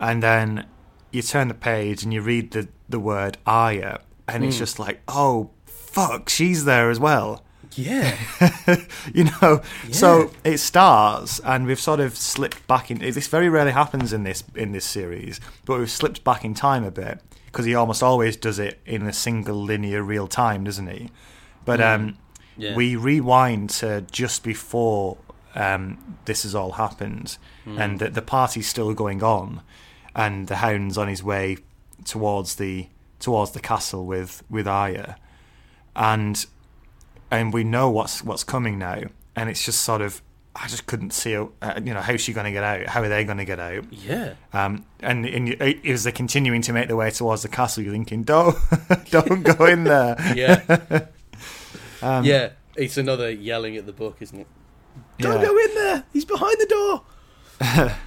and 0.00 0.22
then 0.22 0.66
you 1.10 1.20
turn 1.20 1.48
the 1.48 1.54
page 1.54 2.02
and 2.04 2.14
you 2.14 2.22
read 2.22 2.52
the 2.52 2.68
the 2.88 2.98
word 2.98 3.36
Arya, 3.46 4.00
and 4.26 4.44
it's 4.44 4.56
just 4.56 4.78
like, 4.78 5.00
oh 5.08 5.50
fuck, 5.66 6.30
she's 6.30 6.64
there 6.64 6.88
as 6.90 6.98
well. 6.98 7.44
Yeah. 7.74 8.16
you 9.14 9.24
know 9.24 9.62
so 9.92 10.30
it 10.44 10.58
starts 10.58 11.38
and 11.40 11.66
we've 11.66 11.80
sort 11.80 12.00
of 12.00 12.16
slipped 12.16 12.66
back 12.66 12.90
in 12.90 12.98
this 12.98 13.28
very 13.28 13.48
rarely 13.48 13.72
happens 13.72 14.12
in 14.12 14.24
this 14.24 14.42
in 14.54 14.72
this 14.72 14.84
series 14.84 15.40
but 15.64 15.78
we've 15.78 15.90
slipped 15.90 16.24
back 16.24 16.44
in 16.44 16.54
time 16.54 16.84
a 16.84 16.90
bit 16.90 17.20
because 17.46 17.64
he 17.66 17.74
almost 17.74 18.02
always 18.02 18.36
does 18.36 18.58
it 18.58 18.80
in 18.84 19.02
a 19.06 19.12
single 19.12 19.62
linear 19.62 20.02
real 20.02 20.26
time 20.26 20.64
doesn't 20.64 20.88
he? 20.88 21.10
But 21.64 21.80
um 21.80 22.16
Yeah. 22.56 22.74
we 22.74 22.96
rewind 22.96 23.70
to 23.80 24.04
just 24.10 24.42
before 24.42 25.18
um, 25.54 25.98
this 26.24 26.42
has 26.42 26.54
all 26.54 26.72
happened 26.72 27.38
and 27.66 27.98
the, 27.98 28.08
the 28.10 28.22
party's 28.22 28.68
still 28.68 28.94
going 28.94 29.22
on 29.22 29.60
and 30.14 30.46
the 30.48 30.56
hound's 30.56 30.96
on 30.98 31.08
his 31.08 31.22
way 31.22 31.58
towards 32.04 32.54
the 32.56 32.88
towards 33.20 33.50
the 33.52 33.60
castle 33.60 34.04
with 34.06 34.42
with 34.50 34.66
Arya 34.66 35.16
and 35.96 36.46
and 37.30 37.52
we 37.52 37.64
know 37.64 37.90
what's 37.90 38.22
what's 38.22 38.44
coming 38.44 38.78
now, 38.78 39.02
and 39.36 39.48
it's 39.50 39.64
just 39.64 39.80
sort 39.82 40.00
of 40.00 40.22
I 40.56 40.66
just 40.66 40.86
couldn't 40.86 41.12
see, 41.12 41.36
uh, 41.36 41.46
you 41.76 41.94
know, 41.94 42.00
how's 42.00 42.20
she 42.20 42.32
going 42.32 42.46
to 42.46 42.50
get 42.50 42.64
out? 42.64 42.86
How 42.86 43.00
are 43.02 43.08
they 43.08 43.22
going 43.24 43.38
to 43.38 43.44
get 43.44 43.60
out? 43.60 43.84
yeah. 43.92 44.32
Um, 44.52 44.84
and, 44.98 45.24
and 45.24 45.62
as 45.86 46.02
they're 46.02 46.12
continuing 46.12 46.62
to 46.62 46.72
make 46.72 46.88
their 46.88 46.96
way 46.96 47.10
towards 47.12 47.42
the 47.42 47.48
castle, 47.48 47.84
you're 47.84 47.92
thinking, 47.92 48.24
don't, 48.24 48.56
don't 49.10 49.44
go 49.44 49.66
in 49.66 49.84
there. 49.84 50.16
Yeah. 50.34 51.06
Um, 52.02 52.24
yeah. 52.24 52.50
It's 52.76 52.96
another 52.96 53.28
yelling 53.30 53.76
at 53.76 53.84
the 53.86 53.92
book, 53.92 54.16
isn't 54.20 54.38
it? 54.38 54.46
Don't 55.18 55.40
Yeah. 55.40 55.46
go 55.48 55.56
in 55.58 55.74
there. 55.74 56.04
He's 56.12 56.24
behind 56.24 56.56
the 56.60 56.66
door. 56.66 57.98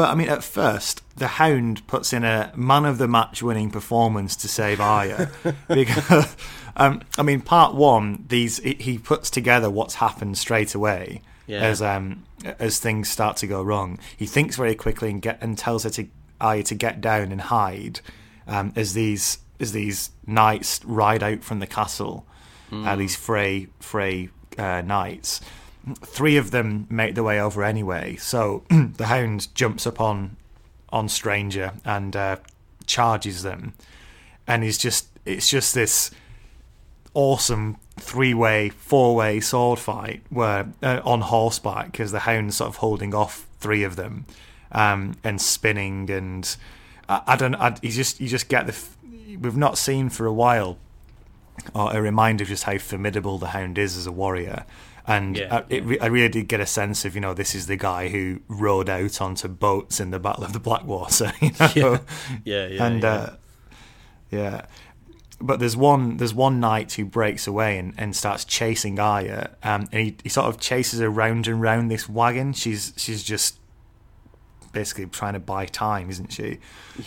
But 0.00 0.08
I 0.08 0.14
mean, 0.14 0.30
at 0.30 0.42
first, 0.42 1.02
the 1.18 1.26
Hound 1.26 1.86
puts 1.86 2.14
in 2.14 2.24
a 2.24 2.50
man 2.56 2.86
of 2.86 2.96
the 2.96 3.06
match 3.06 3.42
winning 3.42 3.70
performance 3.70 4.34
to 4.36 4.48
save 4.48 4.80
Arya. 4.80 5.30
because, 5.68 6.34
um, 6.74 7.02
I 7.18 7.22
mean, 7.22 7.42
part 7.42 7.74
one, 7.74 8.24
these 8.28 8.56
he- 8.60 8.96
puts 8.96 9.28
together 9.28 9.68
what's 9.68 9.96
happened 9.96 10.38
straight 10.38 10.74
away 10.74 11.20
Yeah. 11.46 11.58
as 11.58 11.82
um 11.82 12.24
as 12.58 12.78
things 12.78 13.10
start 13.10 13.36
to 13.42 13.46
go 13.46 13.62
wrong. 13.62 13.98
He 14.16 14.24
thinks 14.24 14.56
very 14.56 14.74
quickly 14.74 15.10
and 15.10 15.20
get 15.20 15.36
and 15.42 15.58
tells 15.58 15.84
her 15.84 15.90
to 15.90 16.06
Arya 16.40 16.62
to 16.62 16.74
get 16.74 17.02
down 17.02 17.30
and 17.30 17.42
hide 17.42 18.00
um, 18.48 18.72
as 18.76 18.94
these 18.94 19.36
as 19.60 19.72
these 19.72 20.12
knights 20.26 20.80
ride 20.86 21.22
out 21.22 21.44
from 21.44 21.58
the 21.58 21.66
castle. 21.66 22.24
Uh, 22.72 22.96
these 22.96 23.16
Frey 23.16 23.66
Frey 23.80 24.30
uh, 24.56 24.80
knights 24.80 25.42
three 26.02 26.36
of 26.36 26.50
them 26.50 26.86
make 26.90 27.14
their 27.14 27.24
way 27.24 27.40
over 27.40 27.64
anyway. 27.64 28.16
So 28.16 28.64
the 28.70 29.06
hound 29.06 29.54
jumps 29.54 29.86
upon 29.86 30.36
on 30.90 31.08
Stranger 31.08 31.72
and 31.84 32.16
uh, 32.16 32.36
charges 32.86 33.42
them, 33.42 33.74
and 34.46 34.62
he's 34.62 34.78
just 34.78 35.08
it's 35.24 35.48
just 35.48 35.74
this 35.74 36.10
awesome 37.14 37.76
three 37.98 38.34
way, 38.34 38.68
four 38.70 39.14
way 39.14 39.40
sword 39.40 39.78
fight 39.78 40.22
where 40.30 40.72
uh, 40.82 41.00
on 41.04 41.22
horseback 41.22 41.92
because 41.92 42.12
the 42.12 42.20
hound's 42.20 42.56
sort 42.56 42.68
of 42.68 42.76
holding 42.76 43.14
off 43.14 43.46
three 43.58 43.82
of 43.82 43.96
them 43.96 44.26
um, 44.72 45.14
and 45.24 45.40
spinning 45.40 46.10
and 46.10 46.56
I, 47.08 47.22
I 47.26 47.36
don't 47.36 47.54
I, 47.56 47.76
you 47.82 47.90
just 47.90 48.20
you 48.20 48.28
just 48.28 48.48
get 48.48 48.66
the 48.66 48.72
f- 48.72 48.96
we've 49.40 49.56
not 49.56 49.76
seen 49.76 50.08
for 50.08 50.26
a 50.26 50.32
while 50.32 50.78
or 51.74 51.92
a 51.94 52.00
reminder 52.00 52.42
of 52.42 52.48
just 52.48 52.64
how 52.64 52.78
formidable 52.78 53.38
the 53.38 53.48
hound 53.48 53.78
is 53.78 53.96
as 53.96 54.06
a 54.06 54.12
warrior. 54.12 54.64
And 55.10 55.36
Yeah, 55.36 55.56
I, 55.56 55.64
it, 55.68 56.02
I 56.02 56.06
really 56.06 56.28
did 56.28 56.46
get 56.46 56.60
a 56.60 56.66
sense 56.66 57.04
of, 57.04 57.14
you 57.14 57.20
know, 57.20 57.34
this 57.34 57.54
is 57.54 57.66
the 57.66 57.76
guy 57.76 58.08
who 58.08 58.40
rode 58.48 58.88
out 58.88 59.20
onto 59.20 59.48
boats 59.48 59.98
in 59.98 60.10
the 60.10 60.20
Battle 60.20 60.44
of 60.44 60.52
the 60.52 60.60
Blackwater, 60.60 61.32
you 61.40 61.50
know? 61.58 61.70
Yeah. 61.74 61.98
Yeah, 62.44 62.66
yeah. 62.68 62.86
and 62.86 63.02
yeah. 63.02 63.12
Uh, 63.12 63.34
yeah, 64.30 64.66
but 65.40 65.58
there's 65.58 65.76
one 65.76 66.18
there's 66.18 66.34
one 66.34 66.60
knight 66.60 66.92
who 66.92 67.04
breaks 67.04 67.46
away 67.46 67.78
and, 67.78 67.94
and 67.98 68.14
starts 68.14 68.44
chasing 68.44 69.00
Arya, 69.00 69.56
um, 69.62 69.88
and 69.90 70.06
he, 70.06 70.16
he 70.22 70.28
sort 70.28 70.46
of 70.46 70.60
chases 70.60 71.00
her 71.00 71.10
round 71.10 71.48
and 71.48 71.60
round 71.60 71.90
this 71.90 72.08
wagon. 72.08 72.52
She's 72.52 72.92
she's 72.96 73.22
just 73.22 73.58
basically 74.72 75.06
trying 75.06 75.32
to 75.32 75.40
buy 75.40 75.66
time, 75.66 76.10
isn't 76.10 76.32
she? 76.32 76.58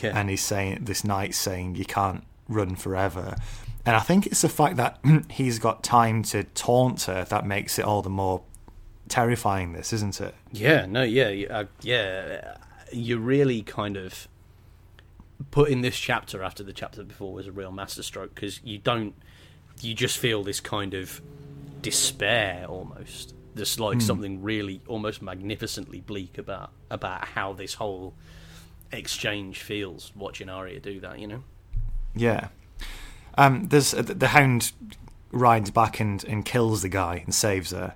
Yeah. 0.01 0.19
And 0.19 0.29
he's 0.29 0.41
saying 0.41 0.79
this 0.81 1.03
knight's 1.03 1.37
saying 1.37 1.75
you 1.75 1.85
can't 1.85 2.23
run 2.49 2.75
forever, 2.75 3.37
and 3.85 3.95
I 3.95 3.99
think 3.99 4.25
it's 4.25 4.41
the 4.41 4.49
fact 4.49 4.77
that 4.77 4.99
he's 5.29 5.59
got 5.59 5.83
time 5.83 6.23
to 6.23 6.43
taunt 6.43 7.03
her 7.03 7.25
that 7.25 7.45
makes 7.45 7.77
it 7.77 7.85
all 7.85 8.01
the 8.01 8.09
more 8.09 8.43
terrifying. 9.09 9.73
This 9.73 9.91
isn't 9.93 10.21
it? 10.21 10.33
Yeah, 10.51 10.85
no, 10.85 11.03
yeah, 11.03 11.47
uh, 11.49 11.65
yeah. 11.81 12.57
You're 12.91 13.19
really 13.19 13.61
kind 13.61 13.97
of 13.97 14.27
put 15.51 15.69
in 15.69 15.81
this 15.81 15.97
chapter 15.97 16.43
after 16.43 16.63
the 16.63 16.73
chapter 16.73 17.03
before 17.03 17.33
was 17.33 17.47
a 17.47 17.51
real 17.51 17.71
masterstroke 17.71 18.33
because 18.33 18.61
you 18.63 18.77
don't, 18.77 19.15
you 19.81 19.93
just 19.93 20.17
feel 20.17 20.43
this 20.43 20.59
kind 20.59 20.93
of 20.93 21.21
despair 21.81 22.65
almost. 22.67 23.35
There's 23.55 23.79
like 23.79 24.01
something 24.01 24.41
really 24.41 24.81
almost 24.87 25.21
magnificently 25.21 26.01
bleak 26.01 26.39
about 26.39 26.71
about 26.89 27.25
how 27.25 27.53
this 27.53 27.75
whole 27.75 28.15
exchange 28.91 29.61
feels 29.61 30.11
watching 30.15 30.49
Arya 30.49 30.79
do 30.79 30.99
that. 31.01 31.19
You 31.19 31.27
know? 31.27 31.43
Yeah. 32.15 32.47
Um, 33.37 33.67
there's 33.67 33.93
uh, 33.93 34.01
the 34.03 34.29
hound 34.29 34.71
rides 35.31 35.71
back 35.71 35.99
and, 35.99 36.23
and 36.25 36.45
kills 36.45 36.81
the 36.81 36.89
guy 36.89 37.23
and 37.25 37.33
saves 37.33 37.71
her. 37.71 37.95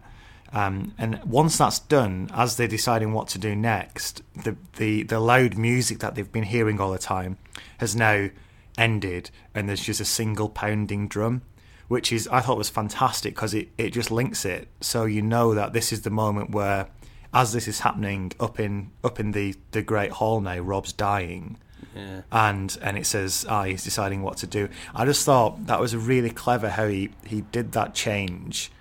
Um, 0.54 0.94
and 0.98 1.22
once 1.24 1.58
that's 1.58 1.80
done, 1.80 2.30
as 2.34 2.56
they're 2.56 2.68
deciding 2.68 3.14
what 3.14 3.28
to 3.30 3.40
do 3.40 3.56
next, 3.56 4.22
the, 4.36 4.56
the 4.78 5.04
the 5.04 5.20
loud 5.20 5.58
music 5.58 6.00
that 6.00 6.16
they've 6.16 6.32
been 6.32 6.44
hearing 6.44 6.80
all 6.80 6.92
the 6.92 6.98
time 6.98 7.38
has 7.80 7.96
now 7.96 8.30
ended, 8.78 9.30
and 9.54 9.68
there's 9.68 9.84
just 9.84 10.00
a 10.00 10.06
single 10.06 10.48
pounding 10.50 11.08
drum, 11.08 11.42
which 11.90 12.14
is 12.14 12.28
I 12.30 12.40
thought 12.40 12.58
was 12.58 12.70
fantastic 12.70 13.36
because 13.36 13.54
it, 13.54 13.70
it 13.78 13.90
just 13.90 14.10
links 14.10 14.46
it, 14.46 14.70
so 14.80 15.04
you 15.04 15.22
know 15.22 15.54
that 15.54 15.74
this 15.74 15.92
is 15.92 16.04
the 16.04 16.10
moment 16.10 16.52
where, 16.52 16.88
as 17.34 17.52
this 17.52 17.68
is 17.68 17.82
happening 17.82 18.32
up 18.40 18.58
in 18.58 18.92
up 19.04 19.20
in 19.20 19.34
the 19.34 19.54
the 19.72 19.82
great 19.82 20.12
hall 20.12 20.40
now, 20.40 20.60
Robb's 20.60 20.94
dying 20.94 21.58
Yeah. 21.98 22.22
and 22.32 22.78
and 22.82 22.98
it 22.98 23.06
says 23.06 23.46
ah 23.50 23.64
he's 23.64 23.84
deciding 23.84 24.22
what 24.22 24.38
to 24.38 24.48
do. 24.48 24.70
I 24.96 25.06
just 25.06 25.26
thought 25.26 25.66
that 25.68 25.80
was 25.80 25.96
really 25.96 26.30
clever 26.30 26.70
how 26.70 26.88
he, 26.88 27.10
he 27.26 27.42
did 27.42 27.72
that 27.74 27.94
change 27.96 28.72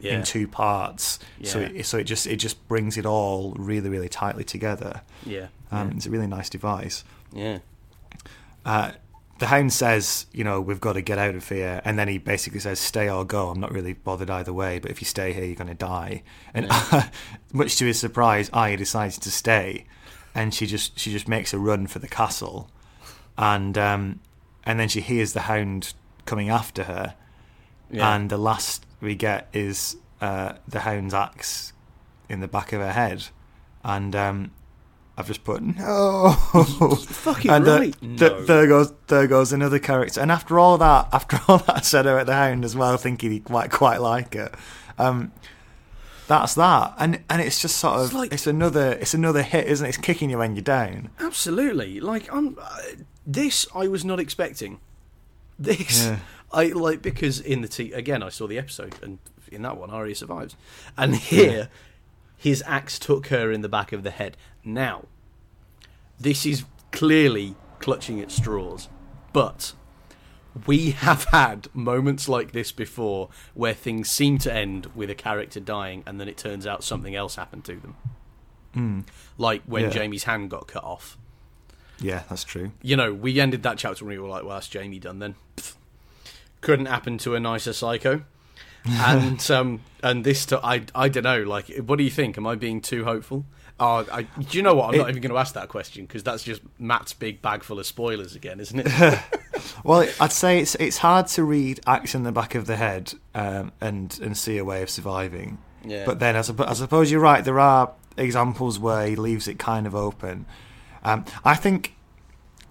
Yeah. 0.00 0.18
in 0.18 0.22
two 0.24 0.48
parts. 0.48 1.18
So 1.42 1.60
it, 1.60 1.84
so 1.86 1.98
it 1.98 2.04
just 2.04 2.26
it 2.26 2.36
just 2.36 2.66
brings 2.68 2.96
it 2.96 3.06
all 3.06 3.52
really 3.58 3.88
really 3.90 4.08
tightly 4.08 4.44
together. 4.44 5.02
Yeah. 5.26 5.48
Um, 5.70 5.92
It's 5.96 6.06
a 6.06 6.10
really 6.10 6.26
nice 6.28 6.48
device. 6.50 7.04
Yeah. 7.32 7.58
Uh, 8.64 8.92
the 9.40 9.46
hound 9.46 9.72
says, 9.72 10.26
you 10.32 10.44
know, 10.44 10.60
we've 10.60 10.80
got 10.80 10.92
to 10.92 11.02
get 11.02 11.18
out 11.18 11.34
of 11.34 11.48
here, 11.48 11.82
and 11.84 11.98
then 11.98 12.06
he 12.06 12.18
basically 12.18 12.60
says, 12.60 12.78
"Stay 12.78 13.10
or 13.10 13.24
go." 13.24 13.48
I'm 13.50 13.58
not 13.58 13.72
really 13.72 13.92
bothered 13.92 14.30
either 14.30 14.52
way, 14.52 14.78
but 14.78 14.90
if 14.92 15.00
you 15.02 15.06
stay 15.06 15.32
here, 15.32 15.44
you're 15.44 15.56
going 15.56 15.66
to 15.68 15.74
die. 15.74 16.22
And 16.54 16.68
much 17.52 17.76
to 17.78 17.84
his 17.86 17.98
surprise, 17.98 18.48
Arya 18.52 18.76
decides 18.76 19.18
to 19.18 19.30
stay, 19.32 19.86
and 20.34 20.52
she 20.54 20.66
just 20.66 20.98
she 20.98 21.10
just 21.12 21.28
makes 21.28 21.52
a 21.52 21.58
run 21.58 21.86
for 21.86 21.98
the 21.98 22.08
castle, 22.08 22.68
and 23.38 23.76
um, 23.78 24.20
and 24.64 24.78
then 24.80 24.88
she 24.88 25.00
hears 25.00 25.32
the 25.32 25.42
hound 25.42 25.94
coming 26.26 26.48
after 26.48 26.84
her, 26.84 27.14
Yeah. 27.90 28.14
and 28.14 28.30
the 28.30 28.38
last 28.38 28.84
we 29.00 29.14
get 29.14 29.48
is 29.52 29.96
uh, 30.20 30.54
the 30.66 30.80
hound's 30.80 31.14
axe 31.14 31.72
in 32.28 32.40
the 32.40 32.48
back 32.48 32.72
of 32.72 32.80
her 32.80 32.92
head, 32.92 33.26
and 33.84 34.16
um, 34.16 34.50
I've 35.16 35.26
just 35.26 35.44
put 35.44 35.62
no. 35.62 36.30
fucking 37.08 37.50
and 37.50 37.68
uh, 37.68 37.78
right. 37.78 38.00
th- 38.00 38.20
No. 38.20 38.44
there 38.44 38.66
goes 38.66 38.92
there 39.08 39.26
goes 39.26 39.52
another 39.52 39.78
character. 39.78 40.20
And 40.20 40.32
after 40.32 40.58
all 40.58 40.78
that, 40.78 41.08
after 41.12 41.38
all 41.46 41.58
that, 41.58 41.76
I 41.76 41.80
said 41.82 42.06
her 42.06 42.18
at 42.18 42.26
the 42.26 42.34
Hound 42.34 42.64
as 42.64 42.74
well, 42.74 42.96
thinking 42.96 43.30
he 43.30 43.42
might 43.48 43.70
quite 43.70 44.00
like 44.00 44.34
it. 44.34 44.52
Um, 44.98 45.32
that's 46.26 46.54
that, 46.54 46.94
and 46.98 47.22
and 47.28 47.42
it's 47.42 47.60
just 47.60 47.76
sort 47.76 47.96
of 48.00 48.04
It's 48.06 48.14
like- 48.14 48.32
it's 48.32 48.46
another 48.46 48.92
it's 48.92 49.14
another 49.14 49.42
hit, 49.42 49.66
isn't 49.66 49.84
it? 49.84 49.88
It's 49.90 49.98
kicking 49.98 50.30
you 50.30 50.38
when 50.38 50.54
you're 50.56 50.62
down. 50.62 51.10
Absolutely. 51.20 52.00
Like 52.00 52.32
I'm 52.32 52.56
uh, 52.60 52.78
this 53.26 53.66
I 53.74 53.88
was 53.88 54.04
not 54.04 54.20
expecting. 54.20 54.80
This 55.58 56.04
Yeah. 56.04 56.18
I 56.52 56.66
like 56.68 57.02
because 57.02 57.40
in 57.40 57.60
the 57.62 57.68
t 57.68 57.92
again 57.92 58.22
I 58.22 58.28
saw 58.28 58.46
the 58.46 58.58
episode 58.58 58.94
and 59.02 59.18
in 59.52 59.62
that 59.62 59.76
one 59.76 59.90
Arya 59.90 60.14
survives. 60.14 60.56
And 60.96 61.14
here 61.16 61.68
his 62.36 62.62
axe 62.66 62.98
took 62.98 63.28
her 63.28 63.52
in 63.52 63.60
the 63.62 63.68
back 63.68 63.92
of 63.92 64.02
the 64.02 64.10
head. 64.10 64.36
Now 64.64 65.04
this 66.18 66.44
is 66.46 66.64
clearly 66.92 67.54
clutching 67.80 68.20
at 68.20 68.30
straws. 68.30 68.88
But 69.32 69.74
we 70.66 70.92
have 70.92 71.24
had 71.24 71.68
moments 71.74 72.28
like 72.28 72.52
this 72.52 72.70
before 72.72 73.28
where 73.54 73.74
things 73.74 74.08
seem 74.08 74.38
to 74.38 74.52
end 74.52 74.86
with 74.94 75.10
a 75.10 75.14
character 75.14 75.60
dying 75.60 76.02
and 76.06 76.20
then 76.20 76.28
it 76.28 76.36
turns 76.36 76.66
out 76.66 76.84
something 76.84 77.14
else 77.14 77.36
happened 77.36 77.64
to 77.64 77.76
them. 77.80 79.04
Like 79.38 79.62
when 79.66 79.84
Yeah. 79.84 79.90
Jaime's 79.90 80.24
hand 80.24 80.50
got 80.50 80.66
cut 80.66 80.82
off 80.84 81.16
Yeah, 82.00 82.22
that's 82.28 82.44
true. 82.44 82.72
you 82.82 82.96
know, 82.96 83.12
we 83.14 83.38
ended 83.40 83.62
that 83.62 83.78
chapter 83.78 84.04
when 84.04 84.14
we 84.16 84.18
were 84.18 84.28
like, 84.28 84.42
well, 84.44 84.54
that's 84.56 84.68
Jamie 84.68 84.98
done 84.98 85.18
then. 85.20 85.34
Pfft. 85.56 85.74
Couldn't 86.60 86.86
happen 86.86 87.18
to 87.18 87.34
a 87.34 87.40
nicer 87.40 87.72
psycho. 87.72 88.22
and 88.84 89.50
um, 89.50 89.80
and 90.02 90.24
this, 90.24 90.44
t- 90.44 90.56
I 90.62 90.84
I 90.94 91.08
don't 91.08 91.22
know. 91.22 91.42
Like, 91.42 91.68
what 91.86 91.96
do 91.96 92.04
you 92.04 92.10
think? 92.10 92.36
Am 92.36 92.46
I 92.46 92.54
being 92.54 92.80
too 92.82 93.04
hopeful? 93.04 93.46
Oh, 93.80 94.06
I, 94.12 94.22
do 94.22 94.56
you 94.58 94.62
know 94.62 94.74
what? 94.74 94.90
I'm 94.92 94.98
not 94.98 95.08
even 95.08 95.22
going 95.22 95.32
to 95.32 95.38
ask 95.38 95.54
that 95.54 95.68
question 95.68 96.04
because 96.04 96.22
that's 96.22 96.42
just 96.44 96.60
Matt's 96.78 97.12
big 97.14 97.40
bag 97.42 97.62
full 97.64 97.78
of 97.78 97.86
spoilers 97.86 98.34
again, 98.36 98.60
isn't 98.60 98.80
it? 98.86 99.18
Well, 99.84 100.08
I'd 100.20 100.32
say 100.32 100.60
it's 100.60 100.74
it's 100.76 100.98
hard 100.98 101.26
to 101.28 101.44
read 101.44 101.80
axe 101.86 102.14
in 102.14 102.22
the 102.24 102.32
back 102.32 102.54
of 102.54 102.66
the 102.66 102.76
head 102.76 103.14
um, 103.34 103.72
and 103.80 104.18
and 104.22 104.36
see 104.36 104.58
a 104.58 104.64
way 104.64 104.82
of 104.82 104.90
surviving. 104.90 105.58
Yeah. 105.84 106.04
But 106.06 106.18
then, 106.18 106.34
I, 106.36 106.40
suppo- 106.40 106.66
I 106.68 106.72
suppose 106.72 107.10
you're 107.10 107.20
right. 107.20 107.44
There 107.44 107.60
are 107.60 107.92
examples 108.16 108.78
where 108.78 109.06
he 109.06 109.16
leaves 109.16 109.46
it 109.48 109.58
kind 109.58 109.86
of 109.86 109.94
open. 109.94 110.46
Um, 111.04 111.24
I 111.44 111.54
think. 111.54 111.94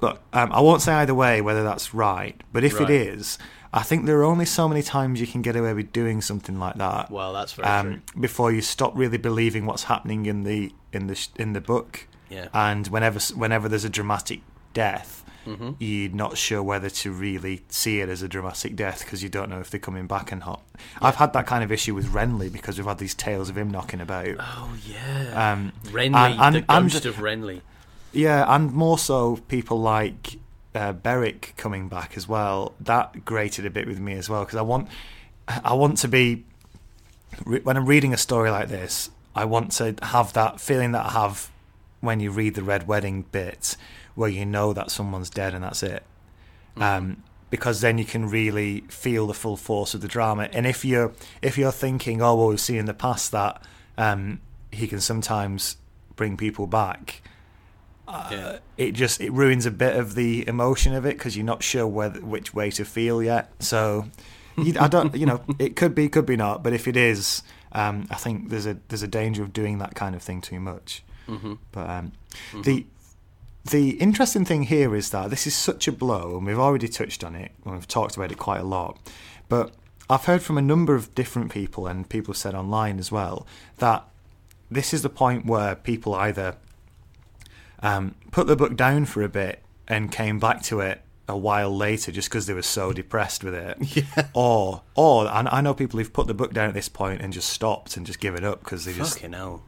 Look, 0.01 0.19
um, 0.33 0.51
I 0.51 0.59
won't 0.59 0.81
say 0.81 0.91
either 0.93 1.15
way 1.15 1.39
whether 1.39 1.63
that's 1.63 1.93
right, 1.93 2.41
but 2.51 2.63
if 2.65 2.73
Right. 2.79 2.89
it 2.89 3.07
is, 3.07 3.37
I 3.71 3.83
think 3.83 4.05
there 4.05 4.17
are 4.19 4.25
only 4.25 4.43
so 4.45 4.67
many 4.67 4.81
times 4.83 5.21
you 5.21 5.27
can 5.27 5.41
get 5.41 5.55
away 5.55 5.73
with 5.73 5.93
doing 5.93 6.19
something 6.21 6.59
like 6.59 6.75
that. 6.75 7.09
well, 7.09 7.31
that's 7.31 7.53
very 7.53 7.65
true. 7.67 7.91
um, 7.93 8.01
before 8.19 8.51
you 8.51 8.59
stop 8.61 8.91
really 8.97 9.17
believing 9.17 9.65
what's 9.65 9.83
happening 9.83 10.25
in 10.25 10.43
the 10.43 10.73
in 10.91 11.07
the 11.07 11.15
sh- 11.15 11.29
in 11.37 11.53
the 11.53 11.61
book. 11.61 12.07
Yeah. 12.29 12.49
And 12.53 12.87
whenever 12.87 13.19
whenever 13.35 13.69
there's 13.69 13.85
a 13.85 13.89
dramatic 13.89 14.41
death, 14.73 15.22
Mm-hmm. 15.45 15.71
you're 15.79 16.11
not 16.11 16.37
sure 16.37 16.63
whether 16.63 16.89
to 16.89 17.11
really 17.11 17.63
see 17.67 17.99
it 17.99 18.07
as 18.07 18.21
a 18.21 18.27
dramatic 18.29 18.75
death 18.77 19.03
because 19.03 19.21
you 19.21 19.27
don't 19.29 19.49
know 19.49 19.59
if 19.59 19.69
they're 19.69 19.79
coming 19.79 20.07
back 20.07 20.31
or 20.31 20.37
not. 20.37 20.61
I've 21.01 21.15
had 21.15 21.33
that 21.33 21.45
kind 21.47 21.63
of 21.63 21.71
issue 21.71 21.93
with 21.93 22.07
Renly 22.07 22.51
because 22.51 22.77
we've 22.77 22.87
had 22.87 22.97
these 22.99 23.13
tales 23.13 23.49
of 23.49 23.57
him 23.57 23.69
knocking 23.69 23.99
about. 23.99 24.35
Oh 24.39 24.73
yeah, 24.87 25.51
Um, 25.53 25.73
Renly, 25.85 26.15
and- 26.15 26.39
and- 26.41 26.55
the 26.55 26.65
and- 26.69 26.91
ghost 26.91 27.05
of 27.05 27.15
Renly. 27.17 27.61
Yeah, 28.13 28.45
and 28.47 28.71
more 28.71 28.97
so 28.97 29.37
people 29.47 29.81
like 29.81 30.37
uh, 30.75 30.93
Beric 30.93 31.53
coming 31.57 31.87
back 31.89 32.15
as 32.15 32.27
well. 32.27 32.73
That 32.79 33.25
grated 33.25 33.65
a 33.65 33.69
bit 33.69 33.87
with 33.87 33.99
me 33.99 34.13
as 34.13 34.29
well 34.29 34.43
because 34.45 34.57
I 34.57 34.61
want, 34.61 34.87
I 35.47 35.73
want 35.73 35.97
to 35.99 36.07
be 36.07 36.45
when 37.45 37.75
I'm 37.77 37.85
reading 37.85 38.13
a 38.13 38.17
story 38.17 38.49
like 38.51 38.69
this. 38.69 39.09
I 39.35 39.45
want 39.45 39.71
to 39.73 39.95
have 40.03 40.33
that 40.33 40.61
feeling 40.61 40.91
that 40.91 41.07
I 41.07 41.09
have 41.11 41.49
when 42.01 42.19
you 42.19 42.31
read 42.31 42.53
the 42.55 42.63
Red 42.63 42.87
Wedding 42.87 43.23
bit, 43.31 43.75
where 44.15 44.29
you 44.29 44.45
know 44.45 44.73
that 44.73 44.91
someone's 44.91 45.29
dead 45.29 45.53
and 45.53 45.63
that's 45.63 45.83
it. 45.83 46.03
Um, 46.77 47.23
because 47.49 47.81
then 47.81 47.99
you 47.99 48.05
can 48.05 48.29
really 48.29 48.81
feel 48.89 49.27
the 49.27 49.33
full 49.33 49.57
force 49.57 49.93
of 49.93 50.01
the 50.01 50.07
drama. 50.07 50.49
And 50.51 50.65
if 50.65 50.83
you're 50.83 51.13
if 51.41 51.57
you're 51.57 51.71
thinking, 51.71 52.21
oh 52.21 52.35
well, 52.35 52.47
we've 52.47 52.59
seen 52.59 52.77
in 52.77 52.85
the 52.85 52.93
past 52.93 53.31
that 53.31 53.61
um, 53.97 54.41
he 54.71 54.87
can 54.87 54.99
sometimes 54.99 55.77
bring 56.15 56.35
people 56.35 56.67
back 56.67 57.21
yeah. 58.07 58.57
it 58.77 58.91
just 58.91 59.21
it 59.21 59.31
ruins 59.31 59.65
a 59.65 59.71
bit 59.71 59.95
of 59.95 60.15
the 60.15 60.47
emotion 60.47 60.93
of 60.93 61.05
it 61.05 61.17
because 61.17 61.35
you're 61.35 61.45
not 61.45 61.63
sure 61.63 61.87
whether 61.87 62.19
which 62.21 62.53
way 62.53 62.69
to 62.71 62.85
feel 62.85 63.23
yet. 63.23 63.51
So 63.59 64.05
you, 64.57 64.75
I 64.79 64.87
don't, 64.87 65.15
you 65.15 65.25
know, 65.25 65.41
it 65.59 65.75
could 65.75 65.95
be, 65.95 66.09
could 66.09 66.25
be 66.25 66.35
not. 66.35 66.63
But 66.63 66.73
if 66.73 66.87
it 66.87 66.97
is, 66.97 67.43
um, 67.71 68.07
I 68.09 68.15
think 68.15 68.49
there's 68.49 68.65
a 68.65 68.77
there's 68.89 69.03
a 69.03 69.07
danger 69.07 69.43
of 69.43 69.53
doing 69.53 69.79
that 69.79 69.95
kind 69.95 70.15
of 70.15 70.21
thing 70.21 70.41
too 70.41 70.59
much. 70.59 71.03
Mm-hmm. 71.27 71.53
But 71.71 71.89
um, 71.89 72.11
the 72.63 72.85
the 73.65 73.91
interesting 73.91 74.45
thing 74.45 74.63
here 74.63 74.95
is 74.95 75.11
that 75.11 75.29
this 75.29 75.47
is 75.47 75.55
such 75.55 75.87
a 75.87 75.91
blow, 75.91 76.37
and 76.37 76.45
we've 76.45 76.59
already 76.59 76.87
touched 76.87 77.23
on 77.23 77.35
it, 77.35 77.51
and 77.63 77.73
we've 77.73 77.87
talked 77.87 78.15
about 78.17 78.31
it 78.31 78.37
quite 78.37 78.59
a 78.59 78.65
lot. 78.65 78.99
But 79.47 79.73
I've 80.09 80.25
heard 80.25 80.41
from 80.41 80.57
a 80.57 80.61
number 80.61 80.95
of 80.95 81.15
different 81.15 81.51
people, 81.51 81.87
and 81.87 82.07
people 82.07 82.33
have 82.33 82.39
said 82.39 82.55
online 82.55 82.99
as 82.99 83.11
well, 83.11 83.47
that 83.77 84.05
this 84.69 84.93
is 84.93 85.01
the 85.01 85.09
point 85.09 85.45
where 85.45 85.75
people 85.75 86.13
either 86.15 86.57
um, 87.81 88.15
put 88.31 88.47
the 88.47 88.55
book 88.55 88.75
down 88.75 89.05
for 89.05 89.21
a 89.21 89.29
bit 89.29 89.61
and 89.87 90.11
came 90.11 90.39
back 90.39 90.61
to 90.63 90.79
it 90.79 91.01
a 91.27 91.37
while 91.37 91.75
later 91.75 92.11
just 92.11 92.29
because 92.29 92.47
they 92.47 92.53
were 92.53 92.61
so 92.61 92.91
depressed 92.91 93.43
with 93.43 93.53
it. 93.53 93.77
Yeah. 93.95 94.27
Or, 94.33 94.81
or 94.95 95.27
and 95.27 95.47
I 95.49 95.61
know 95.61 95.73
people 95.73 95.99
who've 95.99 96.11
put 96.11 96.27
the 96.27 96.33
book 96.33 96.53
down 96.53 96.67
at 96.67 96.73
this 96.73 96.89
point 96.89 97.21
and 97.21 97.31
just 97.31 97.49
stopped 97.49 97.95
and 97.95 98.05
just 98.05 98.19
given 98.19 98.43
it 98.43 98.47
up 98.47 98.59
because 98.59 98.85
they 98.85 98.93
just 98.93 99.15
Fucking 99.15 99.33
hell. 99.33 99.63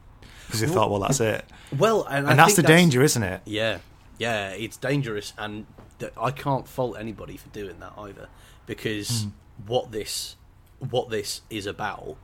Because 0.46 0.60
they 0.60 0.66
thought, 0.66 0.90
well, 0.90 1.00
that's 1.00 1.20
it. 1.20 1.44
Well, 1.76 2.04
and, 2.04 2.28
And 2.28 2.38
that's 2.38 2.54
the 2.56 2.62
think 2.62 2.68
danger, 2.78 3.02
isn't 3.02 3.22
it? 3.22 3.40
Yeah, 3.44 3.78
yeah, 4.18 4.50
it's 4.50 4.76
dangerous, 4.76 5.32
and 5.36 5.66
th- 5.98 6.12
I 6.20 6.30
can't 6.30 6.66
fault 6.68 6.96
anybody 6.98 7.36
for 7.36 7.48
doing 7.50 7.78
that 7.80 7.92
either, 7.98 8.28
because 8.66 9.22
Hmm. 9.24 9.28
what 9.66 9.92
this 9.92 10.36
what 10.78 11.08
this 11.08 11.40
is 11.48 11.64
about 11.66 12.16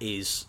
is 0.00 0.46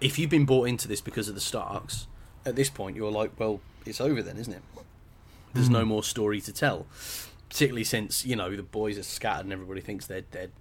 if 0.00 0.18
you've 0.18 0.30
been 0.30 0.44
bought 0.44 0.68
into 0.68 0.86
this 0.86 1.00
because 1.00 1.28
of 1.28 1.34
the 1.34 1.40
Starks, 1.40 2.06
at 2.46 2.54
this 2.54 2.70
point 2.70 2.96
you're 2.96 3.10
like, 3.10 3.32
well, 3.40 3.60
it's 3.84 4.00
over 4.00 4.22
then, 4.22 4.36
isn't 4.36 4.52
it? 4.52 4.62
There's 5.52 5.66
Hmm. 5.66 5.72
no 5.74 5.84
more 5.84 6.02
story 6.04 6.40
to 6.42 6.52
tell, 6.52 6.86
particularly 7.48 7.84
since 7.84 8.24
you 8.24 8.36
know 8.36 8.54
the 8.56 8.62
boys 8.62 8.98
are 8.98 9.02
scattered 9.02 9.44
and 9.46 9.52
everybody 9.52 9.80
thinks 9.80 10.06
they're 10.06 10.20
dead. 10.22 10.52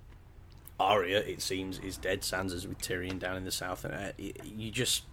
Arya, 0.80 1.20
it 1.20 1.42
seems, 1.42 1.78
is 1.80 1.98
dead. 1.98 2.22
Sansa's 2.22 2.68
with 2.68 2.80
Tyrion 2.80 3.20
down 3.20 3.38
in 3.38 3.46
the 3.46 3.52
south, 3.52 3.86
and 3.86 3.94
uh, 3.94 4.12
you 4.18 4.72
just 4.72 5.04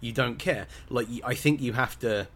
you 0.00 0.12
don't 0.12 0.38
care. 0.38 0.66
Like 0.88 1.08
I 1.24 1.34
think 1.34 1.60
you 1.60 1.72
have 1.72 1.98
to, 2.00 2.28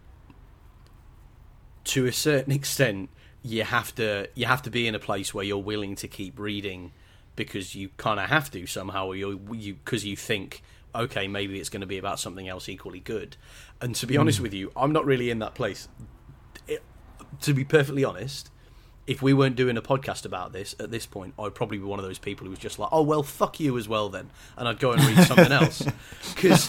to 1.84 2.06
a 2.06 2.12
certain 2.12 2.52
extent, 2.60 3.10
you 3.42 3.64
have 3.64 3.94
to 3.94 4.28
you 4.34 4.46
have 4.46 4.62
to 4.62 4.70
be 4.70 4.86
in 4.86 4.94
a 4.94 4.98
place 4.98 5.32
where 5.32 5.44
you're 5.44 5.58
willing 5.58 5.94
to 5.96 6.08
keep 6.08 6.38
reading 6.38 6.92
because 7.36 7.74
you 7.74 7.88
kind 7.96 8.20
of 8.20 8.28
have 8.28 8.50
to 8.50 8.66
somehow, 8.66 9.06
or 9.06 9.16
you 9.16 9.40
you 9.52 9.74
because 9.74 10.04
you 10.04 10.16
think 10.16 10.62
okay 10.94 11.28
maybe 11.28 11.60
it's 11.60 11.68
going 11.68 11.80
to 11.80 11.86
be 11.86 11.98
about 11.98 12.18
something 12.18 12.48
else 12.48 12.68
equally 12.68 13.00
good. 13.00 13.36
And 13.80 13.94
to 13.96 14.06
be 14.06 14.14
hmm. 14.14 14.20
honest 14.20 14.40
with 14.40 14.52
you, 14.52 14.72
I'm 14.76 14.92
not 14.92 15.06
really 15.06 15.30
in 15.30 15.38
that 15.38 15.54
place. 15.54 15.88
It, 16.66 16.82
to 17.42 17.54
be 17.54 17.64
perfectly 17.64 18.04
honest, 18.04 18.49
if 19.10 19.20
we 19.20 19.34
weren't 19.34 19.56
doing 19.56 19.76
a 19.76 19.82
podcast 19.82 20.24
about 20.24 20.52
this 20.52 20.76
at 20.78 20.92
this 20.92 21.04
point, 21.04 21.34
I'd 21.36 21.52
probably 21.52 21.78
be 21.78 21.84
one 21.84 21.98
of 21.98 22.04
those 22.04 22.20
people 22.20 22.44
who 22.44 22.50
was 22.50 22.60
just 22.60 22.78
like, 22.78 22.90
"Oh 22.92 23.02
well, 23.02 23.24
fuck 23.24 23.58
you 23.58 23.76
as 23.76 23.88
well 23.88 24.08
then," 24.08 24.30
and 24.56 24.68
I'd 24.68 24.78
go 24.78 24.92
and 24.92 25.04
read 25.04 25.26
something 25.26 25.50
else 25.50 25.82
because 26.36 26.68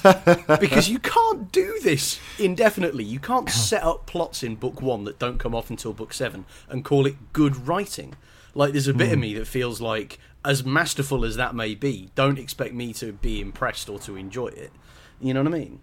because 0.59 0.89
you 0.89 0.97
can't 0.97 1.51
do 1.51 1.79
this 1.83 2.19
indefinitely. 2.39 3.03
You 3.03 3.19
can't 3.19 3.47
set 3.47 3.83
up 3.83 4.07
plots 4.07 4.41
in 4.41 4.55
book 4.55 4.81
one 4.81 5.03
that 5.03 5.19
don't 5.19 5.37
come 5.37 5.53
off 5.53 5.69
until 5.69 5.93
book 5.93 6.13
seven 6.13 6.45
and 6.67 6.83
call 6.83 7.05
it 7.05 7.31
good 7.31 7.67
writing. 7.67 8.15
Like 8.55 8.71
there's 8.71 8.87
a 8.87 8.93
bit 8.95 9.09
of 9.09 9.15
hmm. 9.15 9.21
me 9.21 9.33
that 9.35 9.45
feels 9.45 9.79
like, 9.79 10.17
as 10.43 10.65
masterful 10.65 11.23
as 11.23 11.35
that 11.35 11.53
may 11.53 11.75
be, 11.75 12.09
don't 12.15 12.39
expect 12.39 12.73
me 12.73 12.91
to 12.93 13.13
be 13.13 13.39
impressed 13.39 13.87
or 13.87 13.99
to 13.99 14.15
enjoy 14.15 14.47
it. 14.47 14.71
You 15.21 15.35
know 15.35 15.43
what 15.43 15.53
I 15.53 15.59
mean? 15.59 15.79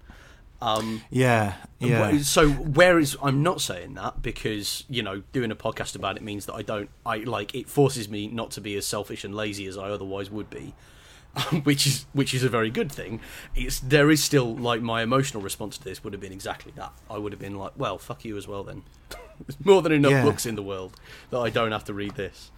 Um, 0.61 1.03
Yeah, 1.11 1.55
yeah. 1.79 2.19
So 2.19 2.51
where 2.51 2.99
is 2.99 3.17
I'm 3.23 3.43
not 3.43 3.61
saying 3.61 3.95
that 3.95 4.23
because 4.23 4.85
you 4.89 5.03
know 5.03 5.23
doing 5.33 5.51
a 5.53 5.57
podcast 5.57 5.95
about 5.95 6.17
it 6.17 6.23
means 6.23 6.47
that 6.47 6.55
I 6.55 6.63
don't 6.63 6.91
I 7.07 7.19
like 7.19 7.55
it 7.55 7.69
forces 7.69 8.09
me 8.09 8.27
not 8.27 8.51
to 8.53 8.61
be 8.61 8.77
as 8.77 8.85
selfish 8.87 9.23
and 9.25 9.35
lazy 9.35 9.67
as 9.67 9.79
I 9.79 9.89
otherwise 9.91 10.31
would 10.31 10.51
be, 10.51 10.75
which 11.63 11.87
is 11.87 12.07
which 12.13 12.35
is 12.35 12.43
a 12.43 12.49
very 12.49 12.71
good 12.71 12.91
thing. 12.91 13.21
It's 13.55 13.79
there 13.79 14.11
is 14.11 14.23
still 14.25 14.57
like 14.57 14.83
my 14.83 15.03
emotional 15.03 15.43
response 15.43 15.79
to 15.79 15.85
this 15.85 16.03
would 16.03 16.13
have 16.13 16.21
been 16.21 16.33
exactly 16.33 16.73
that. 16.75 16.93
I 17.09 17.19
would 17.19 17.31
have 17.33 17.41
been 17.41 17.57
like, 17.57 17.73
well, 17.77 17.97
fuck 17.99 18.25
you 18.25 18.37
as 18.37 18.49
well 18.49 18.65
then. 18.65 18.83
There's 19.47 19.65
more 19.65 19.81
than 19.83 19.93
enough 19.93 20.11
Yeah. 20.11 20.25
books 20.25 20.45
in 20.47 20.57
the 20.57 20.63
world 20.65 20.99
that 21.31 21.39
I 21.39 21.51
don't 21.51 21.71
have 21.71 21.85
to 21.85 21.95
read 21.95 22.17
this. 22.17 22.51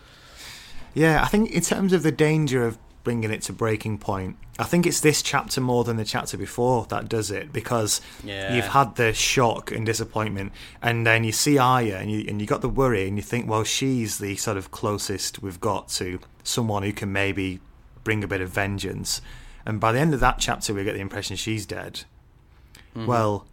Yeah, 0.94 1.22
I 1.22 1.27
think 1.27 1.51
in 1.51 1.60
terms 1.60 1.93
of 1.93 2.02
the 2.02 2.10
danger 2.10 2.64
of 2.66 2.78
bringing 3.02 3.31
it 3.31 3.43
to 3.43 3.52
breaking 3.52 3.98
point, 3.98 4.36
I 4.59 4.64
think 4.64 4.86
it's 4.86 5.01
this 5.01 5.22
chapter 5.22 5.60
more 5.60 5.85
than 5.85 5.97
the 5.97 6.05
chapter 6.05 6.36
before 6.36 6.85
that 6.90 7.09
does 7.09 7.31
it 7.31 7.52
because 7.52 8.01
Yeah. 8.22 8.55
you've 8.55 8.66
had 8.66 8.97
the 8.97 9.12
shock 9.14 9.70
and 9.72 9.86
disappointment, 9.86 10.52
and 10.82 11.06
then 11.06 11.24
you 11.24 11.32
see 11.32 11.56
Arya 11.59 11.98
and 11.98 12.10
you 12.10 12.24
and 12.28 12.40
you 12.40 12.47
got 12.47 12.60
the 12.60 12.68
worry, 12.68 13.09
and 13.09 13.16
you 13.16 13.22
think, 13.22 13.48
well, 13.48 13.64
she's 13.64 14.18
the 14.18 14.36
sort 14.36 14.56
of 14.56 14.70
closest 14.70 15.43
we've 15.43 15.60
got 15.60 15.89
to 15.90 16.18
someone 16.43 16.82
who 16.82 16.93
can 16.93 17.10
maybe 17.12 17.60
bring 18.05 18.22
a 18.24 18.28
bit 18.28 18.40
of 18.40 18.51
vengeance, 18.51 19.20
and 19.64 19.81
by 19.81 19.93
the 19.93 19.98
end 19.98 20.12
of 20.14 20.20
that 20.20 20.39
chapter, 20.39 20.74
we 20.74 20.85
get 20.85 20.94
the 20.94 21.01
impression 21.01 21.36
she's 21.36 21.64
dead. 21.66 22.05
Mm-hmm. 22.97 23.06
Well, 23.06 23.47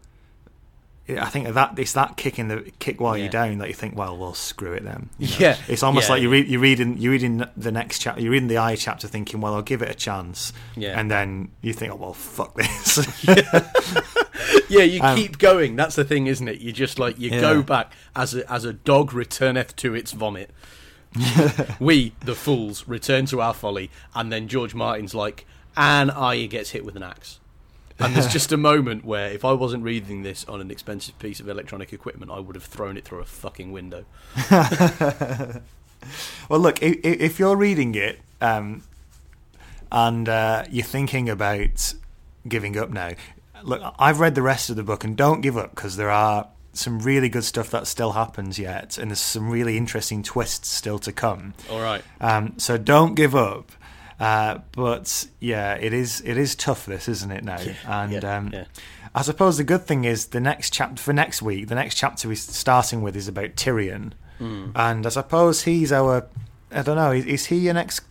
I 1.09 1.25
think 1.29 1.47
that 1.53 1.79
it's 1.79 1.93
that 1.93 2.17
kick 2.17 2.37
in 2.37 2.49
the 2.49 2.69
kick 2.79 2.99
while 2.99 3.15
Yeah. 3.17 3.23
you're 3.23 3.31
down 3.31 3.57
that 3.59 3.67
you 3.69 3.73
think, 3.73 3.95
well, 3.95 4.17
well, 4.17 4.33
screw 4.33 4.73
it 4.73 4.83
then. 4.83 5.09
you 5.17 5.27
know? 5.29 5.35
Yeah, 5.39 5.57
it's 5.69 5.81
almost 5.83 6.07
yeah, 6.09 6.13
like 6.15 6.21
you 6.21 6.29
read 6.29 6.47
you're 6.47 6.59
reading 6.59 6.97
you're 6.97 7.13
reading 7.13 7.45
the 7.55 7.71
next 7.71 7.99
chapter, 7.99 8.21
you're 8.21 8.31
reading 8.31 8.49
the 8.49 8.57
I 8.57 8.75
chapter, 8.75 9.07
thinking, 9.07 9.39
well, 9.39 9.53
I'll 9.55 9.61
give 9.61 9.81
it 9.81 9.89
a 9.89 9.93
chance, 9.95 10.51
Yeah. 10.75 10.99
and 10.99 11.09
then 11.09 11.49
you 11.61 11.71
think, 11.73 11.93
oh 11.93 11.95
well, 11.95 12.13
fuck 12.13 12.55
this. 12.55 13.07
Yeah, 14.69 14.83
you 14.83 15.01
Um, 15.01 15.15
keep 15.15 15.37
going. 15.37 15.77
That's 15.77 15.95
the 15.95 16.03
thing, 16.03 16.27
isn't 16.27 16.47
it? 16.47 16.59
You 16.59 16.73
just 16.73 16.99
like 16.99 17.17
you 17.17 17.29
go 17.29 17.61
back 17.63 17.93
as 18.15 18.35
a, 18.35 18.49
as 18.51 18.65
a 18.65 18.73
dog 18.73 19.13
returneth 19.13 19.75
to 19.77 19.95
its 19.95 20.11
vomit. 20.11 20.51
we, 21.79 22.13
the 22.19 22.35
fools, 22.35 22.85
return 22.87 23.25
to 23.27 23.41
our 23.41 23.53
folly, 23.53 23.89
and 24.13 24.31
then 24.31 24.47
George 24.49 24.75
Martin's 24.75 25.15
like, 25.15 25.45
and 25.77 26.11
Arya 26.11 26.47
gets 26.47 26.71
hit 26.71 26.83
with 26.83 26.95
an 26.97 27.03
axe. 27.03 27.39
And 27.99 28.15
there's 28.15 28.27
just 28.33 28.51
a 28.51 28.57
moment 28.57 29.05
where, 29.05 29.29
if 29.31 29.43
I 29.43 29.53
wasn't 29.53 29.83
reading 29.83 30.23
this 30.23 30.45
on 30.45 30.61
an 30.61 30.71
expensive 30.71 31.17
piece 31.19 31.39
of 31.39 31.49
electronic 31.49 31.93
equipment, 31.93 32.31
I 32.31 32.39
would 32.39 32.55
have 32.55 32.65
thrown 32.65 32.97
it 32.97 33.05
through 33.05 33.19
a 33.19 33.25
fucking 33.25 33.71
window. 33.71 34.05
Well, 36.49 36.59
look, 36.59 36.81
if, 36.81 36.99
if 37.03 37.39
you're 37.39 37.55
reading 37.55 37.95
it 37.95 38.19
um, 38.41 38.83
and 39.91 40.27
uh, 40.29 40.65
you're 40.69 40.85
thinking 40.85 41.29
about 41.29 41.93
giving 42.47 42.77
up 42.77 42.89
now, 42.89 43.11
look, 43.63 43.81
I've 43.99 44.19
read 44.19 44.35
the 44.35 44.41
rest 44.41 44.69
of 44.69 44.75
the 44.75 44.83
book, 44.83 45.03
and 45.03 45.15
don't 45.15 45.41
give 45.41 45.57
up 45.57 45.71
because 45.71 45.97
there 45.97 46.09
are 46.09 46.47
some 46.73 46.99
really 46.99 47.29
good 47.29 47.43
stuff 47.43 47.71
that 47.71 47.87
still 47.87 48.11
happens 48.11 48.59
yet, 48.59 48.97
and 48.97 49.11
there's 49.11 49.19
some 49.19 49.49
really 49.49 49.77
interesting 49.77 50.23
twists 50.23 50.69
still 50.69 50.99
to 50.99 51.11
come. 51.11 51.53
All 51.69 51.81
right. 51.81 52.03
Um, 52.21 52.53
so 52.57 52.77
don't 52.77 53.15
give 53.15 53.35
up. 53.35 53.71
Uh, 54.19 54.59
but 54.71 55.27
yeah, 55.39 55.75
it 55.75 55.93
is 55.93 56.21
it 56.21 56.37
is 56.37 56.55
tough. 56.55 56.85
This 56.85 57.07
isn't 57.07 57.31
it 57.31 57.43
now? 57.43 57.59
and 57.87 58.11
yeah, 58.11 58.37
um, 58.37 58.49
yeah. 58.51 58.65
I 59.13 59.21
suppose 59.21 59.57
the 59.57 59.63
good 59.63 59.83
thing 59.83 60.05
is 60.05 60.27
the 60.27 60.39
next 60.39 60.73
chapter 60.73 61.01
for 61.01 61.13
next 61.13 61.41
week. 61.41 61.67
The 61.67 61.75
next 61.75 61.95
chapter 61.95 62.27
we're 62.27 62.35
starting 62.35 63.01
with 63.01 63.15
is 63.15 63.27
about 63.27 63.55
Tyrion, 63.55 64.13
Hmm. 64.39 64.69
and 64.75 65.05
I 65.05 65.09
suppose 65.09 65.63
he's 65.63 65.91
our. 65.91 66.27
I 66.71 66.81
don't 66.81 66.95
know. 66.97 67.11
Is, 67.11 67.25
is 67.25 67.45
he 67.47 67.57
your 67.57 67.73
next 67.73 68.01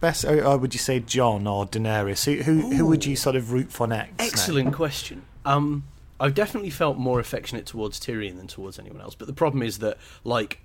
best, 0.00 0.24
or, 0.24 0.42
or 0.44 0.56
would 0.58 0.74
you 0.74 0.80
say 0.80 1.00
Jon 1.00 1.46
or 1.46 1.66
Daenerys? 1.66 2.24
Who 2.24 2.42
who, 2.42 2.74
who 2.74 2.86
would 2.86 3.04
you 3.04 3.14
sort 3.16 3.36
of 3.36 3.52
root 3.52 3.70
for 3.70 3.86
next? 3.86 4.14
Excellent 4.18 4.74
question. 4.74 5.22
Um, 5.44 5.84
I've 6.18 6.34
definitely 6.34 6.70
felt 6.70 6.98
more 6.98 7.20
affectionate 7.20 7.66
towards 7.66 7.98
Tyrion 8.00 8.36
than 8.36 8.46
towards 8.46 8.78
anyone 8.78 9.00
else. 9.00 9.14
But 9.14 9.26
the 9.26 9.32
problem 9.32 9.62
is 9.62 9.78
that, 9.78 9.96
like, 10.24 10.60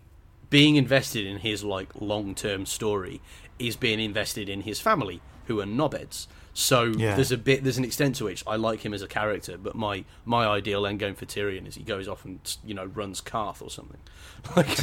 being 0.49 0.75
invested 0.75 1.25
in 1.25 1.37
his 1.37 1.63
like 1.63 1.89
long-term 1.99 2.65
story 2.65 3.21
is 3.59 3.75
being 3.75 3.99
invested 3.99 4.49
in 4.49 4.61
his 4.61 4.79
family, 4.81 5.21
who 5.47 5.59
are 5.61 5.65
knobheads. 5.65 6.27
So 6.57 6.83
Yeah. 6.85 7.15
there's 7.15 7.33
a 7.33 7.37
bit, 7.37 7.63
there's 7.63 7.77
an 7.77 7.83
extent 7.83 8.15
to 8.15 8.23
which 8.25 8.41
I 8.47 8.55
like 8.55 8.79
him 8.85 8.93
as 8.93 9.01
a 9.01 9.07
character, 9.07 9.57
but 9.57 9.75
my 9.75 10.05
my 10.23 10.45
ideal 10.47 10.85
end 10.85 10.99
game 10.99 11.13
for 11.15 11.25
Tyrion 11.25 11.67
is 11.67 11.75
he 11.75 11.83
goes 11.83 12.07
off 12.07 12.23
and 12.23 12.39
you 12.65 12.73
know 12.73 12.85
runs 12.85 13.19
Qarth 13.21 13.61
or 13.61 13.69
something, 13.69 13.99
like 14.55 14.79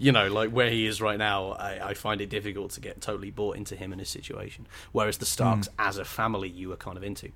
you 0.00 0.10
know 0.10 0.26
like 0.28 0.50
where 0.50 0.68
he 0.70 0.84
is 0.86 1.00
right 1.00 1.18
now. 1.18 1.52
I, 1.52 1.90
I 1.90 1.94
find 1.94 2.20
it 2.20 2.28
difficult 2.28 2.72
to 2.72 2.80
get 2.80 3.00
totally 3.00 3.30
bought 3.30 3.56
into 3.56 3.76
him 3.76 3.92
and 3.92 4.00
his 4.00 4.08
situation, 4.08 4.66
whereas 4.90 5.18
the 5.18 5.26
Starks 5.26 5.68
as 5.78 5.96
a 5.96 6.04
family 6.04 6.48
you 6.48 6.70
were 6.70 6.76
kind 6.76 6.96
of 6.96 7.04
into. 7.04 7.30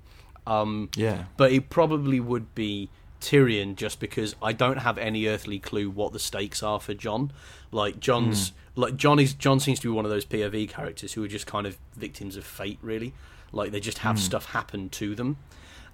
Um, 0.45 0.89
Yeah. 0.95 1.25
but 1.37 1.51
it 1.53 1.69
probably 1.69 2.19
would 2.19 2.53
be 2.55 2.89
Tyrion 3.21 3.75
just 3.75 3.99
because 3.99 4.35
I 4.41 4.51
don't 4.53 4.77
have 4.79 4.97
any 4.97 5.27
earthly 5.27 5.59
clue 5.59 5.89
what 5.89 6.13
the 6.13 6.19
stakes 6.19 6.61
are 6.61 6.79
for 6.79 6.93
Jon. 6.93 7.31
Like 7.71 7.99
Jon's 7.99 8.51
like 8.77 8.95
Jon 8.95 9.19
is 9.19 9.33
Jon 9.33 9.59
seems 9.59 9.79
to 9.79 9.87
be 9.87 9.91
one 9.91 10.05
of 10.05 10.11
those 10.11 10.25
POV 10.25 10.69
characters 10.69 11.13
who 11.13 11.23
are 11.23 11.27
just 11.27 11.47
kind 11.47 11.67
of 11.67 11.77
victims 11.95 12.37
of 12.37 12.45
fate 12.45 12.79
really. 12.81 13.13
Like 13.51 13.71
they 13.71 13.79
just 13.79 13.99
have 13.99 14.19
stuff 14.19 14.45
happen 14.51 14.89
to 14.89 15.15
them. 15.15 15.37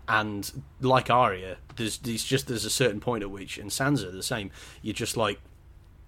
And 0.07 0.63
like 0.81 1.09
Arya, 1.09 1.57
there's 1.77 1.97
there's 1.99 2.23
just 2.23 2.47
there's 2.47 2.65
a 2.65 2.69
certain 2.69 2.99
point 2.99 3.23
at 3.23 3.31
which 3.31 3.57
and 3.57 3.69
Sansa 3.71 4.11
the 4.11 4.21
same, 4.21 4.51
you're 4.81 4.93
just 4.93 5.15
like 5.15 5.39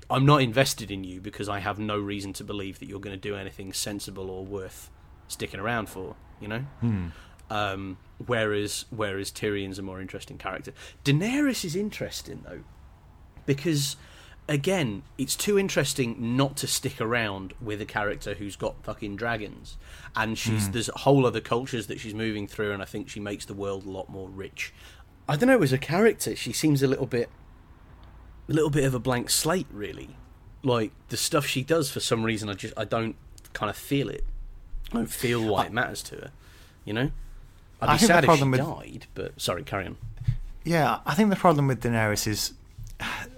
I'm 0.09 0.25
not 0.25 0.41
invested 0.41 0.91
in 0.91 1.03
you 1.03 1.21
because 1.21 1.47
I 1.47 1.59
have 1.59 1.79
no 1.79 1.97
reason 1.97 2.33
to 2.33 2.43
believe 2.43 2.79
that 2.79 2.87
you're 2.87 2.99
going 2.99 3.15
to 3.15 3.29
do 3.29 3.35
anything 3.35 3.73
sensible 3.73 4.29
or 4.29 4.45
worth 4.45 4.91
sticking 5.27 5.59
around 5.59 5.89
for, 5.89 6.15
you 6.39 6.47
know? 6.47 6.65
Um, 7.49 7.97
whereas 8.25 8.85
whereas 8.89 9.31
Tyrion's 9.31 9.79
a 9.79 9.81
more 9.81 10.01
interesting 10.01 10.37
character. 10.37 10.73
Daenerys 11.03 11.63
is 11.63 11.75
interesting 11.75 12.43
though, 12.47 12.63
because 13.45 13.95
again, 14.47 15.03
it's 15.17 15.35
too 15.35 15.57
interesting 15.57 16.37
not 16.37 16.55
to 16.57 16.67
stick 16.67 17.01
around 17.01 17.53
with 17.61 17.81
a 17.81 17.85
character 17.85 18.35
who's 18.35 18.55
got 18.55 18.83
fucking 18.83 19.15
dragons, 19.15 19.77
and 20.15 20.37
she's 20.37 20.67
hmm. 20.67 20.73
there's 20.73 20.89
a 20.89 20.99
whole 20.99 21.25
other 21.25 21.41
cultures 21.41 21.87
that 21.87 21.99
she's 21.99 22.13
moving 22.13 22.47
through, 22.47 22.71
and 22.71 22.81
I 22.81 22.85
think 22.85 23.09
she 23.09 23.19
makes 23.19 23.45
the 23.45 23.53
world 23.53 23.85
a 23.85 23.89
lot 23.89 24.09
more 24.09 24.29
rich. 24.29 24.73
I 25.27 25.35
don't 25.35 25.47
know. 25.47 25.61
As 25.61 25.73
a 25.73 25.77
character, 25.77 26.35
she 26.35 26.53
seems 26.53 26.83
a 26.83 26.87
little 26.87 27.07
bit, 27.07 27.29
a 28.47 28.53
little 28.53 28.69
bit 28.69 28.83
of 28.83 28.93
a 28.93 28.99
blank 28.99 29.29
slate, 29.29 29.67
really. 29.71 30.15
Like 30.63 30.91
the 31.09 31.17
stuff 31.17 31.45
she 31.45 31.63
does, 31.63 31.89
for 31.89 31.99
some 31.99 32.23
reason, 32.23 32.49
I 32.49 32.53
just 32.53 32.73
I 32.77 32.85
don't 32.85 33.15
kind 33.53 33.69
of 33.69 33.75
feel 33.75 34.09
it. 34.09 34.23
I 34.91 34.97
don't 34.97 35.09
feel 35.09 35.43
why 35.43 35.65
it 35.65 35.73
matters 35.73 36.03
to 36.03 36.15
her. 36.15 36.31
You 36.83 36.93
know, 36.93 37.11
I'd 37.81 37.87
be 37.87 37.91
I 37.93 37.97
sad 37.97 38.25
if 38.25 38.35
she 38.35 38.43
with- 38.43 38.59
died. 38.59 39.07
But 39.15 39.39
sorry, 39.41 39.63
carry 39.63 39.87
on. 39.87 39.97
Yeah, 40.63 40.99
I 41.05 41.13
think 41.13 41.29
the 41.29 41.35
problem 41.35 41.67
with 41.67 41.83
Daenerys 41.83 42.25
is 42.25 42.53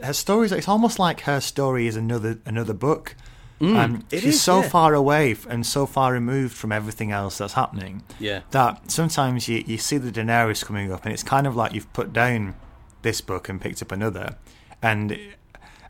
her 0.03 0.13
stories. 0.13 0.51
It's 0.51 0.67
almost 0.67 0.99
like 0.99 1.21
her 1.21 1.39
story 1.41 1.87
is 1.87 1.95
another 1.95 2.39
another 2.45 2.73
book. 2.73 3.15
um, 3.59 3.67
Mm, 3.67 4.03
it 4.11 4.19
she's 4.21 4.35
is, 4.35 4.41
so 4.41 4.61
yeah. 4.61 4.69
far 4.69 4.93
away 4.93 5.35
and 5.49 5.65
so 5.65 5.85
far 5.87 6.13
removed 6.13 6.53
from 6.55 6.71
everything 6.71 7.11
else 7.11 7.39
that's 7.39 7.53
happening. 7.53 8.03
Yeah. 8.19 8.41
that 8.51 8.91
sometimes 8.91 9.47
you, 9.47 9.63
you 9.65 9.79
see 9.79 9.97
the 9.97 10.11
Daenerys 10.11 10.63
coming 10.63 10.91
up, 10.91 11.05
and 11.05 11.13
it's 11.13 11.23
kind 11.23 11.47
of 11.47 11.55
like 11.55 11.73
you've 11.73 11.91
put 11.91 12.13
down 12.13 12.53
this 13.01 13.19
book 13.21 13.49
and 13.49 13.59
picked 13.59 13.81
up 13.81 13.91
another. 13.91 14.35
And 14.83 15.17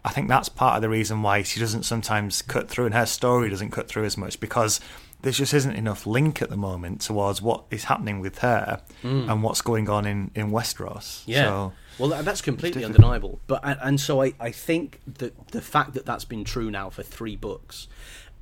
I 0.05 0.11
think 0.11 0.29
that's 0.29 0.47
part 0.47 0.77
of 0.77 0.81
the 0.81 0.87
reason 0.87 1.21
why 1.21 1.41
she 1.41 1.59
doesn't 1.59 1.83
sometimes 1.83 2.41
cut 2.41 2.69
through, 2.69 2.85
and 2.85 2.95
her 2.95 3.05
story 3.05 3.49
doesn't 3.49 3.71
cut 3.71 3.89
through 3.89 4.05
as 4.05 4.17
much 4.17 4.39
because 4.39 4.79
there 5.23 5.33
just 5.33 5.53
isn't 5.53 5.75
enough 5.75 6.05
link 6.07 6.41
at 6.41 6.49
the 6.49 6.55
moment 6.55 7.01
towards 7.01 7.41
what 7.41 7.65
is 7.71 7.85
happening 7.85 8.21
with 8.21 8.37
her 8.39 8.81
and 9.03 9.43
what's 9.43 9.61
going 9.61 9.89
on 9.89 10.05
in, 10.05 10.31
in 10.35 10.51
Westeros. 10.51 10.95
Mm. 10.95 11.23
Yeah. 11.25 11.43
So, 11.43 11.73
well, 11.97 12.09
that's 12.23 12.41
completely 12.41 12.83
undeniable. 12.83 13.39
But 13.47 13.61
and, 13.63 13.99
so 13.99 14.21
I, 14.21 14.33
I 14.39 14.51
think 14.51 14.99
that 15.17 15.49
the 15.49 15.61
fact 15.61 15.93
that 15.93 16.05
that's 16.05 16.25
been 16.25 16.43
true 16.43 16.69
now 16.69 16.89
for 16.89 17.03
three 17.03 17.35
books 17.35 17.87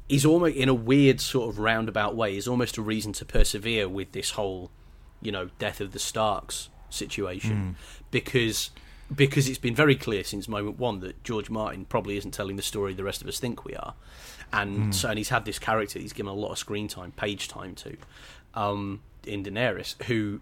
is 0.09 0.25
almost 0.25 0.55
in 0.55 0.69
a 0.69 0.73
weird 0.73 1.19
sort 1.19 1.49
of 1.49 1.59
roundabout 1.59 2.15
way 2.15 2.37
is 2.37 2.47
almost 2.47 2.77
a 2.77 2.81
reason 2.81 3.13
to 3.13 3.25
persevere 3.25 3.89
with 3.89 4.11
this 4.11 4.31
whole, 4.31 4.71
you 5.21 5.31
know, 5.31 5.49
death 5.57 5.81
of 5.81 5.91
the 5.91 5.99
Starks 5.99 6.69
situation. 6.89 7.75
Because 8.11 8.71
because 9.13 9.47
it's 9.47 9.59
been 9.59 9.75
very 9.75 9.95
clear 9.95 10.23
since 10.23 10.47
moment 10.47 10.79
one 10.79 10.99
that 10.99 11.23
George 11.23 11.49
Martin 11.49 11.85
probably 11.85 12.17
isn't 12.17 12.31
telling 12.31 12.55
the 12.55 12.63
story 12.63 12.93
the 12.93 13.03
rest 13.03 13.21
of 13.21 13.27
us 13.27 13.39
think 13.39 13.63
we 13.63 13.75
are, 13.75 13.93
and 14.51 14.95
so 14.95 15.09
and 15.09 15.17
he's 15.17 15.29
had 15.29 15.45
this 15.45 15.59
character 15.59 15.99
he's 15.99 16.13
given 16.13 16.31
a 16.31 16.35
lot 16.35 16.51
of 16.51 16.57
screen 16.57 16.87
time, 16.87 17.11
page 17.11 17.47
time 17.47 17.75
to, 17.75 17.97
um, 18.55 19.01
in 19.25 19.43
Daenerys, 19.43 20.01
who 20.03 20.41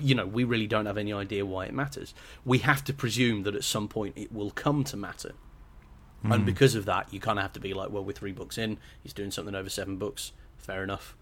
you 0.00 0.14
know 0.14 0.26
we 0.26 0.44
really 0.44 0.66
don't 0.66 0.86
have 0.86 0.98
any 0.98 1.12
idea 1.12 1.44
why 1.44 1.66
it 1.66 1.74
matters. 1.74 2.14
We 2.44 2.58
have 2.58 2.84
to 2.84 2.92
presume 2.92 3.42
that 3.44 3.54
at 3.54 3.64
some 3.64 3.88
point 3.88 4.14
it 4.16 4.32
will 4.32 4.50
come 4.50 4.84
to 4.84 4.96
matter. 4.96 5.32
And 6.26 6.46
because 6.46 6.74
of 6.74 6.86
that, 6.86 7.12
you 7.12 7.20
kind 7.20 7.38
of 7.38 7.42
have 7.42 7.52
to 7.52 7.60
be 7.60 7.74
like, 7.74 7.90
well, 7.90 8.02
we're 8.02 8.12
three 8.12 8.32
books 8.32 8.56
in. 8.56 8.78
He's 9.02 9.12
doing 9.12 9.30
something 9.30 9.54
over 9.54 9.68
seven 9.68 9.98
books. 9.98 10.32
Fair 10.56 10.82
enough. 10.82 11.14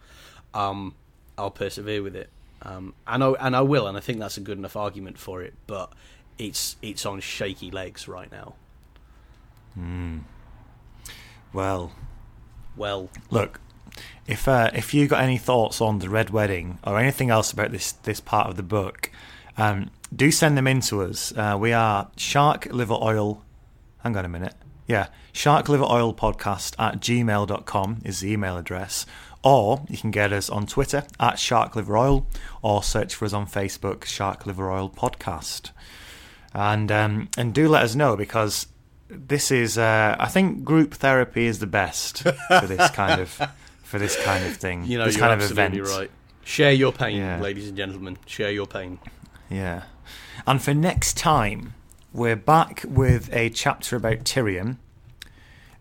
Um, 0.55 0.94
I'll 1.36 1.51
persevere 1.51 2.05
with 2.05 2.14
it, 2.14 2.30
um, 2.62 2.94
and 3.09 3.24
I 3.24 3.30
and 3.32 3.56
I 3.56 3.62
will, 3.62 3.89
and 3.89 3.97
I 3.97 4.01
think 4.01 4.20
that's 4.20 4.36
a 4.36 4.40
good 4.40 4.59
enough 4.59 4.76
argument 4.76 5.18
for 5.18 5.43
it. 5.43 5.55
But 5.66 5.93
it's 6.39 6.76
it's 6.82 7.05
on 7.05 7.18
shaky 7.18 7.72
legs 7.72 8.06
right 8.06 8.30
now. 8.30 8.55
well, 11.52 11.93
Well, 12.76 13.10
look, 13.30 13.60
if 14.27 14.47
uh, 14.48 14.70
if 14.74 14.94
you 14.94 15.06
got 15.09 15.23
any 15.23 15.39
thoughts 15.39 15.81
on 15.81 15.98
the 15.98 16.09
Red 16.09 16.31
Wedding 16.31 16.78
or 16.85 16.98
anything 16.98 17.31
else 17.31 17.52
about 17.52 17.73
this 17.73 17.93
this 17.93 18.20
part 18.20 18.48
of 18.48 18.56
the 18.56 18.62
book, 18.62 19.10
um, 19.56 19.90
do 20.14 20.31
send 20.31 20.56
them 20.56 20.66
in 20.66 20.81
to 20.82 21.02
us. 21.02 21.32
Uh, 21.36 21.56
we 21.59 21.73
are 21.73 22.10
Shark 22.16 22.66
Liver 22.66 22.94
Oil. 22.94 23.43
Hang 23.98 24.16
on 24.16 24.24
a 24.24 24.28
minute. 24.28 24.55
Yeah, 24.86 25.09
Shark 25.32 25.69
Liver 25.69 25.85
Oil 25.85 26.12
Podcast 26.12 26.74
at 26.78 27.01
gmail.com 27.01 28.02
is 28.05 28.20
the 28.20 28.32
email 28.32 28.56
address. 28.56 29.06
Or 29.44 29.85
you 29.89 29.97
can 29.97 30.12
get 30.12 30.32
us 30.32 30.48
on 30.48 30.66
Twitter 30.66 31.05
at 31.19 31.39
Shark 31.39 31.74
Liver 31.74 31.97
Oil 31.97 32.27
or 32.62 32.82
search 32.82 33.14
for 33.14 33.24
us 33.24 33.32
on 33.32 33.47
Facebook, 33.47 34.05
Shark 34.05 34.47
Liver 34.47 34.70
Oil 34.70 34.89
Podcast. 34.89 35.73
And 36.55 36.93
um, 36.93 37.28
and 37.36 37.52
do 37.52 37.69
let 37.69 37.82
us 37.82 37.94
know 37.94 38.16
because 38.16 38.66
this 39.09 39.51
is 39.51 39.78
uh, 39.78 40.16
I 40.19 40.28
think 40.28 40.64
group 40.64 40.94
therapy 40.94 41.47
is 41.47 41.59
the 41.59 41.66
best 41.66 42.23
for 42.23 42.66
this 42.66 42.90
kind 42.90 43.20
of 43.20 43.40
for 43.93 43.98
this 43.98 44.16
kind 44.24 44.43
of 44.47 44.56
thing. 44.56 44.86
you 44.86 44.97
know, 44.97 45.05
this 45.05 45.16
you're 45.16 45.20
kind 45.20 45.35
of 45.35 45.43
absolutely 45.51 45.81
event. 45.81 45.98
right. 45.98 46.10
Share 46.44 46.73
your 46.73 46.93
pain, 46.93 47.19
Yeah. 47.19 47.39
ladies 47.43 47.69
and 47.69 47.77
gentlemen. 47.77 48.16
Share 48.24 48.51
your 48.51 48.66
pain. 48.66 48.98
Yeah. 49.51 49.82
And 50.47 50.62
for 50.62 50.73
next 50.73 51.19
time, 51.19 51.74
we're 52.10 52.36
back 52.36 52.86
with 52.89 53.28
a 53.35 53.51
chapter 53.51 53.97
about 53.97 54.24
Tyrion, 54.24 54.78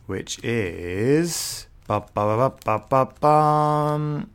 which 0.07 0.43
is 0.43 1.67
ba 1.87 2.01
ba 2.13 2.25
ba 2.37 2.49
ba 2.49 2.53
ba 2.65 2.85
ba 2.89 3.13
bum, 3.21 4.29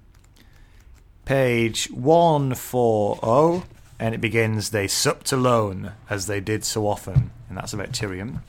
page 1.27 1.90
one 1.90 2.55
four 2.55 3.19
oh 3.23 3.65
and 4.01 4.15
it 4.15 4.23
begins, 4.23 4.70
They 4.70 4.89
supped 4.89 5.32
alone, 5.32 5.93
as 6.09 6.27
they 6.28 6.40
did 6.40 6.65
so 6.65 6.86
often. 6.89 7.31
And 7.51 7.59
that's 7.59 7.74
about 7.74 7.93
Tyrion. 7.93 8.40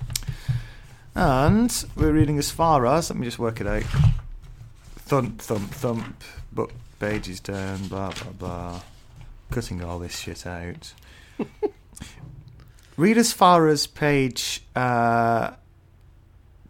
And 1.16 1.86
we're 1.98 2.14
reading 2.14 2.38
as 2.38 2.49
far 2.49 2.86
as, 2.86 3.10
let 3.10 3.18
me 3.20 3.26
just 3.28 3.40
work 3.40 3.60
it 3.60 3.68
out. 3.68 3.84
Thump, 5.07 5.39
thump, 5.39 5.71
thump, 5.71 6.21
book 6.51 6.73
pages 6.99 7.39
down, 7.39 7.88
blah, 7.88 8.11
blah, 8.11 8.31
blah. 8.34 8.81
Cutting 9.51 9.81
all 9.81 9.99
this 9.99 10.19
shit 10.19 10.45
out. 10.45 10.93
Read 12.97 13.17
as 13.17 13.31
far 13.31 13.69
as 13.69 13.88
page 13.88 14.63
uh, 14.75 15.51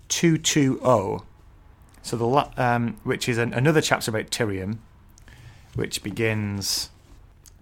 220. 0.09 1.25
So 2.03 2.15
the 2.15 2.27
la- 2.27 2.51
um, 2.57 2.97
which 3.03 3.27
is 3.27 3.39
an, 3.39 3.55
another 3.55 3.81
chapter 3.81 4.11
about 4.11 4.29
Tyrion, 4.29 4.77
which 5.73 6.03
begins 6.03 6.91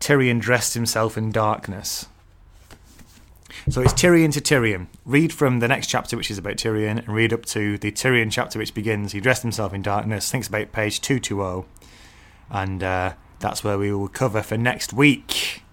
Tyrion 0.01 0.41
dressed 0.41 0.73
himself 0.73 1.17
in 1.17 1.31
darkness. 1.31 2.07
So 3.67 3.81
it's 3.81 3.93
Tyrion 3.93 4.31
to 4.33 4.41
Tyrion. 4.41 4.87
Read 5.05 5.33
from 5.33 5.59
the 5.59 5.67
next 5.67 5.87
chapter, 5.87 6.15
which 6.15 6.29
is 6.29 6.37
about 6.37 6.57
Tyrion, 6.57 6.99
and 6.99 7.07
read 7.07 7.33
up 7.33 7.45
to 7.47 7.79
the 7.79 7.91
Tyrion 7.91 8.31
chapter, 8.31 8.59
which 8.59 8.75
begins 8.75 9.11
He 9.11 9.19
dressed 9.19 9.41
himself 9.41 9.73
in 9.73 9.81
darkness. 9.81 10.29
Thinks 10.29 10.47
about 10.47 10.71
page 10.71 11.01
220. 11.01 11.67
And 12.51 12.83
uh, 12.83 13.13
that's 13.39 13.63
where 13.63 13.79
we 13.79 13.91
will 13.91 14.07
cover 14.07 14.43
for 14.43 14.55
next 14.55 14.93
week. 14.93 15.63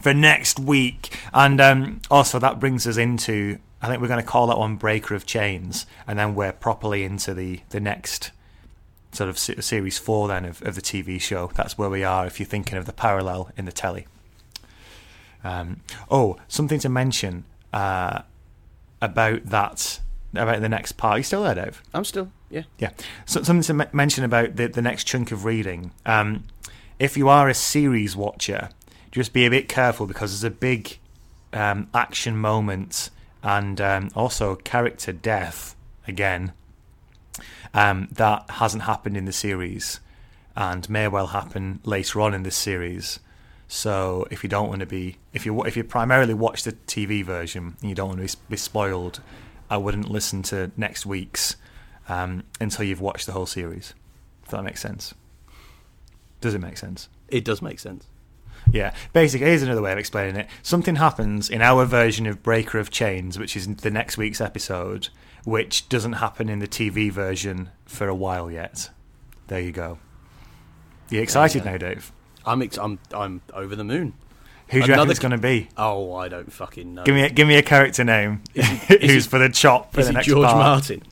For 0.00 0.14
next 0.14 0.58
week. 0.58 1.14
And 1.34 1.60
um, 1.60 2.00
also, 2.10 2.38
that 2.38 2.58
brings 2.58 2.86
us 2.86 2.96
into 2.96 3.58
I 3.82 3.88
think 3.88 4.00
we're 4.00 4.08
going 4.08 4.22
to 4.22 4.26
call 4.26 4.46
that 4.46 4.58
one 4.58 4.76
Breaker 4.76 5.14
of 5.14 5.26
Chains, 5.26 5.84
and 6.06 6.18
then 6.18 6.34
we're 6.34 6.52
properly 6.52 7.04
into 7.04 7.34
the, 7.34 7.60
the 7.68 7.80
next 7.80 8.30
sort 9.12 9.28
of 9.28 9.38
series 9.38 9.98
four 9.98 10.28
then 10.28 10.46
of, 10.46 10.62
of 10.62 10.74
the 10.74 10.80
TV 10.80 11.20
show. 11.20 11.50
That's 11.54 11.76
where 11.76 11.90
we 11.90 12.02
are 12.02 12.26
if 12.26 12.40
you're 12.40 12.46
thinking 12.46 12.78
of 12.78 12.86
the 12.86 12.94
parallel 12.94 13.50
in 13.58 13.66
the 13.66 13.72
telly. 13.72 14.06
Um, 15.46 15.80
oh, 16.10 16.36
something 16.48 16.80
to 16.80 16.88
mention 16.88 17.44
uh, 17.72 18.22
about 19.00 19.46
that 19.46 20.00
about 20.34 20.60
the 20.60 20.68
next 20.68 20.92
part. 20.92 21.14
Are 21.14 21.18
you 21.18 21.24
still 21.24 21.44
there, 21.44 21.54
Dave? 21.54 21.82
I'm 21.94 22.04
still, 22.04 22.30
yeah. 22.50 22.64
Yeah. 22.78 22.90
So, 23.24 23.42
something 23.42 23.76
to 23.76 23.84
m- 23.84 23.90
mention 23.92 24.24
about 24.24 24.56
the, 24.56 24.66
the 24.66 24.82
next 24.82 25.04
chunk 25.04 25.30
of 25.32 25.44
reading. 25.44 25.92
Um, 26.04 26.44
if 26.98 27.16
you 27.16 27.28
are 27.28 27.48
a 27.48 27.54
series 27.54 28.16
watcher, 28.16 28.70
just 29.12 29.32
be 29.32 29.46
a 29.46 29.50
bit 29.50 29.68
careful 29.68 30.06
because 30.06 30.32
there's 30.32 30.52
a 30.52 30.54
big 30.54 30.98
um, 31.52 31.88
action 31.94 32.36
moment 32.36 33.10
and 33.42 33.80
um, 33.80 34.10
also 34.16 34.56
character 34.56 35.12
death 35.12 35.76
again 36.08 36.52
um, 37.72 38.08
that 38.12 38.44
hasn't 38.48 38.82
happened 38.82 39.16
in 39.16 39.26
the 39.26 39.32
series 39.32 40.00
and 40.56 40.88
may 40.90 41.06
well 41.06 41.28
happen 41.28 41.80
later 41.84 42.20
on 42.20 42.34
in 42.34 42.42
this 42.42 42.56
series. 42.56 43.20
So 43.68 44.26
if 44.30 44.42
you 44.42 44.48
don't 44.48 44.68
want 44.68 44.80
to 44.80 44.86
be, 44.86 45.16
if 45.32 45.44
you 45.44 45.62
if 45.64 45.76
you 45.76 45.84
primarily 45.84 46.34
watch 46.34 46.62
the 46.62 46.72
TV 46.72 47.24
version 47.24 47.76
and 47.80 47.88
you 47.88 47.94
don't 47.94 48.08
want 48.08 48.28
to 48.28 48.36
be, 48.36 48.42
be 48.50 48.56
spoiled, 48.56 49.20
I 49.68 49.76
wouldn't 49.76 50.08
listen 50.08 50.42
to 50.44 50.70
next 50.76 51.04
week's 51.04 51.56
um, 52.08 52.44
until 52.60 52.84
you've 52.84 53.00
watched 53.00 53.26
the 53.26 53.32
whole 53.32 53.46
series. 53.46 53.94
If 54.44 54.50
that 54.50 54.62
makes 54.62 54.80
sense. 54.80 55.14
Does 56.40 56.54
it 56.54 56.60
make 56.60 56.76
sense? 56.76 57.08
It 57.28 57.44
does 57.44 57.60
make 57.60 57.80
sense. 57.80 58.06
Yeah. 58.70 58.94
Basically, 59.12 59.48
here's 59.48 59.62
another 59.62 59.82
way 59.82 59.92
of 59.92 59.98
explaining 59.98 60.36
it. 60.36 60.48
Something 60.62 60.96
happens 60.96 61.48
in 61.50 61.62
our 61.62 61.84
version 61.84 62.26
of 62.26 62.42
Breaker 62.42 62.78
of 62.78 62.90
Chains, 62.90 63.38
which 63.38 63.56
is 63.56 63.66
the 63.76 63.90
next 63.90 64.16
week's 64.16 64.40
episode, 64.40 65.08
which 65.44 65.88
doesn't 65.88 66.14
happen 66.14 66.48
in 66.48 66.60
the 66.60 66.68
TV 66.68 67.10
version 67.10 67.70
for 67.84 68.06
a 68.06 68.14
while 68.14 68.50
yet. 68.50 68.90
There 69.48 69.60
you 69.60 69.72
go. 69.72 69.98
You 71.10 71.20
excited 71.20 71.64
now, 71.64 71.76
Dave? 71.76 72.12
I'm 72.46 72.62
ex- 72.62 72.78
I'm 72.78 72.98
I'm 73.12 73.42
over 73.52 73.74
the 73.76 73.84
moon. 73.84 74.14
Who 74.68 74.72
do 74.72 74.76
you 74.78 74.80
reckon 74.82 74.92
Another 74.94 75.10
it's 75.12 75.20
going 75.20 75.32
to 75.32 75.38
be? 75.38 75.68
Oh, 75.76 76.14
I 76.14 76.28
don't 76.28 76.52
fucking 76.52 76.94
know. 76.94 77.04
Give 77.04 77.14
me 77.14 77.22
a, 77.22 77.30
give 77.30 77.46
me 77.46 77.54
a 77.56 77.62
character 77.62 78.02
name 78.02 78.42
who's 78.54 79.26
it- 79.26 79.28
for 79.28 79.38
the 79.38 79.48
chop 79.48 79.92
for 79.92 80.00
Is 80.00 80.06
the 80.06 80.10
it 80.10 80.14
next 80.14 80.26
George 80.26 80.44
part. 80.46 80.56
Martin? 80.58 81.02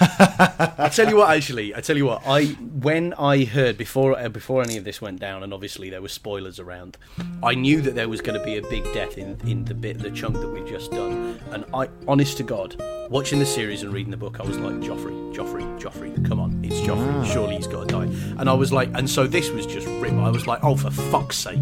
I 0.00 0.90
tell 0.92 1.08
you 1.08 1.16
what, 1.16 1.30
actually, 1.30 1.74
I 1.74 1.80
tell 1.80 1.96
you 1.96 2.06
what. 2.06 2.22
I 2.26 2.46
when 2.46 3.12
I 3.14 3.44
heard 3.44 3.76
before 3.78 4.18
uh, 4.18 4.28
before 4.28 4.62
any 4.62 4.76
of 4.76 4.84
this 4.84 5.00
went 5.00 5.20
down, 5.20 5.42
and 5.42 5.52
obviously 5.54 5.90
there 5.90 6.02
were 6.02 6.08
spoilers 6.08 6.58
around. 6.58 6.96
I 7.42 7.54
knew 7.54 7.80
that 7.82 7.94
there 7.94 8.08
was 8.08 8.20
going 8.20 8.38
to 8.38 8.44
be 8.44 8.56
a 8.56 8.62
big 8.62 8.84
death 8.92 9.18
in 9.18 9.40
in 9.46 9.64
the 9.64 9.74
bit 9.74 9.98
the 9.98 10.10
chunk 10.10 10.36
that 10.36 10.48
we've 10.48 10.68
just 10.68 10.90
done, 10.90 11.40
and 11.50 11.64
I, 11.72 11.88
honest 12.08 12.36
to 12.38 12.42
God, 12.42 12.76
watching 13.08 13.38
the 13.38 13.46
series 13.46 13.82
and 13.82 13.92
reading 13.92 14.10
the 14.10 14.16
book, 14.16 14.40
I 14.40 14.42
was 14.42 14.58
like, 14.58 14.74
Joffrey, 14.74 15.34
Joffrey, 15.34 15.80
Joffrey, 15.80 16.26
come 16.26 16.40
on, 16.40 16.64
it's 16.64 16.80
Joffrey. 16.80 17.32
Surely 17.32 17.56
he's 17.56 17.66
got 17.66 17.88
to 17.88 17.94
die. 17.94 18.34
And 18.38 18.48
I 18.48 18.54
was 18.54 18.72
like, 18.72 18.90
and 18.94 19.08
so 19.08 19.26
this 19.26 19.50
was 19.50 19.66
just 19.66 19.86
rip. 19.86 20.12
I 20.14 20.30
was 20.30 20.46
like, 20.46 20.60
oh 20.62 20.76
for 20.76 20.90
fuck's 20.90 21.38
sake! 21.38 21.58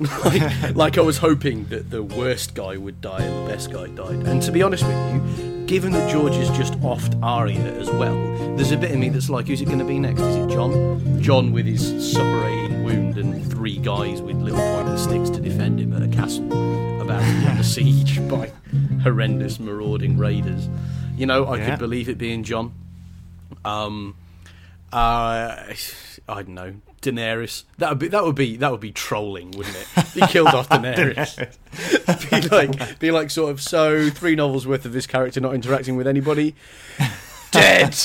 like, 0.24 0.76
like 0.76 0.98
I 0.98 1.02
was 1.02 1.18
hoping 1.18 1.66
that 1.66 1.90
the 1.90 2.02
worst 2.02 2.54
guy 2.54 2.76
would 2.76 3.00
die 3.00 3.22
and 3.22 3.46
the 3.46 3.52
best 3.52 3.72
guy 3.72 3.88
died. 3.88 4.26
And 4.26 4.40
to 4.42 4.52
be 4.52 4.62
honest 4.62 4.84
with 4.84 5.14
you, 5.14 5.59
given 5.70 5.92
that 5.92 6.10
George 6.10 6.34
has 6.34 6.50
just 6.50 6.72
offed 6.80 7.16
Arya 7.22 7.60
as 7.60 7.88
well, 7.92 8.16
there's 8.56 8.72
a 8.72 8.76
bit 8.76 8.90
of 8.90 8.98
me 8.98 9.08
that's 9.08 9.30
like, 9.30 9.46
who's 9.46 9.60
it 9.60 9.66
going 9.66 9.78
to 9.78 9.84
be 9.84 10.00
next? 10.00 10.20
Is 10.20 10.34
it 10.34 10.48
Jon? 10.50 11.22
Jon 11.22 11.52
with 11.52 11.64
his 11.64 11.92
suppurating 12.12 12.82
wound 12.82 13.16
and 13.16 13.48
three 13.48 13.76
guys 13.78 14.20
with 14.20 14.34
little 14.34 14.58
pointy 14.58 15.00
sticks 15.00 15.30
to 15.30 15.40
defend 15.40 15.78
him 15.78 15.92
at 15.92 16.02
a 16.02 16.08
castle 16.08 16.44
about 17.00 17.20
to 17.22 17.40
be 17.40 17.46
under 17.46 17.62
siege 17.76 18.18
by 18.28 18.50
horrendous 19.04 19.60
marauding 19.60 20.18
raiders. 20.18 20.68
You 21.16 21.26
know, 21.26 21.44
I 21.44 21.58
Yeah. 21.58 21.70
could 21.70 21.78
believe 21.78 22.08
it 22.08 22.18
being 22.18 22.42
Jon. 22.42 22.72
Um, 23.64 24.16
uh, 24.92 24.96
I 24.96 26.42
don't 26.42 26.48
know, 26.48 26.74
Daenerys. 27.02 27.64
That 27.78 27.90
would 27.90 27.98
be 27.98 28.08
that 28.08 28.24
would 28.24 28.34
be 28.34 28.56
that 28.56 28.70
would 28.70 28.80
be 28.80 28.92
trolling, 28.92 29.52
wouldn't 29.52 29.76
it? 29.76 30.06
He 30.08 30.20
killed 30.26 30.48
off 30.48 30.68
Daenerys. 30.70 31.36
be 32.30 32.48
like, 32.48 32.98
be 32.98 33.10
like, 33.10 33.30
sort 33.30 33.50
of. 33.50 33.60
So 33.60 34.10
three 34.10 34.34
novels 34.34 34.66
worth 34.66 34.84
of 34.84 34.92
this 34.92 35.06
character 35.06 35.40
not 35.40 35.54
interacting 35.54 35.96
with 35.96 36.06
anybody. 36.06 36.54
Dead. 37.50 37.96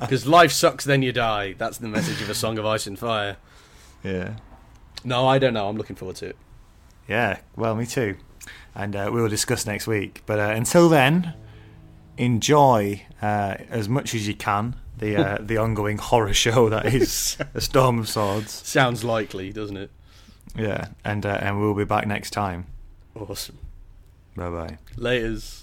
Because 0.00 0.26
life 0.26 0.52
sucks, 0.52 0.84
then 0.84 1.02
you 1.02 1.12
die. 1.12 1.54
That's 1.58 1.78
the 1.78 1.88
message 1.88 2.22
of 2.22 2.30
a 2.30 2.34
Song 2.34 2.56
of 2.56 2.66
Ice 2.66 2.86
and 2.86 2.96
Fire. 2.98 3.36
Yeah. 4.04 4.34
No, 5.04 5.26
I 5.26 5.38
don't 5.38 5.54
know. 5.54 5.68
I'm 5.68 5.76
looking 5.76 5.96
forward 5.96 6.16
to 6.16 6.26
it. 6.26 6.36
Yeah, 7.08 7.38
well, 7.56 7.74
me 7.74 7.84
too. 7.86 8.16
And 8.74 8.94
uh, 8.94 9.10
we 9.12 9.20
will 9.20 9.28
discuss 9.28 9.66
next 9.66 9.88
week. 9.88 10.22
But 10.26 10.38
uh, 10.38 10.52
until 10.54 10.88
then, 10.88 11.34
enjoy 12.16 13.02
uh, 13.20 13.56
as 13.70 13.88
much 13.88 14.14
as 14.14 14.28
you 14.28 14.34
can 14.34 14.76
the 14.98 15.16
uh, 15.16 15.38
the 15.40 15.56
ongoing 15.56 15.98
horror 15.98 16.34
show 16.34 16.68
that 16.68 16.86
is 16.86 17.36
A 17.54 17.60
Storm 17.60 17.98
of 17.98 18.08
Swords. 18.08 18.52
Sounds 18.52 19.04
likely, 19.04 19.52
doesn't 19.52 19.76
it? 19.76 19.90
Yeah, 20.56 20.88
and 21.04 21.24
uh, 21.24 21.38
and 21.40 21.60
we'll 21.60 21.74
be 21.74 21.84
back 21.84 22.06
next 22.06 22.30
time. 22.30 22.66
Awesome. 23.14 23.58
Bye 24.36 24.50
bye. 24.50 24.78
Laters. 24.96 25.62